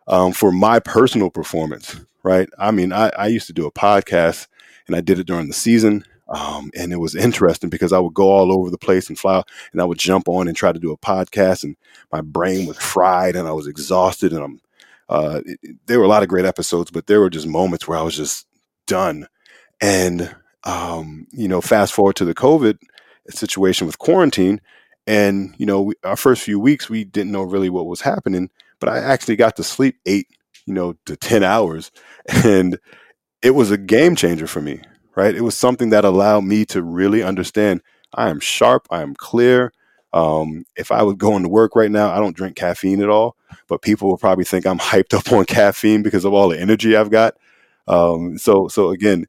um, 0.06 0.32
for 0.32 0.52
my 0.52 0.80
personal 0.80 1.30
performance. 1.30 1.96
Right. 2.22 2.48
I 2.58 2.72
mean, 2.72 2.92
I, 2.92 3.10
I 3.10 3.28
used 3.28 3.46
to 3.46 3.52
do 3.52 3.66
a 3.66 3.72
podcast, 3.72 4.48
and 4.86 4.96
I 4.96 5.00
did 5.00 5.18
it 5.18 5.26
during 5.26 5.48
the 5.48 5.54
season. 5.54 6.04
Um, 6.28 6.70
and 6.76 6.92
it 6.92 6.98
was 6.98 7.14
interesting 7.14 7.70
because 7.70 7.92
I 7.92 7.98
would 7.98 8.12
go 8.12 8.30
all 8.30 8.52
over 8.52 8.70
the 8.70 8.76
place 8.76 9.08
and 9.08 9.18
fly, 9.18 9.42
and 9.72 9.80
I 9.80 9.84
would 9.84 9.98
jump 9.98 10.28
on 10.28 10.46
and 10.46 10.56
try 10.56 10.72
to 10.72 10.78
do 10.78 10.92
a 10.92 10.98
podcast, 10.98 11.64
and 11.64 11.76
my 12.12 12.20
brain 12.20 12.66
was 12.66 12.76
fried, 12.76 13.34
and 13.34 13.48
I 13.48 13.52
was 13.52 13.66
exhausted, 13.66 14.32
and 14.32 14.44
I'm. 14.44 14.60
Uh, 15.08 15.40
it, 15.46 15.78
there 15.86 15.98
were 15.98 16.04
a 16.04 16.08
lot 16.08 16.22
of 16.22 16.28
great 16.28 16.44
episodes, 16.44 16.90
but 16.90 17.06
there 17.06 17.20
were 17.20 17.30
just 17.30 17.46
moments 17.46 17.88
where 17.88 17.96
I 17.96 18.02
was 18.02 18.14
just 18.14 18.46
done. 18.86 19.26
And 19.80 20.34
um, 20.64 21.26
you 21.32 21.48
know, 21.48 21.60
fast 21.60 21.92
forward 21.92 22.16
to 22.16 22.24
the 22.24 22.34
COVID 22.34 22.78
situation 23.30 23.86
with 23.86 23.98
quarantine, 23.98 24.60
and 25.06 25.54
you 25.58 25.66
know, 25.66 25.82
we, 25.82 25.94
our 26.04 26.16
first 26.16 26.42
few 26.42 26.58
weeks 26.58 26.88
we 26.88 27.04
didn't 27.04 27.32
know 27.32 27.42
really 27.42 27.70
what 27.70 27.86
was 27.86 28.00
happening, 28.00 28.50
but 28.80 28.88
I 28.88 28.98
actually 28.98 29.36
got 29.36 29.56
to 29.56 29.64
sleep 29.64 29.96
eight, 30.06 30.28
you 30.66 30.74
know, 30.74 30.94
to 31.06 31.16
ten 31.16 31.42
hours, 31.42 31.90
and 32.44 32.78
it 33.42 33.52
was 33.52 33.70
a 33.70 33.78
game 33.78 34.16
changer 34.16 34.46
for 34.46 34.60
me 34.60 34.82
right? 35.18 35.34
It 35.34 35.40
was 35.40 35.56
something 35.56 35.90
that 35.90 36.04
allowed 36.04 36.44
me 36.44 36.64
to 36.66 36.80
really 36.80 37.24
understand 37.24 37.82
I 38.14 38.30
am 38.30 38.38
sharp, 38.38 38.86
I 38.88 39.02
am 39.02 39.16
clear. 39.16 39.72
Um, 40.12 40.64
if 40.76 40.92
I 40.92 41.02
was 41.02 41.16
going 41.16 41.42
to 41.42 41.48
work 41.48 41.74
right 41.74 41.90
now, 41.90 42.10
I 42.10 42.18
don't 42.18 42.36
drink 42.36 42.54
caffeine 42.54 43.02
at 43.02 43.08
all, 43.08 43.34
but 43.66 43.82
people 43.82 44.08
will 44.08 44.16
probably 44.16 44.44
think 44.44 44.64
I'm 44.64 44.78
hyped 44.92 45.14
up 45.14 45.32
on 45.32 45.44
caffeine 45.44 46.04
because 46.04 46.24
of 46.24 46.32
all 46.32 46.48
the 46.48 46.60
energy 46.60 46.96
I've 46.96 47.10
got. 47.10 47.34
Um, 47.88 48.38
so, 48.38 48.68
so 48.68 48.90
again, 48.90 49.26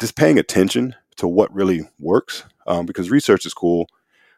just 0.00 0.16
paying 0.16 0.38
attention 0.38 0.94
to 1.16 1.28
what 1.28 1.54
really 1.54 1.88
works 1.98 2.44
um, 2.66 2.86
because 2.86 3.10
research 3.10 3.46
is 3.46 3.54
cool 3.54 3.88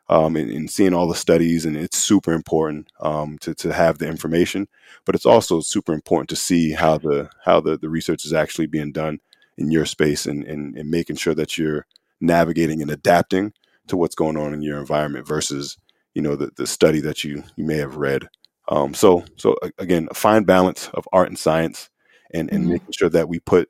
um, 0.08 0.36
and, 0.36 0.50
and, 0.50 0.70
seeing 0.70 0.94
all 0.94 1.08
the 1.08 1.16
studies, 1.16 1.64
and 1.64 1.76
it's 1.76 1.98
super 1.98 2.32
important 2.32 2.92
um, 3.00 3.38
to, 3.38 3.54
to 3.56 3.72
have 3.72 3.98
the 3.98 4.06
information. 4.06 4.68
But 5.04 5.16
it's 5.16 5.26
also 5.26 5.60
super 5.60 5.92
important 5.92 6.28
to 6.28 6.36
see 6.36 6.72
how 6.72 6.98
the 6.98 7.28
how 7.44 7.60
the, 7.60 7.76
the 7.76 7.88
research 7.88 8.24
is 8.24 8.32
actually 8.32 8.66
being 8.66 8.92
done 8.92 9.18
in 9.58 9.70
your 9.70 9.84
space 9.84 10.26
and, 10.26 10.44
and, 10.44 10.76
and 10.76 10.90
making 10.90 11.16
sure 11.16 11.34
that 11.34 11.58
you're 11.58 11.86
navigating 12.20 12.82
and 12.82 12.90
adapting 12.90 13.52
to 13.88 13.96
what's 13.96 14.14
going 14.14 14.36
on 14.36 14.54
in 14.54 14.62
your 14.62 14.78
environment 14.78 15.26
versus 15.26 15.76
you 16.14 16.22
know 16.22 16.36
the, 16.36 16.50
the 16.56 16.66
study 16.66 17.00
that 17.00 17.24
you 17.24 17.42
you 17.56 17.64
may 17.64 17.76
have 17.76 17.96
read 17.96 18.28
um, 18.68 18.94
so 18.94 19.24
so 19.36 19.56
again 19.78 20.08
a 20.10 20.14
fine 20.14 20.44
balance 20.44 20.88
of 20.94 21.06
art 21.12 21.28
and 21.28 21.38
science 21.38 21.90
and 22.32 22.50
and 22.50 22.62
mm-hmm. 22.62 22.72
making 22.72 22.92
sure 22.92 23.08
that 23.08 23.28
we 23.28 23.38
put 23.38 23.68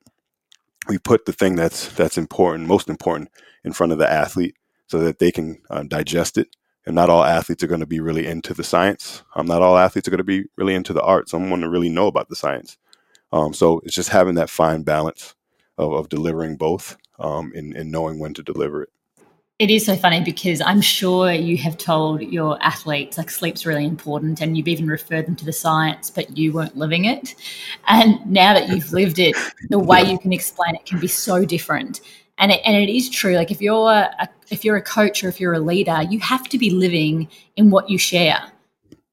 we 0.89 0.99
put 0.99 1.27
the 1.27 1.33
thing 1.33 1.57
that's 1.57 1.89
that's 1.89 2.19
important 2.19 2.69
most 2.69 2.89
important 2.89 3.31
in 3.65 3.73
front 3.73 3.93
of 3.93 3.99
the 3.99 4.11
athlete 4.11 4.57
so 4.87 4.99
that 5.01 5.19
they 5.19 5.33
can 5.33 5.61
uh, 5.71 5.83
digest 5.83 6.39
it. 6.39 6.49
And 6.87 6.95
not 6.95 7.11
all 7.11 7.25
athletes 7.25 7.65
are 7.65 7.67
going 7.67 7.81
to 7.81 7.87
be 7.87 7.99
really 7.99 8.27
into 8.27 8.55
the 8.55 8.63
science. 8.63 9.25
Um, 9.35 9.47
not 9.47 9.61
all 9.61 9.77
athletes 9.77 10.07
are 10.07 10.13
going 10.13 10.19
to 10.19 10.25
be 10.25 10.45
really 10.57 10.75
into 10.75 10.93
the 10.93 11.03
art 11.03 11.29
some 11.29 11.51
want 11.51 11.63
to 11.63 11.69
really 11.69 11.89
know 11.89 12.07
about 12.07 12.29
the 12.29 12.37
science. 12.37 12.79
Um, 13.33 13.53
so 13.53 13.81
it's 13.85 13.95
just 13.95 14.11
having 14.11 14.37
that 14.37 14.51
fine 14.51 14.85
balance 14.85 15.35
of, 15.77 15.93
of 15.93 16.09
delivering 16.09 16.57
both 16.57 16.97
um, 17.19 17.53
and, 17.57 17.75
and 17.75 17.91
knowing 17.91 18.21
when 18.21 18.35
to 18.35 18.43
deliver 18.43 18.85
it. 18.85 18.91
It 19.59 19.71
is 19.71 19.87
so 19.87 19.97
funny 19.97 20.21
because 20.21 20.61
I'm 20.61 20.83
sure 20.83 21.33
you 21.33 21.57
have 21.57 21.79
told 21.79 22.21
your 22.21 22.63
athletes 22.63 23.17
like 23.17 23.31
sleep's 23.31 23.65
really 23.65 23.87
important 23.87 24.43
and 24.43 24.55
you've 24.55 24.69
even 24.69 24.87
referred 24.87 25.27
them 25.27 25.35
to 25.37 25.47
the 25.47 25.53
science, 25.53 26.11
but 26.11 26.37
you 26.37 26.53
weren't 26.53 26.77
living 26.77 27.07
it. 27.07 27.35
And 27.87 28.25
now 28.27 28.53
that 28.53 28.69
you've 28.69 28.93
lived 28.93 29.19
it, 29.19 29.35
the 29.71 29.79
way 29.79 30.03
you 30.03 30.19
can 30.19 30.35
explain 30.35 30.75
it 30.75 30.85
can 30.85 31.01
be 31.01 31.09
so 31.09 31.47
different. 31.47 32.03
And 32.37 32.53
it, 32.53 32.61
and 32.67 32.77
it 32.77 32.95
is 32.95 33.09
true. 33.09 33.35
Like 33.35 33.51
if 33.51 33.63
you're 33.63 33.91
a, 33.91 34.29
if 34.51 34.63
you're 34.63 34.77
a 34.77 34.83
coach 34.83 35.25
or 35.25 35.29
if 35.29 35.41
you're 35.41 35.55
a 35.55 35.59
leader, 35.59 36.03
you 36.03 36.19
have 36.21 36.51
to 36.51 36.59
be 36.59 36.69
living 36.69 37.27
in 37.57 37.71
what 37.71 37.89
you 37.89 37.97
share, 37.97 38.39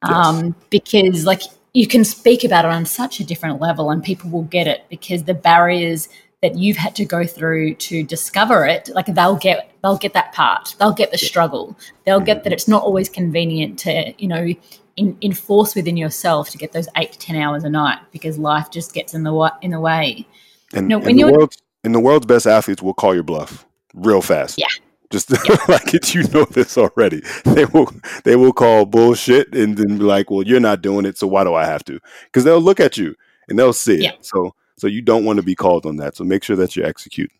um, 0.02 0.48
yes. 0.48 0.54
because 0.70 1.26
like 1.26 1.42
you 1.74 1.88
can 1.88 2.04
speak 2.04 2.44
about 2.44 2.66
it 2.66 2.72
on 2.72 2.86
such 2.86 3.22
a 3.22 3.24
different 3.24 3.62
level, 3.62 3.92
and 3.92 4.04
people 4.04 4.30
will 4.30 4.44
get 4.44 4.68
it 4.68 4.84
because 4.90 5.24
the 5.24 5.34
barriers 5.34 6.10
that 6.44 6.56
you've 6.56 6.78
had 6.78 6.96
to 6.96 7.06
go 7.06 7.26
through 7.26 7.74
to 7.74 8.04
discover 8.04 8.68
it 8.68 8.88
like 8.94 9.08
they'll 9.08 9.36
get 9.36 9.72
they'll 9.82 9.98
get 9.98 10.14
that 10.14 10.32
part 10.34 10.76
they'll 10.78 10.94
get 10.94 11.10
the 11.10 11.18
struggle 11.18 11.76
they'll 12.06 12.20
get 12.20 12.42
mm. 12.42 12.44
that 12.44 12.54
it's 12.54 12.68
not 12.68 12.84
always 12.84 13.10
convenient 13.10 13.80
to 13.80 14.14
you 14.20 14.28
know 14.28 14.54
in, 14.96 15.18
enforce 15.22 15.76
within 15.76 15.98
yourself 15.98 16.50
to 16.52 16.58
get 16.58 16.72
those 16.72 16.88
eight 16.98 17.14
to 17.14 17.20
ten 17.20 17.36
hours 17.36 17.64
a 17.64 17.70
night 17.70 18.00
because 18.12 18.38
life 18.38 18.70
just 18.72 18.94
gets 18.94 19.14
in 19.14 19.24
the 19.24 19.34
wa- 19.34 19.58
in 19.62 19.72
the 19.72 19.80
way. 19.80 20.28
And, 20.74 20.92
and 20.92 21.20
the 21.20 21.32
world's, 21.32 21.58
and 21.84 21.94
the 21.94 22.00
world's 22.00 22.26
best 22.26 22.48
athletes 22.48 22.82
will 22.82 22.94
call 22.94 23.14
your 23.14 23.24
bluff 23.24 23.66
real 23.94 24.22
fast. 24.22 24.58
Yeah. 24.58 24.68
Just 25.12 25.30
like 25.70 25.94
it, 25.94 26.16
you 26.16 26.24
know 26.30 26.46
this 26.46 26.78
already. 26.78 27.22
They 27.44 27.66
will 27.66 27.92
they 28.24 28.36
will 28.36 28.54
call 28.54 28.86
bullshit 28.86 29.54
and 29.56 29.78
then 29.78 29.98
be 30.00 30.04
like, 30.04 30.32
"Well, 30.32 30.44
you're 30.44 30.60
not 30.60 30.82
doing 30.82 31.06
it, 31.06 31.18
so 31.18 31.28
why 31.28 31.44
do 31.44 31.54
I 31.54 31.66
have 31.66 31.84
to?" 31.86 32.00
Because 32.26 32.44
they'll 32.44 32.62
look 32.62 32.80
at 32.80 32.98
you 32.98 33.16
and 33.48 33.58
they'll 33.60 33.74
see 33.74 34.06
it. 34.06 34.26
So 34.26 34.56
so 34.84 34.88
you 34.88 35.02
don't 35.02 35.24
want 35.24 35.38
to 35.38 35.44
be 35.44 35.56
called 35.56 35.86
on 35.86 35.96
that. 35.96 36.18
So 36.18 36.26
make 36.26 36.44
sure 36.44 36.58
that 36.58 36.76
you 36.76 36.84
execute. 36.84 37.32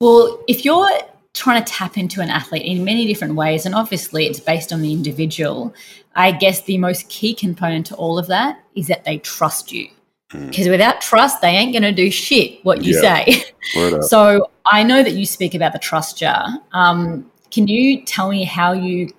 Well, 0.00 0.42
if 0.48 0.64
you're 0.64 0.90
trying 1.34 1.62
to 1.62 1.72
tap 1.72 1.96
into 1.96 2.20
an 2.20 2.28
athlete 2.28 2.64
in 2.64 2.82
many 2.82 3.06
different 3.06 3.36
ways, 3.36 3.64
and 3.64 3.76
obviously 3.76 4.26
it's 4.26 4.40
based 4.40 4.72
on 4.72 4.82
the 4.82 4.92
individual, 4.92 5.72
I 6.16 6.32
guess 6.32 6.62
the 6.62 6.78
most 6.78 7.08
key 7.08 7.32
component 7.32 7.86
to 7.86 7.94
all 7.94 8.18
of 8.18 8.26
that 8.26 8.60
is 8.74 8.88
that 8.88 9.04
they 9.04 9.18
trust 9.18 9.70
you. 9.70 9.88
Mm. 10.32 10.48
Because 10.48 10.66
without 10.66 11.00
trust, 11.00 11.40
they 11.40 11.50
ain't 11.50 11.72
going 11.72 11.84
to 11.84 11.92
do 11.92 12.10
shit 12.10 12.58
what 12.64 12.82
you 12.82 13.00
Yeah. 13.00 13.24
say. 13.24 13.44
So 14.00 14.50
I 14.66 14.82
know 14.82 15.04
that 15.04 15.12
you 15.12 15.24
speak 15.24 15.54
about 15.54 15.72
the 15.72 15.78
trust 15.78 16.18
jar. 16.18 16.48
Um, 16.72 17.30
can 17.52 17.68
you 17.68 18.02
tell 18.04 18.30
me 18.30 18.42
how 18.42 18.72
you 18.72 19.12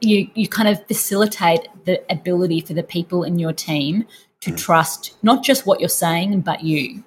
you 0.00 0.30
you 0.34 0.48
kind 0.48 0.68
of 0.68 0.86
facilitate 0.86 1.68
the 1.84 2.00
ability 2.10 2.60
for 2.62 2.72
the 2.72 2.82
people 2.82 3.24
in 3.24 3.38
your 3.38 3.52
team 3.52 4.06
to 4.42 4.52
Mm. 4.52 4.56
trust 4.56 5.14
not 5.22 5.42
just 5.44 5.66
what 5.66 5.80
you're 5.80 5.88
saying 5.88 6.40
but 6.42 6.62
you? 6.64 7.02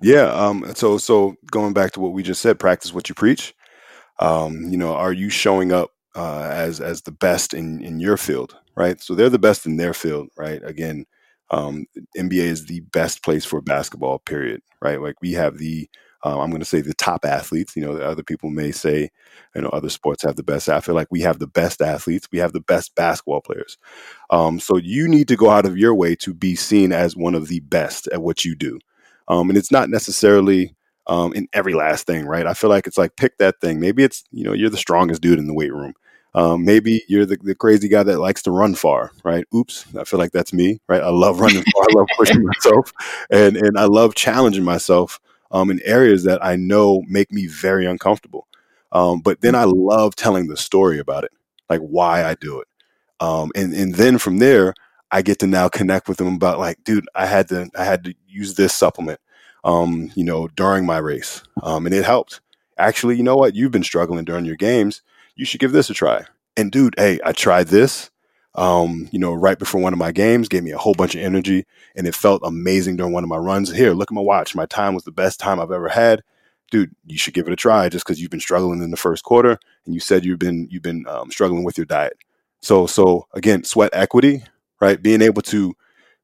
Yeah. 0.00 0.32
Um. 0.32 0.64
So 0.74 0.98
so 0.98 1.36
going 1.50 1.72
back 1.74 1.92
to 1.92 2.00
what 2.00 2.12
we 2.12 2.22
just 2.22 2.40
said, 2.42 2.58
practice 2.58 2.94
what 2.94 3.08
you 3.08 3.14
preach. 3.14 3.54
Um. 4.20 4.62
You 4.70 4.78
know, 4.78 4.94
are 4.94 5.12
you 5.12 5.30
showing 5.30 5.72
up 5.72 5.90
uh, 6.16 6.48
as 6.52 6.80
as 6.80 7.02
the 7.02 7.12
best 7.12 7.54
in 7.54 7.82
in 7.82 8.00
your 8.00 8.16
field? 8.16 8.56
Right. 8.76 9.00
So 9.00 9.14
they're 9.14 9.30
the 9.30 9.38
best 9.38 9.66
in 9.66 9.76
their 9.76 9.94
field. 9.94 10.28
Right. 10.36 10.62
Again, 10.64 11.06
um, 11.50 11.86
NBA 12.16 12.44
is 12.44 12.66
the 12.66 12.80
best 12.80 13.22
place 13.24 13.44
for 13.44 13.60
basketball. 13.60 14.20
Period. 14.20 14.62
Right. 14.82 15.00
Like 15.00 15.16
we 15.22 15.32
have 15.32 15.58
the. 15.58 15.88
Uh, 16.24 16.40
I'm 16.40 16.50
going 16.50 16.60
to 16.60 16.66
say 16.66 16.80
the 16.80 16.94
top 16.94 17.24
athletes. 17.24 17.76
You 17.76 17.84
know, 17.84 17.96
other 17.98 18.22
people 18.22 18.50
may 18.50 18.72
say, 18.72 19.10
you 19.54 19.60
know, 19.60 19.68
other 19.68 19.90
sports 19.90 20.22
have 20.22 20.36
the 20.36 20.42
best. 20.42 20.68
I 20.68 20.80
feel 20.80 20.94
like 20.94 21.08
we 21.10 21.20
have 21.20 21.38
the 21.38 21.46
best 21.46 21.82
athletes. 21.82 22.28
We 22.32 22.38
have 22.38 22.52
the 22.52 22.60
best 22.60 22.94
basketball 22.94 23.42
players. 23.42 23.76
Um, 24.30 24.58
so 24.58 24.76
you 24.76 25.06
need 25.06 25.28
to 25.28 25.36
go 25.36 25.50
out 25.50 25.66
of 25.66 25.76
your 25.76 25.94
way 25.94 26.16
to 26.16 26.32
be 26.32 26.54
seen 26.56 26.92
as 26.92 27.16
one 27.16 27.34
of 27.34 27.48
the 27.48 27.60
best 27.60 28.08
at 28.08 28.22
what 28.22 28.44
you 28.44 28.54
do. 28.54 28.78
Um, 29.28 29.50
and 29.50 29.58
it's 29.58 29.70
not 29.70 29.90
necessarily 29.90 30.74
um, 31.06 31.32
in 31.34 31.48
every 31.52 31.74
last 31.74 32.06
thing, 32.06 32.24
right? 32.26 32.46
I 32.46 32.54
feel 32.54 32.70
like 32.70 32.86
it's 32.86 32.98
like 32.98 33.16
pick 33.16 33.38
that 33.38 33.60
thing. 33.60 33.80
Maybe 33.80 34.02
it's 34.02 34.24
you 34.30 34.44
know 34.44 34.52
you're 34.52 34.70
the 34.70 34.76
strongest 34.76 35.22
dude 35.22 35.38
in 35.38 35.46
the 35.46 35.54
weight 35.54 35.72
room. 35.72 35.94
Um, 36.34 36.64
maybe 36.64 37.04
you're 37.08 37.26
the, 37.26 37.36
the 37.40 37.54
crazy 37.54 37.88
guy 37.88 38.02
that 38.02 38.18
likes 38.18 38.42
to 38.42 38.50
run 38.50 38.74
far, 38.74 39.12
right? 39.22 39.46
Oops, 39.54 39.84
I 39.96 40.04
feel 40.04 40.18
like 40.18 40.32
that's 40.32 40.52
me, 40.52 40.80
right? 40.88 41.02
I 41.02 41.10
love 41.10 41.38
running 41.38 41.62
far. 41.62 41.84
I 41.84 41.94
love 41.94 42.08
pushing 42.16 42.44
myself, 42.46 42.92
and 43.30 43.56
and 43.56 43.78
I 43.78 43.84
love 43.84 44.14
challenging 44.14 44.64
myself 44.64 45.20
um, 45.50 45.70
in 45.70 45.80
areas 45.84 46.24
that 46.24 46.44
I 46.44 46.56
know 46.56 47.02
make 47.08 47.32
me 47.32 47.46
very 47.46 47.86
uncomfortable. 47.86 48.46
Um, 48.92 49.20
but 49.20 49.40
then 49.40 49.54
I 49.54 49.64
love 49.64 50.14
telling 50.14 50.46
the 50.48 50.56
story 50.56 50.98
about 50.98 51.24
it, 51.24 51.32
like 51.68 51.80
why 51.80 52.24
I 52.24 52.34
do 52.34 52.60
it, 52.60 52.68
um, 53.20 53.50
and 53.54 53.72
and 53.74 53.94
then 53.94 54.18
from 54.18 54.38
there 54.38 54.74
I 55.10 55.22
get 55.22 55.38
to 55.40 55.46
now 55.46 55.68
connect 55.68 56.08
with 56.08 56.18
them 56.18 56.34
about 56.34 56.58
like, 56.58 56.82
dude, 56.82 57.06
I 57.14 57.26
had 57.26 57.48
to 57.48 57.70
I 57.76 57.84
had 57.84 58.04
to 58.04 58.14
use 58.26 58.54
this 58.54 58.74
supplement, 58.74 59.20
um, 59.62 60.10
you 60.16 60.24
know, 60.24 60.48
during 60.48 60.86
my 60.86 60.98
race, 60.98 61.42
um, 61.62 61.86
and 61.86 61.94
it 61.94 62.04
helped. 62.04 62.40
Actually, 62.78 63.16
you 63.16 63.22
know 63.22 63.36
what? 63.36 63.54
You've 63.54 63.70
been 63.70 63.84
struggling 63.84 64.24
during 64.24 64.44
your 64.44 64.56
games. 64.56 65.02
You 65.36 65.44
should 65.44 65.60
give 65.60 65.72
this 65.72 65.88
a 65.88 65.94
try. 65.94 66.24
And 66.56 66.72
dude, 66.72 66.94
hey, 66.98 67.20
I 67.24 67.32
tried 67.32 67.68
this, 67.68 68.10
um, 68.54 69.08
you 69.10 69.18
know, 69.18 69.34
right 69.34 69.58
before 69.58 69.80
one 69.80 69.92
of 69.92 69.98
my 69.98 70.12
games, 70.12 70.48
gave 70.48 70.62
me 70.62 70.70
a 70.70 70.78
whole 70.78 70.94
bunch 70.94 71.14
of 71.14 71.20
energy, 71.22 71.64
and 71.96 72.06
it 72.06 72.14
felt 72.14 72.42
amazing 72.44 72.96
during 72.96 73.12
one 73.12 73.24
of 73.24 73.30
my 73.30 73.36
runs. 73.36 73.72
Here, 73.72 73.92
look 73.92 74.10
at 74.10 74.14
my 74.14 74.20
watch. 74.20 74.54
My 74.54 74.66
time 74.66 74.94
was 74.94 75.04
the 75.04 75.12
best 75.12 75.40
time 75.40 75.60
I've 75.60 75.72
ever 75.72 75.88
had. 75.88 76.22
Dude, 76.70 76.94
you 77.04 77.18
should 77.18 77.34
give 77.34 77.46
it 77.46 77.52
a 77.52 77.56
try 77.56 77.88
just 77.88 78.04
because 78.04 78.20
you've 78.20 78.30
been 78.30 78.40
struggling 78.40 78.82
in 78.82 78.90
the 78.90 78.96
first 78.96 79.24
quarter, 79.24 79.58
and 79.84 79.94
you 79.94 80.00
said 80.00 80.24
you've 80.24 80.38
been 80.38 80.68
you've 80.70 80.82
been 80.82 81.06
um, 81.08 81.30
struggling 81.30 81.64
with 81.64 81.76
your 81.76 81.86
diet. 81.86 82.16
So, 82.62 82.86
so 82.86 83.26
again, 83.34 83.64
sweat 83.64 83.90
equity, 83.92 84.44
right? 84.80 85.00
Being 85.02 85.20
able 85.20 85.42
to 85.42 85.74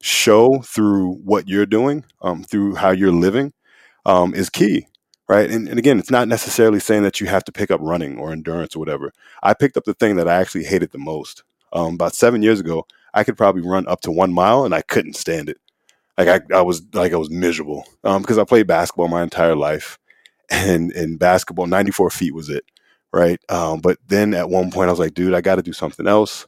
show 0.01 0.61
through 0.63 1.17
what 1.17 1.49
you're 1.49 1.67
doing, 1.67 2.05
um, 2.23 2.43
through 2.45 2.77
how 2.77 2.91
you're 2.91 3.13
living, 3.13 3.53
um, 4.07 4.35
is 4.35 4.49
key, 4.49 4.87
right? 5.29 5.51
And, 5.51 5.69
and 5.69 5.79
again, 5.79 5.99
it's 5.99 6.11
not 6.11 6.29
necessarily 6.29 6.81
saying 6.81 7.03
that 7.03 7.21
you 7.21 7.27
have 7.27 7.45
to 7.45 7.53
pick 7.53 7.71
up 7.71 7.81
running 7.83 8.19
or 8.19 8.33
endurance 8.33 8.75
or 8.75 8.79
whatever. 8.79 9.13
I 9.43 9.53
picked 9.53 9.77
up 9.77 9.85
the 9.85 9.95
thing 9.95 10.17
that 10.17 10.29
I 10.29 10.37
actually 10.37 10.65
hated 10.65 10.93
the 10.93 10.99
most. 10.99 11.45
Um, 11.73 11.95
about 11.95 12.15
seven 12.15 12.43
years 12.43 12.61
ago, 12.61 12.87
I 13.15 13.25
could 13.25 13.37
probably 13.37 13.63
run 13.63 13.87
up 13.87 14.01
to 14.03 14.11
one 14.13 14.33
mile, 14.33 14.65
and 14.65 14.75
I 14.75 14.83
couldn't 14.83 15.17
stand 15.17 15.49
it. 15.49 15.59
Like 16.19 16.29
I, 16.29 16.57
I 16.57 16.63
was 16.63 16.83
like 16.93 17.13
I 17.13 17.17
was 17.17 17.31
miserable 17.31 17.87
um, 18.05 18.23
because 18.23 18.39
I 18.39 18.45
played 18.45 18.67
basketball 18.67 19.09
my 19.09 19.23
entire 19.23 19.57
life, 19.57 19.99
and 20.51 20.93
in 20.93 21.17
basketball, 21.17 21.67
94 21.67 22.11
feet 22.11 22.35
was 22.35 22.49
it, 22.49 22.65
right? 23.13 23.41
Um, 23.49 23.81
but 23.81 23.99
then 24.09 24.35
at 24.35 24.51
one 24.51 24.71
point, 24.71 24.89
I 24.89 24.93
was 24.93 24.99
like, 24.99 25.15
dude, 25.15 25.35
I 25.35 25.41
got 25.41 25.57
to 25.57 25.63
do 25.63 25.73
something 25.73 26.07
else, 26.07 26.47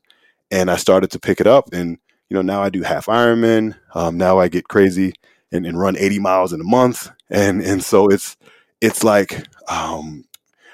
and 0.51 0.71
I 0.71 0.77
started 0.77 1.11
to 1.13 1.19
pick 1.19 1.41
it 1.41 1.47
up, 1.47 1.73
and 1.73 1.99
you 2.29 2.35
know 2.35 2.43
now 2.43 2.63
I 2.63 2.69
do 2.69 2.83
half 2.83 3.07
Ironman. 3.07 3.77
Um, 3.95 4.19
now 4.19 4.39
I 4.39 4.49
get 4.49 4.69
crazy 4.69 5.15
and, 5.53 5.67
and 5.67 5.79
run 5.79 5.97
80 5.97 6.19
miles 6.19 6.53
in 6.53 6.61
a 6.61 6.65
month, 6.65 7.11
and 7.31 7.63
and 7.63 7.83
so 7.83 8.09
it's 8.09 8.37
it's 8.81 9.05
like 9.05 9.47
um, 9.71 10.25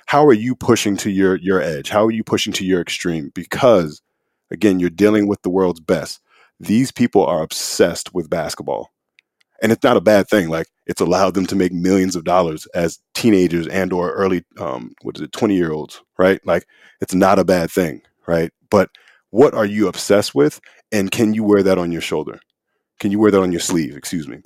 how 0.07 0.27
are 0.27 0.33
you 0.33 0.57
pushing 0.57 0.97
to 0.99 1.11
your 1.11 1.37
your 1.37 1.61
edge? 1.61 1.91
How 1.91 2.05
are 2.07 2.11
you 2.11 2.25
pushing 2.25 2.53
to 2.55 2.65
your 2.65 2.81
extreme? 2.81 3.31
Because 3.35 4.01
again, 4.51 4.81
you're 4.81 4.91
dealing 4.91 5.27
with 5.27 5.43
the 5.43 5.51
world's 5.51 5.81
best. 5.81 6.21
These 6.61 6.91
people 6.93 7.25
are 7.25 7.43
obsessed 7.43 8.15
with 8.15 8.31
basketball. 8.31 8.91
And 9.61 9.73
it's 9.73 9.83
not 9.83 9.97
a 9.97 10.01
bad 10.01 10.29
thing. 10.29 10.49
Like 10.49 10.69
it's 10.87 11.01
allowed 11.01 11.35
them 11.35 11.47
to 11.47 11.57
make 11.57 11.73
millions 11.73 12.15
of 12.15 12.25
dollars 12.25 12.67
as 12.75 13.01
teenagers 13.15 13.67
and 13.67 13.93
or 13.93 14.13
early 14.13 14.45
um, 14.59 14.93
what 15.03 15.17
is 15.17 15.23
it, 15.23 15.33
20 15.33 15.57
year 15.57 15.73
olds, 15.73 16.01
right? 16.17 16.41
Like 16.47 16.67
it's 17.01 17.15
not 17.15 17.39
a 17.39 17.45
bad 17.45 17.71
thing, 17.71 18.03
right? 18.27 18.53
But 18.71 18.91
what 19.31 19.55
are 19.55 19.65
you 19.67 19.89
obsessed 19.89 20.35
with? 20.35 20.61
And 20.93 21.11
can 21.11 21.35
you 21.35 21.45
wear 21.45 21.63
that 21.63 21.79
on 21.79 21.93
your 21.93 22.01
shoulder? 22.01 22.41
Can 23.01 23.11
you 23.11 23.19
wear 23.19 23.31
that 23.31 23.41
on 23.41 23.53
your 23.53 23.61
sleeve? 23.61 23.97
Excuse 23.97 24.29
me. 24.29 24.41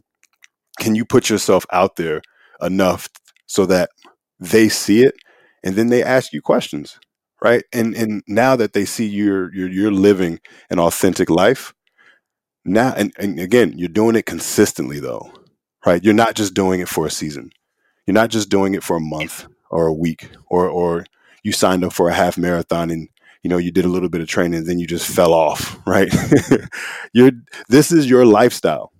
Can 0.80 0.94
you 0.94 1.04
put 1.04 1.30
yourself 1.30 1.66
out 1.72 1.96
there 1.96 2.22
enough 2.60 3.08
so 3.46 3.66
that 3.66 3.90
they 4.40 4.68
see 4.68 5.02
it 5.04 5.14
and 5.62 5.76
then 5.76 5.88
they 5.88 6.02
ask 6.02 6.32
you 6.32 6.42
questions? 6.42 6.98
Right? 7.42 7.64
And 7.72 7.94
and 7.96 8.22
now 8.28 8.56
that 8.56 8.74
they 8.74 8.84
see 8.86 9.06
you're 9.06 9.54
you're, 9.54 9.70
you're 9.70 9.92
living 9.92 10.40
an 10.70 10.78
authentic 10.78 11.30
life 11.30 11.74
now 12.64 12.94
and, 12.96 13.12
and 13.18 13.40
again 13.40 13.74
you're 13.78 13.88
doing 13.88 14.16
it 14.16 14.26
consistently 14.26 15.00
though 15.00 15.32
right? 15.86 16.04
You're 16.04 16.14
not 16.14 16.34
just 16.34 16.54
doing 16.54 16.80
it 16.80 16.88
for 16.88 17.06
a 17.06 17.10
season. 17.10 17.50
You're 18.06 18.14
not 18.14 18.30
just 18.30 18.48
doing 18.50 18.74
it 18.74 18.82
for 18.82 18.96
a 18.96 19.00
month 19.00 19.46
or 19.70 19.86
a 19.86 19.92
week 19.94 20.30
or 20.48 20.68
or 20.68 21.06
you 21.42 21.52
signed 21.52 21.84
up 21.84 21.92
for 21.92 22.08
a 22.08 22.14
half 22.14 22.38
marathon 22.38 22.90
and 22.90 23.08
you 23.42 23.50
know 23.50 23.58
you 23.58 23.72
did 23.72 23.84
a 23.84 23.88
little 23.88 24.08
bit 24.08 24.20
of 24.20 24.28
training 24.28 24.60
and 24.60 24.66
then 24.66 24.78
you 24.78 24.86
just 24.86 25.08
fell 25.08 25.34
off 25.34 25.78
right? 25.86 26.12
You're 27.12 27.32
this 27.68 27.92
is 27.92 28.08
your 28.08 28.26
lifestyle. 28.26 28.92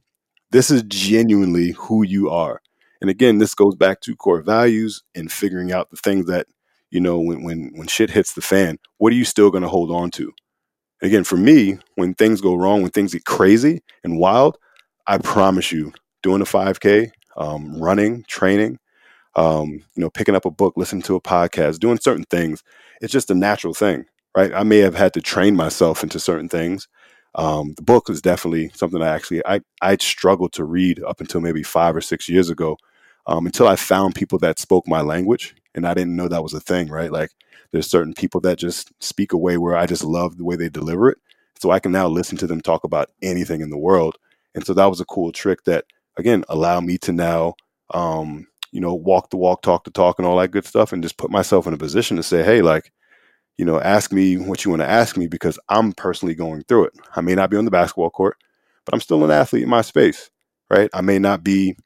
This 0.51 0.70
is 0.70 0.82
genuinely 0.84 1.72
who 1.72 2.05
you 2.05 2.30
are. 2.30 2.62
And 3.01 3.11
again 3.11 3.38
this 3.38 3.55
goes 3.55 3.74
back 3.76 4.01
to 4.03 4.16
core 4.16 4.43
values 4.43 5.03
and 5.14 5.30
figuring 5.32 5.72
out 5.72 5.90
the 5.90 5.97
things 5.97 6.26
that 6.26 6.47
you 6.93 7.01
know, 7.01 7.18
when 7.18 7.43
when 7.43 7.72
when 7.74 7.88
shit 7.88 8.11
hits 8.11 8.34
the 8.34 8.43
fan, 8.43 8.78
what 8.99 9.12
are 9.12 9.16
you 9.16 9.24
still 9.24 9.51
going 9.51 9.64
to 9.64 9.68
hold 9.70 9.90
on 9.90 10.12
to? 10.12 10.32
Again, 11.03 11.24
for 11.24 11.36
me, 11.36 11.78
when 11.97 12.14
things 12.14 12.40
go 12.40 12.55
wrong, 12.55 12.82
when 12.82 12.93
things 12.93 13.14
get 13.14 13.24
crazy 13.24 13.82
and 14.05 14.18
wild, 14.18 14.59
I 15.07 15.18
promise 15.18 15.72
you, 15.72 15.93
doing 16.22 16.43
a 16.43 16.47
5K, 16.47 17.11
um, 17.36 17.80
running, 17.82 18.24
training, 18.28 18.78
um, 19.36 19.70
you 19.70 19.82
know, 20.03 20.11
picking 20.11 20.34
up 20.36 20.45
a 20.45 20.51
book, 20.51 20.74
listening 20.76 21.03
to 21.03 21.16
a 21.16 21.20
podcast, 21.20 21.80
doing 21.80 21.99
certain 22.01 22.24
things, 22.24 22.62
it's 23.01 23.12
just 23.12 23.30
a 23.30 23.34
natural 23.34 23.74
thing, 23.74 24.05
right? 24.36 24.53
I 24.55 24.62
may 24.64 24.78
have 24.78 24.95
had 24.95 25.14
to 25.14 25.22
train 25.22 25.57
myself 25.57 26.03
into 26.03 26.20
certain 26.20 26.49
things. 26.49 26.88
Um, 27.34 27.74
the 27.76 27.82
book 27.82 28.11
is 28.11 28.22
definitely 28.22 28.70
something 28.74 29.03
I 29.03 29.09
actually 29.09 29.43
I 29.47 29.62
I 29.80 29.97
struggled 29.97 30.53
to 30.55 30.64
read 30.64 31.03
up 31.05 31.20
until 31.20 31.40
maybe 31.40 31.62
five 31.62 31.97
or 31.97 32.03
six 32.03 32.28
years 32.28 32.51
ago, 32.51 32.76
um, 33.26 33.47
until 33.47 33.68
I 33.68 33.76
found 33.76 34.14
people 34.14 34.38
that 34.40 34.59
spoke 34.59 34.86
my 34.86 35.01
language 35.01 35.55
and 35.74 35.86
I 35.86 35.94
didn't 35.94 36.16
know 36.16 36.28
that 36.28 36.42
was 36.42 36.54
a 36.54 36.60
thing, 36.60 36.88
right? 36.88 37.12
Like 37.12 37.30
there's 37.72 37.90
certain 37.90 38.14
people 38.14 38.40
that 38.42 38.58
just 38.58 38.92
speak 39.02 39.32
a 39.32 39.38
way 39.38 39.58
where 39.58 39.76
I 39.76 39.86
just 39.86 40.04
love 40.04 40.36
the 40.38 40.44
way 40.44 40.56
they 40.56 40.68
deliver 40.68 41.10
it. 41.10 41.18
So 41.60 41.70
I 41.70 41.80
can 41.80 41.92
now 41.92 42.08
listen 42.08 42.38
to 42.38 42.46
them 42.46 42.60
talk 42.60 42.84
about 42.84 43.10
anything 43.22 43.60
in 43.60 43.70
the 43.70 43.78
world. 43.78 44.16
And 44.54 44.66
so 44.66 44.74
that 44.74 44.86
was 44.86 45.00
a 45.00 45.06
cool 45.06 45.32
trick 45.32 45.64
that 45.64 45.86
again 46.16 46.44
allowed 46.48 46.84
me 46.84 46.98
to 46.98 47.12
now 47.12 47.54
um, 47.94 48.46
you 48.72 48.80
know, 48.80 48.94
walk 48.94 49.30
the 49.30 49.36
walk, 49.36 49.62
talk 49.62 49.84
the 49.84 49.90
talk 49.90 50.18
and 50.18 50.26
all 50.26 50.38
that 50.38 50.50
good 50.50 50.64
stuff 50.66 50.92
and 50.92 51.02
just 51.02 51.16
put 51.18 51.30
myself 51.30 51.66
in 51.66 51.74
a 51.74 51.78
position 51.78 52.16
to 52.16 52.22
say, 52.22 52.42
hey, 52.42 52.62
like, 52.62 52.92
you 53.58 53.64
know, 53.64 53.80
ask 53.80 54.12
me 54.12 54.36
what 54.38 54.64
you 54.64 54.70
want 54.70 54.82
to 54.82 54.88
ask 54.90 55.16
me 55.16 55.26
because 55.28 55.58
I'm 55.68 55.92
personally 55.92 56.34
going 56.34 56.62
through 56.64 56.86
it. 56.86 56.94
I 57.16 57.20
may 57.22 57.34
not 57.34 57.50
be 57.50 57.56
on 57.56 57.66
the 57.66 57.72
basketball 57.72 58.10
court, 58.10 58.36
but 58.84 58.94
I'm 58.94 59.00
still 59.00 59.24
an 59.24 59.30
athlete 59.30 59.64
in 59.64 59.68
my 59.70 59.82
space, 59.82 60.30
right? 60.70 60.90
I 60.94 61.02
may 61.02 61.18
not 61.18 61.44
be 61.44 61.76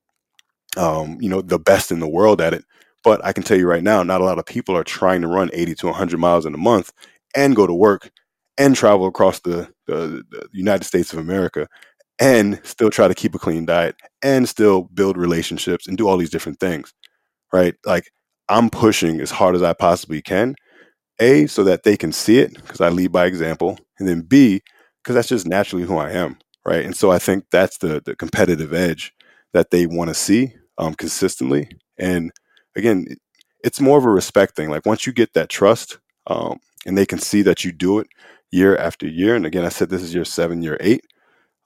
um, 0.78 1.18
you 1.20 1.30
know, 1.30 1.42
the 1.42 1.60
best 1.60 1.92
in 1.92 2.00
the 2.00 2.08
world 2.08 2.40
at 2.42 2.54
it, 2.54 2.64
but 3.06 3.24
I 3.24 3.32
can 3.32 3.44
tell 3.44 3.58
you 3.58 3.68
right 3.68 3.84
now, 3.84 4.02
not 4.04 4.20
a 4.20 4.24
lot 4.24 4.40
of 4.40 4.46
people 4.46 4.76
are 4.76 4.84
trying 4.84 5.22
to 5.22 5.28
run 5.28 5.50
80 5.54 5.76
to 5.76 5.86
100 5.88 6.18
miles 6.18 6.46
in 6.46 6.54
a 6.54 6.58
month 6.58 6.92
and 7.36 7.56
go 7.56 7.68
to 7.68 7.74
work 7.74 8.10
and 8.58 8.76
travel 8.76 9.06
across 9.06 9.40
the, 9.42 9.70
the, 9.86 10.24
the 10.30 10.48
United 10.52 10.84
States 10.86 11.14
of 11.14 11.20
America 11.20 11.68
and 12.18 12.60
still 12.64 12.90
try 12.90 13.08
to 13.08 13.14
keep 13.14 13.36
a 13.36 13.40
clean 13.40 13.66
diet 13.66 13.96
and 14.24 14.48
still 14.48 14.84
build 14.94 15.18
relationships 15.18 15.86
and 15.88 15.96
do 15.98 16.08
all 16.08 16.18
these 16.18 16.30
different 16.30 16.60
things, 16.60 16.94
right? 17.52 17.76
Like 17.86 18.10
I'm 18.48 18.70
pushing 18.70 19.20
as 19.20 19.30
hard 19.32 19.56
as 19.56 19.62
I 19.62 19.74
possibly 19.74 20.22
can. 20.22 20.56
A, 21.20 21.46
so 21.46 21.64
that 21.64 21.84
they 21.84 21.96
can 21.96 22.12
see 22.12 22.40
it 22.40 22.54
because 22.54 22.80
I 22.80 22.90
lead 22.90 23.12
by 23.12 23.26
example. 23.26 23.78
And 23.98 24.08
then 24.08 24.22
B, 24.22 24.62
because 25.02 25.14
that's 25.14 25.28
just 25.28 25.46
naturally 25.46 25.84
who 25.86 25.98
I 25.98 26.10
am, 26.12 26.38
right? 26.66 26.84
And 26.84 26.96
so 26.96 27.10
I 27.10 27.18
think 27.18 27.46
that's 27.50 27.78
the, 27.78 28.02
the 28.04 28.16
competitive 28.16 28.74
edge 28.74 29.12
that 29.54 29.70
they 29.70 29.86
want 29.86 30.08
to 30.08 30.14
see 30.14 30.54
um, 30.78 30.94
consistently. 30.94 31.70
And 31.98 32.32
again, 32.76 33.06
it's 33.64 33.80
more 33.80 33.98
of 33.98 34.04
a 34.04 34.10
respect 34.10 34.54
thing. 34.54 34.70
Like 34.70 34.86
once 34.86 35.06
you 35.06 35.12
get 35.12 35.32
that 35.34 35.48
trust 35.48 35.98
um, 36.26 36.60
and 36.84 36.96
they 36.96 37.06
can 37.06 37.18
see 37.18 37.42
that 37.42 37.64
you 37.64 37.72
do 37.72 37.98
it 37.98 38.06
year 38.50 38.76
after 38.76 39.08
year. 39.08 39.34
And 39.34 39.46
again, 39.46 39.64
I 39.64 39.70
said 39.70 39.88
this 39.88 40.02
is 40.02 40.14
year 40.14 40.24
seven, 40.24 40.62
year 40.62 40.76
eight. 40.80 41.04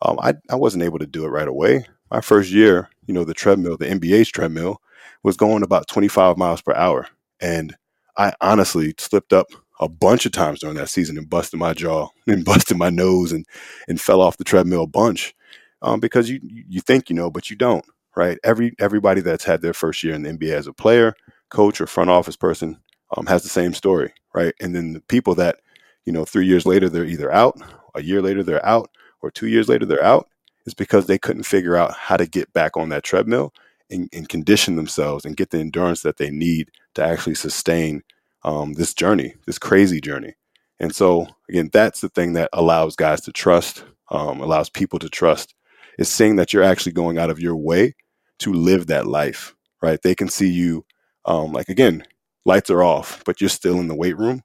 Um, 0.03 0.19
I, 0.21 0.35
I 0.49 0.57
wasn't 0.57 0.85
able 0.85 0.99
to 0.99 1.07
do 1.07 1.25
it 1.25 1.31
right 1.31 1.49
away. 1.49 1.85
My 2.11 2.21
first 2.21 2.51
year, 2.51 2.89
you 3.07 3.13
know, 3.13 3.25
the 3.25 3.35
treadmill, 3.35 3.77
the 3.77 3.87
NBA's 3.87 4.31
treadmill, 4.31 4.81
was 5.23 5.37
going 5.37 5.63
about 5.63 5.89
25 5.89 6.39
miles 6.39 6.63
per 6.63 6.75
hour. 6.75 7.07
And 7.41 7.77
I 8.17 8.33
honestly 8.41 8.95
slipped 8.99 9.33
up 9.33 9.49
a 9.79 9.89
bunch 9.89 10.27
of 10.27 10.33
times 10.33 10.61
during 10.61 10.77
that 10.77 10.89
season 10.89 11.19
and 11.19 11.29
busted 11.29 11.61
my 11.61 11.73
jaw 11.75 12.09
and 12.27 12.45
busted 12.45 12.77
my 12.77 12.91
nose 12.91 13.33
and, 13.33 13.47
and 13.89 14.01
fell 14.01 14.21
off 14.21 14.39
the 14.39 14.45
treadmill 14.45 14.85
a 14.85 14.87
bunch 14.87 15.35
um, 15.83 16.01
because 16.01 16.31
you, 16.31 16.41
you 16.43 16.81
think 16.81 17.11
you 17.11 17.17
know, 17.17 17.31
but 17.31 17.51
you 17.51 17.57
don't, 17.57 17.85
right? 18.17 18.39
Every 18.45 18.75
Everybody 18.79 19.21
that's 19.21 19.45
had 19.45 19.63
their 19.63 19.75
first 19.75 20.03
year 20.03 20.15
in 20.15 20.23
the 20.23 20.31
NBA 20.31 20.53
as 20.53 20.67
a 20.67 20.73
player, 20.73 21.15
coach, 21.51 21.81
or 21.81 21.87
front 21.87 22.11
office 22.11 22.37
person 22.37 22.79
um, 23.17 23.27
has 23.27 23.43
the 23.43 23.49
same 23.49 23.75
story, 23.75 24.13
right? 24.35 24.55
And 24.61 24.75
then 24.75 24.93
the 24.93 25.01
people 25.01 25.35
that, 25.37 25.59
you 26.05 26.13
know, 26.13 26.25
three 26.25 26.47
years 26.47 26.67
later, 26.67 26.89
they're 26.89 27.05
either 27.05 27.33
out, 27.33 27.61
a 27.95 28.03
year 28.03 28.23
later, 28.23 28.43
they're 28.43 28.65
out, 28.65 28.91
or 29.23 29.31
two 29.31 29.49
years 29.49 29.69
later, 29.69 29.85
they're 29.85 30.03
out, 30.03 30.29
is 30.67 30.75
because 30.75 31.07
they 31.07 31.19
couldn't 31.19 31.43
figure 31.45 31.77
out 31.77 31.95
how 31.95 32.17
to 32.17 32.27
get 32.27 32.53
back 32.53 32.77
on 32.77 32.89
that 32.91 33.03
treadmill 33.03 33.53
and, 33.91 34.09
and 34.13 34.29
condition 34.29 34.77
themselves 34.77 35.25
and 35.25 35.37
get 35.37 35.51
the 35.51 35.59
endurance 35.59 36.03
that 36.03 36.17
they 36.17 36.31
need 36.31 36.71
to 36.95 37.05
actually 37.05 37.35
sustain 37.35 38.03
um, 38.45 38.75
this 38.75 38.95
journey, 38.95 39.35
this 39.47 39.59
crazy 39.59 40.01
journey. 40.01 40.35
And 40.79 40.95
so, 40.95 41.27
again, 41.49 41.69
that's 41.73 42.01
the 42.01 42.09
thing 42.09 42.33
that 42.35 42.49
allows 42.53 42.97
guys 42.97 43.21
to 43.23 43.33
trust, 43.33 43.85
um, 44.11 44.41
allows 44.41 44.71
people 44.71 44.99
to 45.01 45.09
trust, 45.09 45.55
is 46.01 46.11
seeing 46.11 46.37
that 46.39 46.55
you're 46.55 46.65
actually 46.65 46.93
going 46.95 47.19
out 47.19 47.31
of 47.31 47.41
your 47.41 47.57
way 47.57 47.95
to 48.41 48.55
live 48.55 48.89
that 48.89 49.07
life, 49.07 49.55
right? 49.83 50.01
They 50.03 50.17
can 50.17 50.31
see 50.31 50.51
you, 50.51 50.87
um, 51.27 51.53
like, 51.53 51.71
again, 51.71 52.05
lights 52.47 52.71
are 52.71 52.83
off, 52.83 53.23
but 53.27 53.41
you're 53.41 53.51
still 53.51 53.81
in 53.81 53.89
the 53.89 53.97
weight 53.97 54.19
room. 54.19 54.43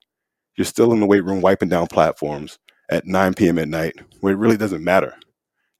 You're 0.57 0.65
still 0.65 0.93
in 0.93 1.01
the 1.01 1.07
weight 1.07 1.25
room 1.25 1.41
wiping 1.41 1.69
down 1.69 1.87
platforms 1.87 2.59
at 2.91 3.07
9 3.07 3.33
p.m. 3.35 3.59
at 3.59 3.69
night 3.69 3.95
where 4.21 4.33
it 4.33 4.39
really 4.39 4.57
doesn't 4.57 4.83
matter. 4.83 5.15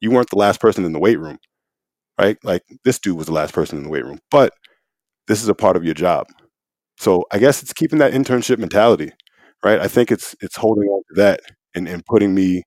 You 0.01 0.11
weren't 0.11 0.30
the 0.32 0.38
last 0.39 0.61
person 0.61 0.86
in 0.86 0.93
the 0.93 0.99
weight 0.99 1.19
room, 1.19 1.39
right? 2.19 2.38
Like 2.43 2.63
this 2.86 2.99
dude 2.99 3.17
was 3.17 3.28
the 3.28 3.34
last 3.34 3.53
person 3.53 3.78
in 3.78 3.84
the 3.84 3.89
weight 3.91 4.05
room, 4.05 4.19
but 4.32 4.53
this 5.28 5.43
is 5.43 5.49
a 5.49 5.55
part 5.55 5.78
of 5.78 5.86
your 5.86 5.93
job. 5.95 6.28
So 6.97 7.26
I 7.32 7.39
guess 7.39 7.61
it's 7.63 7.73
keeping 7.73 7.99
that 7.99 8.13
internship 8.13 8.59
mentality, 8.59 9.11
right? 9.63 9.80
I 9.80 9.88
think 9.88 10.11
it's 10.11 10.36
it's 10.41 10.57
holding 10.57 10.88
on 10.89 11.03
to 11.09 11.21
that 11.21 11.41
and, 11.76 11.88
and 11.88 12.05
putting 12.05 12.34
me 12.36 12.63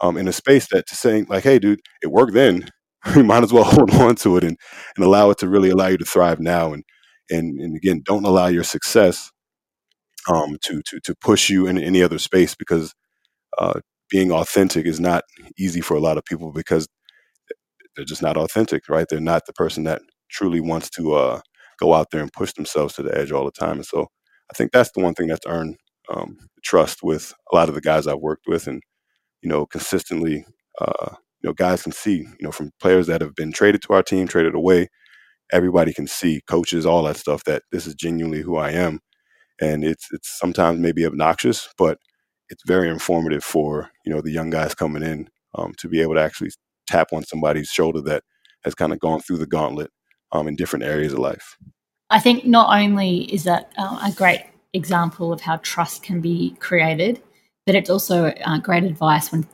um, 0.00 0.16
in 0.16 0.28
a 0.28 0.32
space 0.32 0.68
that 0.68 0.86
to 0.88 0.96
saying 0.96 1.26
like, 1.28 1.44
hey, 1.44 1.58
dude, 1.58 1.80
it 2.02 2.08
worked 2.12 2.34
then. 2.34 2.68
you 3.16 3.24
might 3.24 3.44
as 3.44 3.52
well 3.52 3.64
hold 3.66 3.90
on 3.94 4.16
to 4.16 4.36
it 4.36 4.44
and, 4.44 4.56
and 4.96 5.04
allow 5.04 5.30
it 5.30 5.38
to 5.38 5.48
really 5.48 5.70
allow 5.70 5.88
you 5.88 5.98
to 5.98 6.04
thrive 6.04 6.40
now. 6.40 6.72
And 6.72 6.84
and 7.30 7.60
and 7.60 7.76
again, 7.76 8.02
don't 8.04 8.26
allow 8.26 8.46
your 8.48 8.64
success 8.64 9.30
um, 10.28 10.58
to 10.64 10.82
to 10.86 11.00
to 11.04 11.14
push 11.20 11.50
you 11.50 11.66
in 11.66 11.78
any 11.78 12.02
other 12.02 12.18
space 12.18 12.54
because 12.54 12.94
uh, 13.58 13.80
being 14.10 14.32
authentic 14.32 14.86
is 14.86 15.00
not 15.00 15.24
easy 15.58 15.80
for 15.80 15.94
a 15.96 16.00
lot 16.00 16.18
of 16.18 16.24
people 16.24 16.52
because 16.52 16.88
they're 17.96 18.04
just 18.04 18.22
not 18.22 18.36
authentic, 18.36 18.88
right? 18.88 19.06
They're 19.08 19.20
not 19.20 19.46
the 19.46 19.52
person 19.52 19.84
that 19.84 20.02
truly 20.30 20.60
wants 20.60 20.90
to 20.90 21.14
uh, 21.14 21.40
go 21.80 21.94
out 21.94 22.08
there 22.10 22.22
and 22.22 22.32
push 22.32 22.52
themselves 22.54 22.94
to 22.94 23.02
the 23.02 23.16
edge 23.16 23.32
all 23.32 23.44
the 23.44 23.50
time. 23.52 23.76
And 23.76 23.86
so 23.86 24.02
I 24.50 24.54
think 24.56 24.72
that's 24.72 24.90
the 24.94 25.02
one 25.02 25.14
thing 25.14 25.28
that's 25.28 25.46
earned 25.46 25.76
um, 26.10 26.36
trust 26.64 27.00
with 27.02 27.34
a 27.52 27.56
lot 27.56 27.68
of 27.68 27.74
the 27.74 27.80
guys 27.80 28.06
I've 28.06 28.18
worked 28.20 28.46
with, 28.46 28.66
and 28.66 28.82
you 29.46 29.50
know, 29.50 29.64
consistently, 29.64 30.44
uh, 30.80 31.10
you 31.40 31.48
know, 31.48 31.52
guys 31.52 31.84
can 31.84 31.92
see, 31.92 32.16
you 32.16 32.36
know, 32.40 32.50
from 32.50 32.72
players 32.80 33.06
that 33.06 33.20
have 33.20 33.36
been 33.36 33.52
traded 33.52 33.80
to 33.82 33.92
our 33.92 34.02
team, 34.02 34.26
traded 34.26 34.56
away, 34.56 34.88
everybody 35.52 35.94
can 35.94 36.08
see, 36.08 36.40
coaches, 36.48 36.84
all 36.84 37.04
that 37.04 37.16
stuff, 37.16 37.44
that 37.44 37.62
this 37.70 37.86
is 37.86 37.94
genuinely 37.94 38.42
who 38.42 38.56
I 38.56 38.72
am, 38.72 38.98
and 39.60 39.84
it's 39.84 40.08
it's 40.10 40.36
sometimes 40.36 40.80
maybe 40.80 41.06
obnoxious, 41.06 41.68
but 41.78 41.98
it's 42.48 42.64
very 42.66 42.88
informative 42.88 43.44
for 43.44 43.88
you 44.04 44.12
know 44.12 44.20
the 44.20 44.32
young 44.32 44.50
guys 44.50 44.74
coming 44.74 45.04
in 45.04 45.28
um, 45.54 45.74
to 45.78 45.88
be 45.88 46.02
able 46.02 46.14
to 46.14 46.22
actually 46.22 46.50
tap 46.88 47.12
on 47.12 47.22
somebody's 47.22 47.68
shoulder 47.68 48.00
that 48.00 48.24
has 48.64 48.74
kind 48.74 48.92
of 48.92 48.98
gone 48.98 49.20
through 49.20 49.38
the 49.38 49.46
gauntlet 49.46 49.92
um, 50.32 50.48
in 50.48 50.56
different 50.56 50.84
areas 50.84 51.12
of 51.12 51.20
life. 51.20 51.56
I 52.10 52.18
think 52.18 52.44
not 52.44 52.76
only 52.76 53.32
is 53.32 53.44
that 53.44 53.70
uh, 53.78 54.10
a 54.10 54.10
great 54.10 54.44
example 54.72 55.32
of 55.32 55.42
how 55.42 55.58
trust 55.58 56.02
can 56.02 56.20
be 56.20 56.56
created, 56.58 57.22
but 57.66 57.74
it's 57.74 57.90
also 57.90 58.26
uh, 58.26 58.58
great 58.58 58.84
advice 58.84 59.30
when 59.30 59.46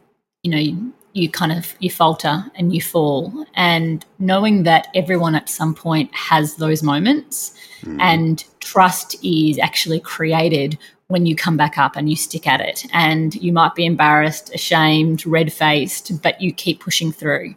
you 0.42 0.50
know 0.50 0.58
you, 0.58 0.92
you 1.14 1.30
kind 1.30 1.52
of 1.52 1.74
you 1.80 1.90
falter 1.90 2.44
and 2.54 2.74
you 2.74 2.80
fall, 2.80 3.46
and 3.54 4.04
knowing 4.18 4.62
that 4.62 4.88
everyone 4.94 5.34
at 5.34 5.48
some 5.48 5.74
point 5.74 6.14
has 6.14 6.56
those 6.56 6.82
moments, 6.82 7.54
mm. 7.82 8.00
and 8.00 8.44
trust 8.60 9.16
is 9.24 9.58
actually 9.58 10.00
created 10.00 10.78
when 11.12 11.26
you 11.26 11.36
come 11.36 11.58
back 11.58 11.76
up 11.76 11.94
and 11.94 12.08
you 12.08 12.16
stick 12.16 12.46
at 12.46 12.60
it. 12.60 12.86
And 12.92 13.34
you 13.34 13.52
might 13.52 13.74
be 13.74 13.84
embarrassed, 13.84 14.54
ashamed, 14.54 15.26
red 15.26 15.52
faced, 15.52 16.22
but 16.22 16.40
you 16.40 16.54
keep 16.54 16.80
pushing 16.80 17.12
through. 17.12 17.54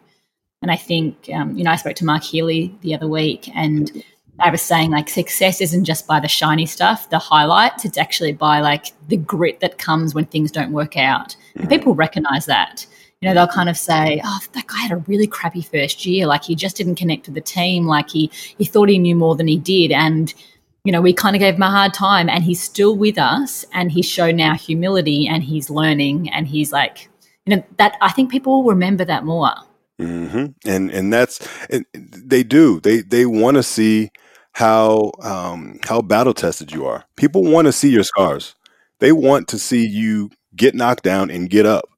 And 0.62 0.72
I 0.72 0.76
think, 0.76 1.30
um, 1.34 1.56
you 1.56 1.64
know, 1.64 1.72
I 1.72 1.78
spoke 1.78 1.95
to 1.97 2.06
Mark 2.06 2.24
Healy 2.24 2.76
the 2.82 2.93
other 2.93 3.08
week 3.08 3.49
and 3.56 4.03
I 4.40 4.50
was 4.50 4.62
saying 4.62 4.92
like 4.92 5.10
success 5.10 5.62
isn't 5.62 5.86
just 5.86 6.08
by 6.08 6.20
the 6.20 6.28
shiny 6.28 6.66
stuff, 6.66 7.10
the 7.10 7.20
highlights, 7.20 7.86
it's 7.86 7.98
actually 7.98 8.34
by 8.34 8.60
like 8.60 8.88
the 9.08 9.18
grit 9.18 9.60
that 9.62 9.78
comes 9.78 10.14
when 10.14 10.26
things 10.26 10.52
don't 10.52 10.74
work 10.74 10.98
out. 10.98 11.36
And 11.56 11.70
people 11.70 11.96
recognize 11.96 12.46
that. 12.48 12.86
You 13.22 13.30
know, 13.30 13.34
they'll 13.34 13.48
kind 13.48 13.70
of 13.70 13.78
say, 13.78 14.22
Oh, 14.24 14.40
that 14.54 14.68
guy 14.68 14.78
had 14.78 14.92
a 14.92 14.98
really 14.98 15.26
crappy 15.26 15.62
first 15.62 16.06
year. 16.06 16.28
Like 16.28 16.44
he 16.44 16.54
just 16.54 16.76
didn't 16.76 16.96
connect 16.96 17.28
with 17.28 17.36
the 17.36 17.42
team. 17.42 17.86
Like 17.86 18.10
he 18.10 18.30
he 18.58 18.66
thought 18.66 18.90
he 18.90 19.00
knew 19.00 19.16
more 19.16 19.36
than 19.36 19.48
he 19.48 19.58
did. 19.58 19.92
And 19.92 20.34
you 20.84 20.92
know, 20.92 21.02
we 21.02 21.14
kind 21.14 21.36
of 21.36 21.40
gave 21.40 21.56
him 21.56 21.64
a 21.64 21.72
hard 21.72 21.94
time 21.94 22.30
and 22.30 22.44
he's 22.44 22.62
still 22.62 22.96
with 22.96 23.18
us 23.18 23.66
and 23.74 23.92
he's 23.92 24.06
shown 24.06 24.36
now 24.36 24.54
humility 24.54 25.28
and 25.28 25.44
he's 25.44 25.70
learning 25.70 26.30
and 26.30 26.48
he's 26.48 26.72
like, 26.72 27.10
you 27.46 27.56
know, 27.56 27.64
that 27.78 27.98
I 28.02 28.12
think 28.12 28.30
people 28.30 28.64
will 28.64 28.70
remember 28.70 29.04
that 29.06 29.24
more. 29.26 29.54
Mm-hmm. 30.00 30.46
And 30.66 30.92
and 30.92 31.14
that's 31.14 31.48
and 31.70 31.86
they 31.94 32.44
do 32.44 32.82
they 32.82 33.00
they 33.02 33.26
want 33.26 33.56
to 33.56 33.64
see 33.64 34.12
how 34.56 35.12
um, 35.22 35.80
how 35.86 36.01
battle 36.01 36.34
tested 36.34 36.72
you 36.72 36.86
are. 36.86 37.06
People 37.16 37.43
want 37.43 37.68
to 37.68 37.72
see 37.72 37.89
your 37.89 38.03
scars. 38.03 38.56
They 38.99 39.12
want 39.12 39.47
to 39.49 39.60
see 39.60 39.86
you 39.86 40.32
get 40.56 40.76
knocked 40.76 41.03
down 41.03 41.30
and 41.30 41.49
get 41.49 41.66
up 41.66 41.89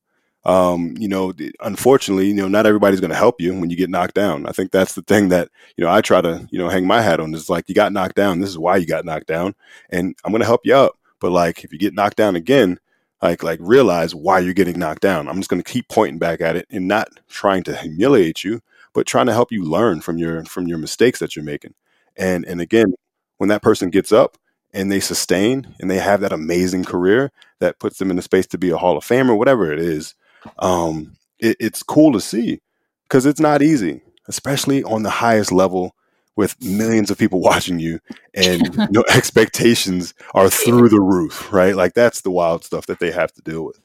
um, 0.48 0.96
you 0.98 1.10
know, 1.10 1.34
unfortunately, 1.60 2.28
you 2.28 2.34
know, 2.34 2.48
not 2.48 2.66
everybody's 2.66 3.02
going 3.02 3.12
to 3.12 3.18
help 3.18 3.42
you 3.42 3.54
when 3.54 3.70
you 3.70 3.76
get 3.76 3.90
knocked 3.90 4.14
down. 4.14 4.48
I 4.48 4.54
think 4.54 4.72
that's 4.72 4.96
the 4.96 5.02
thing 5.02 5.28
that, 5.28 5.50
you 5.76 5.84
know, 5.84 5.92
I 5.92 6.00
try 6.00 6.22
to, 6.22 6.48
you 6.50 6.58
know, 6.58 6.70
hang 6.70 6.88
my 6.88 7.02
hat 7.02 7.20
on 7.20 7.34
is 7.34 7.50
like, 7.50 7.68
you 7.68 7.76
got 7.76 7.92
knocked 7.92 8.16
down. 8.16 8.40
This 8.40 8.50
is 8.50 8.58
why 8.58 8.78
you 8.78 8.88
got 8.88 9.04
knocked 9.04 9.28
down. 9.28 9.56
And 9.90 10.16
I'm 10.24 10.32
going 10.32 10.40
to 10.40 10.48
help 10.48 10.62
you 10.64 10.74
up. 10.74 10.98
But 11.20 11.34
like, 11.34 11.66
if 11.66 11.74
you 11.74 11.78
get 11.78 11.94
knocked 11.94 12.16
down 12.16 12.38
again, 12.38 12.80
like, 13.22 13.44
like 13.44 13.60
realize 13.62 14.16
why 14.16 14.40
you're 14.40 14.54
getting 14.54 14.80
knocked 14.80 15.02
down. 15.02 15.28
I'm 15.28 15.36
just 15.36 15.50
going 15.50 15.62
to 15.62 15.70
keep 15.70 15.90
pointing 15.90 16.18
back 16.18 16.40
at 16.40 16.56
it 16.56 16.66
and 16.70 16.88
not 16.88 17.10
trying 17.28 17.64
to 17.64 17.76
humiliate 17.76 18.46
you, 18.46 18.62
but 18.94 19.06
trying 19.06 19.26
to 19.26 19.34
help 19.34 19.52
you 19.52 19.66
learn 19.66 20.00
from 20.00 20.18
your, 20.18 20.46
from 20.46 20.66
your 20.66 20.78
mistakes 20.78 21.20
that 21.20 21.36
you're 21.36 21.44
making. 21.44 21.74
And, 22.18 22.46
and 22.46 22.62
again, 22.62 22.94
when 23.38 23.50
that 23.50 23.62
person 23.62 23.90
gets 23.90 24.12
up, 24.12 24.38
and 24.74 24.92
they 24.92 25.00
sustain 25.00 25.76
and 25.80 25.90
they 25.90 25.98
have 25.98 26.22
that 26.22 26.34
amazing 26.34 26.84
career 26.84 27.32
that 27.60 27.80
puts 27.80 27.98
them 27.98 28.10
in 28.10 28.16
the 28.16 28.22
space 28.22 28.46
to 28.48 28.58
be 28.58 28.70
a 28.70 28.78
Hall 28.78 28.98
of 28.98 29.04
Famer, 29.04 29.38
whatever 29.38 29.72
it 29.72 29.80
is, 29.80 30.14
um, 30.60 31.16
it, 31.40 31.58
it's 31.60 31.84
cool 31.84 32.14
to 32.14 32.22
see 32.22 32.62
because 33.04 33.26
it's 33.26 33.40
not 33.40 33.62
easy, 33.62 34.02
especially 34.28 34.84
on 34.84 35.04
the 35.04 35.10
highest 35.10 35.52
level 35.52 35.96
with 36.36 36.62
millions 36.64 37.10
of 37.10 37.18
people 37.18 37.40
watching 37.42 37.80
you 37.80 38.00
and 38.34 38.76
you 38.76 38.88
know, 38.92 39.04
expectations 39.10 40.14
are 40.34 40.50
through 40.50 40.90
the 40.90 41.02
roof, 41.02 41.52
right? 41.52 41.76
Like 41.76 41.94
that's 41.94 42.22
the 42.22 42.32
wild 42.32 42.64
stuff 42.64 42.86
that 42.88 43.00
they 43.00 43.12
have 43.12 43.34
to 43.34 43.42
deal 43.42 43.66
with. 43.66 43.80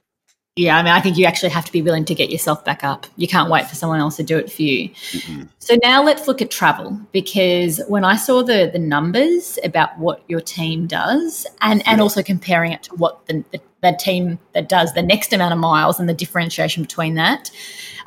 Yeah, 0.57 0.77
I 0.77 0.83
mean, 0.83 0.93
I 0.93 1.01
think 1.01 1.17
you 1.17 1.25
actually 1.25 1.49
have 1.49 1.65
to 1.65 1.73
be 1.73 1.81
willing 1.81 2.05
to 2.05 2.15
get 2.15 2.29
yourself 2.29 2.63
back 2.63 2.85
up. 2.85 3.07
You 3.17 3.27
can't 3.27 3.51
wait 3.51 3.67
for 3.67 3.75
someone 3.75 4.01
else 4.01 4.17
to 4.17 4.23
do 4.23 4.37
it 4.37 4.53
for 4.53 4.61
you. 4.61 4.91
Mm-hmm. 4.91 5.45
So 5.59 5.79
now 5.83 6.03
let's 6.03 6.29
look 6.29 6.43
at 6.43 6.51
travel 6.51 7.01
because 7.11 7.81
when 7.89 8.05
I 8.05 8.17
saw 8.17 8.43
the 8.43 8.69
the 8.71 8.79
numbers 8.79 9.59
about 9.65 9.99
what 9.99 10.23
your 10.29 10.43
team 10.43 10.87
does, 10.87 11.47
and 11.63 11.83
and 11.89 12.03
also 12.03 12.23
comparing 12.23 12.73
it 12.73 12.83
to 12.83 12.95
what 12.97 13.27
the, 13.29 13.43
the, 13.51 13.63
the 13.81 13.97
team 13.99 14.39
that 14.53 14.69
does 14.69 14.93
the 14.93 15.01
next 15.01 15.33
amount 15.33 15.55
of 15.55 15.59
miles 15.59 15.99
and 15.99 16.07
the 16.07 16.13
differentiation 16.13 16.83
between 16.83 17.15
that, 17.15 17.51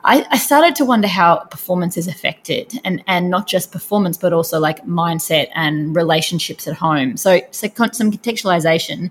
I, 0.04 0.24
I 0.30 0.38
started 0.38 0.76
to 0.76 0.86
wonder 0.86 1.08
how 1.08 1.38
performance 1.46 1.98
is 1.98 2.08
affected, 2.08 2.80
and 2.84 3.04
and 3.08 3.32
not 3.32 3.48
just 3.48 3.72
performance, 3.72 4.20
but 4.20 4.34
also 4.34 4.60
like 4.60 4.86
mindset 4.86 5.48
and 5.56 5.96
relationships 5.96 6.68
at 6.68 6.76
home. 6.76 7.18
So 7.18 7.42
so 7.50 7.68
some 7.92 8.12
contextualization. 8.12 9.10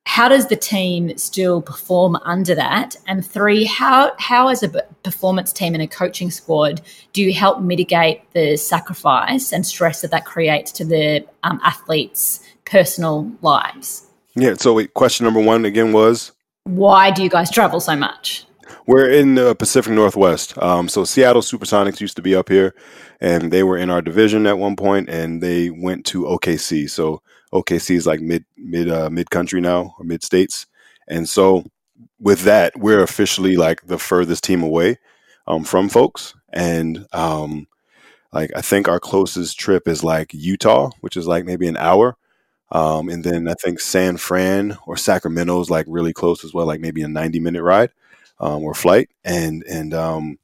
how 0.07 0.29
does 0.29 0.49
the 0.49 0.57
team 0.57 1.17
still 1.19 1.61
perform 1.61 2.17
under 2.25 2.55
that? 2.55 2.97
And 3.07 3.25
three, 3.25 3.65
how 3.65 4.13
how 4.19 4.49
as 4.49 4.63
a 4.63 4.69
performance 5.03 5.53
team 5.53 5.75
and 5.75 5.83
a 5.83 5.87
coaching 5.87 6.31
squad 6.31 6.81
do 7.13 7.23
you 7.23 7.33
help 7.35 7.61
mitigate 7.61 8.23
the 8.33 8.57
sacrifice 8.57 9.53
and 9.53 9.67
stress 9.67 10.01
that 10.01 10.11
that 10.11 10.25
creates 10.25 10.73
to 10.73 10.85
the 10.85 11.27
um, 11.43 11.61
athletes' 11.63 12.41
personal 12.65 13.31
lives? 13.43 14.07
Yeah. 14.35 14.55
So, 14.55 14.75
wait, 14.75 14.95
question 14.95 15.25
number 15.25 15.41
one 15.41 15.65
again 15.67 15.93
was 15.93 16.33
why 16.65 17.11
do 17.11 17.23
you 17.23 17.29
guys 17.29 17.51
travel 17.51 17.81
so 17.81 17.95
much? 17.95 18.47
We're 18.87 19.09
in 19.11 19.35
the 19.35 19.55
Pacific 19.55 19.93
Northwest. 19.93 20.61
Um, 20.63 20.89
so 20.89 21.05
Seattle 21.05 21.43
Supersonics 21.43 22.01
used 22.01 22.17
to 22.17 22.23
be 22.23 22.35
up 22.35 22.49
here, 22.49 22.75
and 23.21 23.53
they 23.53 23.63
were 23.63 23.77
in 23.77 23.91
our 23.91 24.03
division 24.03 24.47
at 24.47 24.59
one 24.59 24.77
point, 24.77 25.09
and 25.09 25.43
they 25.43 25.71
went 25.71 26.07
to 26.07 26.25
OKC. 26.25 26.89
So 26.89 27.23
OKC 27.53 27.97
is 27.97 28.07
like 28.07 28.21
mid 28.21 28.45
mid 28.57 28.91
uh, 28.91 29.11
mid 29.11 29.31
country 29.31 29.61
now 29.61 29.95
or 29.99 30.05
mid 30.05 30.25
states, 30.25 30.67
and 31.09 31.29
so 31.29 31.65
with 32.19 32.43
that, 32.43 32.79
we're 32.79 33.03
officially 33.03 33.57
like 33.57 33.87
the 33.87 33.99
furthest 33.99 34.45
team 34.45 34.63
away 34.63 34.99
um, 35.47 35.65
from 35.65 35.89
folks, 35.89 36.35
and 36.53 37.07
um, 37.13 37.67
like 38.33 38.51
I 38.57 38.63
think 38.63 38.89
our 38.89 39.01
closest 39.01 39.59
trip 39.59 39.89
is 39.89 40.03
like 40.05 40.33
Utah, 40.33 40.91
which 41.01 41.17
is 41.17 41.27
like 41.27 41.45
maybe 41.45 41.69
an 41.69 41.77
hour. 41.77 42.17
Um, 42.73 43.09
and 43.09 43.25
then 43.25 43.49
I 43.49 43.55
think 43.55 43.81
San 43.81 44.17
Fran 44.17 44.79
or 44.87 44.97
Sacramento 44.97 45.61
is 45.61 45.71
like 45.71 45.87
really 45.89 46.13
close 46.13 46.45
as 46.45 46.55
well, 46.55 46.67
like 46.67 46.81
maybe 46.81 47.03
a 47.03 47.09
90 47.09 47.41
minute 47.41 47.65
ride 47.65 47.91
um, 48.41 48.65
or 48.65 48.75
flight. 48.75 49.11
And, 49.25 49.63
and, 49.65 49.95
um, 49.95 50.39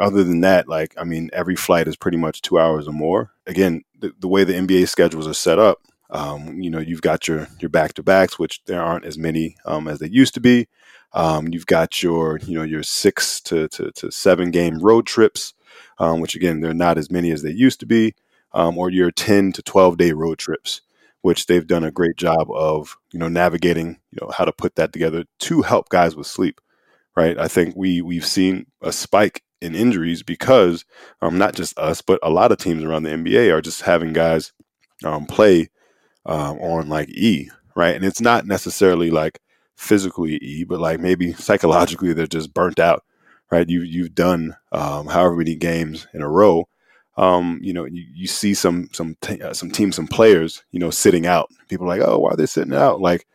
other 0.00 0.24
than 0.24 0.40
that, 0.40 0.68
like, 0.68 0.94
I 0.98 1.04
mean, 1.04 1.30
every 1.32 1.56
flight 1.56 1.86
is 1.86 1.96
pretty 1.96 2.16
much 2.16 2.42
two 2.42 2.58
hours 2.58 2.88
or 2.88 2.92
more. 2.92 3.32
Again, 3.46 3.82
the, 3.98 4.12
the 4.18 4.28
way 4.28 4.44
the 4.44 4.54
NBA 4.54 4.88
schedules 4.88 5.28
are 5.28 5.34
set 5.34 5.58
up, 5.58 5.82
um, 6.12 6.60
you 6.60 6.70
know, 6.70 6.78
you've 6.78 7.02
got 7.02 7.26
your 7.26 7.48
your 7.58 7.70
back 7.70 7.94
to 7.94 8.02
backs, 8.02 8.38
which 8.38 8.62
there 8.66 8.82
aren't 8.82 9.06
as 9.06 9.16
many 9.16 9.56
um, 9.64 9.88
as 9.88 9.98
they 9.98 10.08
used 10.08 10.34
to 10.34 10.40
be. 10.40 10.68
Um, 11.14 11.48
you've 11.48 11.66
got 11.66 12.02
your 12.02 12.38
you 12.38 12.56
know 12.56 12.64
your 12.64 12.82
six 12.82 13.40
to 13.42 13.68
to, 13.68 13.90
to 13.92 14.10
seven 14.10 14.50
game 14.50 14.78
road 14.78 15.06
trips, 15.06 15.54
um, 15.98 16.20
which 16.20 16.34
again 16.34 16.60
they're 16.60 16.74
not 16.74 16.98
as 16.98 17.10
many 17.10 17.30
as 17.30 17.42
they 17.42 17.50
used 17.50 17.80
to 17.80 17.86
be, 17.86 18.14
or 18.52 18.90
your 18.90 19.10
ten 19.10 19.52
to 19.52 19.62
twelve 19.62 19.96
day 19.96 20.12
road 20.12 20.38
trips, 20.38 20.82
which 21.22 21.46
they've 21.46 21.66
done 21.66 21.84
a 21.84 21.90
great 21.90 22.16
job 22.16 22.50
of 22.50 22.98
you 23.10 23.18
know 23.18 23.28
navigating 23.28 23.98
you 24.10 24.18
know 24.20 24.30
how 24.36 24.44
to 24.44 24.52
put 24.52 24.74
that 24.74 24.92
together 24.92 25.24
to 25.38 25.62
help 25.62 25.88
guys 25.88 26.14
with 26.14 26.26
sleep. 26.26 26.60
Right, 27.14 27.38
I 27.38 27.46
think 27.46 27.74
we 27.76 28.00
we've 28.00 28.24
seen 28.24 28.66
a 28.80 28.90
spike 28.90 29.42
in 29.60 29.74
injuries 29.74 30.22
because 30.22 30.84
um, 31.20 31.36
not 31.36 31.54
just 31.54 31.78
us, 31.78 32.00
but 32.00 32.18
a 32.22 32.30
lot 32.30 32.52
of 32.52 32.58
teams 32.58 32.82
around 32.82 33.02
the 33.02 33.10
NBA 33.10 33.50
are 33.50 33.60
just 33.60 33.82
having 33.82 34.14
guys 34.14 34.52
um, 35.04 35.26
play 35.26 35.68
um, 36.26 36.58
on 36.60 36.88
like 36.88 37.10
E, 37.10 37.50
right? 37.76 37.94
And 37.96 38.04
it's 38.04 38.20
not 38.20 38.46
necessarily 38.46 39.10
like 39.10 39.40
physically 39.76 40.36
E, 40.42 40.64
but 40.64 40.80
like 40.80 41.00
maybe 41.00 41.32
psychologically 41.34 42.12
they're 42.14 42.26
just 42.26 42.54
burnt 42.54 42.80
out, 42.80 43.04
right? 43.50 43.68
You 43.68 43.82
you've 43.82 44.14
done 44.14 44.56
um, 44.72 45.06
however 45.08 45.36
many 45.36 45.56
games 45.56 46.06
in 46.14 46.22
a 46.22 46.28
row. 46.28 46.68
Um, 47.16 47.60
you 47.62 47.72
know, 47.74 47.84
you, 47.84 48.04
you 48.14 48.26
see 48.26 48.54
some 48.54 48.88
some 48.92 49.16
uh, 49.42 49.54
some 49.54 49.70
teams, 49.70 49.96
some 49.96 50.08
players, 50.08 50.64
you 50.72 50.78
know, 50.80 50.90
sitting 50.90 51.26
out. 51.26 51.50
People 51.68 51.86
are 51.86 51.96
like, 51.98 52.06
oh, 52.06 52.18
why 52.20 52.30
are 52.32 52.36
they 52.36 52.46
sitting 52.46 52.74
out? 52.74 53.00
Like, 53.00 53.26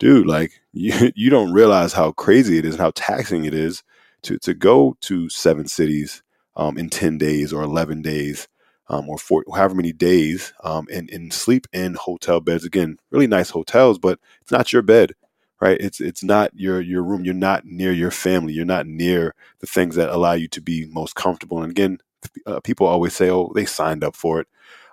dude, 0.00 0.26
like 0.26 0.60
you 0.74 1.12
you 1.16 1.30
don't 1.30 1.52
realize 1.52 1.94
how 1.94 2.12
crazy 2.12 2.58
it 2.58 2.66
is 2.66 2.74
and 2.76 2.82
how 2.82 2.92
taxing 2.96 3.46
it 3.46 3.54
is 3.54 3.84
to 4.24 4.38
to 4.40 4.54
go 4.54 4.96
to 5.02 5.30
seven 5.30 5.68
cities 5.68 6.22
um, 6.56 6.78
in 6.78 6.90
ten 6.90 7.18
days 7.18 7.52
or 7.52 7.62
eleven 7.62 8.02
days 8.02 8.48
um, 8.88 9.08
or 9.08 9.18
for 9.18 9.44
however 9.54 9.76
many 9.76 9.92
days 9.92 10.52
um, 10.64 10.88
and, 10.92 11.10
and 11.10 11.32
sleep 11.32 11.68
in 11.72 11.94
hotel 11.94 12.40
beds. 12.40 12.64
Again, 12.64 12.98
really 13.12 13.28
nice 13.28 13.50
hotels, 13.50 13.98
but 14.00 14.18
it's 14.42 14.52
not 14.52 14.72
your 14.72 14.82
bed, 14.82 15.14
right? 15.60 15.78
It's 15.80 16.00
it's 16.00 16.24
not 16.24 16.52
your 16.54 16.80
your 16.82 17.04
room. 17.04 17.24
You're 17.24 17.34
not 17.34 17.66
near 17.66 17.92
your 17.92 18.12
family. 18.12 18.54
You're 18.54 18.64
not 18.66 18.86
near 18.88 19.34
the 19.60 19.68
things 19.68 19.96
that 19.96 20.10
allow 20.10 20.32
you 20.34 20.48
to 20.50 20.62
be 20.62 20.86
most 20.86 21.14
comfortable. 21.14 21.62
And 21.62 21.70
again, 21.70 21.98
uh, 22.46 22.60
people 22.60 22.86
always 22.86 23.14
say, 23.14 23.30
"Oh, 23.30 23.52
they 23.54 23.64
signed 23.66 24.04
up 24.04 24.16
for 24.16 24.40
it." 24.40 24.48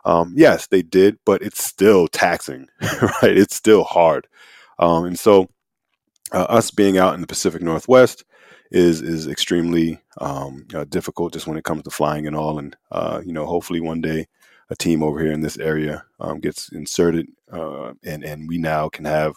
Um, 0.05 0.33
yes, 0.37 0.67
they 0.67 0.81
did, 0.83 1.19
but 1.25 1.41
it's 1.41 1.63
still 1.63 2.07
taxing, 2.07 2.67
right? 2.81 3.37
It's 3.37 3.55
still 3.55 3.83
hard, 3.83 4.27
um, 4.79 5.05
and 5.05 5.17
so 5.17 5.49
uh, 6.31 6.43
us 6.43 6.71
being 6.71 6.97
out 6.97 7.13
in 7.13 7.21
the 7.21 7.27
Pacific 7.27 7.61
Northwest 7.61 8.23
is 8.71 9.01
is 9.01 9.27
extremely 9.27 9.99
um, 10.19 10.67
uh, 10.73 10.83
difficult 10.85 11.33
just 11.33 11.47
when 11.47 11.57
it 11.57 11.63
comes 11.63 11.83
to 11.83 11.89
flying 11.89 12.27
and 12.27 12.35
all. 12.35 12.59
And 12.59 12.75
uh, 12.91 13.21
you 13.25 13.33
know, 13.33 13.45
hopefully 13.45 13.79
one 13.79 14.01
day 14.01 14.27
a 14.69 14.75
team 14.75 15.01
over 15.01 15.19
here 15.19 15.31
in 15.31 15.41
this 15.41 15.57
area 15.57 16.03
um, 16.19 16.39
gets 16.39 16.69
inserted, 16.71 17.27
uh, 17.51 17.93
and 18.03 18.23
and 18.23 18.47
we 18.47 18.57
now 18.57 18.89
can 18.89 19.05
have 19.05 19.33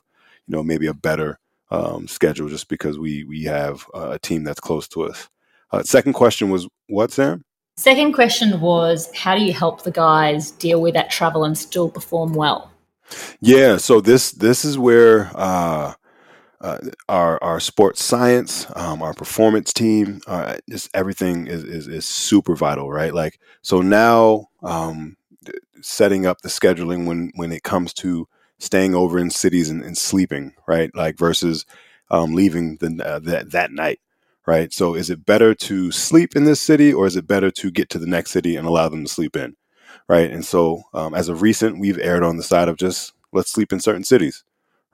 you 0.47 0.57
know 0.57 0.63
maybe 0.63 0.87
a 0.87 0.95
better 0.95 1.39
um, 1.71 2.09
schedule 2.09 2.49
just 2.49 2.69
because 2.69 2.99
we 2.99 3.25
we 3.25 3.45
have 3.45 3.87
a 3.95 4.19
team 4.19 4.45
that's 4.45 4.61
close 4.61 4.89
to 4.89 5.05
us. 5.05 5.29
Uh, 5.73 5.83
second 5.83 6.15
question 6.15 6.51
was 6.51 6.69
what, 6.89 7.13
Sam? 7.13 7.45
Second 7.77 8.13
question 8.13 8.61
was 8.61 9.11
how 9.15 9.37
do 9.37 9.43
you 9.43 9.53
help 9.53 9.85
the 9.85 9.93
guys 9.93 10.51
deal 10.51 10.83
with 10.83 10.95
that 10.95 11.11
travel 11.11 11.45
and 11.45 11.57
still 11.57 11.89
perform 11.89 12.35
well? 12.35 12.70
Yeah, 13.41 13.77
so 13.77 14.01
this 14.01 14.33
this 14.33 14.65
is 14.65 14.79
where 14.79 15.31
uh, 15.35 15.95
uh, 16.61 16.79
our 17.09 17.43
our 17.43 17.61
sports 17.61 18.05
science, 18.05 18.67
um, 18.77 19.03
our 19.03 19.15
performance 19.15 19.73
team, 19.73 20.21
uh, 20.27 20.59
just 20.71 20.91
everything 20.95 21.47
is, 21.47 21.65
is, 21.65 21.89
is 21.89 22.07
super 22.07 22.57
vital, 22.57 22.91
right? 22.91 23.15
Like 23.15 23.41
so 23.63 23.83
now, 23.83 24.49
um, 24.63 25.17
setting 25.83 26.27
up 26.27 26.43
the 26.43 26.49
scheduling 26.51 27.07
when 27.07 27.33
when 27.37 27.53
it 27.53 27.65
comes 27.65 27.95
to 27.95 28.29
staying 28.59 28.95
over 28.95 29.19
in 29.19 29.31
cities 29.31 29.71
and, 29.71 29.83
and 29.85 29.99
sleeping, 29.99 30.55
right? 30.69 30.91
Like 30.95 31.19
versus 31.19 31.67
um, 32.11 32.35
leaving 32.35 32.77
the, 32.79 33.03
uh, 33.07 33.21
that 33.21 33.53
that 33.53 33.73
night, 33.73 34.01
right? 34.47 34.73
So 34.73 34.95
is 34.95 35.11
it 35.11 35.27
better 35.27 35.55
to 35.55 35.93
sleep 35.93 36.37
in 36.37 36.45
this 36.45 36.61
city 36.63 36.93
or 36.93 37.07
is 37.07 37.17
it 37.17 37.27
better 37.29 37.51
to 37.53 37.71
get 37.71 37.91
to 37.91 37.99
the 37.99 38.07
next 38.07 38.33
city 38.33 38.57
and 38.57 38.67
allow 38.67 38.89
them 38.89 39.05
to 39.05 39.11
sleep 39.13 39.37
in, 39.37 39.57
right? 40.11 40.31
And 40.31 40.45
so 40.45 40.85
um, 40.95 41.15
as 41.15 41.31
of 41.31 41.43
recent, 41.43 41.81
we've 41.81 42.01
erred 42.01 42.25
on 42.25 42.39
the 42.39 42.45
side 42.45 42.69
of 42.69 42.79
just 42.79 43.15
let's 43.33 43.53
sleep 43.53 43.73
in 43.73 43.81
certain 43.81 44.05
cities 44.05 44.45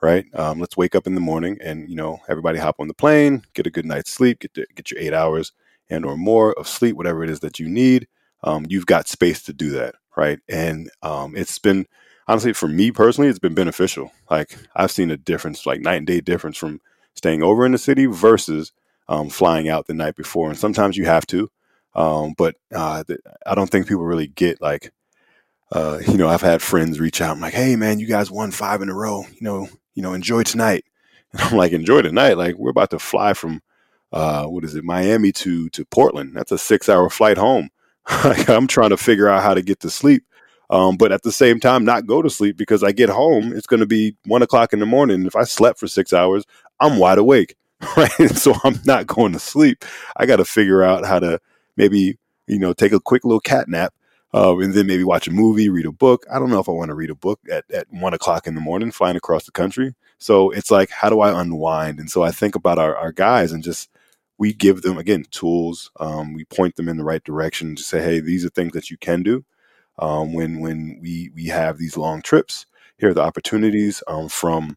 right? 0.03 0.27
Um, 0.35 0.61
let's 0.61 0.77
wake 0.77 0.95
up 0.95 1.07
in 1.09 1.17
the 1.17 1.21
morning 1.21 1.59
and 1.63 1.89
you 1.89 1.97
know 1.97 2.21
everybody 2.29 2.59
hop 2.59 2.77
on 2.81 2.89
the 2.89 2.95
plane, 2.95 3.43
get 3.55 3.67
a 3.67 3.71
good 3.71 3.87
night's 3.87 4.13
sleep, 4.13 4.41
get 4.41 4.55
to, 4.55 4.67
get 4.75 4.91
your 4.91 5.01
eight 5.01 5.15
hours 5.15 5.53
and 5.91 6.05
or 6.05 6.17
more 6.17 6.53
of 6.59 6.69
sleep, 6.69 6.97
whatever 6.97 7.25
it 7.25 7.31
is 7.31 7.41
that 7.41 7.59
you 7.61 7.69
need. 7.69 8.09
Um, 8.45 8.67
you've 8.69 8.87
got 8.87 9.09
space 9.09 9.43
to 9.45 9.53
do 9.53 9.71
that, 9.73 9.97
right? 10.17 10.41
And 10.49 10.91
um, 11.03 11.37
it's 11.37 11.59
been 11.59 11.87
honestly 12.29 12.53
for 12.53 12.69
me 12.69 12.91
personally, 12.93 13.31
it's 13.31 13.39
been 13.39 13.55
beneficial. 13.55 14.13
Like 14.31 14.57
I've 14.77 14.93
seen 14.93 15.11
a 15.11 15.17
difference, 15.17 15.67
like 15.67 15.81
night 15.81 15.97
and 15.97 16.07
day 16.07 16.21
difference 16.21 16.57
from 16.57 16.81
staying 17.15 17.43
over 17.43 17.67
in 17.67 17.73
the 17.73 17.79
city 17.79 18.07
versus 18.07 18.73
um, 19.09 19.31
flying 19.31 19.69
out 19.69 19.87
the 19.87 19.95
night 19.95 20.17
before. 20.17 20.51
And 20.51 20.59
sometimes 20.59 20.97
you 20.97 21.07
have 21.07 21.27
to, 21.29 21.51
um, 21.95 22.35
but 22.37 22.57
uh, 22.75 23.05
I 23.47 23.55
don't 23.55 23.71
think 23.71 23.89
people 23.89 24.05
really 24.05 24.29
get 24.29 24.61
like. 24.61 24.93
Uh, 25.73 25.99
you 26.07 26.17
know, 26.17 26.29
I've 26.29 26.43
had 26.43 26.63
friends 26.63 27.01
reach 27.01 27.21
out. 27.21 27.33
I'm 27.33 27.41
like, 27.41 27.55
"Hey, 27.55 27.77
man, 27.77 27.99
you 27.99 28.07
guys 28.07 28.31
won 28.31 28.51
five 28.53 28.83
in 28.83 28.89
a 28.89 28.95
row. 28.95 29.25
You 29.33 29.43
know, 29.43 29.69
you 29.95 30.03
know, 30.03 30.15
enjoy 30.15 30.43
tonight. 30.45 30.85
And 31.33 31.43
I'm 31.43 31.57
like, 31.57 31.73
enjoy 31.73 32.03
tonight. 32.03 32.39
Like 32.39 32.55
we're 32.57 32.71
about 32.71 32.91
to 32.91 33.01
fly 33.01 33.35
from, 33.35 33.61
uh, 34.13 34.47
what 34.47 34.65
is 34.65 34.75
it, 34.77 34.85
Miami 34.85 35.33
to 35.33 35.69
to 35.71 35.85
Portland. 35.85 36.35
That's 36.35 36.53
a 36.53 36.57
six 36.57 36.89
hour 36.89 37.11
flight 37.11 37.37
home. 37.37 37.69
I'm 38.07 38.69
trying 38.69 38.91
to 38.91 38.97
figure 38.97 39.29
out 39.29 39.43
how 39.43 39.53
to 39.53 39.61
get 39.61 39.81
to 39.81 39.91
sleep. 39.91 40.25
Um, 40.71 40.97
but 40.97 41.13
at 41.13 41.23
the 41.23 41.33
same 41.33 41.61
time, 41.61 41.85
not 41.85 42.07
go 42.07 42.23
to 42.23 42.31
sleep 42.31 42.57
because 42.57 42.83
I 42.83 42.93
get 42.93 43.09
home, 43.09 43.53
it's 43.53 43.67
going 43.67 43.81
to 43.81 43.87
be 43.87 44.17
one 44.25 44.43
o'clock 44.43 44.73
in 44.73 44.79
the 44.81 44.87
morning. 44.87 45.27
If 45.27 45.37
I 45.37 45.45
slept 45.45 45.79
for 45.79 45.89
six 45.89 46.13
hours, 46.13 46.45
I'm 46.81 46.99
wide 46.99 47.19
awake, 47.19 47.57
right? 47.97 48.31
so 48.35 48.55
I'm 48.65 48.81
not 48.85 49.07
going 49.07 49.33
to 49.33 49.39
sleep. 49.39 49.85
I 50.17 50.27
got 50.27 50.37
to 50.37 50.45
figure 50.45 50.83
out 50.83 51.05
how 51.05 51.19
to 51.19 51.41
maybe, 51.77 52.19
you 52.47 52.59
know, 52.59 52.73
take 52.73 52.93
a 52.93 53.01
quick 53.01 53.25
little 53.25 53.41
cat 53.41 53.69
nap 53.69 53.95
uh, 54.35 54.57
and 54.59 54.75
then 54.75 54.87
maybe 54.87 55.05
watch 55.05 55.29
a 55.29 55.33
movie, 55.33 55.69
read 55.69 55.87
a 55.87 55.93
book. 55.93 56.27
I 56.33 56.39
don't 56.39 56.51
know 56.51 56.61
if 56.61 56.69
I 56.69 56.73
want 56.73 56.91
to 56.91 56.95
read 56.95 57.11
a 57.11 57.15
book 57.15 57.41
at, 57.51 57.65
at 57.73 57.87
one 57.91 58.15
o'clock 58.15 58.47
in 58.47 58.55
the 58.55 58.61
morning 58.61 58.91
flying 58.93 59.17
across 59.17 59.45
the 59.45 59.53
country. 59.53 59.95
So 60.19 60.51
it's 60.51 60.71
like, 60.71 60.91
how 60.91 61.11
do 61.11 61.21
I 61.21 61.41
unwind? 61.41 61.99
And 61.99 62.11
so 62.11 62.23
I 62.23 62.31
think 62.31 62.55
about 62.55 62.79
our, 62.79 62.97
our 62.97 63.13
guys 63.13 63.53
and 63.53 63.63
just 63.65 63.91
we 64.39 64.53
give 64.53 64.83
them 64.83 64.99
again 64.99 65.25
tools. 65.31 65.91
Um, 66.01 66.35
we 66.35 66.45
point 66.45 66.77
them 66.77 66.89
in 66.89 66.97
the 66.99 67.05
right 67.05 67.25
direction 67.25 67.77
to 67.77 67.83
say, 67.83 68.03
hey, 68.03 68.21
these 68.21 68.45
are 68.45 68.51
things 68.51 68.73
that 68.73 68.91
you 68.91 68.99
can 68.99 69.23
do. 69.23 69.45
um, 69.99 70.33
when 70.35 70.61
when 70.61 70.99
we 71.03 71.31
we 71.35 71.47
have 71.47 71.79
these 71.79 71.97
long 71.97 72.23
trips. 72.23 72.67
Here 72.99 73.11
are 73.11 73.15
the 73.15 73.23
opportunities 73.23 74.03
um, 74.09 74.29
from 74.29 74.77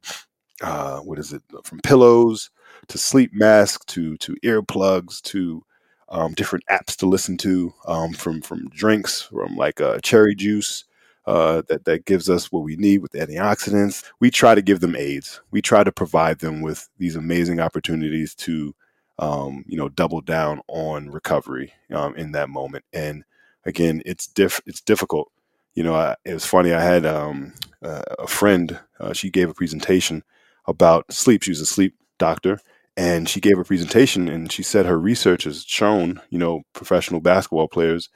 uh, 0.62 1.00
what 1.00 1.20
is 1.20 1.34
it 1.34 1.42
from 1.64 1.80
pillows 1.82 2.50
to 2.88 2.98
sleep 2.98 3.32
masks 3.34 3.86
to 3.88 4.18
to 4.18 4.36
earplugs 4.44 5.22
to 5.24 5.64
um, 6.10 6.34
different 6.34 6.66
apps 6.70 6.96
to 6.98 7.06
listen 7.06 7.38
to 7.38 7.74
um, 7.88 8.14
from 8.14 8.42
from 8.42 8.70
drinks 8.70 9.22
from 9.24 9.56
like 9.56 9.82
uh, 9.82 10.00
cherry 10.00 10.36
juice 10.36 10.86
uh, 11.26 11.62
that 11.68 11.86
that 11.86 12.06
gives 12.06 12.30
us 12.30 12.52
what 12.52 12.64
we 12.64 12.76
need 12.76 13.00
with 13.00 13.12
antioxidants. 13.14 14.04
We 14.20 14.32
try 14.32 14.56
to 14.56 14.62
give 14.62 14.80
them 14.80 14.96
aids. 14.96 15.42
We 15.52 15.62
try 15.62 15.84
to 15.84 15.92
provide 15.92 16.40
them 16.40 16.62
with 16.62 16.90
these 16.98 17.16
amazing 17.16 17.60
opportunities 17.60 18.34
to 18.36 18.74
um, 19.20 19.64
you 19.68 19.78
know 19.78 19.90
double 19.90 20.22
down 20.22 20.62
on 20.68 21.10
recovery 21.10 21.74
um, 21.94 22.16
in 22.16 22.32
that 22.34 22.50
moment. 22.50 22.86
And 22.94 23.24
again, 23.66 24.02
it's 24.06 24.28
diff 24.28 24.62
it's 24.66 24.82
difficult. 24.82 25.32
You 25.76 25.84
know, 25.84 25.96
I, 25.96 26.16
it 26.26 26.34
was 26.34 26.46
funny. 26.46 26.74
I 26.74 26.82
had 26.82 27.06
um, 27.06 27.54
a 27.82 28.28
friend. 28.28 28.80
Uh, 29.00 29.14
she 29.14 29.30
gave 29.30 29.50
a 29.50 29.54
presentation 29.54 30.24
about 30.66 31.12
sleep. 31.12 31.44
She 31.44 31.52
was 31.52 31.62
a 31.62 31.66
sleep 31.66 31.96
doctor, 32.18 32.60
and 33.00 33.30
she 33.30 33.40
gave 33.40 33.58
a 33.58 33.64
presentation 33.64 34.28
and 34.28 34.52
she 34.52 34.62
said 34.62 34.86
her 34.86 35.00
research 35.00 35.46
has 35.46 35.64
shown 35.64 36.20
you 36.30 36.38
know 36.38 36.64
professional 36.74 37.22
basketball 37.22 37.70
players 37.70 38.10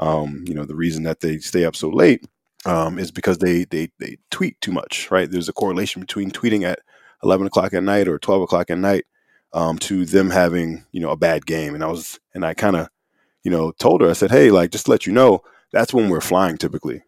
um, 0.00 0.44
you 0.48 0.54
know 0.54 0.64
the 0.64 0.74
reason 0.74 1.04
that 1.04 1.20
they 1.20 1.38
stay 1.38 1.64
up 1.64 1.76
so 1.76 1.88
late 1.88 2.26
um, 2.66 2.98
is 2.98 3.12
because 3.12 3.38
they, 3.38 3.64
they 3.66 3.90
they 4.00 4.18
tweet 4.32 4.60
too 4.60 4.72
much 4.72 5.08
right? 5.12 5.30
There's 5.30 5.48
a 5.48 5.52
correlation 5.52 6.00
between 6.00 6.32
tweeting 6.32 6.64
at 6.64 6.80
11 7.22 7.46
o'clock 7.46 7.72
at 7.72 7.84
night 7.84 8.08
or 8.08 8.18
12 8.18 8.42
o'clock 8.42 8.70
at 8.70 8.78
night 8.78 9.04
um, 9.52 9.78
to 9.78 10.04
them 10.04 10.30
having 10.30 10.84
you 10.90 11.00
know 11.00 11.10
a 11.10 11.16
bad 11.16 11.46
game. 11.46 11.74
And 11.74 11.84
i 11.84 11.86
was 11.86 12.18
and 12.34 12.44
i 12.44 12.54
kind 12.54 12.74
of 12.74 12.88
you 13.44 13.52
know 13.52 13.70
told 13.78 14.00
her 14.00 14.10
i 14.10 14.14
said 14.14 14.32
hey 14.32 14.50
like 14.50 14.72
just 14.72 14.88
let 14.88 15.06
you 15.06 15.12
know 15.12 15.42
that's 15.70 15.94
when 15.94 16.08
we're 16.08 16.20
flying 16.20 16.58
typically. 16.58 17.02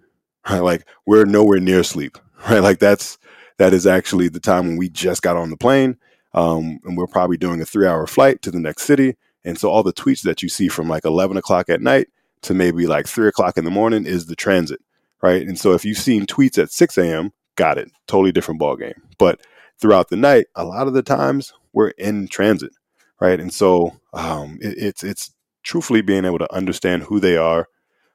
Right 0.48 0.60
like 0.70 0.86
we're 1.06 1.24
nowhere 1.24 1.58
near 1.58 1.82
sleep 1.82 2.18
right? 2.48 2.60
Like 2.60 2.78
that's 2.78 3.18
that 3.58 3.72
is 3.72 3.84
actually 3.84 4.28
the 4.28 4.38
time 4.38 4.68
when 4.68 4.76
we 4.76 4.88
just 4.88 5.22
got 5.22 5.36
on 5.36 5.50
the 5.50 5.56
plane 5.56 5.96
um, 6.36 6.78
and 6.84 6.96
we're 6.96 7.06
probably 7.06 7.38
doing 7.38 7.60
a 7.60 7.64
three 7.64 7.86
hour 7.86 8.06
flight 8.06 8.42
to 8.42 8.50
the 8.50 8.60
next 8.60 8.82
city. 8.82 9.16
And 9.44 9.58
so 9.58 9.70
all 9.70 9.82
the 9.82 9.92
tweets 9.92 10.22
that 10.22 10.42
you 10.42 10.48
see 10.48 10.68
from 10.68 10.88
like 10.88 11.04
11 11.04 11.36
o'clock 11.36 11.68
at 11.68 11.80
night 11.80 12.08
to 12.42 12.54
maybe 12.54 12.86
like 12.86 13.08
three 13.08 13.28
o'clock 13.28 13.56
in 13.56 13.64
the 13.64 13.70
morning 13.70 14.04
is 14.04 14.26
the 14.26 14.36
transit, 14.36 14.80
right? 15.22 15.42
And 15.42 15.58
so 15.58 15.72
if 15.72 15.84
you've 15.84 15.98
seen 15.98 16.26
tweets 16.26 16.62
at 16.62 16.70
6 16.70 16.98
a.m., 16.98 17.32
got 17.56 17.78
it, 17.78 17.90
totally 18.06 18.32
different 18.32 18.60
ball 18.60 18.76
game. 18.76 19.00
But 19.18 19.40
throughout 19.80 20.10
the 20.10 20.16
night, 20.16 20.46
a 20.54 20.64
lot 20.64 20.86
of 20.86 20.92
the 20.92 21.02
times 21.02 21.54
we're 21.72 21.88
in 21.90 22.28
transit, 22.28 22.72
right? 23.18 23.40
And 23.40 23.52
so 23.52 23.98
um, 24.12 24.58
it, 24.60 24.76
it's 24.76 25.02
it's 25.02 25.32
truthfully 25.62 26.02
being 26.02 26.24
able 26.24 26.38
to 26.38 26.54
understand 26.54 27.04
who 27.04 27.18
they 27.18 27.36
are, 27.36 27.68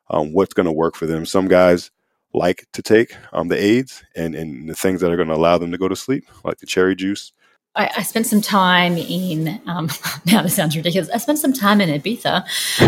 um, 0.10 0.34
what's 0.34 0.53
going 0.53 0.65
to 0.65 0.72
work 0.72 0.95
for 0.95 1.07
them. 1.07 1.26
Some 1.26 1.48
guys 1.48 1.91
like 2.34 2.65
to 2.73 2.81
take 2.81 3.15
um, 3.34 3.48
the 3.48 3.61
aids 3.61 4.03
and, 4.15 4.35
and 4.35 4.69
the 4.69 4.76
things 4.76 5.02
that 5.02 5.11
are 5.11 5.18
going 5.18 5.27
to 5.27 5.35
allow 5.35 5.57
them 5.57 5.72
to 5.72 5.77
go 5.77 5.88
to 5.88 5.95
sleep, 5.95 6.26
like 6.45 6.60
the 6.60 6.65
cherry 6.65 6.95
juice, 6.95 7.34
I, 7.76 7.89
I 7.98 8.03
spent 8.03 8.27
some 8.27 8.41
time 8.41 8.98
in. 8.98 9.61
Um, 9.65 9.89
now 10.26 10.41
this 10.41 10.56
sounds 10.56 10.76
ridiculous. 10.76 11.10
I 11.10 11.18
spent 11.18 11.39
some 11.39 11.53
time 11.53 11.81
in 11.81 11.89
Ibiza, 11.89 12.43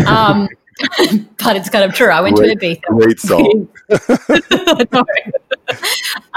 um, 0.06 0.48
but 1.38 1.56
it's 1.56 1.70
kind 1.70 1.84
of 1.84 1.94
true. 1.94 2.10
I 2.10 2.20
went 2.20 2.36
great, 2.36 2.60
to 2.60 2.66
Ibiza. 2.66 2.82
Great 2.82 3.20
song. 3.20 3.68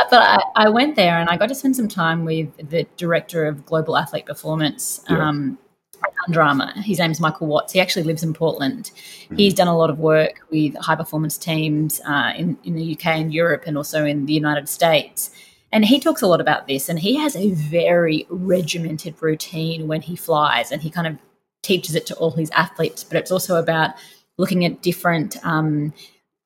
but 0.10 0.22
I, 0.22 0.42
I, 0.56 0.70
went 0.70 0.96
there 0.96 1.20
and 1.20 1.30
I 1.30 1.38
got 1.38 1.50
to 1.50 1.56
spend 1.56 1.76
some 1.76 1.88
time 1.88 2.24
with 2.24 2.56
the 2.70 2.88
director 2.96 3.46
of 3.46 3.66
global 3.66 3.98
athlete 3.98 4.26
performance. 4.26 5.04
Yeah. 5.10 5.28
Um, 5.28 5.58
Under 6.28 6.42
Armour. 6.42 6.72
His 6.78 7.00
name's 7.00 7.20
Michael 7.20 7.48
Watts. 7.48 7.74
He 7.74 7.82
actually 7.82 8.04
lives 8.04 8.24
in 8.24 8.34
Portland. 8.34 8.92
Mm-hmm. 9.26 9.36
He's 9.36 9.54
done 9.54 9.68
a 9.68 9.78
lot 9.78 9.90
of 9.90 10.00
work 10.00 10.40
with 10.52 10.76
high 10.78 10.96
performance 10.96 11.38
teams 11.38 12.00
uh, 12.08 12.32
in, 12.38 12.58
in 12.64 12.76
the 12.76 12.94
UK 12.94 13.08
and 13.08 13.34
Europe 13.34 13.64
and 13.66 13.76
also 13.76 14.06
in 14.06 14.26
the 14.26 14.34
United 14.34 14.70
States. 14.70 15.32
And 15.72 15.84
he 15.86 16.00
talks 16.00 16.22
a 16.22 16.28
lot 16.28 16.42
about 16.42 16.68
this, 16.68 16.90
and 16.90 16.98
he 17.00 17.16
has 17.18 17.36
a 17.36 17.52
very 17.52 18.26
regimented 18.30 19.16
routine 19.22 19.88
when 19.88 20.02
he 20.02 20.16
flies, 20.16 20.72
and 20.72 20.82
he 20.82 20.90
kind 20.90 21.08
of 21.08 21.18
teaches 21.62 21.96
it 21.96 22.06
to 22.08 22.16
all 22.16 22.32
his 22.32 22.50
athletes. 22.52 23.04
But 23.04 23.18
it's 23.18 23.32
also 23.32 23.58
about 23.58 23.92
looking 24.38 24.64
at 24.64 24.82
different 24.82 25.36
um, 25.46 25.94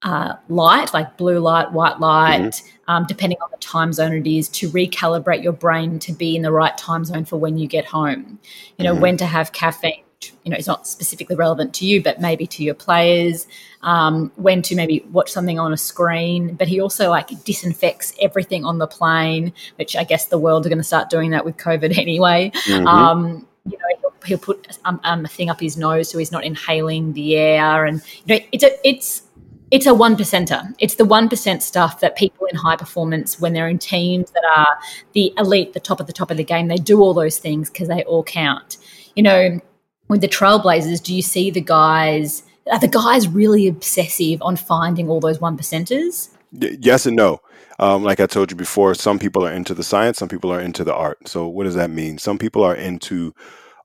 uh, 0.03 0.35
light, 0.49 0.93
like 0.93 1.18
blue 1.18 1.39
light, 1.39 1.72
white 1.72 1.99
light, 1.99 2.41
mm-hmm. 2.41 2.91
um, 2.91 3.06
depending 3.07 3.38
on 3.41 3.49
the 3.52 3.57
time 3.57 3.93
zone 3.93 4.14
it 4.14 4.27
is, 4.27 4.49
to 4.49 4.69
recalibrate 4.69 5.43
your 5.43 5.53
brain 5.53 5.99
to 5.99 6.11
be 6.11 6.35
in 6.35 6.41
the 6.41 6.52
right 6.52 6.77
time 6.77 7.06
zone 7.06 7.26
for 7.26 7.38
when 7.38 7.57
you 7.57 7.68
get 7.68 7.85
home. 7.85 8.39
You 8.77 8.85
know, 8.85 8.93
mm-hmm. 8.93 9.02
when 9.02 9.18
to 9.18 9.26
have 9.26 9.52
caffeine, 9.52 10.03
you 10.43 10.52
know, 10.52 10.57
it's 10.57 10.68
not 10.68 10.88
specifically 10.88 11.35
relevant 11.35 11.73
to 11.76 11.85
you, 11.85 12.02
but 12.02 12.19
maybe 12.19 12.48
to 12.48 12.64
your 12.64 12.73
players, 12.73 13.45
um, 13.84 14.32
when 14.36 14.62
to 14.64 14.76
maybe 14.76 15.06
watch 15.12 15.32
something 15.32 15.60
on 15.60 15.74
a 15.74 15.78
screen. 15.78 16.56
But 16.56 16.68
he 16.68 16.80
also 16.80 17.10
like 17.10 17.30
disinfects 17.44 18.14
everything 18.22 18.66
on 18.66 18.78
the 18.78 18.88
plane, 18.88 19.53
which 19.78 19.95
I 19.95 20.03
guess 20.03 20.26
the 20.26 20.38
world 20.38 20.66
are 20.66 20.70
going 20.70 20.78
to 20.80 20.84
start 20.84 21.10
doing 21.10 21.32
that 21.32 21.45
with 21.45 21.58
COVID 21.58 21.98
anyway. 21.98 22.52
Mm-hmm. 22.66 22.88
Um, 22.88 23.48
you 23.66 23.78
know, 23.78 23.98
he'll, 24.02 24.14
he'll 24.26 24.38
put 24.38 24.78
um, 24.86 24.99
um, 25.03 25.26
a 25.26 25.28
thing 25.28 25.49
up 25.49 25.60
his 25.60 25.78
nose 25.78 26.10
so 26.10 26.18
he's 26.18 26.32
not 26.32 26.44
inhaling 26.44 27.14
the 27.14 27.36
air, 27.36 27.86
and 27.86 28.02
you 28.26 28.36
know, 28.36 28.45
it's 28.52 28.64
a, 28.64 28.88
it's 28.88 29.24
it's 29.70 29.86
a 29.86 29.94
one 29.94 30.18
percenter. 30.18 30.74
It's 30.80 30.95
the 30.95 31.06
one 31.06 31.30
percent 31.30 31.64
stuff 31.64 31.99
that 32.02 32.16
people 32.16 32.48
in 32.48 32.58
high 32.58 32.76
performance, 32.76 33.40
when 33.40 33.53
they're 33.53 33.70
in 33.70 33.78
teams 33.80 34.32
that 34.32 34.44
are 34.58 34.78
the 35.14 35.34
elite, 35.38 35.74
the 35.74 35.80
top 35.80 35.99
of 35.99 36.08
the 36.08 36.14
top 36.14 36.30
of 36.32 36.38
the 36.38 36.44
game, 36.44 36.68
they 36.68 36.76
do 36.76 37.02
all 37.02 37.14
those 37.14 37.38
things 37.38 37.70
because 37.70 37.88
they 37.88 38.03
all 38.03 38.24
count. 38.24 38.78
You 39.16 39.24
know, 39.24 39.60
with 40.08 40.22
the 40.22 40.28
Trailblazers, 40.28 41.02
do 41.02 41.16
you 41.16 41.22
see 41.22 41.52
the 41.52 41.62
guys? 41.62 42.44
Are 42.70 42.80
the 42.80 42.88
guys 42.88 43.28
really 43.28 43.68
obsessive 43.68 44.42
on 44.42 44.56
finding 44.56 45.10
all 45.10 45.20
those 45.20 45.42
one 45.42 45.58
percenters? 45.58 46.30
Yes 46.52 47.06
and 47.06 47.16
no. 47.16 47.40
Um, 47.80 48.04
like 48.04 48.20
I 48.20 48.28
told 48.28 48.52
you 48.52 48.58
before, 48.58 48.94
some 48.94 49.18
people 49.18 49.46
are 49.46 49.52
into 49.52 49.74
the 49.74 49.84
science, 49.84 50.18
some 50.18 50.30
people 50.30 50.52
are 50.54 50.60
into 50.60 50.84
the 50.84 50.94
art. 50.94 51.28
So 51.28 51.48
what 51.48 51.64
does 51.64 51.76
that 51.76 51.90
mean? 51.90 52.18
Some 52.18 52.38
people 52.38 52.64
are 52.64 52.76
into 52.76 53.34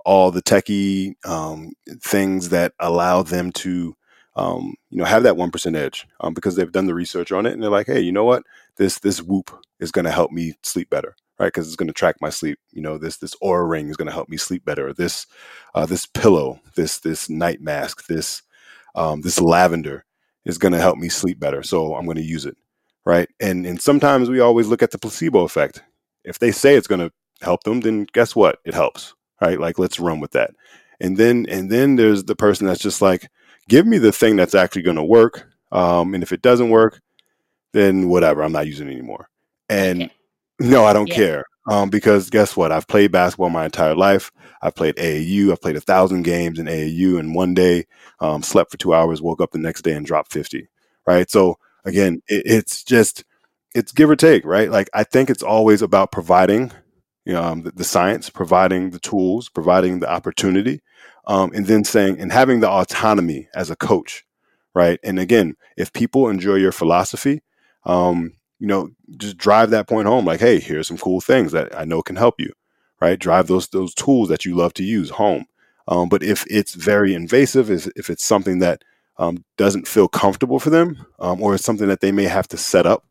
all 0.04 0.30
the 0.30 0.42
techie 0.42 1.14
um, 1.24 1.72
things 2.02 2.50
that 2.50 2.72
allow 2.78 3.22
them 3.22 3.52
to, 3.52 3.96
um, 4.34 4.74
you 4.90 4.98
know, 4.98 5.04
have 5.04 5.22
that 5.22 5.36
one 5.36 5.50
percent 5.50 5.76
edge 5.76 6.06
um, 6.20 6.34
because 6.34 6.56
they've 6.56 6.70
done 6.70 6.86
the 6.86 6.94
research 6.94 7.32
on 7.32 7.46
it, 7.46 7.52
and 7.52 7.62
they're 7.62 7.70
like, 7.70 7.86
hey, 7.86 8.00
you 8.00 8.12
know 8.12 8.24
what? 8.24 8.42
This 8.76 8.98
this 8.98 9.22
whoop 9.22 9.50
is 9.80 9.90
going 9.90 10.04
to 10.04 10.10
help 10.10 10.30
me 10.30 10.54
sleep 10.62 10.90
better 10.90 11.16
right? 11.38 11.48
Because 11.48 11.66
it's 11.66 11.76
going 11.76 11.88
to 11.88 11.92
track 11.92 12.16
my 12.20 12.30
sleep. 12.30 12.58
You 12.72 12.82
know, 12.82 12.98
this 12.98 13.18
this 13.18 13.34
Oura 13.42 13.68
ring 13.68 13.88
is 13.88 13.96
going 13.96 14.06
to 14.06 14.14
help 14.14 14.28
me 14.28 14.36
sleep 14.36 14.64
better. 14.64 14.92
This 14.92 15.26
uh, 15.74 15.86
this 15.86 16.06
pillow, 16.06 16.60
this 16.76 16.98
this 17.00 17.28
night 17.28 17.60
mask, 17.60 18.06
this 18.06 18.42
um, 18.96 19.20
this 19.20 19.40
lavender 19.40 20.04
is 20.44 20.58
going 20.58 20.72
to 20.72 20.80
help 20.80 20.98
me 20.98 21.08
sleep 21.08 21.38
better. 21.38 21.62
So 21.62 21.94
I'm 21.94 22.04
going 22.06 22.16
to 22.16 22.22
use 22.22 22.46
it, 22.46 22.56
right? 23.04 23.28
And 23.40 23.66
and 23.66 23.80
sometimes 23.80 24.28
we 24.28 24.40
always 24.40 24.66
look 24.66 24.82
at 24.82 24.90
the 24.90 24.98
placebo 24.98 25.40
effect. 25.44 25.82
If 26.24 26.38
they 26.40 26.50
say 26.50 26.74
it's 26.74 26.88
going 26.88 27.00
to 27.00 27.12
help 27.42 27.62
them, 27.64 27.80
then 27.80 28.06
guess 28.12 28.34
what? 28.34 28.58
It 28.64 28.74
helps, 28.74 29.14
right? 29.40 29.60
Like 29.60 29.78
let's 29.78 30.00
run 30.00 30.18
with 30.20 30.32
that. 30.32 30.50
And 30.98 31.16
then 31.16 31.46
and 31.48 31.70
then 31.70 31.96
there's 31.96 32.24
the 32.24 32.36
person 32.36 32.66
that's 32.66 32.80
just 32.82 33.00
like, 33.02 33.28
give 33.68 33.86
me 33.86 33.98
the 33.98 34.12
thing 34.12 34.36
that's 34.36 34.54
actually 34.54 34.82
going 34.82 34.96
to 34.96 35.04
work. 35.04 35.46
Um, 35.70 36.14
and 36.14 36.22
if 36.22 36.32
it 36.32 36.42
doesn't 36.42 36.70
work, 36.70 37.00
then 37.72 38.08
whatever, 38.08 38.42
I'm 38.42 38.52
not 38.52 38.66
using 38.66 38.88
it 38.88 38.92
anymore. 38.92 39.28
And. 39.68 40.10
No, 40.58 40.84
I 40.84 40.92
don't 40.92 41.08
yeah. 41.08 41.14
care. 41.14 41.44
Um, 41.68 41.90
because 41.90 42.30
guess 42.30 42.56
what? 42.56 42.70
I've 42.70 42.86
played 42.86 43.10
basketball 43.10 43.50
my 43.50 43.64
entire 43.64 43.94
life. 43.94 44.30
I've 44.62 44.74
played 44.74 44.96
AAU. 44.96 45.50
I've 45.50 45.60
played 45.60 45.76
a 45.76 45.80
thousand 45.80 46.22
games 46.22 46.58
in 46.58 46.66
AAU 46.66 47.18
in 47.18 47.34
one 47.34 47.54
day. 47.54 47.86
Um, 48.20 48.42
slept 48.42 48.70
for 48.70 48.76
two 48.76 48.94
hours, 48.94 49.20
woke 49.20 49.40
up 49.40 49.50
the 49.50 49.58
next 49.58 49.82
day 49.82 49.92
and 49.92 50.06
dropped 50.06 50.32
fifty. 50.32 50.68
Right. 51.06 51.30
So 51.30 51.58
again, 51.84 52.22
it, 52.28 52.42
it's 52.46 52.84
just 52.84 53.24
it's 53.74 53.92
give 53.92 54.08
or 54.08 54.16
take. 54.16 54.44
Right. 54.44 54.70
Like 54.70 54.88
I 54.94 55.02
think 55.02 55.28
it's 55.28 55.42
always 55.42 55.82
about 55.82 56.12
providing, 56.12 56.70
you 57.24 57.32
know, 57.32 57.42
um, 57.42 57.62
the, 57.62 57.72
the, 57.72 57.84
science, 57.84 58.30
providing 58.30 58.90
the 58.90 59.00
tools, 59.00 59.48
providing 59.48 59.98
the 59.98 60.10
opportunity, 60.10 60.82
um, 61.26 61.50
and 61.52 61.66
then 61.66 61.82
saying 61.82 62.20
and 62.20 62.32
having 62.32 62.60
the 62.60 62.70
autonomy 62.70 63.48
as 63.54 63.70
a 63.70 63.76
coach. 63.76 64.24
Right. 64.72 65.00
And 65.02 65.18
again, 65.18 65.56
if 65.76 65.92
people 65.92 66.28
enjoy 66.28 66.56
your 66.56 66.72
philosophy, 66.72 67.42
um, 67.84 68.34
you 68.58 68.66
know, 68.66 68.90
just 69.16 69.36
drive 69.36 69.70
that 69.70 69.88
point 69.88 70.06
home. 70.08 70.24
Like, 70.24 70.40
hey, 70.40 70.60
here's 70.60 70.88
some 70.88 70.98
cool 70.98 71.20
things 71.20 71.52
that 71.52 71.76
I 71.76 71.84
know 71.84 72.02
can 72.02 72.16
help 72.16 72.36
you, 72.40 72.52
right? 73.00 73.18
Drive 73.18 73.46
those 73.48 73.68
those 73.68 73.94
tools 73.94 74.28
that 74.28 74.44
you 74.44 74.54
love 74.54 74.74
to 74.74 74.84
use 74.84 75.10
home. 75.10 75.46
Um, 75.88 76.08
but 76.08 76.22
if 76.22 76.44
it's 76.50 76.74
very 76.74 77.14
invasive, 77.14 77.70
if, 77.70 77.86
if 77.96 78.10
it's 78.10 78.24
something 78.24 78.58
that 78.58 78.82
um, 79.18 79.44
doesn't 79.56 79.86
feel 79.86 80.08
comfortable 80.08 80.58
for 80.58 80.70
them, 80.70 81.06
um, 81.20 81.40
or 81.42 81.54
it's 81.54 81.64
something 81.64 81.88
that 81.88 82.00
they 82.00 82.12
may 82.12 82.24
have 82.24 82.48
to 82.48 82.56
set 82.56 82.86
up, 82.86 83.04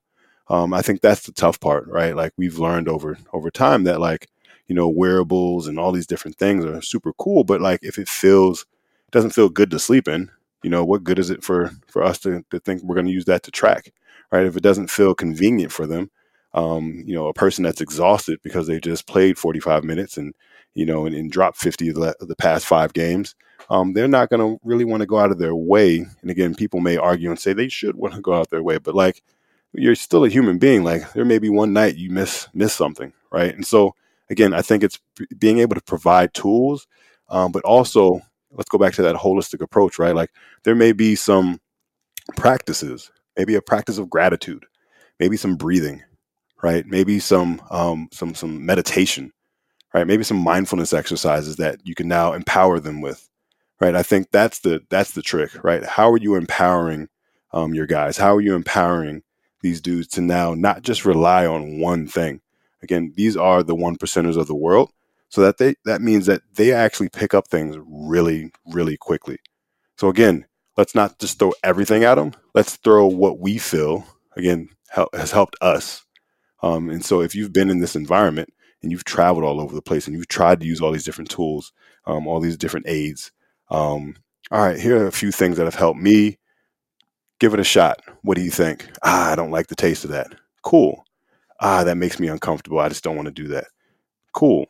um, 0.49 0.73
I 0.73 0.81
think 0.81 1.01
that's 1.01 1.25
the 1.25 1.31
tough 1.31 1.59
part, 1.59 1.87
right? 1.87 2.15
Like 2.15 2.33
we've 2.37 2.59
learned 2.59 2.87
over 2.89 3.17
over 3.33 3.49
time 3.49 3.83
that 3.85 3.99
like 3.99 4.27
you 4.67 4.75
know 4.75 4.87
wearables 4.89 5.67
and 5.67 5.79
all 5.79 5.91
these 5.91 6.07
different 6.07 6.37
things 6.37 6.65
are 6.65 6.81
super 6.81 7.13
cool, 7.13 7.43
but 7.43 7.61
like 7.61 7.79
if 7.83 7.97
it 7.97 8.09
feels 8.09 8.65
doesn't 9.11 9.31
feel 9.31 9.49
good 9.49 9.71
to 9.71 9.79
sleep 9.79 10.07
in, 10.07 10.29
you 10.63 10.69
know, 10.69 10.83
what 10.83 11.03
good 11.03 11.19
is 11.19 11.29
it 11.29 11.43
for 11.43 11.71
for 11.87 12.03
us 12.03 12.19
to, 12.19 12.43
to 12.51 12.59
think 12.59 12.83
we're 12.83 12.95
going 12.95 13.07
to 13.07 13.11
use 13.11 13.25
that 13.25 13.43
to 13.43 13.51
track? 13.51 13.91
Right? 14.35 14.45
If 14.45 14.57
it 14.57 14.63
doesn't 14.63 14.89
feel 14.89 15.15
convenient 15.15 15.71
for 15.71 15.87
them, 15.87 16.09
um, 16.53 17.03
you 17.05 17.13
know, 17.13 17.27
a 17.27 17.33
person 17.33 17.63
that's 17.63 17.81
exhausted 17.81 18.39
because 18.43 18.67
they 18.67 18.79
just 18.79 19.07
played 19.07 19.37
45 19.37 19.83
minutes 19.83 20.17
and, 20.17 20.33
you 20.73 20.85
know, 20.85 21.05
and, 21.05 21.15
and 21.15 21.31
drop 21.31 21.55
50 21.57 21.89
of 21.89 21.95
the, 21.95 22.15
the 22.21 22.35
past 22.35 22.65
five 22.65 22.93
games, 22.93 23.35
um, 23.69 23.93
they're 23.93 24.07
not 24.07 24.29
going 24.29 24.39
to 24.39 24.59
really 24.63 24.85
want 24.85 25.01
to 25.01 25.07
go 25.07 25.19
out 25.19 25.31
of 25.31 25.37
their 25.39 25.55
way. 25.55 26.05
And 26.21 26.31
again, 26.31 26.55
people 26.55 26.79
may 26.79 26.97
argue 26.97 27.29
and 27.29 27.39
say 27.39 27.53
they 27.53 27.69
should 27.69 27.95
want 27.97 28.13
to 28.13 28.21
go 28.21 28.33
out 28.33 28.49
their 28.49 28.63
way, 28.63 28.77
but 28.77 28.95
like 28.95 29.21
you're 29.73 29.95
still 29.95 30.23
a 30.23 30.29
human 30.29 30.57
being. 30.57 30.83
Like 30.83 31.11
there 31.13 31.25
may 31.25 31.39
be 31.39 31.49
one 31.49 31.73
night 31.73 31.95
you 31.95 32.09
miss 32.09 32.47
miss 32.53 32.73
something, 32.73 33.13
right? 33.31 33.53
And 33.53 33.65
so 33.65 33.93
again, 34.29 34.53
I 34.53 34.61
think 34.61 34.83
it's 34.83 34.99
being 35.37 35.59
able 35.59 35.75
to 35.75 35.81
provide 35.81 36.33
tools, 36.33 36.87
um, 37.29 37.51
but 37.51 37.63
also 37.63 38.21
let's 38.51 38.69
go 38.69 38.77
back 38.77 38.93
to 38.93 39.01
that 39.03 39.15
holistic 39.15 39.61
approach, 39.61 39.99
right? 39.99 40.15
Like 40.15 40.31
there 40.63 40.75
may 40.75 40.93
be 40.93 41.15
some 41.15 41.59
practices, 42.35 43.11
maybe 43.37 43.55
a 43.55 43.61
practice 43.61 43.97
of 43.97 44.09
gratitude, 44.09 44.65
maybe 45.19 45.37
some 45.37 45.55
breathing, 45.55 46.03
right? 46.63 46.85
Maybe 46.85 47.19
some 47.19 47.61
um, 47.69 48.09
some 48.11 48.35
some 48.35 48.65
meditation, 48.65 49.31
right? 49.93 50.07
Maybe 50.07 50.23
some 50.23 50.37
mindfulness 50.37 50.93
exercises 50.93 51.57
that 51.57 51.79
you 51.83 51.95
can 51.95 52.07
now 52.07 52.33
empower 52.33 52.79
them 52.79 53.01
with, 53.01 53.29
right? 53.79 53.95
I 53.95 54.03
think 54.03 54.31
that's 54.31 54.59
the 54.59 54.81
that's 54.89 55.11
the 55.11 55.21
trick, 55.21 55.63
right? 55.63 55.83
How 55.83 56.11
are 56.11 56.17
you 56.17 56.35
empowering 56.35 57.07
um, 57.51 57.73
your 57.73 57.85
guys? 57.87 58.17
How 58.17 58.35
are 58.35 58.41
you 58.41 58.55
empowering 58.55 59.23
these 59.61 59.81
dudes 59.81 60.07
to 60.09 60.21
now 60.21 60.53
not 60.53 60.81
just 60.81 61.05
rely 61.05 61.45
on 61.45 61.79
one 61.79 62.07
thing? 62.07 62.41
Again, 62.81 63.13
these 63.15 63.35
are 63.35 63.63
the 63.63 63.75
one 63.75 63.97
percenters 63.97 64.37
of 64.37 64.47
the 64.47 64.55
world, 64.55 64.91
so 65.29 65.41
that 65.41 65.57
they 65.57 65.75
that 65.85 66.01
means 66.01 66.25
that 66.25 66.41
they 66.53 66.71
actually 66.71 67.09
pick 67.09 67.33
up 67.33 67.47
things 67.47 67.77
really 67.85 68.51
really 68.73 68.97
quickly. 68.97 69.37
So 69.97 70.09
again, 70.09 70.45
let's 70.77 70.95
not 70.95 71.19
just 71.19 71.39
throw 71.39 71.53
everything 71.63 72.03
at 72.03 72.15
them. 72.15 72.33
Let's 72.55 72.77
throw 72.77 73.05
what 73.05 73.39
we 73.39 73.57
feel 73.57 74.07
again 74.37 74.69
help, 74.89 75.13
has 75.13 75.31
helped 75.31 75.57
us. 75.59 76.05
Um, 76.63 76.89
and 76.89 77.03
so 77.03 77.19
if 77.19 77.35
you've 77.35 77.51
been 77.51 77.69
in 77.69 77.81
this 77.81 77.97
environment 77.97 78.53
and 78.81 78.93
you've 78.93 79.03
traveled 79.03 79.43
all 79.43 79.59
over 79.59 79.75
the 79.75 79.81
place 79.81 80.07
and 80.07 80.15
you've 80.15 80.29
tried 80.29 80.61
to 80.61 80.65
use 80.65 80.79
all 80.79 80.93
these 80.93 81.03
different 81.03 81.29
tools, 81.29 81.73
um, 82.07 82.27
all 82.27 82.39
these 82.39 82.55
different 82.55 82.87
aids, 82.87 83.33
um, 83.69 84.15
all 84.51 84.63
right, 84.63 84.79
here 84.79 85.03
are 85.03 85.07
a 85.07 85.11
few 85.11 85.33
things 85.33 85.57
that 85.57 85.65
have 85.65 85.75
helped 85.75 85.99
me. 85.99 86.37
Give 87.41 87.53
it 87.53 87.59
a 87.59 87.65
shot. 87.65 88.01
What 88.21 88.37
do 88.37 88.41
you 88.41 88.51
think? 88.51 88.87
Ah, 89.03 89.33
I 89.33 89.35
don't 89.35 89.51
like 89.51 89.67
the 89.67 89.75
taste 89.75 90.05
of 90.05 90.11
that. 90.11 90.33
Cool. 90.63 91.03
Ah, 91.59 91.83
that 91.83 91.97
makes 91.97 92.21
me 92.21 92.29
uncomfortable. 92.29 92.79
I 92.79 92.87
just 92.87 93.03
don't 93.03 93.17
want 93.17 93.25
to 93.25 93.33
do 93.33 93.49
that. 93.49 93.65
Cool. 94.33 94.67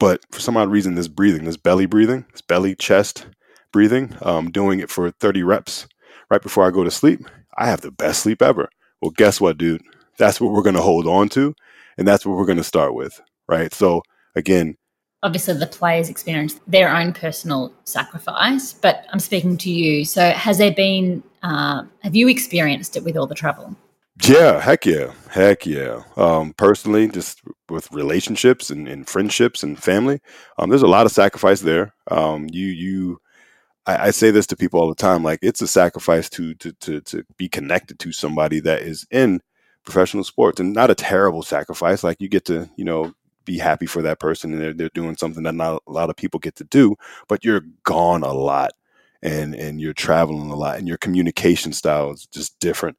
But 0.00 0.22
for 0.32 0.40
some 0.40 0.56
odd 0.56 0.70
reason, 0.70 0.96
this 0.96 1.06
breathing, 1.06 1.44
this 1.44 1.56
belly 1.56 1.86
breathing, 1.86 2.26
this 2.32 2.42
belly 2.42 2.74
chest 2.74 3.26
breathing, 3.72 4.16
um, 4.22 4.50
doing 4.50 4.80
it 4.80 4.90
for 4.90 5.12
30 5.12 5.44
reps 5.44 5.86
right 6.30 6.42
before 6.42 6.66
I 6.66 6.70
go 6.70 6.84
to 6.84 6.90
sleep, 6.90 7.20
I 7.58 7.66
have 7.66 7.80
the 7.80 7.90
best 7.90 8.22
sleep 8.22 8.40
ever. 8.42 8.68
Well, 9.00 9.10
guess 9.10 9.40
what, 9.40 9.58
dude? 9.58 9.82
That's 10.18 10.40
what 10.40 10.52
we're 10.52 10.62
going 10.62 10.76
to 10.76 10.82
hold 10.82 11.06
on 11.06 11.28
to. 11.30 11.54
And 11.98 12.06
that's 12.06 12.24
what 12.24 12.36
we're 12.36 12.46
going 12.46 12.58
to 12.58 12.64
start 12.64 12.94
with. 12.94 13.20
Right. 13.48 13.72
So, 13.74 14.02
again, 14.36 14.76
obviously 15.22 15.54
the 15.54 15.66
players 15.66 16.08
experience 16.08 16.60
their 16.66 16.94
own 16.94 17.12
personal 17.12 17.72
sacrifice, 17.84 18.72
but 18.72 19.06
I'm 19.12 19.18
speaking 19.18 19.56
to 19.58 19.70
you. 19.70 20.04
So, 20.04 20.30
has 20.30 20.58
there 20.58 20.72
been, 20.72 21.22
uh, 21.42 21.84
have 22.02 22.14
you 22.14 22.28
experienced 22.28 22.96
it 22.96 23.04
with 23.04 23.16
all 23.16 23.26
the 23.26 23.34
travel? 23.34 23.76
Yeah, 24.22 24.60
heck 24.60 24.84
yeah, 24.84 25.12
heck 25.30 25.64
yeah. 25.64 26.02
Um, 26.16 26.52
personally, 26.54 27.08
just 27.08 27.40
with 27.70 27.90
relationships 27.90 28.68
and, 28.68 28.86
and 28.86 29.08
friendships 29.08 29.62
and 29.62 29.82
family, 29.82 30.20
um, 30.58 30.68
there's 30.68 30.82
a 30.82 30.86
lot 30.86 31.06
of 31.06 31.12
sacrifice 31.12 31.60
there. 31.60 31.94
Um, 32.10 32.46
you 32.52 32.66
you 32.66 33.20
I, 33.90 34.06
I, 34.06 34.10
say 34.10 34.30
this 34.30 34.46
to 34.48 34.56
people 34.56 34.80
all 34.80 34.88
the 34.88 34.94
time. 34.94 35.22
Like 35.22 35.40
it's 35.42 35.62
a 35.62 35.66
sacrifice 35.66 36.28
to, 36.30 36.54
to 36.54 36.72
to 36.72 37.00
to 37.02 37.24
be 37.36 37.48
connected 37.48 37.98
to 38.00 38.12
somebody 38.12 38.60
that 38.60 38.82
is 38.82 39.06
in 39.10 39.40
professional 39.84 40.24
sports, 40.24 40.60
and 40.60 40.72
not 40.72 40.90
a 40.90 40.94
terrible 40.94 41.42
sacrifice. 41.42 42.04
Like 42.04 42.20
you 42.20 42.28
get 42.28 42.44
to 42.46 42.68
you 42.76 42.84
know 42.84 43.12
be 43.44 43.58
happy 43.58 43.86
for 43.86 44.02
that 44.02 44.20
person, 44.20 44.52
and 44.52 44.60
they're 44.60 44.74
they're 44.74 44.90
doing 44.94 45.16
something 45.16 45.42
that 45.44 45.54
not 45.54 45.82
a 45.86 45.92
lot 45.92 46.10
of 46.10 46.16
people 46.16 46.40
get 46.40 46.56
to 46.56 46.64
do. 46.64 46.96
But 47.28 47.44
you're 47.44 47.62
gone 47.84 48.22
a 48.22 48.32
lot, 48.32 48.72
and 49.22 49.54
and 49.54 49.80
you're 49.80 49.94
traveling 49.94 50.50
a 50.50 50.56
lot, 50.56 50.78
and 50.78 50.86
your 50.86 50.98
communication 50.98 51.72
style 51.72 52.12
is 52.12 52.26
just 52.26 52.58
different. 52.60 52.96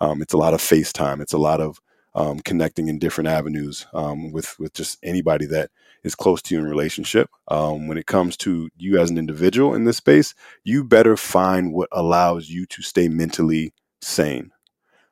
Um, 0.00 0.20
it's 0.22 0.34
a 0.34 0.38
lot 0.38 0.54
of 0.54 0.60
FaceTime. 0.60 1.20
It's 1.20 1.32
a 1.32 1.38
lot 1.38 1.60
of 1.60 1.78
um, 2.14 2.38
connecting 2.40 2.88
in 2.88 2.98
different 2.98 3.28
avenues 3.28 3.86
um, 3.92 4.32
with 4.32 4.58
with 4.58 4.72
just 4.72 4.98
anybody 5.02 5.46
that 5.46 5.70
is 6.02 6.14
close 6.14 6.42
to 6.42 6.54
you 6.54 6.60
in 6.60 6.66
relationship. 6.66 7.30
Um, 7.48 7.88
when 7.88 7.98
it 7.98 8.06
comes 8.06 8.36
to 8.38 8.68
you 8.76 8.98
as 8.98 9.10
an 9.10 9.18
individual 9.18 9.74
in 9.74 9.84
this 9.84 9.96
space, 9.96 10.34
you 10.62 10.84
better 10.84 11.16
find 11.16 11.72
what 11.72 11.88
allows 11.92 12.48
you 12.48 12.66
to 12.66 12.82
stay 12.82 13.08
mentally 13.08 13.72
sane. 14.00 14.50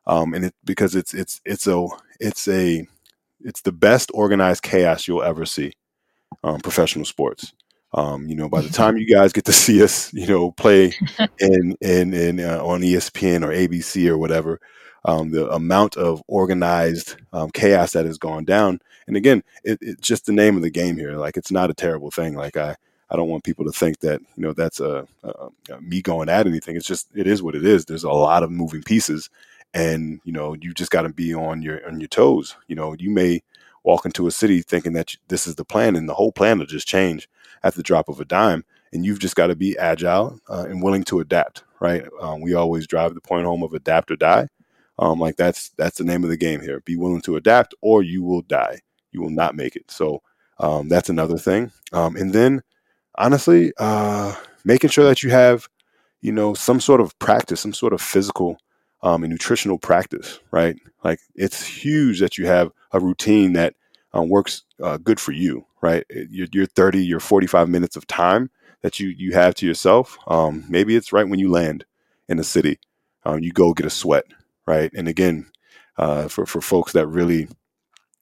Um, 0.07 0.35
and 0.35 0.47
it 0.47 0.55
because 0.65 0.95
it's 0.95 1.15
it's 1.15 1.41
it's 1.45 1.67
a 1.67 1.87
it's 2.21 2.47
a 2.49 2.87
it's 3.41 3.63
the 3.63 3.73
best 3.73 4.11
organized 4.15 4.63
chaos 4.63 5.09
you'll 5.09 5.23
ever 5.23 5.45
see. 5.45 5.73
Um, 6.45 6.61
professional 6.61 7.05
sports. 7.05 7.53
Um, 7.95 8.27
you 8.27 8.35
know, 8.35 8.49
by 8.49 8.63
the 8.63 8.71
time 8.71 8.97
you 8.97 9.07
guys 9.07 9.35
get 9.35 9.45
to 9.45 9.53
see 9.53 9.83
us, 9.83 10.13
you 10.15 10.27
know, 10.27 10.51
play 10.53 10.95
in 11.39 11.77
in 11.81 12.15
in 12.15 12.41
uh, 12.41 12.65
on 12.65 12.81
ESPN 12.81 13.45
or 13.45 13.53
ABC 13.53 14.09
or 14.09 14.17
whatever, 14.17 14.61
um, 15.05 15.31
the 15.31 15.49
amount 15.51 15.97
of 15.97 16.23
organized 16.29 17.17
um, 17.33 17.51
chaos 17.51 17.93
that 17.93 18.07
has 18.07 18.19
gone 18.19 18.45
down. 18.45 18.81
And 19.07 19.17
again, 19.17 19.43
it, 19.65 19.79
it's 19.81 20.07
just 20.07 20.27
the 20.27 20.33
name 20.33 20.57
of 20.57 20.63
the 20.63 20.71
game 20.71 20.97
here. 20.97 21.17
Like 21.17 21.37
it's 21.37 21.51
not 21.51 21.71
a 21.71 21.75
terrible 21.75 22.11
thing. 22.11 22.35
Like 22.35 22.57
I, 22.57 22.77
I 23.11 23.17
don't 23.17 23.29
want 23.29 23.45
people 23.45 23.65
to 23.67 23.73
think 23.73 24.01
that 24.01 24.21
you 24.37 24.43
know 24.43 24.53
that's 24.53 24.81
a, 24.81 25.07
a, 25.23 25.49
a 25.71 25.81
me 25.81 26.01
going 26.01 26.29
at 26.29 26.47
anything. 26.47 26.77
It's 26.77 26.87
just 26.87 27.09
it 27.15 27.27
is 27.27 27.43
what 27.43 27.55
it 27.55 27.65
is. 27.65 27.85
There's 27.85 28.05
a 28.05 28.11
lot 28.11 28.43
of 28.43 28.51
moving 28.51 28.83
pieces, 28.83 29.29
and 29.75 30.21
you 30.25 30.33
know 30.33 30.55
you 30.55 30.73
just 30.73 30.91
got 30.91 31.03
to 31.03 31.11
be 31.11 31.35
on 31.35 31.63
your 31.63 31.87
on 31.87 32.01
your 32.01 32.09
toes. 32.09 32.57
You 32.69 32.77
know 32.77 32.95
you 32.99 33.11
may 33.11 33.43
walk 33.85 34.07
into 34.07 34.27
a 34.27 34.31
city 34.31 34.63
thinking 34.63 34.93
that 34.95 35.15
this 35.29 35.47
is 35.47 35.57
the 35.57 35.65
plan, 35.65 35.97
and 35.97 36.09
the 36.09 36.15
whole 36.15 36.33
plan 36.33 36.59
will 36.59 36.67
just 36.67 36.89
change 36.89 37.29
at 37.63 37.75
the 37.75 37.83
drop 37.83 38.09
of 38.09 38.21
a 38.21 38.25
dime. 38.25 38.65
And 38.95 39.05
you've 39.07 39.21
just 39.21 39.37
got 39.37 39.47
to 39.47 39.57
be 39.57 39.77
agile 39.79 40.39
uh, 40.49 40.67
and 40.69 40.83
willing 40.83 41.05
to 41.05 41.21
adapt. 41.21 41.65
Right? 41.81 42.05
Um, 42.21 42.41
we 42.41 42.55
always 42.55 42.87
drive 42.87 43.15
the 43.15 43.21
point 43.21 43.45
home 43.45 43.63
of 43.63 43.73
adapt 43.73 44.11
or 44.11 44.17
die. 44.17 44.49
Um, 44.99 45.19
like 45.19 45.37
that's 45.37 45.71
that's 45.71 45.99
the 45.99 46.05
name 46.05 46.25
of 46.25 46.31
the 46.31 46.37
game 46.37 46.61
here. 46.61 46.81
Be 46.81 46.97
willing 46.97 47.23
to 47.23 47.37
adapt, 47.37 47.75
or 47.81 48.03
you 48.03 48.23
will 48.23 48.43
die. 48.43 48.81
You 49.11 49.21
will 49.23 49.31
not 49.31 49.55
make 49.57 49.77
it. 49.77 49.91
So 49.91 50.23
um, 50.59 50.89
that's 50.89 51.09
another 51.09 51.39
thing. 51.39 51.73
Um, 51.93 52.17
and 52.17 52.33
then, 52.33 52.63
honestly, 53.17 53.73
uh, 53.79 54.35
making 54.65 54.91
sure 54.91 55.05
that 55.05 55.23
you 55.23 55.31
have, 55.31 55.69
you 56.21 56.33
know, 56.33 56.55
some 56.55 56.81
sort 56.81 57.01
of 57.01 57.19
practice, 57.19 57.61
some 57.61 57.75
sort 57.75 57.93
of 57.93 58.01
physical 58.01 58.59
um, 59.03 59.25
and 59.25 59.31
nutritional 59.33 59.79
practice, 59.79 60.39
right? 60.51 60.77
Like 61.03 61.21
it's 61.35 61.65
huge 61.65 62.21
that 62.21 62.39
you 62.39 62.47
have 62.47 62.71
a 62.93 63.01
routine 63.01 63.55
that 63.55 63.75
um, 64.13 64.29
works 64.29 64.63
uh, 64.83 64.99
good 64.99 65.19
for 65.19 65.33
you, 65.33 65.67
right? 65.81 66.05
Your, 66.11 66.47
your 66.53 66.67
30, 66.67 67.05
your 67.05 67.21
45 67.21 67.69
minutes 67.69 67.97
of 67.97 68.07
time 68.07 68.51
that 68.83 69.01
you 69.01 69.09
you 69.09 69.33
have 69.33 69.55
to 69.57 69.67
yourself. 69.67 70.19
Um, 70.27 70.65
maybe 70.69 70.97
it's 70.97 71.13
right 71.13 71.29
when 71.29 71.39
you 71.39 71.51
land 71.51 71.85
in 72.29 72.39
a 72.39 72.45
city. 72.45 72.79
Um, 73.25 73.41
you 73.41 73.53
go 73.53 73.73
get 73.73 73.87
a 73.87 73.91
sweat, 73.91 74.25
right? 74.67 74.91
And 74.95 75.09
again, 75.09 75.51
uh, 75.97 76.29
for 76.29 76.47
for 76.47 76.61
folks 76.61 76.93
that 76.93 77.07
really 77.07 77.49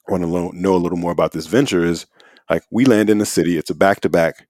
want 0.09 0.23
to 0.25 0.59
know 0.59 0.75
a 0.75 0.79
little 0.79 0.99
more 0.99 1.12
about 1.12 1.33
this 1.33 1.47
venture, 1.47 1.85
is 1.85 2.07
like 2.49 2.65
we 2.71 2.85
land 2.85 3.11
in 3.11 3.19
the 3.19 3.27
city. 3.27 3.59
It's 3.59 3.71
a 3.71 3.75
back 3.75 4.01
to 4.01 4.09
back. 4.09 4.47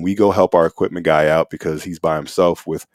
We 0.00 0.14
go 0.14 0.32
help 0.32 0.54
our 0.54 0.66
equipment 0.66 1.06
guy 1.06 1.28
out 1.28 1.50
because 1.50 1.84
he's 1.84 2.00
by 2.00 2.16
himself 2.16 2.66
with 2.66 2.86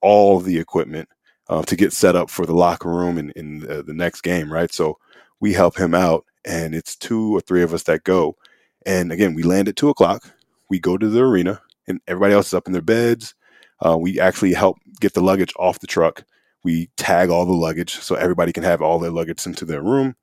all 0.00 0.40
the 0.40 0.58
equipment 0.58 1.08
uh, 1.48 1.62
to 1.62 1.76
get 1.76 1.92
set 1.92 2.16
up 2.16 2.30
for 2.30 2.46
the 2.46 2.54
locker 2.54 2.88
room 2.88 3.18
in, 3.18 3.30
in 3.36 3.60
the, 3.60 3.82
the 3.82 3.94
next 3.94 4.22
game, 4.22 4.52
right? 4.52 4.72
So 4.72 4.98
we 5.40 5.52
help 5.52 5.78
him 5.78 5.94
out, 5.94 6.24
and 6.44 6.74
it's 6.74 6.96
two 6.96 7.36
or 7.36 7.40
three 7.40 7.62
of 7.62 7.72
us 7.72 7.84
that 7.84 8.04
go. 8.04 8.36
And 8.84 9.12
again, 9.12 9.34
we 9.34 9.44
land 9.44 9.68
at 9.68 9.76
two 9.76 9.88
o'clock. 9.88 10.34
We 10.68 10.80
go 10.80 10.96
to 10.98 11.08
the 11.08 11.20
arena, 11.20 11.60
and 11.86 12.00
everybody 12.08 12.34
else 12.34 12.48
is 12.48 12.54
up 12.54 12.66
in 12.66 12.72
their 12.72 12.82
beds. 12.82 13.34
Uh, 13.80 13.96
we 13.98 14.18
actually 14.18 14.54
help 14.54 14.78
get 15.00 15.14
the 15.14 15.20
luggage 15.20 15.52
off 15.56 15.80
the 15.80 15.86
truck 15.86 16.24
we 16.64 16.88
tag 16.96 17.30
all 17.30 17.46
the 17.46 17.52
luggage 17.52 17.98
so 17.98 18.14
everybody 18.14 18.52
can 18.52 18.62
have 18.62 18.82
all 18.82 18.98
their 18.98 19.10
luggage 19.10 19.46
into 19.46 19.64
their 19.64 19.82
room. 19.82 20.14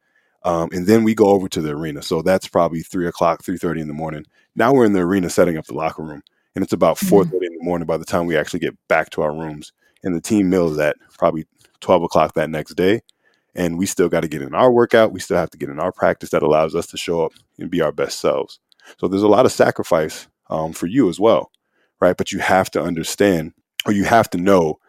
Um, 0.43 0.69
and 0.71 0.87
then 0.87 1.03
we 1.03 1.13
go 1.13 1.27
over 1.27 1.49
to 1.49 1.61
the 1.61 1.71
arena. 1.71 2.01
So 2.01 2.21
that's 2.21 2.47
probably 2.47 2.81
three 2.81 3.07
o'clock, 3.07 3.43
three 3.43 3.57
thirty 3.57 3.81
in 3.81 3.87
the 3.87 3.93
morning. 3.93 4.25
Now 4.55 4.73
we're 4.73 4.85
in 4.85 4.93
the 4.93 5.01
arena 5.01 5.29
setting 5.29 5.57
up 5.57 5.65
the 5.65 5.73
locker 5.73 6.01
room, 6.01 6.21
and 6.55 6.63
it's 6.63 6.73
about 6.73 6.97
four 6.97 7.25
thirty 7.25 7.37
mm-hmm. 7.37 7.53
in 7.53 7.57
the 7.57 7.65
morning 7.65 7.85
by 7.85 7.97
the 7.97 8.05
time 8.05 8.25
we 8.25 8.37
actually 8.37 8.61
get 8.61 8.75
back 8.87 9.09
to 9.11 9.21
our 9.21 9.33
rooms. 9.33 9.73
And 10.01 10.15
the 10.15 10.21
team 10.21 10.49
mills 10.49 10.77
at 10.77 10.95
probably 11.17 11.45
twelve 11.81 12.03
o'clock 12.03 12.35
that 12.35 12.49
next 12.49 12.75
day, 12.75 13.01
and 13.53 13.77
we 13.77 13.85
still 13.85 14.07
got 14.07 14.21
to 14.21 14.29
get 14.29 14.41
in 14.41 14.55
our 14.55 14.71
workout. 14.71 15.11
We 15.11 15.19
still 15.19 15.37
have 15.37 15.49
to 15.49 15.57
get 15.57 15.67
in 15.67 15.77
our 15.77 15.91
practice 15.91 16.29
that 16.29 16.41
allows 16.41 16.73
us 16.73 16.87
to 16.87 16.97
show 16.97 17.25
up 17.25 17.33
and 17.57 17.69
be 17.69 17.81
our 17.81 17.91
best 17.91 18.21
selves. 18.21 18.59
So 18.97 19.09
there's 19.09 19.23
a 19.23 19.27
lot 19.27 19.45
of 19.45 19.51
sacrifice 19.51 20.29
um, 20.49 20.71
for 20.71 20.87
you 20.87 21.09
as 21.09 21.19
well, 21.19 21.51
right? 21.99 22.15
But 22.15 22.31
you 22.31 22.39
have 22.39 22.71
to 22.71 22.81
understand, 22.81 23.51
or 23.85 23.91
you 23.91 24.05
have 24.05 24.29
to 24.29 24.37
know 24.37 24.79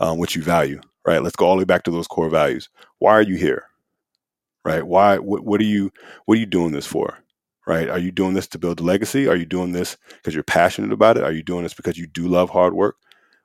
um, 0.00 0.18
what 0.18 0.34
you 0.34 0.42
value 0.42 0.82
right? 1.08 1.22
Let's 1.22 1.36
go 1.36 1.46
all 1.46 1.54
the 1.54 1.60
way 1.60 1.64
back 1.64 1.84
to 1.84 1.90
those 1.90 2.06
core 2.06 2.28
values. 2.28 2.68
Why 2.98 3.12
are 3.12 3.22
you 3.22 3.36
here? 3.36 3.64
Right? 4.62 4.86
Why? 4.86 5.16
What, 5.16 5.60
are 5.60 5.64
you? 5.64 5.90
What 6.26 6.36
are 6.36 6.40
you 6.40 6.46
doing 6.46 6.72
this 6.72 6.86
for? 6.86 7.18
Right? 7.66 7.88
Are 7.88 7.98
you 7.98 8.12
doing 8.12 8.34
this 8.34 8.46
to 8.48 8.58
build 8.58 8.80
a 8.80 8.82
legacy? 8.82 9.26
Are 9.26 9.36
you 9.36 9.46
doing 9.46 9.72
this 9.72 9.96
because 10.16 10.34
you're 10.34 10.42
passionate 10.44 10.92
about 10.92 11.16
it? 11.16 11.24
Are 11.24 11.32
you 11.32 11.42
doing 11.42 11.62
this 11.62 11.72
because 11.72 11.96
you 11.96 12.06
do 12.06 12.28
love 12.28 12.50
hard 12.50 12.74
work? 12.74 12.96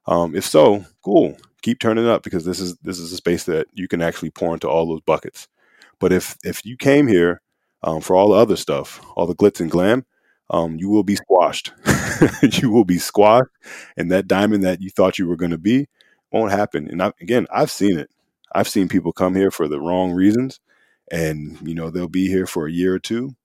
Um, 0.08 0.36
if 0.36 0.46
so, 0.46 0.86
cool. 1.04 1.38
Keep 1.62 1.80
turning 1.80 2.06
up 2.06 2.24
because 2.24 2.44
this 2.44 2.60
is 2.60 2.76
this 2.80 3.00
is 3.00 3.14
a 3.14 3.16
space 3.16 3.46
that 3.46 3.68
you 3.74 3.88
can 3.88 4.02
actually 4.02 4.32
pour 4.32 4.54
into 4.54 4.68
all 4.68 4.86
those 4.86 5.02
buckets. 5.02 5.48
But 6.00 6.12
if 6.12 6.38
if 6.44 6.66
you 6.66 6.76
came 6.76 7.08
here 7.08 7.42
um, 7.82 8.02
for 8.02 8.18
all 8.18 8.30
the 8.30 8.38
other 8.38 8.58
stuff, 8.58 9.00
all 9.16 9.26
the 9.26 9.36
glitz 9.36 9.62
and 9.62 9.72
glam, 9.72 10.06
um, 10.50 10.76
you 10.76 10.90
will 10.90 11.04
be 11.04 11.16
squashed. 11.16 11.72
you 12.62 12.70
will 12.70 12.84
be 12.84 12.98
squashed, 12.98 13.52
and 13.96 14.12
that 14.12 14.28
diamond 14.28 14.66
that 14.66 14.82
you 14.82 14.90
thought 14.90 15.18
you 15.18 15.28
were 15.28 15.38
going 15.38 15.52
to 15.52 15.58
be 15.58 15.88
won't 16.34 16.52
happen. 16.52 16.90
And 16.90 17.02
I, 17.02 17.14
again, 17.22 17.48
I've 17.52 17.72
seen 17.72 17.98
it. 17.98 18.10
I've 18.54 18.68
seen 18.68 18.90
people 18.90 19.14
come 19.14 19.36
here 19.36 19.52
for 19.52 19.68
the 19.68 19.80
wrong 19.80 20.12
reasons, 20.12 20.60
and 21.12 21.58
you 21.64 21.74
know 21.74 21.90
they'll 21.90 22.08
be 22.08 22.28
here 22.28 22.46
for 22.46 22.68
a 22.68 22.72
year 22.72 22.94
or 22.94 23.00
two, 23.00 23.36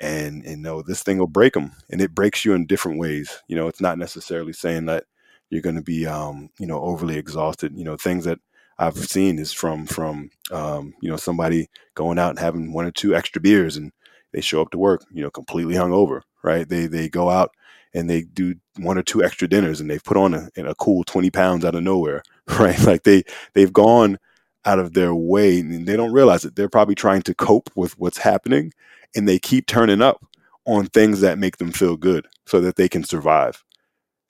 and 0.00 0.44
and 0.44 0.62
no, 0.62 0.82
this 0.82 1.02
thing 1.02 1.18
will 1.18 1.26
break 1.26 1.54
them, 1.54 1.72
and 1.90 2.00
it 2.00 2.14
breaks 2.14 2.44
you 2.44 2.54
in 2.54 2.66
different 2.66 2.98
ways. 2.98 3.42
You 3.48 3.56
know, 3.56 3.68
it's 3.68 3.80
not 3.80 3.98
necessarily 3.98 4.52
saying 4.52 4.86
that 4.86 5.04
you're 5.50 5.62
going 5.62 5.76
to 5.76 5.82
be, 5.82 6.06
um, 6.06 6.50
you 6.58 6.66
know, 6.66 6.80
overly 6.80 7.16
exhausted. 7.16 7.72
You 7.76 7.84
know, 7.84 7.96
things 7.96 8.24
that 8.24 8.40
I've 8.78 8.96
seen 8.96 9.38
is 9.38 9.52
from 9.52 9.86
from 9.86 10.30
um, 10.50 10.94
you 11.00 11.08
know 11.08 11.16
somebody 11.16 11.68
going 11.94 12.18
out 12.18 12.30
and 12.30 12.38
having 12.38 12.72
one 12.72 12.84
or 12.84 12.90
two 12.90 13.14
extra 13.14 13.40
beers 13.40 13.76
and 13.76 13.92
they 14.32 14.40
show 14.40 14.60
up 14.60 14.70
to 14.70 14.78
work, 14.78 15.04
you 15.10 15.22
know, 15.22 15.30
completely 15.30 15.74
hungover, 15.74 16.22
right? 16.42 16.68
They 16.68 16.86
they 16.86 17.08
go 17.08 17.30
out 17.30 17.50
and 17.94 18.08
they 18.08 18.22
do 18.22 18.54
one 18.78 18.98
or 18.98 19.02
two 19.02 19.24
extra 19.24 19.48
dinners 19.48 19.80
and 19.80 19.90
they've 19.90 20.04
put 20.04 20.16
on 20.16 20.34
a, 20.34 20.48
a 20.58 20.74
cool 20.74 21.04
20 21.04 21.30
pounds 21.30 21.64
out 21.64 21.74
of 21.74 21.82
nowhere, 21.82 22.22
right? 22.58 22.78
Like 22.82 23.02
they 23.04 23.24
they've 23.54 23.72
gone 23.72 24.18
out 24.64 24.78
of 24.78 24.94
their 24.94 25.14
way 25.14 25.60
and 25.60 25.86
they 25.86 25.96
don't 25.96 26.12
realize 26.12 26.44
it. 26.44 26.56
They're 26.56 26.68
probably 26.68 26.94
trying 26.94 27.22
to 27.22 27.34
cope 27.34 27.70
with 27.74 27.98
what's 27.98 28.18
happening 28.18 28.72
and 29.14 29.28
they 29.28 29.38
keep 29.38 29.66
turning 29.66 30.02
up 30.02 30.24
on 30.66 30.86
things 30.86 31.20
that 31.20 31.38
make 31.38 31.56
them 31.56 31.72
feel 31.72 31.96
good 31.96 32.26
so 32.46 32.60
that 32.60 32.76
they 32.76 32.88
can 32.88 33.04
survive. 33.04 33.64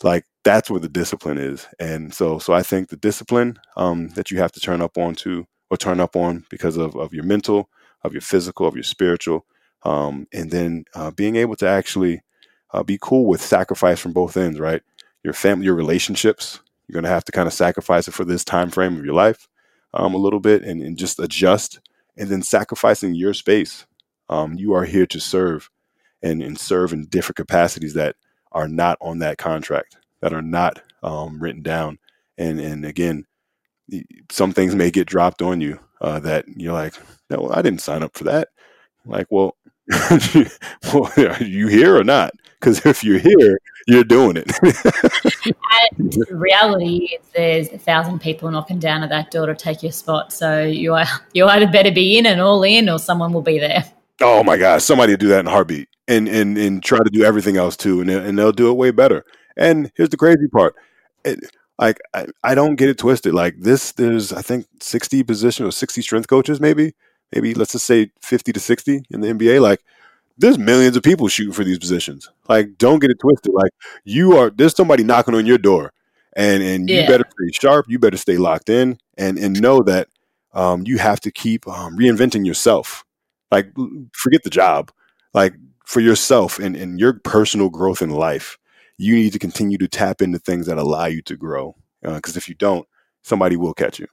Like 0.02 0.24
that's 0.44 0.70
where 0.70 0.80
the 0.80 0.88
discipline 0.88 1.38
is. 1.38 1.66
And 1.80 2.14
so 2.14 2.38
so 2.38 2.52
I 2.52 2.62
think 2.62 2.88
the 2.88 2.96
discipline 2.96 3.58
um, 3.76 4.08
that 4.10 4.30
you 4.30 4.38
have 4.38 4.52
to 4.52 4.60
turn 4.60 4.80
up 4.80 4.96
on 4.96 5.14
to 5.16 5.46
or 5.70 5.76
turn 5.76 6.00
up 6.00 6.16
on 6.16 6.44
because 6.50 6.76
of, 6.76 6.96
of 6.96 7.12
your 7.12 7.24
mental, 7.24 7.68
of 8.02 8.12
your 8.12 8.22
physical, 8.22 8.66
of 8.66 8.74
your 8.74 8.84
spiritual, 8.84 9.44
um, 9.82 10.26
and 10.32 10.50
then 10.50 10.84
uh, 10.94 11.10
being 11.10 11.36
able 11.36 11.56
to 11.56 11.68
actually 11.68 12.22
uh, 12.72 12.82
be 12.82 12.98
cool 13.00 13.26
with 13.26 13.40
sacrifice 13.40 14.00
from 14.00 14.12
both 14.12 14.36
ends, 14.36 14.58
right? 14.58 14.82
Your 15.24 15.32
family, 15.32 15.66
your 15.66 15.74
relationships, 15.74 16.60
you're 16.88 16.94
going 16.94 17.04
to 17.04 17.10
have 17.10 17.24
to 17.24 17.32
kind 17.32 17.46
of 17.46 17.52
sacrifice 17.52 18.08
it 18.08 18.14
for 18.14 18.24
this 18.24 18.44
time 18.44 18.70
frame 18.70 18.98
of 18.98 19.04
your 19.04 19.14
life 19.14 19.46
um, 19.94 20.14
a 20.14 20.18
little 20.18 20.40
bit 20.40 20.62
and, 20.62 20.82
and, 20.82 20.96
just 20.96 21.18
adjust, 21.18 21.80
and 22.16 22.28
then 22.28 22.42
sacrificing 22.42 23.14
your 23.14 23.34
space. 23.34 23.86
Um, 24.28 24.54
you 24.54 24.74
are 24.74 24.84
here 24.84 25.06
to 25.06 25.20
serve 25.20 25.70
and, 26.22 26.42
and 26.42 26.58
serve 26.58 26.92
in 26.92 27.06
different 27.06 27.36
capacities 27.36 27.94
that 27.94 28.16
are 28.52 28.68
not 28.68 28.98
on 29.00 29.18
that 29.20 29.38
contract, 29.38 29.96
that 30.20 30.32
are 30.32 30.42
not 30.42 30.82
um, 31.02 31.40
written 31.40 31.62
down. 31.62 31.98
And 32.36 32.60
and 32.60 32.84
again, 32.84 33.26
some 34.30 34.52
things 34.52 34.74
may 34.74 34.90
get 34.90 35.06
dropped 35.06 35.42
on 35.42 35.60
you 35.60 35.80
uh, 36.00 36.20
that 36.20 36.44
you're 36.48 36.72
like, 36.72 36.94
no, 37.30 37.50
I 37.50 37.62
didn't 37.62 37.80
sign 37.80 38.02
up 38.02 38.16
for 38.16 38.24
that. 38.24 38.48
Like, 39.04 39.26
well, 39.30 39.56
well, 40.92 41.10
are 41.16 41.42
you 41.42 41.68
here 41.68 41.96
or 41.96 42.04
not? 42.04 42.32
Because 42.58 42.84
if 42.86 43.04
you're 43.04 43.18
here, 43.18 43.58
you're 43.86 44.04
doing 44.04 44.36
it. 44.36 44.50
and 45.98 46.16
reality 46.30 47.16
is 47.18 47.26
there's 47.34 47.68
a 47.68 47.78
thousand 47.78 48.20
people 48.20 48.50
knocking 48.50 48.78
down 48.78 49.02
at 49.02 49.08
that 49.10 49.30
door 49.30 49.46
to 49.46 49.54
take 49.54 49.82
your 49.82 49.92
spot. 49.92 50.32
So 50.32 50.62
you 50.62 50.94
are 50.94 51.06
you 51.32 51.46
either 51.46 51.66
better 51.66 51.92
be 51.92 52.18
in 52.18 52.26
and 52.26 52.40
all 52.40 52.62
in, 52.62 52.88
or 52.88 52.98
someone 52.98 53.32
will 53.32 53.42
be 53.42 53.58
there. 53.58 53.84
Oh 54.20 54.42
my 54.42 54.56
gosh, 54.56 54.82
somebody 54.82 55.16
do 55.16 55.28
that 55.28 55.40
in 55.40 55.46
a 55.46 55.50
heartbeat, 55.50 55.88
and 56.08 56.28
and 56.28 56.58
and 56.58 56.82
try 56.82 56.98
to 56.98 57.10
do 57.10 57.24
everything 57.24 57.56
else 57.56 57.76
too, 57.76 58.00
and 58.00 58.10
and 58.10 58.38
they'll 58.38 58.52
do 58.52 58.70
it 58.70 58.74
way 58.74 58.90
better. 58.90 59.24
And 59.56 59.90
here's 59.96 60.10
the 60.10 60.16
crazy 60.16 60.48
part. 60.48 60.74
It, 61.24 61.40
like 61.78 62.00
I, 62.12 62.26
I 62.42 62.54
don't 62.54 62.76
get 62.76 62.88
it 62.88 62.98
twisted. 62.98 63.34
Like 63.34 63.60
this, 63.60 63.92
there's 63.92 64.32
I 64.32 64.42
think 64.42 64.66
60 64.80 65.22
position 65.22 65.64
or 65.64 65.70
60 65.70 66.02
strength 66.02 66.28
coaches, 66.28 66.60
maybe, 66.60 66.94
maybe 67.32 67.54
let's 67.54 67.72
just 67.72 67.86
say 67.86 68.10
50 68.20 68.52
to 68.52 68.60
60 68.60 69.02
in 69.10 69.20
the 69.20 69.28
NBA. 69.28 69.62
Like 69.62 69.80
there's 70.38 70.58
millions 70.58 70.96
of 70.96 71.02
people 71.02 71.28
shooting 71.28 71.52
for 71.52 71.64
these 71.64 71.78
positions. 71.78 72.30
Like, 72.48 72.78
don't 72.78 73.00
get 73.00 73.10
it 73.10 73.18
twisted. 73.18 73.52
Like, 73.52 73.72
you 74.04 74.36
are 74.36 74.50
there's 74.50 74.74
somebody 74.74 75.04
knocking 75.04 75.34
on 75.34 75.46
your 75.46 75.58
door, 75.58 75.92
and 76.36 76.62
and 76.62 76.88
you 76.88 77.06
better 77.06 77.24
stay 77.28 77.52
sharp. 77.52 77.86
You 77.88 77.98
better 77.98 78.16
stay 78.16 78.36
locked 78.36 78.70
in, 78.70 78.98
and 79.16 79.38
and 79.38 79.60
know 79.60 79.82
that 79.82 80.08
um, 80.54 80.84
you 80.86 80.98
have 80.98 81.20
to 81.20 81.30
keep 81.30 81.66
um, 81.68 81.96
reinventing 81.98 82.46
yourself. 82.46 83.04
Like, 83.50 83.72
forget 84.12 84.42
the 84.44 84.50
job. 84.50 84.90
Like 85.34 85.54
for 85.84 86.00
yourself 86.00 86.58
and 86.58 86.76
and 86.76 86.98
your 87.00 87.14
personal 87.14 87.68
growth 87.68 88.00
in 88.00 88.10
life, 88.10 88.58
you 88.96 89.14
need 89.16 89.32
to 89.32 89.38
continue 89.38 89.78
to 89.78 89.88
tap 89.88 90.22
into 90.22 90.38
things 90.38 90.66
that 90.66 90.78
allow 90.78 91.06
you 91.06 91.22
to 91.22 91.36
grow. 91.36 91.76
Because 92.02 92.36
uh, 92.36 92.38
if 92.38 92.48
you 92.48 92.54
don't, 92.54 92.86
somebody 93.22 93.56
will 93.56 93.74
catch 93.74 93.98
you. 93.98 94.06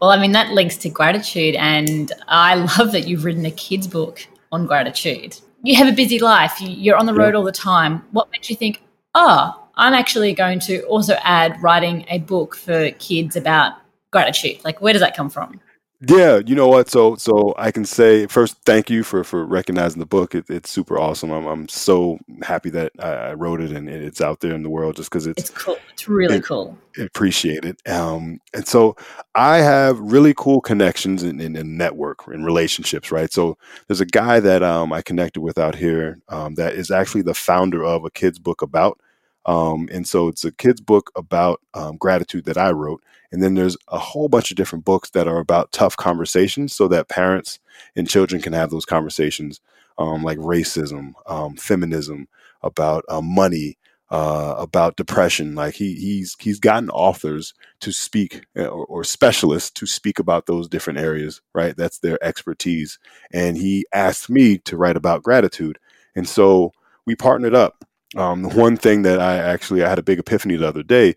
Well, 0.00 0.10
I 0.10 0.20
mean, 0.20 0.32
that 0.32 0.50
links 0.50 0.76
to 0.78 0.90
gratitude. 0.90 1.54
And 1.54 2.12
I 2.28 2.54
love 2.78 2.92
that 2.92 3.08
you've 3.08 3.24
written 3.24 3.46
a 3.46 3.50
kid's 3.50 3.86
book 3.86 4.26
on 4.52 4.66
gratitude. 4.66 5.40
You 5.64 5.76
have 5.76 5.88
a 5.88 5.92
busy 5.92 6.18
life, 6.18 6.60
you're 6.60 6.96
on 6.96 7.06
the 7.06 7.14
road 7.14 7.34
all 7.34 7.42
the 7.42 7.52
time. 7.52 8.04
What 8.12 8.30
makes 8.30 8.50
you 8.50 8.56
think, 8.56 8.82
oh, 9.14 9.58
I'm 9.76 9.94
actually 9.94 10.34
going 10.34 10.60
to 10.60 10.82
also 10.82 11.14
add 11.22 11.60
writing 11.62 12.04
a 12.08 12.18
book 12.18 12.54
for 12.54 12.90
kids 12.92 13.34
about 13.36 13.74
gratitude? 14.10 14.62
Like, 14.64 14.80
where 14.80 14.92
does 14.92 15.00
that 15.00 15.16
come 15.16 15.30
from? 15.30 15.60
Yeah, 16.04 16.40
you 16.44 16.56
know 16.56 16.66
what? 16.66 16.90
So, 16.90 17.14
so 17.14 17.54
I 17.56 17.70
can 17.70 17.84
say 17.84 18.26
first, 18.26 18.56
thank 18.64 18.90
you 18.90 19.04
for 19.04 19.22
for 19.22 19.46
recognizing 19.46 20.00
the 20.00 20.06
book. 20.06 20.34
It, 20.34 20.50
it's 20.50 20.68
super 20.68 20.98
awesome. 20.98 21.30
I'm 21.30 21.46
I'm 21.46 21.68
so 21.68 22.18
happy 22.42 22.70
that 22.70 22.90
I, 22.98 23.12
I 23.12 23.34
wrote 23.34 23.60
it 23.60 23.70
and 23.70 23.88
it's 23.88 24.20
out 24.20 24.40
there 24.40 24.52
in 24.52 24.64
the 24.64 24.70
world. 24.70 24.96
Just 24.96 25.10
because 25.10 25.28
it's 25.28 25.50
it's 25.50 25.50
cool. 25.50 25.76
It's 25.92 26.08
really 26.08 26.38
it, 26.38 26.44
cool. 26.44 26.76
Appreciate 26.98 27.64
it. 27.64 27.88
Um, 27.88 28.40
and 28.52 28.66
so 28.66 28.96
I 29.36 29.58
have 29.58 30.00
really 30.00 30.34
cool 30.36 30.60
connections 30.60 31.22
in, 31.22 31.40
in, 31.40 31.54
in 31.54 31.76
network 31.76 32.26
and 32.26 32.44
relationships. 32.44 33.12
Right. 33.12 33.32
So 33.32 33.56
there's 33.86 34.00
a 34.00 34.06
guy 34.06 34.40
that 34.40 34.64
um 34.64 34.92
I 34.92 35.02
connected 35.02 35.40
with 35.40 35.56
out 35.56 35.76
here 35.76 36.18
um, 36.28 36.56
that 36.56 36.74
is 36.74 36.90
actually 36.90 37.22
the 37.22 37.34
founder 37.34 37.84
of 37.84 38.04
a 38.04 38.10
kids 38.10 38.40
book 38.40 38.60
about. 38.60 38.98
Um, 39.46 39.88
and 39.92 40.06
so 40.06 40.28
it's 40.28 40.44
a 40.44 40.52
kid's 40.52 40.80
book 40.80 41.10
about 41.16 41.60
um, 41.74 41.96
gratitude 41.96 42.44
that 42.44 42.58
I 42.58 42.70
wrote. 42.70 43.02
And 43.32 43.42
then 43.42 43.54
there's 43.54 43.76
a 43.88 43.98
whole 43.98 44.28
bunch 44.28 44.50
of 44.50 44.56
different 44.56 44.84
books 44.84 45.10
that 45.10 45.26
are 45.26 45.38
about 45.38 45.72
tough 45.72 45.96
conversations 45.96 46.74
so 46.74 46.86
that 46.88 47.08
parents 47.08 47.58
and 47.96 48.08
children 48.08 48.40
can 48.42 48.52
have 48.52 48.70
those 48.70 48.84
conversations 48.84 49.60
um, 49.98 50.22
like 50.22 50.38
racism, 50.38 51.12
um, 51.26 51.56
feminism, 51.56 52.28
about 52.62 53.04
uh, 53.08 53.20
money, 53.20 53.78
uh, 54.10 54.54
about 54.58 54.96
depression. 54.96 55.54
Like 55.54 55.74
he, 55.74 55.94
he's 55.94 56.36
he's 56.38 56.60
gotten 56.60 56.90
authors 56.90 57.54
to 57.80 57.92
speak 57.92 58.44
uh, 58.56 58.66
or, 58.66 58.84
or, 58.86 59.04
specialists 59.04 59.70
to 59.72 59.86
speak 59.86 60.18
about 60.18 60.46
those 60.46 60.68
different 60.68 60.98
areas. 60.98 61.40
Right, 61.54 61.76
that's 61.76 61.98
their 61.98 62.22
expertise. 62.22 62.98
And 63.32 63.56
he 63.56 63.86
asked 63.92 64.28
me 64.28 64.58
to 64.58 64.76
write 64.76 64.96
about 64.96 65.22
gratitude, 65.22 65.78
and 66.14 66.28
so 66.28 66.72
we 67.06 67.16
partnered 67.16 67.54
up. 67.54 67.84
Um, 68.16 68.44
one 68.50 68.76
thing 68.76 69.02
that 69.02 69.20
I 69.20 69.38
actually 69.38 69.82
I 69.82 69.88
had 69.88 69.98
a 69.98 70.02
big 70.02 70.18
epiphany 70.18 70.56
the 70.56 70.68
other 70.68 70.82
day. 70.82 71.14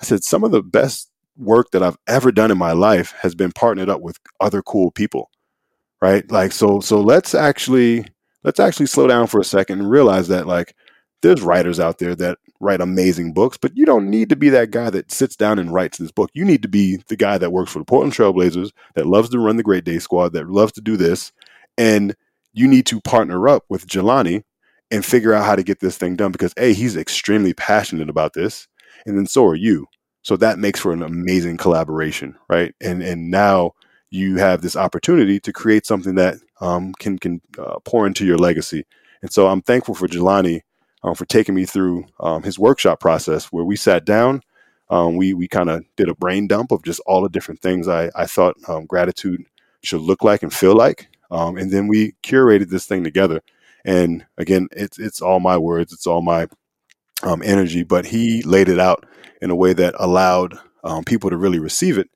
I 0.00 0.04
said 0.04 0.24
some 0.24 0.44
of 0.44 0.52
the 0.52 0.62
best 0.62 1.10
work 1.36 1.70
that 1.72 1.82
I've 1.82 1.98
ever 2.06 2.32
done 2.32 2.50
in 2.50 2.58
my 2.58 2.72
life 2.72 3.12
has 3.20 3.34
been 3.34 3.52
partnered 3.52 3.88
up 3.88 4.00
with 4.00 4.18
other 4.40 4.62
cool 4.62 4.90
people. 4.90 5.30
Right? 6.00 6.30
Like 6.30 6.52
so 6.52 6.80
so 6.80 7.00
let's 7.00 7.34
actually 7.34 8.06
let's 8.44 8.60
actually 8.60 8.86
slow 8.86 9.06
down 9.06 9.26
for 9.26 9.40
a 9.40 9.44
second 9.44 9.80
and 9.80 9.90
realize 9.90 10.28
that 10.28 10.46
like 10.46 10.74
there's 11.22 11.42
writers 11.42 11.80
out 11.80 11.98
there 11.98 12.14
that 12.14 12.38
write 12.60 12.80
amazing 12.80 13.32
books, 13.32 13.56
but 13.56 13.76
you 13.76 13.84
don't 13.84 14.08
need 14.08 14.28
to 14.28 14.36
be 14.36 14.48
that 14.50 14.70
guy 14.70 14.90
that 14.90 15.10
sits 15.10 15.36
down 15.36 15.58
and 15.58 15.72
writes 15.72 15.98
this 15.98 16.12
book. 16.12 16.30
You 16.34 16.44
need 16.44 16.62
to 16.62 16.68
be 16.68 17.02
the 17.08 17.16
guy 17.16 17.38
that 17.38 17.52
works 17.52 17.72
for 17.72 17.78
the 17.78 17.84
Portland 17.84 18.12
Trailblazers, 18.12 18.70
that 18.94 19.06
loves 19.06 19.30
to 19.30 19.38
run 19.38 19.56
the 19.56 19.62
Great 19.62 19.84
Day 19.84 19.98
Squad, 19.98 20.32
that 20.32 20.48
loves 20.48 20.72
to 20.72 20.80
do 20.80 20.96
this. 20.96 21.32
And 21.76 22.14
you 22.52 22.66
need 22.66 22.86
to 22.86 23.00
partner 23.00 23.48
up 23.48 23.64
with 23.68 23.86
Jelani 23.86 24.44
and 24.90 25.04
figure 25.04 25.34
out 25.34 25.44
how 25.44 25.56
to 25.56 25.62
get 25.62 25.80
this 25.80 25.98
thing 25.98 26.16
done 26.16 26.32
because 26.32 26.54
A, 26.56 26.72
he's 26.72 26.96
extremely 26.96 27.54
passionate 27.54 28.08
about 28.08 28.34
this. 28.34 28.68
And 29.04 29.16
then 29.16 29.26
so 29.26 29.46
are 29.46 29.54
you. 29.54 29.86
So 30.22 30.36
that 30.38 30.58
makes 30.58 30.80
for 30.80 30.92
an 30.92 31.02
amazing 31.02 31.56
collaboration, 31.56 32.36
right? 32.48 32.74
And 32.80 33.02
and 33.02 33.30
now 33.30 33.72
you 34.10 34.38
have 34.38 34.62
this 34.62 34.76
opportunity 34.76 35.38
to 35.40 35.52
create 35.52 35.86
something 35.86 36.16
that 36.16 36.36
um, 36.60 36.92
can 36.98 37.18
can 37.18 37.40
uh, 37.58 37.78
pour 37.84 38.06
into 38.06 38.26
your 38.26 38.38
legacy. 38.38 38.84
And 39.22 39.32
so 39.32 39.46
I'm 39.48 39.62
thankful 39.62 39.94
for 39.94 40.08
Jelani 40.08 40.62
um, 41.02 41.14
for 41.14 41.24
taking 41.26 41.54
me 41.54 41.64
through 41.64 42.06
um, 42.18 42.42
his 42.42 42.58
workshop 42.58 42.98
process, 43.00 43.46
where 43.46 43.64
we 43.64 43.76
sat 43.76 44.04
down, 44.04 44.42
um, 44.90 45.16
we 45.16 45.32
we 45.32 45.46
kind 45.46 45.70
of 45.70 45.84
did 45.96 46.08
a 46.08 46.14
brain 46.14 46.48
dump 46.48 46.72
of 46.72 46.82
just 46.82 47.00
all 47.06 47.22
the 47.22 47.28
different 47.28 47.60
things 47.60 47.86
I 47.88 48.10
I 48.16 48.26
thought 48.26 48.56
um, 48.68 48.86
gratitude 48.86 49.44
should 49.84 50.00
look 50.00 50.24
like 50.24 50.42
and 50.42 50.52
feel 50.52 50.74
like, 50.74 51.08
um, 51.30 51.56
and 51.56 51.70
then 51.70 51.86
we 51.86 52.14
curated 52.24 52.70
this 52.70 52.86
thing 52.86 53.04
together. 53.04 53.40
And 53.86 54.26
again, 54.36 54.68
it's 54.72 54.98
it's 54.98 55.22
all 55.22 55.38
my 55.38 55.56
words, 55.56 55.92
it's 55.92 56.08
all 56.08 56.20
my 56.20 56.48
energy, 57.24 57.84
but 57.84 58.04
he 58.06 58.42
laid 58.42 58.68
it 58.68 58.80
out 58.80 59.06
in 59.40 59.50
a 59.50 59.56
way 59.56 59.72
that 59.72 59.94
allowed 59.98 60.58
um, 60.84 61.04
people 61.04 61.30
to 61.30 61.36
really 61.36 61.60
receive 61.60 61.96
it. 61.96 62.10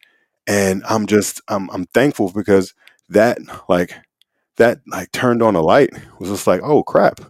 And 0.46 0.82
I'm 0.88 1.06
just 1.06 1.40
I'm 1.48 1.70
I'm 1.70 1.86
thankful 1.86 2.32
because 2.32 2.74
that 3.08 3.38
like 3.68 3.94
that 4.56 4.80
like 4.88 5.12
turned 5.12 5.42
on 5.42 5.54
a 5.54 5.62
light. 5.62 5.90
Was 6.18 6.28
just 6.28 6.46
like 6.46 6.60
oh 6.62 6.82
crap. 6.82 7.20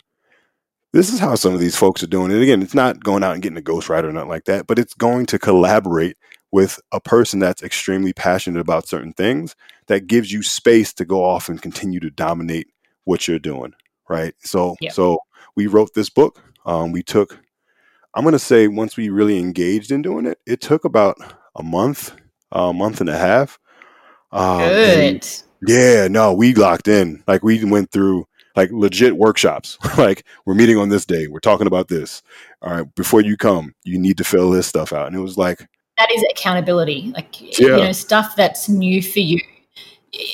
This 0.92 1.12
is 1.12 1.20
how 1.20 1.36
some 1.36 1.54
of 1.54 1.60
these 1.60 1.76
folks 1.76 2.02
are 2.02 2.08
doing 2.08 2.32
it. 2.32 2.42
Again 2.42 2.62
it's 2.62 2.74
not 2.74 3.04
going 3.04 3.22
out 3.22 3.34
and 3.34 3.42
getting 3.42 3.58
a 3.58 3.62
ghostwriter 3.62 4.04
or 4.04 4.12
nothing 4.12 4.30
like 4.30 4.46
that 4.46 4.66
but 4.66 4.78
it's 4.78 4.94
going 4.94 5.26
to 5.26 5.38
collaborate 5.38 6.16
with 6.50 6.80
a 6.92 7.00
person 7.00 7.38
that's 7.38 7.62
extremely 7.62 8.12
passionate 8.12 8.58
about 8.58 8.88
certain 8.88 9.12
things 9.12 9.54
that 9.86 10.06
gives 10.06 10.32
you 10.32 10.42
space 10.42 10.92
to 10.94 11.04
go 11.04 11.22
off 11.22 11.48
and 11.48 11.62
continue 11.62 12.00
to 12.00 12.10
dominate 12.10 12.68
what 13.04 13.28
you're 13.28 13.38
doing 13.38 13.74
right 14.10 14.34
so 14.40 14.76
so 14.90 15.18
we 15.56 15.66
wrote 15.66 15.94
this 15.94 16.10
book. 16.10 16.42
Um, 16.66 16.92
we 16.92 17.02
took, 17.02 17.38
I'm 18.14 18.24
going 18.24 18.32
to 18.32 18.38
say, 18.38 18.68
once 18.68 18.96
we 18.96 19.08
really 19.08 19.38
engaged 19.38 19.90
in 19.90 20.02
doing 20.02 20.26
it, 20.26 20.38
it 20.46 20.60
took 20.60 20.84
about 20.84 21.16
a 21.56 21.62
month, 21.62 22.14
a 22.52 22.72
month 22.72 23.00
and 23.00 23.10
a 23.10 23.18
half. 23.18 23.58
Um, 24.32 24.60
Good. 24.60 25.28
Yeah, 25.66 26.08
no, 26.08 26.32
we 26.32 26.54
locked 26.54 26.88
in. 26.88 27.22
Like 27.26 27.42
we 27.42 27.62
went 27.64 27.90
through 27.90 28.26
like 28.56 28.70
legit 28.72 29.16
workshops. 29.16 29.76
like 29.98 30.24
we're 30.46 30.54
meeting 30.54 30.78
on 30.78 30.88
this 30.88 31.04
day. 31.04 31.26
We're 31.26 31.40
talking 31.40 31.66
about 31.66 31.88
this. 31.88 32.22
All 32.62 32.72
right, 32.72 32.94
before 32.94 33.20
you 33.20 33.36
come, 33.36 33.74
you 33.84 33.98
need 33.98 34.16
to 34.18 34.24
fill 34.24 34.50
this 34.50 34.66
stuff 34.66 34.92
out. 34.92 35.08
And 35.08 35.16
it 35.16 35.20
was 35.20 35.36
like 35.36 35.68
that 35.98 36.10
is 36.10 36.24
accountability. 36.30 37.12
Like 37.14 37.58
yeah. 37.58 37.66
you 37.66 37.76
know, 37.76 37.92
stuff 37.92 38.36
that's 38.36 38.68
new 38.68 39.02
for 39.02 39.20
you. 39.20 39.38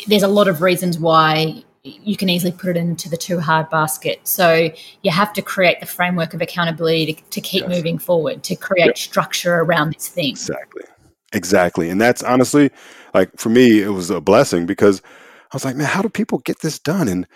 There's 0.06 0.22
a 0.22 0.28
lot 0.28 0.46
of 0.46 0.62
reasons 0.62 0.98
why 0.98 1.64
you 2.02 2.16
can 2.16 2.28
easily 2.28 2.52
put 2.52 2.70
it 2.70 2.76
into 2.76 3.08
the 3.08 3.16
too 3.16 3.40
hard 3.40 3.70
basket. 3.70 4.20
So 4.24 4.70
you 5.02 5.10
have 5.10 5.32
to 5.34 5.42
create 5.42 5.80
the 5.80 5.86
framework 5.86 6.34
of 6.34 6.42
accountability 6.42 7.14
to, 7.14 7.22
to 7.22 7.40
keep 7.40 7.62
yes. 7.62 7.70
moving 7.70 7.98
forward, 7.98 8.42
to 8.44 8.56
create 8.56 8.86
yep. 8.86 8.98
structure 8.98 9.56
around 9.56 9.94
this 9.94 10.08
thing. 10.08 10.30
Exactly. 10.30 10.82
Exactly. 11.32 11.90
And 11.90 12.00
that's 12.00 12.22
honestly 12.22 12.70
like 13.16 13.36
for 13.36 13.48
me, 13.48 13.82
it 13.82 13.88
was 13.88 14.10
a 14.10 14.20
blessing 14.20 14.66
because 14.66 15.02
I 15.52 15.56
was 15.56 15.64
like, 15.64 15.76
man, 15.76 15.86
how 15.86 16.02
do 16.02 16.08
people 16.08 16.38
get 16.38 16.60
this 16.60 16.78
done? 16.78 17.08
And 17.08 17.26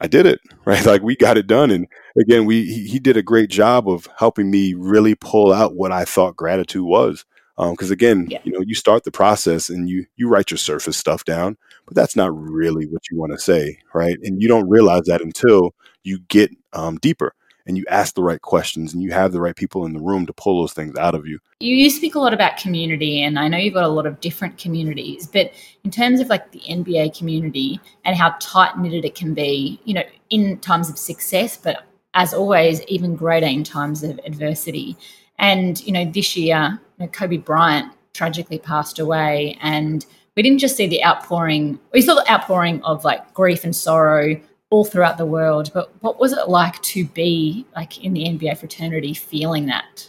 I 0.00 0.06
did 0.06 0.26
it, 0.26 0.40
right? 0.64 0.84
Like 0.84 1.02
we 1.02 1.16
got 1.16 1.36
it 1.36 1.46
done. 1.46 1.70
And 1.70 1.86
again, 2.20 2.46
we 2.46 2.64
he, 2.64 2.86
he 2.86 2.98
did 2.98 3.16
a 3.16 3.22
great 3.22 3.50
job 3.50 3.88
of 3.88 4.08
helping 4.18 4.50
me 4.50 4.74
really 4.74 5.14
pull 5.14 5.52
out 5.52 5.74
what 5.74 5.92
I 5.92 6.04
thought 6.04 6.36
gratitude 6.36 6.84
was. 6.84 7.24
Because 7.56 7.90
um, 7.90 7.92
again, 7.92 8.26
yeah. 8.30 8.40
you 8.44 8.52
know, 8.52 8.60
you 8.60 8.74
start 8.74 9.04
the 9.04 9.10
process 9.10 9.68
and 9.70 9.88
you 9.88 10.06
you 10.16 10.28
write 10.28 10.50
your 10.50 10.58
surface 10.58 10.96
stuff 10.96 11.24
down, 11.24 11.56
but 11.86 11.94
that's 11.94 12.16
not 12.16 12.36
really 12.36 12.86
what 12.86 13.10
you 13.10 13.18
want 13.18 13.32
to 13.32 13.38
say, 13.38 13.78
right? 13.94 14.18
And 14.22 14.42
you 14.42 14.48
don't 14.48 14.68
realize 14.68 15.04
that 15.06 15.22
until 15.22 15.74
you 16.02 16.20
get 16.28 16.50
um, 16.72 16.98
deeper 16.98 17.32
and 17.66 17.76
you 17.76 17.84
ask 17.90 18.14
the 18.14 18.22
right 18.22 18.40
questions 18.40 18.94
and 18.94 19.02
you 19.02 19.10
have 19.12 19.32
the 19.32 19.40
right 19.40 19.56
people 19.56 19.84
in 19.84 19.92
the 19.92 20.00
room 20.00 20.24
to 20.26 20.32
pull 20.32 20.60
those 20.60 20.72
things 20.72 20.96
out 20.96 21.14
of 21.14 21.26
you. 21.26 21.38
You 21.58 21.90
speak 21.90 22.14
a 22.14 22.20
lot 22.20 22.32
about 22.32 22.58
community, 22.58 23.22
and 23.22 23.38
I 23.38 23.48
know 23.48 23.58
you've 23.58 23.74
got 23.74 23.84
a 23.84 23.88
lot 23.88 24.06
of 24.06 24.20
different 24.20 24.58
communities, 24.58 25.26
but 25.26 25.52
in 25.82 25.90
terms 25.90 26.20
of 26.20 26.28
like 26.28 26.52
the 26.52 26.60
NBA 26.60 27.16
community 27.16 27.80
and 28.04 28.16
how 28.16 28.36
tight 28.40 28.78
knitted 28.78 29.04
it 29.04 29.14
can 29.14 29.34
be, 29.34 29.80
you 29.84 29.94
know, 29.94 30.04
in 30.30 30.58
times 30.58 30.88
of 30.88 30.98
success, 30.98 31.56
but 31.56 31.84
as 32.14 32.32
always, 32.32 32.82
even 32.84 33.14
greater 33.14 33.46
in 33.46 33.62
times 33.62 34.02
of 34.02 34.18
adversity. 34.24 34.96
And, 35.38 35.84
you 35.86 35.92
know, 35.92 36.04
this 36.04 36.36
year, 36.36 36.78
you 36.98 37.06
know, 37.06 37.10
Kobe 37.10 37.36
Bryant 37.36 37.92
tragically 38.14 38.58
passed 38.58 38.98
away, 38.98 39.58
and 39.60 40.04
we 40.36 40.42
didn't 40.42 40.58
just 40.58 40.76
see 40.76 40.86
the 40.86 41.04
outpouring, 41.04 41.78
we 41.92 42.02
saw 42.02 42.14
the 42.14 42.30
outpouring 42.30 42.82
of 42.82 43.04
like 43.04 43.32
grief 43.34 43.64
and 43.64 43.74
sorrow 43.74 44.40
all 44.70 44.84
throughout 44.84 45.18
the 45.18 45.26
world. 45.26 45.70
But 45.72 45.90
what 46.02 46.18
was 46.18 46.32
it 46.32 46.48
like 46.48 46.80
to 46.82 47.04
be 47.04 47.66
like 47.74 48.02
in 48.04 48.12
the 48.12 48.24
NBA 48.24 48.58
fraternity, 48.58 49.14
feeling 49.14 49.66
that? 49.66 50.08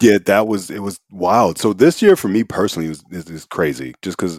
Yeah, 0.00 0.18
that 0.26 0.46
was 0.46 0.70
it 0.70 0.82
was 0.82 1.00
wild. 1.10 1.58
So 1.58 1.72
this 1.72 2.02
year 2.02 2.16
for 2.16 2.28
me 2.28 2.44
personally 2.44 2.88
is, 2.88 3.02
is 3.10 3.44
crazy, 3.44 3.94
just 4.02 4.16
because 4.16 4.38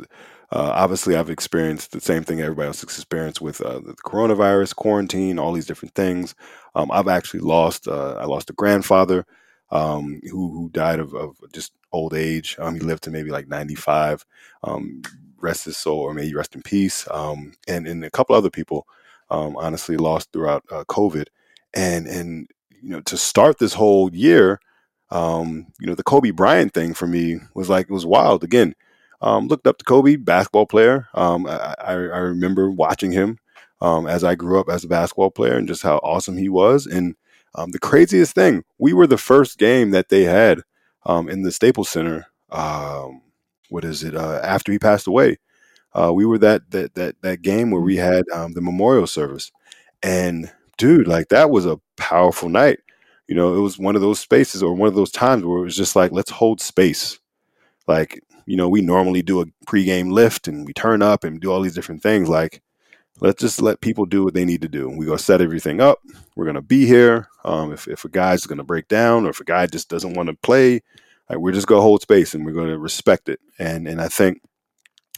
uh, 0.52 0.72
obviously 0.74 1.16
I've 1.16 1.30
experienced 1.30 1.92
the 1.92 2.02
same 2.02 2.24
thing 2.24 2.42
everybody 2.42 2.68
else 2.68 2.82
has 2.82 2.98
experienced 2.98 3.42
with 3.42 3.62
uh, 3.62 3.80
the 3.80 3.94
coronavirus, 4.06 4.76
quarantine, 4.76 5.40
all 5.40 5.54
these 5.54 5.68
different 5.68 5.96
things. 5.96 6.36
Um, 6.76 6.92
I've 6.92 7.08
actually 7.08 7.42
lost 7.42 7.88
uh, 7.88 8.16
I 8.20 8.26
lost 8.26 8.50
a 8.50 8.54
grandfather 8.54 9.26
um, 9.72 10.22
who 10.30 10.52
who 10.52 10.70
died 10.70 11.00
of, 11.00 11.14
of 11.14 11.38
just 11.54 11.74
old 11.92 12.14
age. 12.14 12.56
Um, 12.60 12.76
he 12.76 12.82
lived 12.82 13.04
to 13.04 13.12
maybe 13.12 13.30
like 13.32 13.48
ninety 13.48 13.76
five. 13.76 14.26
Um, 14.64 15.02
rest 15.42 15.66
his 15.66 15.78
soul, 15.78 16.00
or 16.00 16.14
may 16.14 16.26
he 16.26 16.36
rest 16.36 16.56
in 16.56 16.62
peace. 16.62 17.08
Um, 17.12 17.54
and 17.68 17.88
and 17.88 18.04
a 18.04 18.12
couple 18.12 18.36
other 18.36 18.50
people 18.50 18.88
um, 19.30 19.56
honestly 19.58 19.98
lost 19.98 20.32
throughout 20.32 20.64
uh, 20.72 20.84
COVID, 20.86 21.28
and 21.74 22.08
and 22.08 22.48
you 22.82 22.90
know 22.90 23.02
to 23.02 23.18
start 23.18 23.60
this 23.60 23.74
whole 23.74 24.14
year, 24.14 24.60
um, 25.12 25.68
you 25.80 25.88
know 25.88 25.96
the 25.96 26.04
Kobe 26.04 26.32
Bryant 26.32 26.74
thing 26.74 26.94
for 26.94 27.08
me 27.08 27.40
was 27.54 27.70
like 27.70 27.88
it 27.90 27.94
was 27.94 28.06
wild. 28.06 28.44
Again, 28.44 28.76
um, 29.22 29.48
looked 29.48 29.68
up 29.68 29.78
to 29.80 29.86
Kobe, 29.86 30.16
basketball 30.16 30.66
player. 30.66 31.08
Um, 31.14 31.46
I, 31.48 31.76
I, 31.80 31.92
I, 31.92 32.20
remember 32.20 32.72
watching 32.72 33.12
him 33.12 33.38
um, 33.82 34.08
as 34.08 34.24
I 34.24 34.36
grew 34.36 34.60
up 34.60 34.70
as 34.70 34.84
a 34.84 34.88
basketball 34.88 35.32
player, 35.32 35.58
and 35.58 35.68
just 35.68 35.84
how 35.84 35.98
awesome 35.98 36.38
he 36.38 36.50
was. 36.50 36.86
And 36.86 37.16
um, 37.56 37.72
the 37.72 37.80
craziest 37.80 38.36
thing, 38.36 38.64
we 38.78 38.94
were 38.94 39.08
the 39.08 39.18
first 39.18 39.58
game 39.58 39.92
that 39.92 40.10
they 40.10 40.24
had 40.24 40.62
in 41.08 41.44
the 41.44 41.52
Staples 41.52 41.90
Center. 41.90 42.28
what 42.50 43.84
is 43.84 44.04
it? 44.04 44.16
Uh, 44.16 44.40
after 44.44 44.72
he 44.72 44.80
passed 44.80 45.08
away 45.08 45.38
uh, 45.94 46.12
we 46.14 46.26
were 46.26 46.38
that 46.38 46.70
that 46.72 46.94
that 46.96 47.16
that 47.22 47.42
game 47.42 47.72
where 47.72 47.82
we 47.82 47.98
had 47.98 48.24
um, 48.34 48.54
the 48.54 48.62
memorial 48.62 49.08
service, 49.08 49.52
and 50.04 50.52
dude, 50.78 51.08
like 51.08 51.30
that 51.30 51.50
was 51.50 51.66
a 51.66 51.80
powerful 51.98 52.50
night. 52.50 52.80
You 53.28 53.36
know, 53.36 53.56
it 53.56 53.60
was 53.60 53.78
one 53.78 53.96
of 53.96 54.02
those 54.02 54.20
spaces 54.20 54.64
or 54.64 54.74
one 54.74 54.88
of 54.88 54.96
those 54.96 55.12
times 55.12 55.44
where 55.46 55.60
it 55.60 55.64
was 55.64 55.76
just 55.78 55.96
like, 55.96 56.12
let's 56.12 56.32
hold 56.32 56.62
space. 56.62 57.20
Like, 57.88 58.24
you 58.48 58.58
know, 58.58 58.68
we 58.70 58.82
normally 58.82 59.22
do 59.22 59.42
a 59.42 59.46
pregame 59.68 60.12
lift 60.12 60.48
and 60.48 60.66
we 60.66 60.74
turn 60.74 61.04
up 61.04 61.24
and 61.24 61.40
do 61.40 61.52
all 61.52 61.62
these 61.62 61.76
different 61.76 62.02
things. 62.02 62.28
Like, 62.28 62.62
let's 63.22 63.42
just 63.42 63.62
let 63.62 63.82
people 63.82 64.06
do 64.06 64.24
what 64.24 64.34
they 64.34 64.46
need 64.46 64.62
to 64.62 64.68
do. 64.68 64.90
We 64.90 65.06
go 65.06 65.18
set 65.18 65.42
everything 65.42 65.82
up. 65.82 66.00
We're 66.36 66.46
gonna 66.46 66.62
be 66.62 66.86
here. 66.86 67.28
Um, 67.44 67.72
if 67.74 67.88
if 67.88 68.06
a 68.06 68.10
guy's 68.10 68.46
gonna 68.46 68.64
break 68.64 68.88
down 68.88 69.26
or 69.26 69.30
if 69.30 69.40
a 69.40 69.46
guy 69.46 69.68
just 69.68 69.90
doesn't 69.90 70.14
want 70.14 70.30
to 70.30 70.36
play, 70.36 70.82
like 71.30 71.40
we're 71.40 71.52
just 71.54 71.68
gonna 71.68 71.82
hold 71.82 72.02
space 72.02 72.34
and 72.34 72.46
we're 72.46 72.54
gonna 72.54 72.78
respect 72.78 73.30
it. 73.30 73.40
And 73.60 73.88
and 73.88 74.02
I 74.02 74.08
think 74.08 74.42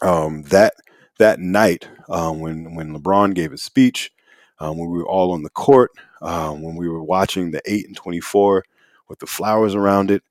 um, 0.01 0.43
that 0.43 0.73
that 1.19 1.39
night 1.39 1.87
um, 2.09 2.39
when 2.39 2.75
when 2.75 2.95
LeBron 2.95 3.33
gave 3.33 3.51
his 3.51 3.61
speech, 3.61 4.11
um, 4.59 4.77
when 4.77 4.89
we 4.89 4.97
were 4.97 5.07
all 5.07 5.31
on 5.31 5.43
the 5.43 5.49
court, 5.49 5.91
um, 6.21 6.61
when 6.61 6.75
we 6.75 6.89
were 6.89 7.03
watching 7.03 7.51
the 7.51 7.61
eight 7.65 7.87
and 7.87 7.95
twenty 7.95 8.19
four 8.19 8.63
with 9.07 9.19
the 9.19 9.27
flowers 9.27 9.75
around 9.75 10.11
it, 10.11 10.23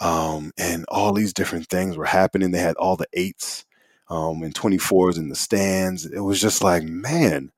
um, 0.00 0.52
and 0.58 0.84
all 0.88 1.12
these 1.12 1.32
different 1.32 1.66
things 1.66 1.96
were 1.96 2.04
happening. 2.04 2.50
They 2.50 2.60
had 2.60 2.76
all 2.76 2.96
the 2.96 3.08
eights 3.12 3.65
um, 4.08 4.42
and 4.42 4.54
twenty 4.54 4.78
fours 4.78 5.18
in 5.18 5.28
the 5.28 5.36
stands. 5.36 6.06
It 6.06 6.20
was 6.20 6.40
just 6.40 6.62
like, 6.62 6.82
man, 6.84 7.52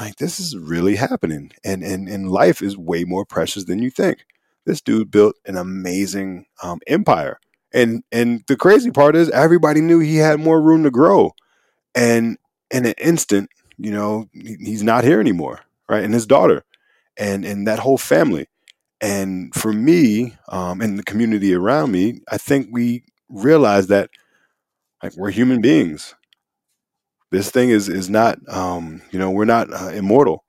like 0.00 0.16
this 0.16 0.40
is 0.40 0.56
really 0.56 0.96
happening, 0.96 1.52
and 1.64 1.82
and 1.82 2.08
and 2.08 2.30
life 2.30 2.62
is 2.62 2.76
way 2.76 3.04
more 3.04 3.24
precious 3.24 3.64
than 3.64 3.80
you 3.80 3.90
think. 3.90 4.24
This 4.66 4.80
dude 4.80 5.10
built 5.10 5.36
an 5.46 5.56
amazing 5.56 6.46
empire 6.86 7.40
and 7.72 8.02
and 8.12 8.42
the 8.46 8.56
crazy 8.56 8.90
part 8.90 9.16
is 9.16 9.30
everybody 9.30 9.80
knew 9.80 9.98
he 9.98 10.16
had 10.16 10.40
more 10.40 10.60
room 10.60 10.82
to 10.84 10.90
grow. 10.90 11.32
And 11.94 12.38
in 12.70 12.86
an 12.86 12.94
instant, 12.98 13.50
you 13.78 13.90
know, 13.90 14.28
he's 14.34 14.82
not 14.82 15.04
here 15.04 15.20
anymore, 15.20 15.60
right? 15.88 16.04
And 16.04 16.14
his 16.14 16.26
daughter 16.26 16.64
and 17.16 17.44
and 17.44 17.66
that 17.66 17.80
whole 17.80 17.98
family. 17.98 18.46
And 19.00 19.54
for 19.54 19.72
me, 19.72 20.36
um, 20.48 20.80
and 20.80 20.98
the 20.98 21.04
community 21.04 21.54
around 21.54 21.92
me, 21.92 22.20
I 22.30 22.38
think 22.38 22.68
we 22.72 23.04
realize 23.28 23.88
that 23.88 24.10
like 25.02 25.16
we're 25.16 25.30
human 25.30 25.60
beings. 25.60 26.14
This 27.30 27.50
thing 27.50 27.70
is 27.70 27.88
is 27.88 28.08
not, 28.10 28.38
um, 28.48 29.02
you 29.10 29.18
know, 29.18 29.30
we're 29.30 29.44
not 29.44 29.72
uh, 29.72 29.90
immortal. 29.90 30.44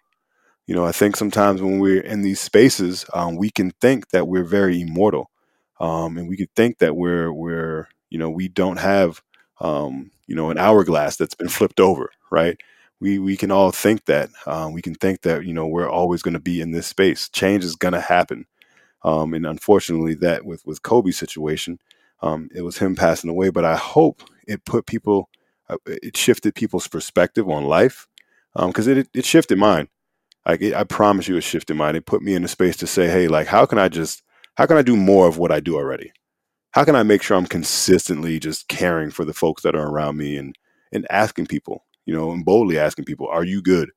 You 0.68 0.76
know, 0.76 0.86
I 0.86 0.92
think 0.92 1.16
sometimes 1.18 1.62
when 1.62 1.80
we're 1.80 2.02
in 2.02 2.22
these 2.22 2.40
spaces, 2.40 3.06
um, 3.14 3.38
we 3.38 3.50
can 3.50 3.72
think 3.82 4.10
that 4.12 4.28
we're 4.28 4.44
very 4.44 4.82
immortal 4.82 5.30
um, 5.80 6.18
and 6.18 6.30
we 6.30 6.38
could 6.38 6.54
think 6.56 6.80
that 6.80 6.96
we're 6.96 7.32
we're 7.34 7.88
you 8.10 8.20
know 8.20 8.30
we 8.30 8.48
don't 8.48 8.78
have 8.80 9.22
um, 9.62 10.12
you 10.28 10.36
know 10.36 10.52
an 10.52 10.58
hourglass 10.60 11.18
that's 11.18 11.36
been 11.36 11.50
flipped 11.60 11.80
over, 11.80 12.12
right? 12.32 12.58
We 13.02 13.20
we 13.20 13.38
can 13.38 13.52
all 13.52 13.72
think 13.72 14.06
that 14.06 14.30
um, 14.48 14.74
we 14.74 14.82
can 14.82 14.96
think 14.96 15.22
that 15.24 15.46
you 15.46 15.54
know 15.54 15.68
we're 15.68 15.90
always 15.90 16.22
going 16.22 16.36
to 16.36 16.40
be 16.40 16.62
in 16.62 16.72
this 16.72 16.88
space. 16.88 17.30
Change 17.30 17.64
is 17.66 17.76
going 17.76 17.94
to 17.96 18.02
happen, 18.02 18.46
um, 19.04 19.34
and 19.34 19.46
unfortunately, 19.46 20.16
that 20.16 20.46
with 20.46 20.66
with 20.66 20.84
Kobe's 20.84 21.18
situation, 21.18 21.80
um, 22.22 22.50
it 22.56 22.62
was 22.62 22.78
him 22.80 22.96
passing 22.96 23.30
away. 23.30 23.50
But 23.50 23.66
I 23.66 23.76
hope 23.76 24.24
it 24.50 24.66
put 24.66 24.86
people, 24.86 25.30
uh, 25.70 25.78
it 25.86 26.18
shifted 26.18 26.56
people's 26.56 26.88
perspective 26.88 27.48
on 27.50 27.66
life, 27.66 28.08
because 28.56 28.88
um, 28.88 28.98
it 28.98 29.08
it 29.14 29.26
shifted 29.26 29.58
mine. 29.58 29.88
Like 30.46 30.62
it, 30.62 30.74
I 30.74 30.84
promise 30.84 31.28
you, 31.28 31.38
it 31.38 31.42
shifted 31.42 31.76
mine. 31.76 31.96
It 31.96 32.06
put 32.06 32.22
me 32.22 32.34
in 32.34 32.44
a 32.44 32.48
space 32.48 32.78
to 32.78 32.88
say, 32.88 33.08
hey, 33.08 33.28
like 33.28 33.48
how 33.48 33.66
can 33.66 33.78
I 33.78 33.90
just 33.90 34.24
how 34.56 34.66
can 34.66 34.78
I 34.78 34.82
do 34.82 34.96
more 34.98 35.28
of 35.28 35.38
what 35.38 35.52
I 35.52 35.60
do 35.60 35.76
already? 35.76 36.12
How 36.72 36.84
can 36.86 36.96
I 36.96 37.04
make 37.04 37.24
sure 37.24 37.38
I'm 37.38 37.46
consistently 37.48 38.40
just 38.40 38.68
caring 38.68 39.12
for 39.12 39.26
the 39.26 39.34
folks 39.34 39.64
that 39.64 39.76
are 39.76 39.88
around 39.88 40.18
me 40.18 40.38
and 40.38 40.58
and 40.92 41.06
asking 41.12 41.48
people, 41.48 41.86
you 42.06 42.16
know, 42.16 42.32
and 42.32 42.44
boldly 42.46 42.80
asking 42.80 43.06
people, 43.06 43.28
are 43.28 43.44
you 43.44 43.62
good? 43.62 43.92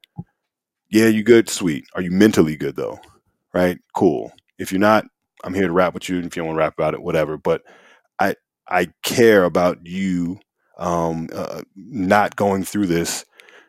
Yeah, 0.91 1.07
you 1.07 1.23
good, 1.23 1.49
sweet. 1.49 1.87
Are 1.95 2.03
you 2.03 2.11
mentally 2.11 2.57
good 2.57 2.77
though? 2.77 3.01
Right? 3.55 3.79
Cool. 3.95 4.33
If 4.59 4.73
you're 4.73 4.81
not, 4.81 5.07
I'm 5.45 5.55
here 5.55 5.67
to 5.67 5.73
rap 5.73 5.95
with 5.95 6.09
you. 6.09 6.19
If 6.19 6.37
you 6.37 6.43
don't 6.43 6.49
want 6.49 6.57
to 6.57 6.61
rap 6.61 6.75
about 6.75 6.95
it, 6.95 7.03
whatever. 7.03 7.39
But 7.39 7.63
I 8.21 8.37
I 8.69 8.89
care 9.03 9.45
about 9.45 9.87
you 9.87 10.41
um, 10.79 11.29
uh, 11.33 11.63
not 11.77 12.37
going 12.37 12.65
through 12.65 12.87
this 12.87 13.25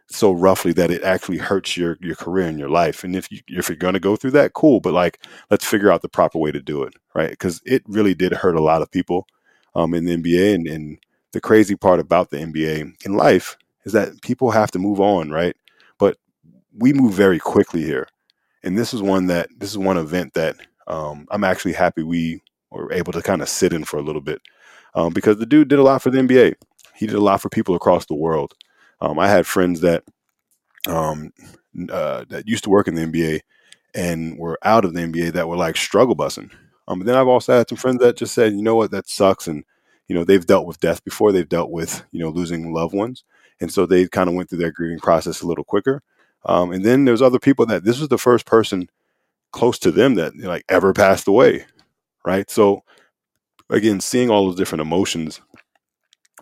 so 0.08 0.32
roughly 0.32 0.74
that 0.74 0.92
it 0.92 1.04
actually 1.04 1.38
hurts 1.38 1.76
your 1.76 1.98
your 2.02 2.16
career 2.16 2.48
and 2.48 2.60
your 2.60 2.70
life. 2.70 3.04
And 3.04 3.16
if 3.16 3.32
you 3.32 3.40
if 3.48 3.70
you're 3.70 3.76
going 3.76 3.94
to 3.94 4.00
go 4.00 4.16
through 4.16 4.32
that, 4.32 4.54
cool. 4.54 4.80
But 4.80 4.94
like, 4.94 5.24
let's 5.50 5.66
figure 5.66 5.92
out 5.92 6.02
the 6.02 6.10
proper 6.10 6.38
way 6.38 6.52
to 6.52 6.62
do 6.62 6.84
it, 6.84 6.94
right? 7.16 7.30
Because 7.30 7.62
it 7.66 7.84
really 7.88 8.14
did 8.14 8.34
hurt 8.34 8.56
a 8.56 8.62
lot 8.62 8.82
of 8.82 8.92
people 8.92 9.28
um, 9.76 9.94
in 9.94 10.06
the 10.06 10.18
NBA. 10.18 10.56
And, 10.56 10.68
and 10.68 10.98
the 11.32 11.42
crazy 11.42 11.76
part 11.76 12.00
about 12.00 12.30
the 12.30 12.38
NBA 12.38 13.06
in 13.06 13.14
life 13.14 13.58
is 13.86 13.94
that 13.94 14.22
people 14.22 14.52
have 14.52 14.72
to 14.72 14.80
move 14.80 15.00
on, 15.00 15.30
right? 15.30 15.56
But 15.98 16.18
we 16.78 16.94
move 16.94 17.14
very 17.14 17.40
quickly 17.40 17.84
here, 17.84 18.08
and 18.64 18.78
this 18.78 18.94
is 18.94 19.02
one 19.02 19.28
that 19.28 19.50
this 19.58 19.72
is 19.72 19.78
one 19.78 19.98
event 19.98 20.34
that 20.36 20.58
um, 20.88 21.28
I'm 21.32 21.44
actually 21.44 21.74
happy 21.74 22.04
we 22.04 22.42
were 22.72 22.92
able 22.92 23.14
to 23.14 23.22
kind 23.22 23.42
of 23.42 23.50
sit 23.50 23.74
in 23.74 23.84
for 23.84 23.98
a 23.98 24.02
little 24.02 24.22
bit 24.22 24.42
um, 24.96 25.14
because 25.14 25.38
the 25.38 25.46
dude 25.46 25.68
did 25.68 25.80
a 25.80 25.84
lot 25.84 26.02
for 26.02 26.10
the 26.10 26.20
NBA. 26.20 26.56
He 26.96 27.08
did 27.08 27.16
a 27.16 27.22
lot 27.22 27.42
for 27.42 27.50
people 27.50 27.76
across 27.76 28.06
the 28.06 28.16
world. 28.16 28.54
Um, 29.02 29.20
I 29.20 29.28
had 29.28 29.48
friends 29.48 29.82
that 29.82 30.04
um, 30.88 31.34
uh, 31.90 32.26
that 32.30 32.48
used 32.48 32.64
to 32.66 32.70
work 32.70 32.88
in 32.88 32.96
the 32.96 33.02
NBA 33.02 33.42
and 33.96 34.38
were 34.38 34.58
out 34.64 34.86
of 34.86 34.94
the 34.94 35.02
NBA 35.02 35.34
that 35.34 35.48
were 35.48 35.58
like 35.58 35.78
struggle 35.78 36.16
busing. 36.16 36.52
Um, 36.88 37.00
but 37.00 37.06
then 37.06 37.16
I've 37.16 37.28
also 37.28 37.58
had 37.58 37.70
some 37.70 37.78
friends 37.78 38.00
that 38.00 38.18
just 38.18 38.34
said, 38.34 38.54
you 38.54 38.62
know 38.62 38.76
what, 38.76 38.92
that 38.92 39.08
sucks, 39.08 39.48
and 39.48 39.64
you 40.08 40.16
know 40.16 40.24
they've 40.24 40.46
dealt 40.46 40.68
with 40.68 40.80
death 40.80 41.04
before, 41.04 41.32
they've 41.32 41.48
dealt 41.48 41.72
with 41.72 42.04
you 42.12 42.20
know 42.20 42.30
losing 42.30 42.74
loved 42.74 42.94
ones, 42.94 43.24
and 43.62 43.72
so 43.72 43.86
they 43.86 44.08
kind 44.08 44.30
of 44.30 44.36
went 44.36 44.50
through 44.50 44.60
their 44.60 44.72
grieving 44.72 45.00
process 45.00 45.42
a 45.42 45.48
little 45.48 45.64
quicker. 45.64 46.02
Um, 46.46 46.72
and 46.74 46.84
then 46.84 47.06
there's 47.06 47.22
other 47.22 47.40
people 47.40 47.66
that 47.68 47.86
this 47.86 48.00
was 48.00 48.10
the 48.10 48.18
first 48.18 48.46
person 48.46 48.90
close 49.52 49.80
to 49.80 49.92
them 49.92 50.16
that 50.16 50.36
like 50.38 50.66
ever 50.68 50.92
passed 50.94 51.28
away, 51.28 51.66
right? 52.26 52.50
So 52.50 52.84
again, 53.74 54.00
seeing 54.00 54.30
all 54.30 54.46
those 54.46 54.56
different 54.56 54.82
emotions 54.82 55.42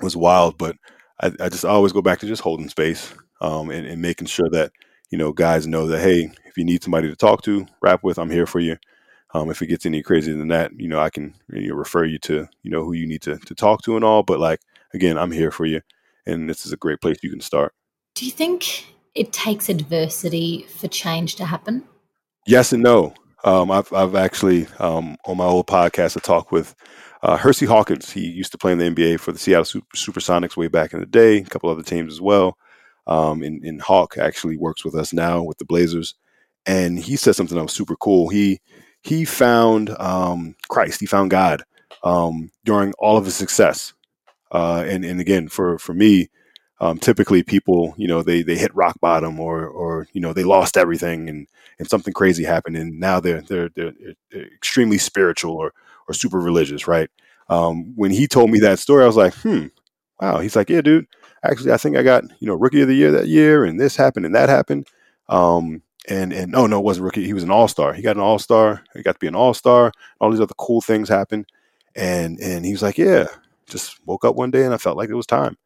was 0.01 0.15
wild, 0.15 0.57
but 0.57 0.75
I, 1.21 1.31
I 1.39 1.49
just 1.49 1.65
always 1.65 1.93
go 1.93 2.01
back 2.01 2.19
to 2.19 2.27
just 2.27 2.41
holding 2.41 2.69
space 2.69 3.13
um, 3.39 3.69
and, 3.69 3.87
and 3.87 4.01
making 4.01 4.27
sure 4.27 4.49
that 4.51 4.71
you 5.09 5.17
know 5.17 5.31
guys 5.31 5.65
know 5.67 5.87
that 5.87 6.01
hey, 6.01 6.31
if 6.45 6.57
you 6.57 6.65
need 6.65 6.83
somebody 6.83 7.09
to 7.09 7.15
talk 7.15 7.41
to, 7.43 7.65
rap 7.81 8.03
with, 8.03 8.19
I'm 8.19 8.29
here 8.29 8.45
for 8.45 8.59
you. 8.59 8.77
Um, 9.33 9.49
if 9.49 9.61
it 9.61 9.67
gets 9.67 9.85
any 9.85 10.03
crazier 10.03 10.35
than 10.35 10.49
that, 10.49 10.71
you 10.77 10.89
know, 10.89 10.99
I 10.99 11.09
can 11.09 11.33
you 11.49 11.69
know, 11.69 11.75
refer 11.75 12.03
you 12.03 12.19
to 12.19 12.47
you 12.63 12.71
know 12.71 12.83
who 12.83 12.93
you 12.93 13.07
need 13.07 13.21
to 13.23 13.37
to 13.37 13.55
talk 13.55 13.81
to 13.83 13.95
and 13.95 14.05
all. 14.05 14.23
But 14.23 14.39
like 14.39 14.59
again, 14.93 15.17
I'm 15.17 15.31
here 15.31 15.51
for 15.51 15.65
you, 15.65 15.81
and 16.25 16.49
this 16.49 16.65
is 16.65 16.73
a 16.73 16.77
great 16.77 17.01
place 17.01 17.17
you 17.23 17.31
can 17.31 17.41
start. 17.41 17.73
Do 18.13 18.25
you 18.25 18.31
think 18.31 18.85
it 19.15 19.31
takes 19.31 19.69
adversity 19.69 20.65
for 20.77 20.87
change 20.87 21.35
to 21.35 21.45
happen? 21.45 21.83
Yes 22.45 22.73
and 22.73 22.83
no. 22.83 23.13
Um, 23.43 23.71
I've 23.71 23.91
I've 23.93 24.15
actually 24.15 24.67
um, 24.79 25.17
on 25.25 25.37
my 25.37 25.45
old 25.45 25.67
podcast 25.67 26.17
I 26.17 26.19
talked 26.19 26.51
with 26.51 26.75
uh, 27.23 27.37
Hersey 27.37 27.65
Hawkins. 27.65 28.11
He 28.11 28.21
used 28.21 28.51
to 28.51 28.57
play 28.57 28.71
in 28.71 28.77
the 28.77 28.89
NBA 28.89 29.19
for 29.19 29.31
the 29.31 29.39
Seattle 29.39 29.65
Super, 29.65 29.87
Supersonics 29.95 30.57
way 30.57 30.67
back 30.67 30.93
in 30.93 30.99
the 30.99 31.05
day. 31.05 31.37
A 31.37 31.45
couple 31.45 31.69
other 31.69 31.83
teams 31.83 32.13
as 32.13 32.21
well. 32.21 32.57
Um, 33.07 33.41
and, 33.43 33.63
and 33.63 33.81
Hawk 33.81 34.17
actually 34.17 34.57
works 34.57 34.85
with 34.85 34.95
us 34.95 35.13
now 35.13 35.41
with 35.41 35.57
the 35.57 35.65
Blazers, 35.65 36.15
and 36.65 36.99
he 36.99 37.15
said 37.15 37.35
something 37.35 37.57
that 37.57 37.63
was 37.63 37.73
super 37.73 37.95
cool. 37.95 38.29
He 38.29 38.59
he 39.01 39.25
found 39.25 39.89
um, 39.99 40.55
Christ. 40.69 40.99
He 40.99 41.07
found 41.07 41.31
God 41.31 41.63
um, 42.03 42.51
during 42.63 42.93
all 42.99 43.17
of 43.17 43.25
his 43.25 43.35
success. 43.35 43.93
Uh, 44.51 44.83
and 44.87 45.03
and 45.03 45.19
again, 45.19 45.47
for 45.47 45.79
for 45.79 45.93
me, 45.93 46.29
um, 46.79 46.99
typically 46.99 47.41
people, 47.41 47.95
you 47.97 48.07
know, 48.07 48.21
they 48.21 48.43
they 48.43 48.55
hit 48.55 48.75
rock 48.75 48.99
bottom 49.01 49.39
or 49.39 49.67
or 49.67 50.07
you 50.13 50.21
know 50.21 50.33
they 50.33 50.43
lost 50.43 50.77
everything 50.77 51.27
and 51.27 51.47
and 51.79 51.89
something 51.89 52.13
crazy 52.13 52.43
happened 52.43 52.77
and 52.77 52.99
now 52.99 53.19
they're 53.19 53.41
they're, 53.41 53.69
they're 53.69 53.93
extremely 54.53 54.99
spiritual 54.99 55.55
or 55.55 55.73
or 56.07 56.13
super 56.13 56.39
religious, 56.39 56.87
right? 56.87 57.09
Um, 57.49 57.93
when 57.95 58.11
he 58.11 58.27
told 58.27 58.49
me 58.49 58.59
that 58.59 58.79
story, 58.79 59.03
I 59.03 59.07
was 59.07 59.17
like, 59.17 59.33
hmm, 59.35 59.67
wow. 60.19 60.39
He's 60.39 60.55
like, 60.55 60.69
yeah, 60.69 60.81
dude. 60.81 61.07
Actually, 61.43 61.73
I 61.73 61.77
think 61.77 61.97
I 61.97 62.03
got 62.03 62.23
you 62.39 62.47
know 62.47 62.53
rookie 62.53 62.81
of 62.81 62.87
the 62.87 62.95
year 62.95 63.11
that 63.11 63.27
year, 63.27 63.65
and 63.65 63.79
this 63.79 63.95
happened 63.95 64.25
and 64.25 64.35
that 64.35 64.49
happened. 64.49 64.87
Um, 65.27 65.81
and 66.07 66.31
and 66.33 66.51
no, 66.51 66.67
no, 66.67 66.79
it 66.79 66.85
wasn't 66.85 67.05
rookie. 67.05 67.25
He 67.25 67.33
was 67.33 67.43
an 67.43 67.51
all 67.51 67.67
star. 67.67 67.93
He 67.93 68.01
got 68.03 68.15
an 68.15 68.21
all 68.21 68.39
star. 68.39 68.83
He 68.93 69.01
got 69.01 69.13
to 69.13 69.19
be 69.19 69.27
an 69.27 69.35
all 69.35 69.53
star. 69.53 69.91
All 70.19 70.29
these 70.29 70.39
other 70.39 70.53
cool 70.57 70.81
things 70.81 71.09
happened, 71.09 71.47
and 71.95 72.39
and 72.39 72.63
he 72.65 72.71
was 72.71 72.83
like, 72.83 72.97
yeah, 72.97 73.25
just 73.67 74.05
woke 74.05 74.25
up 74.25 74.35
one 74.35 74.51
day 74.51 74.63
and 74.63 74.73
I 74.73 74.77
felt 74.77 74.97
like 74.97 75.09
it 75.09 75.15
was 75.15 75.25
time. 75.25 75.57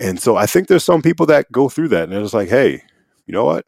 And 0.00 0.20
so 0.20 0.36
I 0.36 0.46
think 0.46 0.68
there's 0.68 0.84
some 0.84 1.02
people 1.02 1.26
that 1.26 1.52
go 1.52 1.68
through 1.68 1.88
that 1.88 2.04
and 2.04 2.12
they're 2.12 2.22
just 2.22 2.34
like, 2.34 2.48
hey, 2.48 2.82
you 3.26 3.34
know 3.34 3.44
what? 3.44 3.66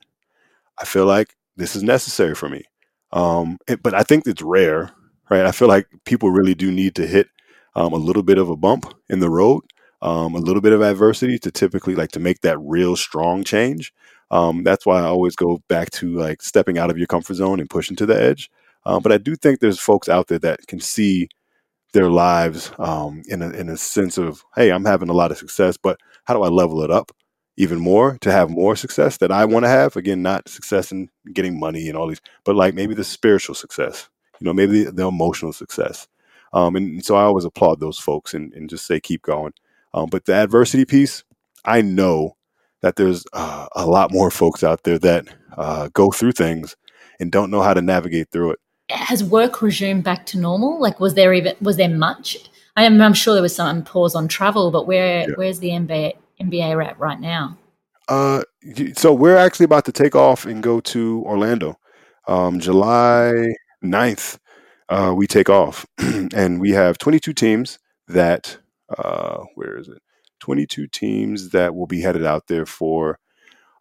I 0.79 0.85
feel 0.85 1.05
like 1.05 1.37
this 1.57 1.77
is 1.77 1.83
necessary 1.83 2.35
for 2.35 2.49
me. 2.49 2.65
Um, 3.13 3.59
it, 3.69 3.83
but 3.83 3.93
I 3.93 4.03
think 4.03 4.27
it's 4.27 4.41
rare, 4.41 4.91
right? 5.33 5.47
I 5.47 5.53
feel 5.53 5.69
like 5.69 5.87
people 6.05 6.31
really 6.31 6.55
do 6.55 6.71
need 6.71 6.95
to 6.97 7.07
hit 7.07 7.29
um, 7.75 7.93
a 7.93 7.97
little 7.97 8.23
bit 8.23 8.39
of 8.39 8.51
a 8.51 8.57
bump 8.57 8.93
in 9.09 9.21
the 9.21 9.31
road, 9.31 9.63
um, 10.03 10.35
a 10.35 10.39
little 10.39 10.61
bit 10.61 10.73
of 10.73 10.83
adversity 10.83 11.39
to 11.39 11.51
typically 11.51 11.95
like 11.95 12.13
to 12.13 12.21
make 12.21 12.43
that 12.43 12.59
real 12.61 12.97
strong 12.97 13.43
change. 13.43 13.93
Um, 14.31 14.63
that's 14.63 14.85
why 14.87 15.01
I 15.01 15.05
always 15.05 15.37
go 15.37 15.63
back 15.69 15.91
to 15.93 16.15
like 16.19 16.43
stepping 16.43 16.79
out 16.79 16.91
of 16.91 16.99
your 16.99 17.07
comfort 17.07 17.35
zone 17.35 17.61
and 17.61 17.71
pushing 17.71 17.97
to 17.97 18.07
the 18.07 18.21
edge. 18.21 18.51
Um, 18.85 19.03
but 19.03 19.13
I 19.13 19.19
do 19.19 19.37
think 19.37 19.61
there's 19.61 19.81
folks 19.81 20.09
out 20.09 20.29
there 20.29 20.39
that 20.41 20.67
can 20.67 20.81
see 20.81 21.29
their 21.93 22.11
lives 22.11 22.73
um, 22.79 23.23
in 23.29 23.43
a 23.43 23.51
in 23.51 23.69
a 23.69 23.77
sense 23.77 24.19
of 24.19 24.43
hey, 24.57 24.71
I'm 24.71 24.85
having 24.85 25.09
a 25.09 25.15
lot 25.15 25.31
of 25.31 25.39
success, 25.39 25.77
but 25.77 25.99
how 26.25 26.35
do 26.35 26.43
I 26.43 26.49
level 26.49 26.83
it 26.83 26.91
up 26.91 27.13
even 27.57 27.79
more 27.79 28.19
to 28.23 28.33
have 28.33 28.51
more 28.51 28.77
success 28.77 29.19
that 29.19 29.31
I 29.33 29.45
want 29.45 29.65
to 29.65 29.69
have? 29.69 29.97
Again, 29.97 30.23
not 30.23 30.49
success 30.49 30.93
in 30.93 31.09
getting 31.33 31.59
money 31.61 31.89
and 31.89 31.97
all 31.97 32.09
these, 32.09 32.23
but 32.45 32.57
like 32.57 32.75
maybe 32.75 32.95
the 32.95 33.05
spiritual 33.05 33.55
success, 33.55 34.09
you 34.43 34.49
know, 34.49 34.55
maybe 34.55 34.85
the, 34.85 34.93
the 34.93 35.07
emotional 35.07 35.53
success. 35.53 36.09
Um, 36.53 36.77
and, 36.77 37.05
so 37.05 37.15
I 37.15 37.23
always 37.23 37.45
applaud 37.45 37.81
those 37.81 37.99
folks 37.99 38.35
and, 38.35 38.53
and 38.55 38.69
just 38.69 38.87
say 38.87 39.01
keep 39.01 39.23
going. 39.23 39.53
Um, 39.95 40.07
but 40.11 40.25
the 40.25 40.35
adversity 40.35 40.85
piece, 40.85 41.23
I 41.65 41.83
know 41.83 42.37
that 42.81 42.97
there's 42.97 43.25
uh, 43.33 43.69
a 43.77 43.87
lot 43.87 44.13
more 44.13 44.31
folks 44.31 44.65
out 44.65 44.83
there 44.83 44.99
that 44.99 45.27
uh, 45.57 45.89
go 45.93 46.11
through 46.11 46.33
things 46.33 46.77
and 47.21 47.31
don't 47.31 47.51
know 47.51 47.63
how 47.63 47.73
to 47.73 47.81
navigate 47.81 48.31
through 48.31 48.53
it 48.53 48.59
has 48.91 49.25
work 49.25 49.63
resumed 49.63 50.05
back 50.05 50.27
to 50.27 50.39
normal? 50.39 50.81
Like, 50.81 51.01
was 51.01 51.15
there 51.15 51.33
even 51.33 51.55
was 51.61 51.77
there 51.77 51.89
much? 51.89 52.37
I 52.77 52.85
am, 52.85 53.01
I'm 53.01 53.15
sure 53.15 53.35
there 53.35 53.43
was 53.43 53.55
some 53.55 53.85
pause 53.85 54.15
on 54.15 54.29
travel, 54.29 54.71
but 54.71 54.87
where 54.87 55.29
yeah. 55.29 55.35
where's 55.37 55.59
the 55.59 55.71
NBA 55.71 56.15
NBA 56.41 56.85
at 56.85 56.99
right 56.99 57.21
now? 57.21 57.57
Uh, 58.09 58.43
so 58.97 59.13
we're 59.15 59.37
actually 59.37 59.65
about 59.65 59.85
to 59.87 59.93
take 59.93 60.15
off 60.15 60.45
and 60.45 60.63
go 60.63 60.81
to 60.81 61.23
Orlando, 61.25 61.79
um, 62.27 62.59
July 62.61 63.55
9th. 63.83 64.39
Uh, 64.89 65.15
we 65.17 65.27
take 65.27 65.49
off, 65.49 65.87
and 65.99 66.61
we 66.61 66.71
have 66.71 66.99
22 66.99 67.33
teams 67.33 67.79
that. 68.09 68.59
Uh, 68.97 69.45
where 69.55 69.79
is 69.79 69.89
it? 69.89 70.03
22 70.41 70.87
teams 70.89 71.51
that 71.51 71.75
will 71.75 71.87
be 71.87 72.03
headed 72.03 72.27
out 72.27 72.49
there 72.49 72.67
for 72.67 73.19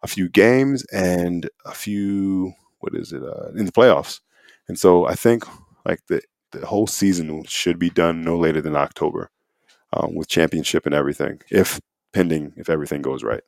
a 0.02 0.06
few 0.06 0.28
games 0.28 0.84
and 0.92 1.50
a 1.66 1.72
few. 1.72 2.54
What 2.78 2.94
is 2.94 3.12
it? 3.12 3.22
Uh, 3.22 3.50
in 3.56 3.66
the 3.66 3.72
playoffs. 3.72 4.20
And 4.68 4.78
so 4.78 5.06
I 5.06 5.14
think 5.14 5.44
like 5.84 6.00
the 6.06 6.22
the 6.52 6.66
whole 6.66 6.86
season 6.86 7.44
should 7.44 7.78
be 7.78 7.90
done 7.90 8.22
no 8.22 8.38
later 8.38 8.60
than 8.60 8.76
October 8.76 9.30
um, 9.92 10.14
with 10.14 10.28
championship 10.28 10.86
and 10.86 10.94
everything, 10.94 11.40
if 11.50 11.80
pending 12.12 12.52
if 12.56 12.68
everything 12.70 13.02
goes 13.02 13.24
right. 13.24 13.42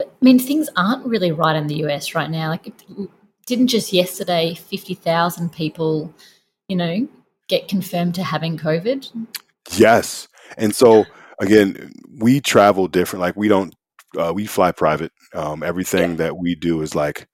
I 0.00 0.06
mean, 0.20 0.38
things 0.38 0.68
aren't 0.76 1.04
really 1.06 1.32
right 1.32 1.56
in 1.56 1.66
the 1.66 1.84
US 1.86 2.14
right 2.14 2.30
now. 2.30 2.48
Like, 2.48 2.72
didn't 3.48 3.68
just 3.68 3.92
yesterday 3.92 4.54
fifty 4.54 4.94
thousand 4.94 5.52
people, 5.52 6.14
you 6.68 6.76
know, 6.76 7.08
get 7.48 7.68
confirmed 7.68 8.14
to 8.16 8.22
having 8.22 8.58
COVID? 8.58 9.10
Yes, 9.76 10.28
and 10.56 10.74
so 10.74 11.04
again, 11.40 11.92
we 12.18 12.40
travel 12.40 12.88
different. 12.88 13.20
Like, 13.20 13.36
we 13.36 13.48
don't 13.48 13.74
uh, 14.16 14.32
we 14.34 14.46
fly 14.46 14.72
private. 14.72 15.12
Um, 15.34 15.62
everything 15.62 16.10
yeah. 16.12 16.16
that 16.16 16.38
we 16.38 16.54
do 16.54 16.80
is 16.80 16.94
like 16.94 17.28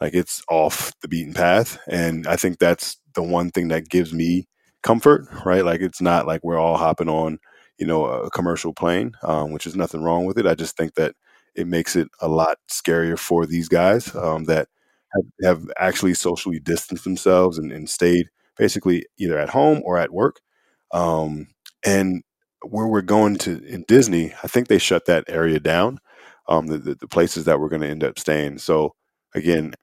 like 0.00 0.14
it's 0.14 0.42
off 0.48 0.92
the 1.00 1.08
beaten 1.08 1.32
path 1.32 1.78
and 1.88 2.26
i 2.26 2.36
think 2.36 2.58
that's 2.58 2.98
the 3.14 3.22
one 3.22 3.50
thing 3.50 3.68
that 3.68 3.88
gives 3.88 4.12
me 4.12 4.46
comfort 4.82 5.26
right 5.44 5.64
like 5.64 5.80
it's 5.80 6.00
not 6.00 6.26
like 6.26 6.42
we're 6.44 6.58
all 6.58 6.76
hopping 6.76 7.08
on 7.08 7.38
you 7.78 7.86
know 7.86 8.04
a 8.04 8.30
commercial 8.30 8.72
plane 8.72 9.12
um, 9.22 9.52
which 9.52 9.66
is 9.66 9.76
nothing 9.76 10.02
wrong 10.02 10.24
with 10.24 10.38
it 10.38 10.46
i 10.46 10.54
just 10.54 10.76
think 10.76 10.94
that 10.94 11.14
it 11.54 11.66
makes 11.66 11.96
it 11.96 12.08
a 12.20 12.28
lot 12.28 12.58
scarier 12.70 13.18
for 13.18 13.46
these 13.46 13.68
guys 13.68 14.14
um, 14.16 14.44
that 14.44 14.68
have, 15.14 15.24
have, 15.44 15.70
actually 15.78 16.14
socially 16.14 16.58
distanced 16.58 17.04
themselves 17.04 17.58
and, 17.58 17.72
and, 17.72 17.88
stayed 17.88 18.26
basically 18.56 19.04
either 19.18 19.38
at 19.38 19.50
home 19.50 19.82
or 19.84 19.98
at 19.98 20.12
work 20.12 20.40
um, 20.92 21.48
and 21.84 22.22
where 22.62 22.86
we're 22.86 23.02
going 23.02 23.36
to 23.36 23.62
in 23.64 23.84
disney 23.86 24.32
i 24.42 24.46
think 24.46 24.66
they 24.66 24.78
shut 24.78 25.04
that 25.06 25.24
area 25.28 25.60
down 25.60 25.98
um, 26.48 26.66
the, 26.66 26.78
the, 26.78 26.94
the 26.94 27.08
places 27.08 27.44
that 27.44 27.60
we're 27.60 27.68
going 27.68 27.82
to 27.82 27.88
end 27.88 28.02
up 28.02 28.18
staying 28.18 28.58
so 28.58 28.94
again 29.34 29.74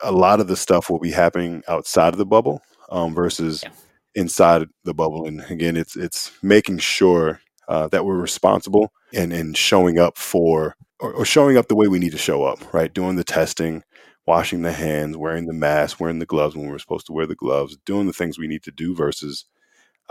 a 0.00 0.12
lot 0.12 0.40
of 0.40 0.48
the 0.48 0.56
stuff 0.56 0.90
will 0.90 0.98
be 0.98 1.10
happening 1.10 1.62
outside 1.68 2.14
of 2.14 2.18
the 2.18 2.26
bubble 2.26 2.62
um, 2.90 3.14
versus 3.14 3.62
yeah. 3.62 3.70
inside 4.14 4.66
the 4.84 4.94
bubble. 4.94 5.26
And 5.26 5.44
again, 5.50 5.76
it's 5.76 5.96
it's 5.96 6.32
making 6.42 6.78
sure 6.78 7.40
uh, 7.68 7.88
that 7.88 8.04
we're 8.04 8.18
responsible 8.18 8.92
and 9.12 9.32
and 9.32 9.56
showing 9.56 9.98
up 9.98 10.16
for 10.16 10.76
or, 11.00 11.12
or, 11.12 11.24
showing 11.24 11.56
up 11.56 11.68
the 11.68 11.76
way 11.76 11.86
we 11.86 12.00
need 12.00 12.12
to 12.12 12.18
show 12.18 12.44
up. 12.44 12.72
Right, 12.74 12.92
doing 12.92 13.16
the 13.16 13.24
testing, 13.24 13.82
washing 14.28 14.62
the 14.62 14.72
hands, 14.72 15.16
wearing 15.16 15.46
the 15.46 15.52
mask, 15.52 15.98
wearing 15.98 16.18
the 16.18 16.26
gloves 16.26 16.54
when 16.54 16.68
we're 16.68 16.78
supposed 16.78 17.06
to 17.06 17.12
wear 17.12 17.26
the 17.26 17.34
gloves, 17.34 17.76
doing 17.84 18.06
the 18.06 18.12
things 18.12 18.38
we 18.38 18.46
need 18.46 18.62
to 18.62 18.72
do 18.72 18.94
versus. 18.94 19.44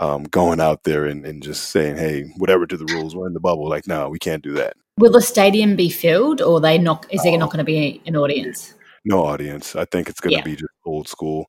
Um, 0.00 0.22
going 0.22 0.60
out 0.60 0.84
there 0.84 1.06
and, 1.06 1.26
and 1.26 1.42
just 1.42 1.70
saying, 1.70 1.96
"Hey, 1.96 2.22
whatever 2.36 2.68
to 2.68 2.76
the 2.76 2.84
rules, 2.94 3.16
we're 3.16 3.26
in 3.26 3.32
the 3.32 3.40
bubble." 3.40 3.68
Like, 3.68 3.88
no, 3.88 4.08
we 4.08 4.20
can't 4.20 4.44
do 4.44 4.52
that. 4.52 4.76
Will 4.96 5.10
the 5.10 5.20
stadium 5.20 5.74
be 5.74 5.90
filled, 5.90 6.40
or 6.40 6.60
they 6.60 6.78
not? 6.78 7.04
Is 7.10 7.24
there 7.24 7.36
not 7.36 7.50
going 7.50 7.58
to 7.58 7.64
be 7.64 8.00
an 8.06 8.14
audience? 8.14 8.74
no 9.08 9.24
audience. 9.24 9.74
I 9.74 9.84
think 9.86 10.08
it's 10.08 10.20
going 10.20 10.32
to 10.32 10.38
yeah. 10.38 10.44
be 10.44 10.54
just 10.54 10.72
old 10.84 11.08
school 11.08 11.46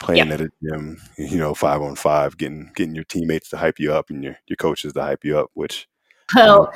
playing 0.00 0.28
yeah. 0.28 0.34
at 0.34 0.40
a 0.40 0.50
gym, 0.62 1.00
you 1.18 1.38
know, 1.38 1.54
five 1.54 1.82
on 1.82 1.94
five, 1.94 2.36
getting 2.36 2.72
getting 2.74 2.94
your 2.94 3.04
teammates 3.04 3.50
to 3.50 3.56
hype 3.56 3.78
you 3.78 3.92
up 3.92 4.10
and 4.10 4.24
your 4.24 4.36
your 4.46 4.56
coaches 4.56 4.92
to 4.94 5.02
hype 5.02 5.24
you 5.24 5.38
up. 5.38 5.50
Which 5.54 5.86
well, 6.34 6.72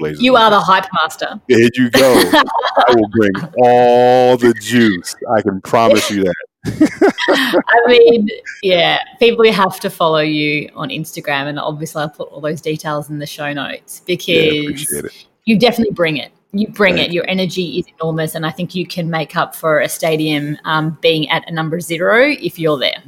you 0.00 0.36
are 0.36 0.50
the 0.50 0.60
hype 0.60 0.86
master. 0.92 1.40
There 1.48 1.68
you 1.74 1.90
go. 1.90 2.14
I 2.32 2.94
will 2.94 3.08
bring 3.08 3.32
all 3.62 4.36
the 4.36 4.54
juice. 4.60 5.14
I 5.36 5.42
can 5.42 5.60
promise 5.60 6.10
you 6.10 6.24
that. 6.24 6.34
I 7.68 7.86
mean, 7.86 8.28
yeah, 8.62 8.98
people 9.18 9.50
have 9.52 9.80
to 9.80 9.90
follow 9.90 10.20
you 10.20 10.70
on 10.74 10.88
Instagram, 10.88 11.46
and 11.46 11.58
obviously 11.58 12.02
I'll 12.02 12.10
put 12.10 12.28
all 12.28 12.40
those 12.40 12.60
details 12.60 13.08
in 13.10 13.18
the 13.18 13.26
show 13.26 13.52
notes 13.52 14.02
because 14.06 14.92
yeah, 14.92 15.02
you 15.44 15.58
definitely 15.58 15.94
bring 15.94 16.16
it. 16.16 16.32
You 16.52 16.68
bring 16.68 16.96
Thank 16.96 17.10
it. 17.10 17.12
Your 17.12 17.28
energy 17.28 17.78
is 17.78 17.86
enormous, 18.00 18.34
and 18.34 18.44
I 18.44 18.50
think 18.50 18.74
you 18.74 18.86
can 18.86 19.10
make 19.10 19.36
up 19.36 19.54
for 19.54 19.80
a 19.80 19.88
stadium 19.88 20.56
um, 20.64 20.98
being 21.00 21.28
at 21.28 21.48
a 21.48 21.52
number 21.52 21.78
zero 21.80 22.30
if 22.30 22.58
you're 22.58 22.78
there. 22.78 23.02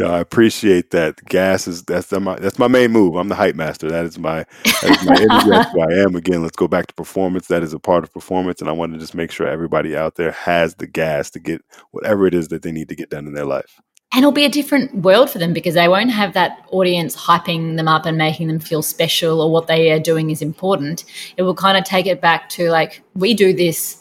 Yeah, 0.00 0.12
I 0.12 0.20
appreciate 0.20 0.92
that. 0.92 1.22
Gas 1.26 1.68
is 1.68 1.82
that's 1.82 2.10
my 2.10 2.36
that's 2.36 2.58
my 2.58 2.68
main 2.68 2.90
move. 2.90 3.16
I'm 3.16 3.28
the 3.28 3.34
hype 3.34 3.54
master. 3.54 3.90
That 3.90 4.06
is 4.06 4.18
my 4.18 4.46
that 4.64 4.98
is 4.98 5.04
my 5.04 5.14
energy. 5.20 5.50
that's 5.50 5.72
who 5.72 5.80
I 5.82 6.02
am. 6.02 6.16
Again, 6.16 6.42
let's 6.42 6.56
go 6.56 6.66
back 6.66 6.86
to 6.86 6.94
performance. 6.94 7.48
That 7.48 7.62
is 7.62 7.74
a 7.74 7.78
part 7.78 8.02
of 8.02 8.12
performance, 8.12 8.62
and 8.62 8.70
I 8.70 8.72
want 8.72 8.94
to 8.94 8.98
just 8.98 9.14
make 9.14 9.30
sure 9.30 9.46
everybody 9.46 9.94
out 9.94 10.14
there 10.14 10.30
has 10.30 10.76
the 10.76 10.86
gas 10.86 11.28
to 11.32 11.38
get 11.38 11.62
whatever 11.90 12.26
it 12.26 12.32
is 12.32 12.48
that 12.48 12.62
they 12.62 12.72
need 12.72 12.88
to 12.88 12.96
get 12.96 13.10
done 13.10 13.26
in 13.26 13.34
their 13.34 13.44
life. 13.44 13.78
And 14.12 14.20
it'll 14.20 14.32
be 14.32 14.46
a 14.46 14.50
different 14.50 14.94
world 14.94 15.28
for 15.28 15.38
them 15.38 15.52
because 15.52 15.74
they 15.74 15.86
won't 15.86 16.10
have 16.10 16.32
that 16.32 16.66
audience 16.70 17.14
hyping 17.14 17.76
them 17.76 17.86
up 17.86 18.06
and 18.06 18.16
making 18.16 18.48
them 18.48 18.58
feel 18.58 18.82
special 18.82 19.40
or 19.40 19.52
what 19.52 19.66
they 19.66 19.92
are 19.92 20.00
doing 20.00 20.30
is 20.30 20.40
important. 20.40 21.04
It 21.36 21.42
will 21.42 21.54
kind 21.54 21.76
of 21.76 21.84
take 21.84 22.06
it 22.06 22.22
back 22.22 22.48
to 22.50 22.70
like 22.70 23.02
we 23.14 23.34
do 23.34 23.52
this 23.52 23.99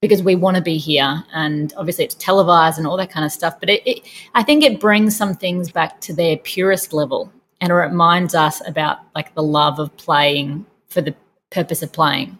because 0.00 0.22
we 0.22 0.34
want 0.34 0.56
to 0.56 0.62
be 0.62 0.78
here 0.78 1.22
and 1.32 1.72
obviously 1.76 2.04
it's 2.04 2.14
televised 2.14 2.78
and 2.78 2.86
all 2.86 2.96
that 2.96 3.10
kind 3.10 3.24
of 3.24 3.32
stuff 3.32 3.58
but 3.60 3.68
it, 3.68 3.82
it, 3.86 4.02
i 4.34 4.42
think 4.42 4.64
it 4.64 4.80
brings 4.80 5.16
some 5.16 5.34
things 5.34 5.70
back 5.70 6.00
to 6.00 6.12
their 6.12 6.36
purest 6.38 6.92
level 6.92 7.32
and 7.60 7.70
it 7.70 7.74
reminds 7.74 8.34
us 8.34 8.66
about 8.66 8.98
like 9.14 9.34
the 9.34 9.42
love 9.42 9.78
of 9.78 9.94
playing 9.96 10.64
for 10.88 11.02
the 11.02 11.14
purpose 11.50 11.82
of 11.82 11.92
playing. 11.92 12.38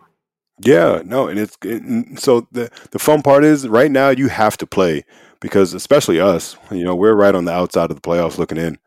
Yeah 0.61 1.03
no 1.05 1.29
and 1.29 1.39
it's 1.39 1.57
it, 1.65 2.19
so 2.19 2.47
the 2.53 2.71
the 2.91 2.99
fun 2.99 3.23
part 3.23 3.45
is 3.45 3.67
right 3.69 3.91
now 3.91 4.11
you 4.11 4.29
have 4.29 4.57
to 4.59 4.67
play 4.67 5.05
because 5.41 5.73
especially 5.75 6.21
us 6.21 6.57
you 6.71 6.85
know 6.85 6.95
we're 6.95 7.15
right 7.15 7.35
on 7.35 7.45
the 7.45 7.53
outside 7.53 7.91
of 7.91 7.97
the 7.97 8.03
playoffs 8.03 8.39
looking 8.39 8.59
in 8.59 8.79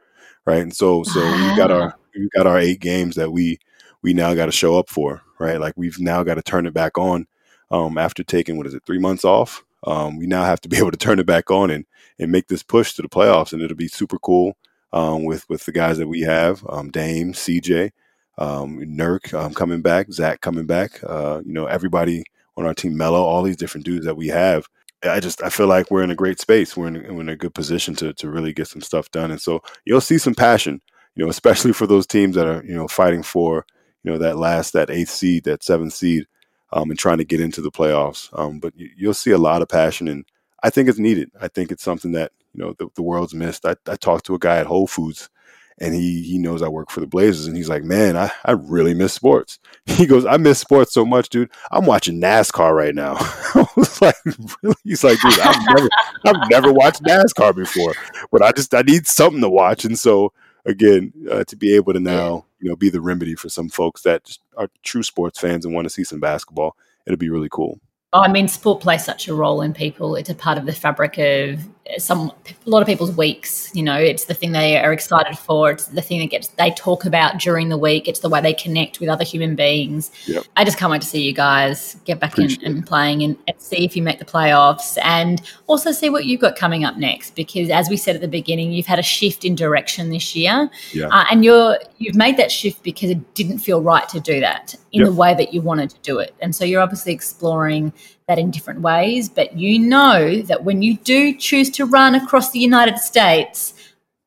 right? 0.45 0.61
And 0.61 0.75
so 0.75 1.03
so 1.03 1.19
we 1.19 1.55
got 1.55 1.71
our 1.71 1.93
ah. 1.93 1.99
we 2.15 2.29
got 2.35 2.47
our 2.47 2.59
eight 2.59 2.79
games 2.79 3.15
that 3.15 3.31
we 3.31 3.59
we 4.01 4.13
now 4.13 4.33
got 4.33 4.47
to 4.47 4.51
show 4.51 4.77
up 4.77 4.89
for 4.89 5.21
right? 5.39 5.59
Like 5.59 5.73
we've 5.75 5.99
now 5.99 6.23
got 6.23 6.35
to 6.35 6.41
turn 6.41 6.65
it 6.65 6.73
back 6.73 6.97
on 6.97 7.27
um, 7.73 7.97
after 7.97 8.23
taking 8.23 8.55
what 8.55 8.67
is 8.67 8.75
it 8.75 8.83
three 8.85 8.99
months 8.99 9.25
off. 9.25 9.63
Um, 9.85 10.17
we 10.17 10.27
now 10.27 10.43
have 10.43 10.61
to 10.61 10.69
be 10.69 10.77
able 10.79 10.91
to 10.91 10.97
turn 10.97 11.19
it 11.19 11.25
back 11.25 11.51
on 11.51 11.69
and 11.71 11.85
and 12.19 12.31
make 12.31 12.47
this 12.47 12.63
push 12.63 12.93
to 12.93 13.01
the 13.01 13.09
playoffs, 13.09 13.51
and 13.51 13.61
it'll 13.61 13.75
be 13.75 13.87
super 13.87 14.19
cool 14.19 14.55
um, 14.93 15.25
with 15.25 15.49
with 15.49 15.65
the 15.65 15.71
guys 15.71 15.97
that 15.97 16.07
we 16.07 16.21
have, 16.21 16.63
um, 16.69 16.91
Dame, 16.91 17.33
CJ, 17.33 17.89
um, 18.37 18.79
Nurk 18.79 19.33
um, 19.33 19.53
coming 19.53 19.81
back, 19.81 20.11
Zach 20.11 20.41
coming 20.41 20.67
back. 20.67 21.03
Uh, 21.03 21.41
you 21.43 21.51
know, 21.51 21.65
everybody 21.65 22.23
on 22.55 22.65
our 22.65 22.75
team, 22.75 22.95
Melo, 22.95 23.21
all 23.21 23.41
these 23.41 23.57
different 23.57 23.85
dudes 23.85 24.05
that 24.05 24.15
we 24.15 24.27
have. 24.27 24.67
I 25.01 25.19
just 25.19 25.43
I 25.43 25.49
feel 25.49 25.67
like 25.67 25.89
we're 25.89 26.03
in 26.03 26.11
a 26.11 26.15
great 26.15 26.39
space. 26.39 26.77
We're 26.77 26.87
in, 26.87 27.15
we're 27.15 27.21
in 27.21 27.29
a 27.29 27.35
good 27.35 27.55
position 27.55 27.95
to 27.95 28.13
to 28.13 28.29
really 28.29 28.53
get 28.53 28.67
some 28.67 28.81
stuff 28.81 29.09
done, 29.11 29.31
and 29.31 29.41
so 29.41 29.61
you'll 29.85 29.99
see 29.99 30.19
some 30.19 30.35
passion. 30.35 30.79
You 31.15 31.25
know, 31.25 31.29
especially 31.29 31.73
for 31.73 31.87
those 31.87 32.07
teams 32.07 32.35
that 32.35 32.47
are 32.47 32.63
you 32.63 32.75
know 32.75 32.87
fighting 32.87 33.23
for 33.23 33.65
you 34.03 34.11
know 34.11 34.19
that 34.19 34.37
last 34.37 34.73
that 34.73 34.91
eighth 34.91 35.09
seed, 35.09 35.43
that 35.45 35.63
seventh 35.63 35.93
seed 35.93 36.25
um, 36.73 36.89
and 36.89 36.99
trying 36.99 37.19
to 37.19 37.23
get 37.23 37.39
into 37.39 37.61
the 37.61 37.71
playoffs. 37.71 38.27
Um, 38.37 38.59
but 38.59 38.73
you, 38.75 39.07
will 39.07 39.13
see 39.13 39.31
a 39.31 39.37
lot 39.37 39.61
of 39.61 39.69
passion, 39.69 40.07
and 40.07 40.25
I 40.63 40.69
think 40.69 40.89
it's 40.89 40.99
needed. 40.99 41.31
I 41.39 41.47
think 41.47 41.71
it's 41.71 41.83
something 41.83 42.11
that 42.13 42.31
you 42.53 42.63
know 42.63 42.73
the, 42.77 42.89
the 42.95 43.03
world's 43.03 43.33
missed. 43.33 43.65
I, 43.65 43.75
I, 43.87 43.95
talked 43.95 44.25
to 44.25 44.35
a 44.35 44.39
guy 44.39 44.57
at 44.57 44.65
Whole 44.65 44.87
Foods, 44.87 45.29
and 45.77 45.93
he 45.93 46.23
he 46.23 46.39
knows 46.39 46.63
I 46.63 46.67
work 46.67 46.89
for 46.89 46.99
the 46.99 47.07
Blazers, 47.07 47.45
and 47.45 47.55
he's 47.55 47.69
like, 47.69 47.83
"Man, 47.83 48.17
I, 48.17 48.31
I 48.43 48.53
really 48.53 48.93
miss 48.93 49.13
sports." 49.13 49.59
He 49.85 50.07
goes, 50.07 50.25
"I 50.25 50.37
miss 50.37 50.59
sports 50.59 50.93
so 50.93 51.05
much, 51.05 51.29
dude. 51.29 51.51
I'm 51.71 51.85
watching 51.85 52.19
NASCAR 52.19 52.75
right 52.75 52.95
now." 52.95 53.15
I 53.19 53.67
was 53.75 54.01
like, 54.01 54.15
"Really?" 54.63 54.75
He's 54.83 55.03
like, 55.03 55.19
"Dude, 55.21 55.39
I've 55.39 55.61
never 55.75 55.89
I've 56.25 56.49
never 56.49 56.73
watched 56.73 57.03
NASCAR 57.03 57.55
before, 57.55 57.93
but 58.31 58.41
I 58.41 58.51
just 58.51 58.73
I 58.73 58.81
need 58.81 59.05
something 59.05 59.41
to 59.41 59.49
watch." 59.49 59.85
And 59.85 59.97
so 59.99 60.33
again, 60.65 61.13
uh, 61.29 61.43
to 61.45 61.55
be 61.55 61.75
able 61.75 61.93
to 61.93 61.99
now 61.99 62.45
you 62.59 62.69
know 62.69 62.75
be 62.75 62.89
the 62.89 63.01
remedy 63.01 63.35
for 63.35 63.49
some 63.49 63.69
folks 63.69 64.01
that 64.03 64.37
are 64.57 64.69
true 64.83 65.03
sports 65.03 65.39
fans 65.39 65.65
and 65.65 65.73
want 65.73 65.85
to 65.85 65.89
see 65.89 66.03
some 66.03 66.19
basketball. 66.19 66.75
It'll 67.05 67.17
be 67.17 67.29
really 67.29 67.49
cool. 67.51 67.79
Oh, 68.13 68.21
I 68.21 68.31
mean, 68.31 68.47
sport 68.47 68.81
plays 68.81 69.03
such 69.03 69.27
a 69.27 69.33
role 69.33 69.61
in 69.61 69.73
people. 69.73 70.15
It's 70.15 70.29
a 70.29 70.35
part 70.35 70.57
of 70.57 70.65
the 70.65 70.71
fabric 70.71 71.17
of 71.17 71.67
some 71.97 72.31
a 72.65 72.69
lot 72.69 72.81
of 72.81 72.87
people's 72.87 73.15
weeks. 73.15 73.69
You 73.73 73.83
know, 73.83 73.97
it's 73.97 74.25
the 74.25 74.33
thing 74.33 74.53
they 74.53 74.77
are 74.77 74.93
excited 74.93 75.37
for. 75.37 75.71
It's 75.71 75.87
the 75.87 76.01
thing 76.01 76.19
that 76.21 76.27
gets 76.27 76.47
they 76.49 76.71
talk 76.71 77.05
about 77.05 77.39
during 77.39 77.69
the 77.69 77.77
week. 77.77 78.07
It's 78.07 78.21
the 78.21 78.29
way 78.29 78.39
they 78.39 78.53
connect 78.53 78.99
with 78.99 79.09
other 79.09 79.25
human 79.25 79.55
beings. 79.55 80.09
Yep. 80.25 80.45
I 80.55 80.63
just 80.63 80.77
can't 80.77 80.91
wait 80.91 81.01
to 81.01 81.07
see 81.07 81.21
you 81.21 81.33
guys 81.33 81.97
get 82.05 82.19
back 82.19 82.39
in 82.39 82.49
and 82.63 82.85
playing 82.85 83.23
and, 83.23 83.37
and, 83.47 83.61
see 83.61 83.85
if 83.85 83.95
you 83.95 84.03
make 84.03 84.19
the 84.19 84.25
playoffs, 84.25 84.97
and 85.03 85.41
also 85.67 85.91
see 85.91 86.09
what 86.09 86.25
you've 86.25 86.41
got 86.41 86.55
coming 86.55 86.85
up 86.85 86.97
next. 86.97 87.35
Because 87.35 87.69
as 87.69 87.89
we 87.89 87.97
said 87.97 88.15
at 88.15 88.21
the 88.21 88.27
beginning, 88.27 88.71
you've 88.71 88.85
had 88.85 88.99
a 88.99 89.03
shift 89.03 89.43
in 89.43 89.55
direction 89.55 90.09
this 90.09 90.35
year, 90.35 90.69
yeah. 90.93 91.07
uh, 91.07 91.25
and 91.31 91.43
you're 91.43 91.77
you've 91.97 92.15
made 92.15 92.37
that 92.37 92.51
shift 92.51 92.81
because 92.83 93.09
it 93.09 93.33
didn't 93.35 93.59
feel 93.59 93.81
right 93.81 94.07
to 94.09 94.19
do 94.21 94.39
that 94.39 94.75
in 94.91 95.01
yep. 95.01 95.09
the 95.09 95.13
way 95.13 95.33
that 95.33 95.53
you 95.53 95.61
wanted 95.61 95.89
to 95.89 95.99
do 96.01 96.19
it, 96.19 96.33
and 96.39 96.55
so 96.55 96.63
you're 96.63 96.81
obviously 96.81 97.11
exploring 97.11 97.91
that 98.27 98.39
in 98.39 98.51
different 98.51 98.81
ways. 98.81 99.29
But 99.29 99.57
you 99.57 99.79
know 99.79 100.41
that 100.43 100.63
when 100.63 100.81
you 100.81 100.97
do 100.97 101.35
choose 101.35 101.69
to 101.71 101.85
run 101.85 102.15
across 102.15 102.51
the 102.51 102.59
United 102.59 102.97
States, 102.97 103.73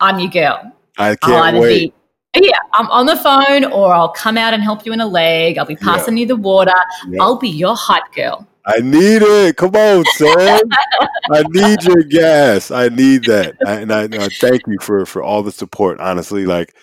I'm 0.00 0.18
your 0.18 0.30
girl. 0.30 0.72
I 0.98 1.16
can't 1.16 1.58
wait. 1.58 1.94
Be, 2.34 2.48
yeah, 2.48 2.58
I'm 2.74 2.90
on 2.90 3.06
the 3.06 3.16
phone 3.16 3.64
or 3.64 3.92
I'll 3.92 4.10
come 4.10 4.36
out 4.36 4.52
and 4.52 4.62
help 4.62 4.84
you 4.84 4.92
in 4.92 5.00
a 5.00 5.06
leg. 5.06 5.58
I'll 5.58 5.64
be 5.64 5.76
passing 5.76 6.16
yeah. 6.16 6.22
you 6.22 6.26
the 6.28 6.36
water. 6.36 6.72
Yeah. 7.08 7.22
I'll 7.22 7.38
be 7.38 7.48
your 7.48 7.76
hype 7.76 8.12
girl. 8.14 8.46
I 8.66 8.80
need 8.80 9.22
it. 9.22 9.56
Come 9.56 9.76
on, 9.76 10.04
Sam. 10.16 10.60
I 11.32 11.44
need 11.50 11.84
your 11.84 12.02
gas. 12.02 12.70
I 12.70 12.88
need 12.88 13.24
that. 13.24 13.54
I, 13.64 13.74
and 13.74 13.92
I, 13.92 14.04
I, 14.04 14.28
thank 14.28 14.62
you 14.66 14.78
for 14.80 15.06
for 15.06 15.22
all 15.22 15.42
the 15.44 15.52
support. 15.52 16.00
Honestly, 16.00 16.46
like 16.46 16.74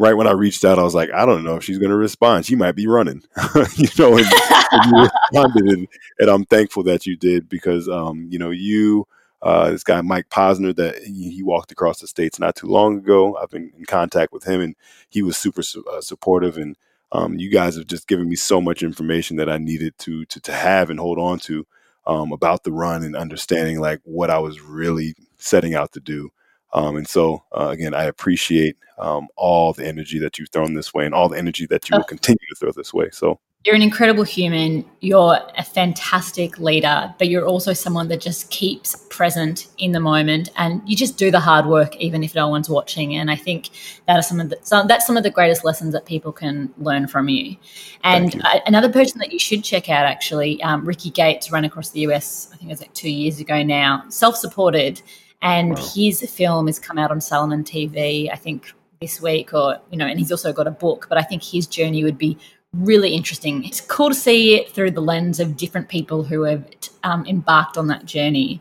right 0.00 0.16
when 0.16 0.26
I 0.26 0.32
reached 0.32 0.64
out, 0.64 0.78
I 0.78 0.82
was 0.82 0.94
like, 0.94 1.10
I 1.12 1.26
don't 1.26 1.44
know 1.44 1.56
if 1.56 1.64
she's 1.64 1.78
going 1.78 1.90
to 1.90 1.96
respond. 1.96 2.46
She 2.46 2.56
might 2.56 2.72
be 2.72 2.86
running, 2.86 3.22
you 3.76 3.88
know. 3.98 4.16
And, 4.16 4.26
and 4.72 4.84
you 4.86 5.02
responded, 5.02 5.66
and, 5.66 5.88
and, 6.18 6.30
I'm 6.30 6.46
thankful 6.46 6.82
that 6.84 7.06
you 7.06 7.16
did 7.16 7.48
because, 7.48 7.88
um, 7.88 8.26
you 8.30 8.38
know, 8.38 8.50
you. 8.50 9.06
Uh, 9.42 9.70
this 9.70 9.84
guy 9.84 9.98
Mike 10.02 10.28
Posner 10.28 10.76
that 10.76 10.98
he, 11.02 11.42
walked 11.42 11.72
across 11.72 11.98
the 11.98 12.06
states 12.06 12.38
not 12.38 12.54
too 12.54 12.66
long 12.66 12.98
ago. 12.98 13.38
I've 13.38 13.48
been 13.48 13.72
in 13.78 13.86
contact 13.86 14.34
with 14.34 14.44
him, 14.44 14.60
and 14.60 14.76
he 15.08 15.22
was 15.22 15.38
super 15.38 15.62
uh, 15.90 16.02
supportive. 16.02 16.58
And 16.58 16.76
um, 17.10 17.38
you 17.38 17.50
guys 17.50 17.76
have 17.76 17.86
just 17.86 18.06
given 18.06 18.28
me 18.28 18.36
so 18.36 18.60
much 18.60 18.82
information 18.82 19.38
that 19.38 19.48
I 19.48 19.56
needed 19.56 19.96
to 20.00 20.26
to, 20.26 20.40
to 20.40 20.52
have 20.52 20.90
and 20.90 21.00
hold 21.00 21.18
on 21.18 21.38
to 21.38 21.66
um, 22.06 22.32
about 22.32 22.64
the 22.64 22.72
run 22.72 23.02
and 23.02 23.16
understanding 23.16 23.80
like 23.80 24.00
what 24.04 24.28
I 24.28 24.40
was 24.40 24.60
really 24.60 25.14
setting 25.38 25.74
out 25.74 25.92
to 25.92 26.00
do. 26.00 26.30
Um, 26.72 26.96
and 26.96 27.08
so, 27.08 27.44
uh, 27.52 27.68
again, 27.68 27.94
I 27.94 28.04
appreciate 28.04 28.76
um, 28.98 29.28
all 29.36 29.72
the 29.72 29.86
energy 29.86 30.18
that 30.20 30.38
you've 30.38 30.50
thrown 30.50 30.74
this 30.74 30.94
way 30.94 31.06
and 31.06 31.14
all 31.14 31.28
the 31.28 31.38
energy 31.38 31.66
that 31.66 31.88
you 31.88 31.96
will 31.96 32.04
continue 32.04 32.46
to 32.48 32.54
throw 32.54 32.72
this 32.72 32.94
way. 32.94 33.10
So, 33.10 33.40
you're 33.64 33.74
an 33.74 33.82
incredible 33.82 34.24
human. 34.24 34.86
You're 35.00 35.38
a 35.58 35.62
fantastic 35.62 36.58
leader, 36.58 37.14
but 37.18 37.28
you're 37.28 37.44
also 37.44 37.74
someone 37.74 38.08
that 38.08 38.18
just 38.18 38.50
keeps 38.50 39.06
present 39.10 39.68
in 39.76 39.92
the 39.92 40.00
moment 40.00 40.48
and 40.56 40.80
you 40.88 40.96
just 40.96 41.18
do 41.18 41.30
the 41.30 41.40
hard 41.40 41.66
work, 41.66 41.94
even 41.96 42.24
if 42.24 42.34
no 42.34 42.48
one's 42.48 42.70
watching. 42.70 43.16
And 43.16 43.30
I 43.30 43.36
think 43.36 43.68
that 44.06 44.18
is 44.18 44.26
some 44.26 44.40
of 44.40 44.48
the, 44.48 44.58
some, 44.62 44.86
that's 44.86 45.06
some 45.06 45.18
of 45.18 45.24
the 45.24 45.30
greatest 45.30 45.62
lessons 45.62 45.92
that 45.92 46.06
people 46.06 46.32
can 46.32 46.72
learn 46.78 47.06
from 47.06 47.28
you. 47.28 47.54
And 48.02 48.32
you. 48.32 48.40
Uh, 48.42 48.60
another 48.64 48.90
person 48.90 49.18
that 49.18 49.30
you 49.30 49.38
should 49.38 49.62
check 49.62 49.90
out, 49.90 50.06
actually, 50.06 50.62
um, 50.62 50.86
Ricky 50.86 51.10
Gates 51.10 51.52
ran 51.52 51.66
across 51.66 51.90
the 51.90 52.00
US, 52.06 52.48
I 52.54 52.56
think 52.56 52.70
it 52.70 52.72
was 52.72 52.80
like 52.80 52.94
two 52.94 53.10
years 53.10 53.40
ago 53.40 53.62
now, 53.62 54.04
self 54.08 54.36
supported 54.36 55.02
and 55.42 55.70
wow. 55.70 55.90
his 55.94 56.20
film 56.30 56.66
has 56.66 56.78
come 56.78 56.98
out 56.98 57.10
on 57.10 57.20
Salomon 57.20 57.64
TV, 57.64 58.30
I 58.30 58.36
think 58.36 58.72
this 59.00 59.20
week, 59.20 59.54
or 59.54 59.78
you 59.90 59.96
know, 59.96 60.06
and 60.06 60.18
he's 60.18 60.30
also 60.30 60.52
got 60.52 60.66
a 60.66 60.70
book. 60.70 61.06
But 61.08 61.18
I 61.18 61.22
think 61.22 61.42
his 61.42 61.66
journey 61.66 62.04
would 62.04 62.18
be 62.18 62.36
really 62.74 63.14
interesting. 63.14 63.64
It's 63.64 63.80
cool 63.80 64.10
to 64.10 64.14
see 64.14 64.56
it 64.56 64.70
through 64.70 64.92
the 64.92 65.00
lens 65.00 65.40
of 65.40 65.56
different 65.56 65.88
people 65.88 66.22
who 66.22 66.42
have 66.42 66.68
um, 67.02 67.26
embarked 67.26 67.78
on 67.78 67.86
that 67.88 68.04
journey. 68.04 68.60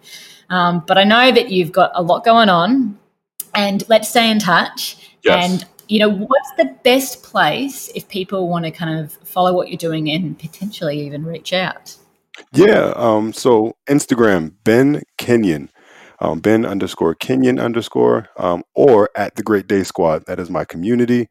Um, 0.49 0.83
but 0.87 0.97
I 0.97 1.03
know 1.03 1.31
that 1.31 1.51
you've 1.51 1.71
got 1.71 1.91
a 1.93 2.01
lot 2.01 2.23
going 2.23 2.49
on, 2.49 2.97
and 3.53 3.83
let's 3.89 4.09
stay 4.09 4.31
in 4.31 4.39
touch. 4.39 5.13
Yes. 5.23 5.51
And 5.51 5.65
you 5.89 5.99
know, 5.99 6.09
what's 6.09 6.51
the 6.57 6.75
best 6.83 7.23
place 7.23 7.89
if 7.95 8.07
people 8.07 8.47
want 8.47 8.63
to 8.63 8.71
kind 8.71 8.99
of 8.99 9.11
follow 9.27 9.53
what 9.53 9.69
you're 9.69 9.77
doing 9.77 10.09
and 10.09 10.37
potentially 10.37 11.05
even 11.05 11.25
reach 11.25 11.51
out? 11.51 11.97
Yeah. 12.53 12.93
Um, 12.95 13.33
so 13.33 13.75
Instagram, 13.89 14.53
Ben 14.63 15.01
Kenyon 15.17 15.69
um, 16.21 16.39
Ben 16.39 16.65
underscore 16.65 17.15
Kenyon 17.15 17.59
underscore, 17.59 18.29
um, 18.37 18.63
or 18.75 19.09
at 19.15 19.35
the 19.35 19.43
Great 19.43 19.67
Day 19.67 19.83
Squad. 19.83 20.25
That 20.25 20.39
is 20.39 20.49
my 20.49 20.65
community. 20.65 21.27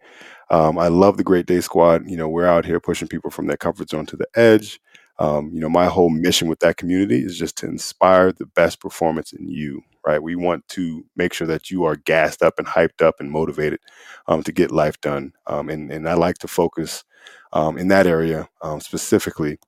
Um, 0.50 0.78
I 0.78 0.88
love 0.88 1.16
the 1.16 1.24
Great 1.24 1.46
Day 1.46 1.60
Squad. 1.60 2.08
You 2.08 2.16
know, 2.16 2.28
we're 2.28 2.46
out 2.46 2.64
here 2.64 2.80
pushing 2.80 3.08
people 3.08 3.30
from 3.30 3.46
their 3.46 3.56
comfort 3.56 3.90
zone 3.90 4.06
to 4.06 4.16
the 4.16 4.26
edge. 4.36 4.80
Um, 5.18 5.50
you 5.52 5.60
know, 5.60 5.68
my 5.68 5.86
whole 5.86 6.10
mission 6.10 6.48
with 6.48 6.60
that 6.60 6.76
community 6.76 7.18
is 7.18 7.38
just 7.38 7.56
to 7.58 7.66
inspire 7.66 8.32
the 8.32 8.46
best 8.46 8.80
performance 8.80 9.32
in 9.32 9.48
you, 9.48 9.82
right? 10.06 10.22
We 10.22 10.36
want 10.36 10.66
to 10.70 11.04
make 11.16 11.32
sure 11.32 11.46
that 11.48 11.70
you 11.70 11.84
are 11.84 11.96
gassed 11.96 12.42
up 12.42 12.58
and 12.58 12.66
hyped 12.66 13.02
up 13.02 13.16
and 13.18 13.30
motivated 13.30 13.80
um, 14.28 14.42
to 14.44 14.52
get 14.52 14.70
life 14.70 15.00
done. 15.00 15.32
Um, 15.46 15.68
and, 15.68 15.90
and 15.90 16.08
I 16.08 16.14
like 16.14 16.38
to 16.38 16.48
focus 16.48 17.04
um, 17.52 17.76
in 17.78 17.88
that 17.88 18.06
area 18.06 18.48
um, 18.62 18.80
specifically 18.80 19.58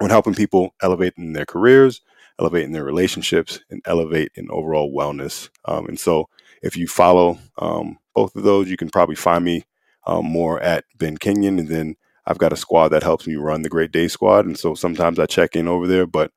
on 0.00 0.10
helping 0.10 0.34
people 0.34 0.74
elevate 0.82 1.14
in 1.16 1.32
their 1.32 1.46
careers, 1.46 2.02
elevate 2.38 2.64
in 2.64 2.72
their 2.72 2.84
relationships, 2.84 3.60
and 3.70 3.82
elevate 3.84 4.32
in 4.34 4.50
overall 4.50 4.92
wellness. 4.92 5.48
Um, 5.64 5.86
and 5.86 5.98
so, 5.98 6.28
if 6.62 6.76
you 6.76 6.86
follow 6.86 7.38
um, 7.58 7.98
both 8.14 8.34
of 8.36 8.42
those, 8.42 8.68
you 8.68 8.76
can 8.76 8.90
probably 8.90 9.16
find 9.16 9.44
me 9.44 9.64
um, 10.06 10.26
more 10.26 10.60
at 10.60 10.84
Ben 10.96 11.16
Kenyon. 11.16 11.58
And 11.58 11.68
then 11.68 11.96
I've 12.26 12.38
got 12.38 12.52
a 12.52 12.56
squad 12.56 12.88
that 12.88 13.02
helps 13.02 13.26
me 13.26 13.36
run 13.36 13.62
the 13.62 13.68
Great 13.68 13.92
Day 13.92 14.08
Squad. 14.08 14.46
And 14.46 14.58
so 14.58 14.74
sometimes 14.74 15.18
I 15.18 15.26
check 15.26 15.54
in 15.54 15.68
over 15.68 15.86
there, 15.86 16.06
but 16.06 16.32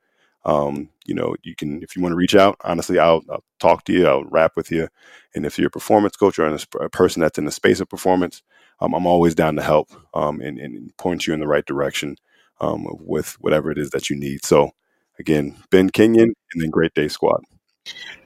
um, 0.46 0.90
you 1.06 1.14
know, 1.14 1.36
you 1.44 1.56
can 1.56 1.82
if 1.84 1.96
you 1.96 2.02
want 2.02 2.14
to 2.14 2.18
reach 2.18 2.36
out. 2.36 2.56
Honestly, 2.64 3.00
I'll, 3.00 3.24
I'll, 3.30 3.44
talk 3.60 3.84
to 3.84 3.92
you. 3.92 4.08
I'll 4.08 4.24
rap 4.24 4.54
with 4.56 4.72
you. 4.72 4.88
And 5.36 5.46
if 5.46 5.60
you're 5.60 5.68
a 5.68 5.72
performance 5.72 6.16
coach 6.16 6.40
or 6.40 6.58
a, 6.80 6.90
person 6.90 7.20
that's 7.22 7.38
in 7.38 7.44
the 7.44 7.52
space 7.52 7.82
of 7.82 7.90
performance, 7.90 8.42
um, 8.80 8.94
I'm 8.94 9.06
always 9.06 9.36
down 9.36 9.58
to 9.58 9.62
help 9.62 9.90
um, 10.14 10.40
and, 10.40 10.58
and, 10.58 10.96
point 10.96 11.28
you 11.28 11.34
in 11.34 11.42
the 11.42 11.48
right 11.48 11.66
direction 11.66 12.16
um, 12.62 12.86
with 13.02 13.36
whatever 13.42 13.70
it 13.70 13.78
is 13.78 13.90
that 13.90 14.10
you 14.10 14.18
need. 14.18 14.46
So 14.46 14.72
again, 15.20 15.56
Ben 15.70 15.90
Kenyon 15.90 16.34
and 16.54 16.62
then 16.62 16.70
Great 16.70 16.94
Day 16.94 17.08
Squad. 17.08 17.44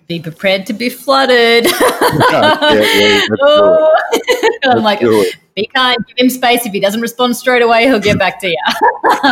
Be 0.08 0.20
prepared 0.20 0.66
to 0.66 0.74
be 0.74 0.90
flooded. 0.90 1.66
yeah, 1.72 2.70
yeah, 2.72 3.22
oh. 3.42 3.96
I'm 4.66 4.84
like, 4.84 5.00
be 5.56 5.68
kind, 5.68 5.98
give 6.08 6.18
him 6.18 6.30
space. 6.30 6.66
If 6.66 6.74
he 6.74 6.80
doesn't 6.80 7.00
respond 7.02 7.38
straight 7.38 7.62
away, 7.62 7.84
he'll 7.84 8.00
get 8.00 8.20
back 8.20 8.40
to 8.42 8.50
you. 8.50 8.58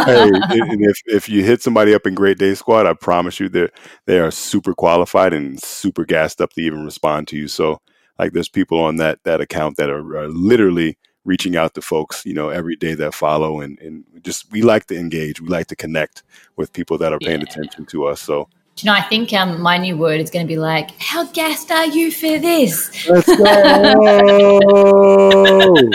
hey, 0.05 0.29
and 0.29 0.85
if, 0.85 1.01
if 1.07 1.29
you 1.29 1.43
hit 1.43 1.61
somebody 1.61 1.93
up 1.93 2.05
in 2.05 2.15
Great 2.15 2.37
Day 2.37 2.53
Squad, 2.53 2.85
I 2.85 2.93
promise 2.93 3.39
you 3.39 3.49
they 3.49 3.69
they 4.05 4.19
are 4.19 4.31
super 4.31 4.73
qualified 4.73 5.33
and 5.33 5.61
super 5.61 6.05
gassed 6.05 6.41
up 6.41 6.51
to 6.53 6.61
even 6.61 6.85
respond 6.85 7.27
to 7.29 7.37
you. 7.37 7.47
So 7.47 7.81
like 8.17 8.33
there's 8.33 8.49
people 8.49 8.79
on 8.79 8.97
that 8.97 9.19
that 9.23 9.41
account 9.41 9.77
that 9.77 9.89
are, 9.89 10.17
are 10.17 10.29
literally 10.29 10.97
reaching 11.23 11.55
out 11.55 11.73
to 11.75 11.81
folks, 11.81 12.25
you 12.25 12.33
know, 12.33 12.49
every 12.49 12.75
day 12.75 12.95
that 12.95 13.13
follow 13.13 13.61
and, 13.61 13.79
and 13.79 14.03
just 14.21 14.51
we 14.51 14.61
like 14.61 14.87
to 14.87 14.97
engage. 14.97 15.39
We 15.41 15.47
like 15.47 15.67
to 15.67 15.75
connect 15.75 16.23
with 16.55 16.73
people 16.73 16.97
that 16.99 17.13
are 17.13 17.19
paying 17.19 17.41
yeah. 17.41 17.47
attention 17.49 17.85
to 17.87 18.05
us. 18.05 18.21
So 18.21 18.47
you 18.77 18.87
know, 18.87 18.93
I 18.93 19.01
think 19.01 19.33
um, 19.33 19.61
my 19.61 19.77
new 19.77 19.97
word 19.97 20.21
is 20.21 20.31
going 20.31 20.45
to 20.45 20.47
be 20.47 20.57
like, 20.57 20.91
how 20.99 21.25
gassed 21.25 21.69
are 21.71 21.85
you 21.85 22.11
for 22.11 22.39
this? 22.39 23.07
Let's 23.07 23.27
go. 23.27 23.43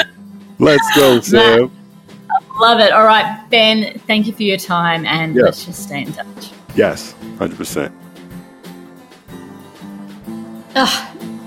Let's 0.59 0.97
go, 0.97 1.21
Sam. 1.21 1.71
Love 2.59 2.81
it. 2.81 2.91
All 2.93 3.05
right, 3.05 3.45
Ben, 3.51 3.99
thank 4.07 4.27
you 4.27 4.33
for 4.33 4.45
your 4.45 4.57
time 4.57 5.05
and 5.05 5.35
yes. 5.35 5.45
let's 5.45 5.67
just 5.67 5.83
stay 5.83 6.01
in 6.03 6.13
touch. 6.13 6.53
Yes, 6.75 7.15
100%. 7.39 7.93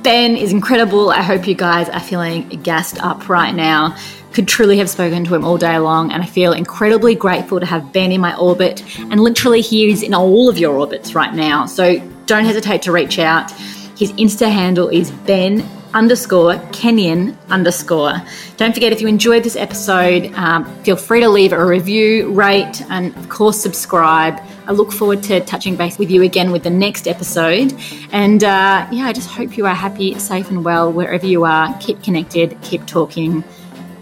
Ben 0.10 0.36
is 0.36 0.52
incredible. 0.52 1.11
I 1.11 1.22
hope 1.22 1.48
you 1.48 1.53
guys 1.53 1.88
are 1.88 1.99
feeling 1.99 2.49
gassed 2.64 2.99
up 3.03 3.30
right 3.30 3.53
now 3.53 3.95
could 4.34 4.48
truly 4.48 4.80
have 4.80 4.90
spoken 4.90 5.23
to 5.23 5.36
him 5.36 5.45
all 5.45 5.57
day 5.57 5.77
long, 5.77 6.11
and 6.11 6.23
I 6.23 6.26
feel 6.26 6.52
incredibly 6.52 7.14
grateful 7.14 7.60
to 7.60 7.65
have 7.68 7.94
Ben 7.94 8.11
in 8.11 8.19
my 8.19 8.36
orbit. 8.38 8.84
And 8.98 9.19
literally, 9.19 9.61
he 9.61 9.91
is 9.91 10.02
in 10.02 10.15
all 10.15 10.49
of 10.49 10.57
your 10.57 10.77
orbits 10.80 11.14
right 11.14 11.34
now. 11.34 11.68
So 11.68 11.99
don't 12.26 12.45
hesitate 12.45 12.81
to 12.84 12.91
reach 12.91 13.19
out. 13.19 13.52
His 13.99 14.11
Insta 14.14 14.52
handle 14.52 14.88
is 14.88 15.11
Ben 15.11 15.64
underscore 15.94 16.57
Kenyon 16.72 17.38
underscore. 17.49 18.14
Don't 18.57 18.74
forget 18.74 18.91
if 18.91 19.02
you 19.02 19.07
enjoyed 19.07 19.44
this 19.44 19.56
episode, 19.56 20.34
um, 20.34 20.66
feel 20.84 20.95
free 20.95 21.20
to 21.22 21.30
leave 21.30 21.53
a 21.53 21.66
review, 21.66 22.32
rate, 22.32 22.82
and 22.90 23.16
of 23.18 23.30
course 23.30 23.60
subscribe. 23.60 24.40
I 24.68 24.72
look 24.72 24.91
forward 24.91 25.24
to 25.24 25.40
touching 25.41 25.76
base 25.76 25.98
with 25.98 26.11
you 26.11 26.22
again 26.22 26.52
with 26.52 26.64
the 26.64 26.70
next 26.70 27.07
episode. 27.07 27.74
And 28.11 28.44
uh, 28.44 28.88
yeah, 28.91 29.06
I 29.06 29.14
just 29.14 29.30
hope 29.30 29.57
you 29.57 29.66
are 29.66 29.76
happy, 29.76 30.18
safe, 30.20 30.49
and 30.49 30.64
well 30.64 30.91
wherever 30.91 31.26
you 31.26 31.44
are. 31.44 31.76
Keep 31.80 32.03
connected, 32.03 32.57
keep 32.61 32.86
talking. 32.86 33.44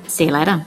See 0.08 0.26
you 0.26 0.32
later. 0.32 0.66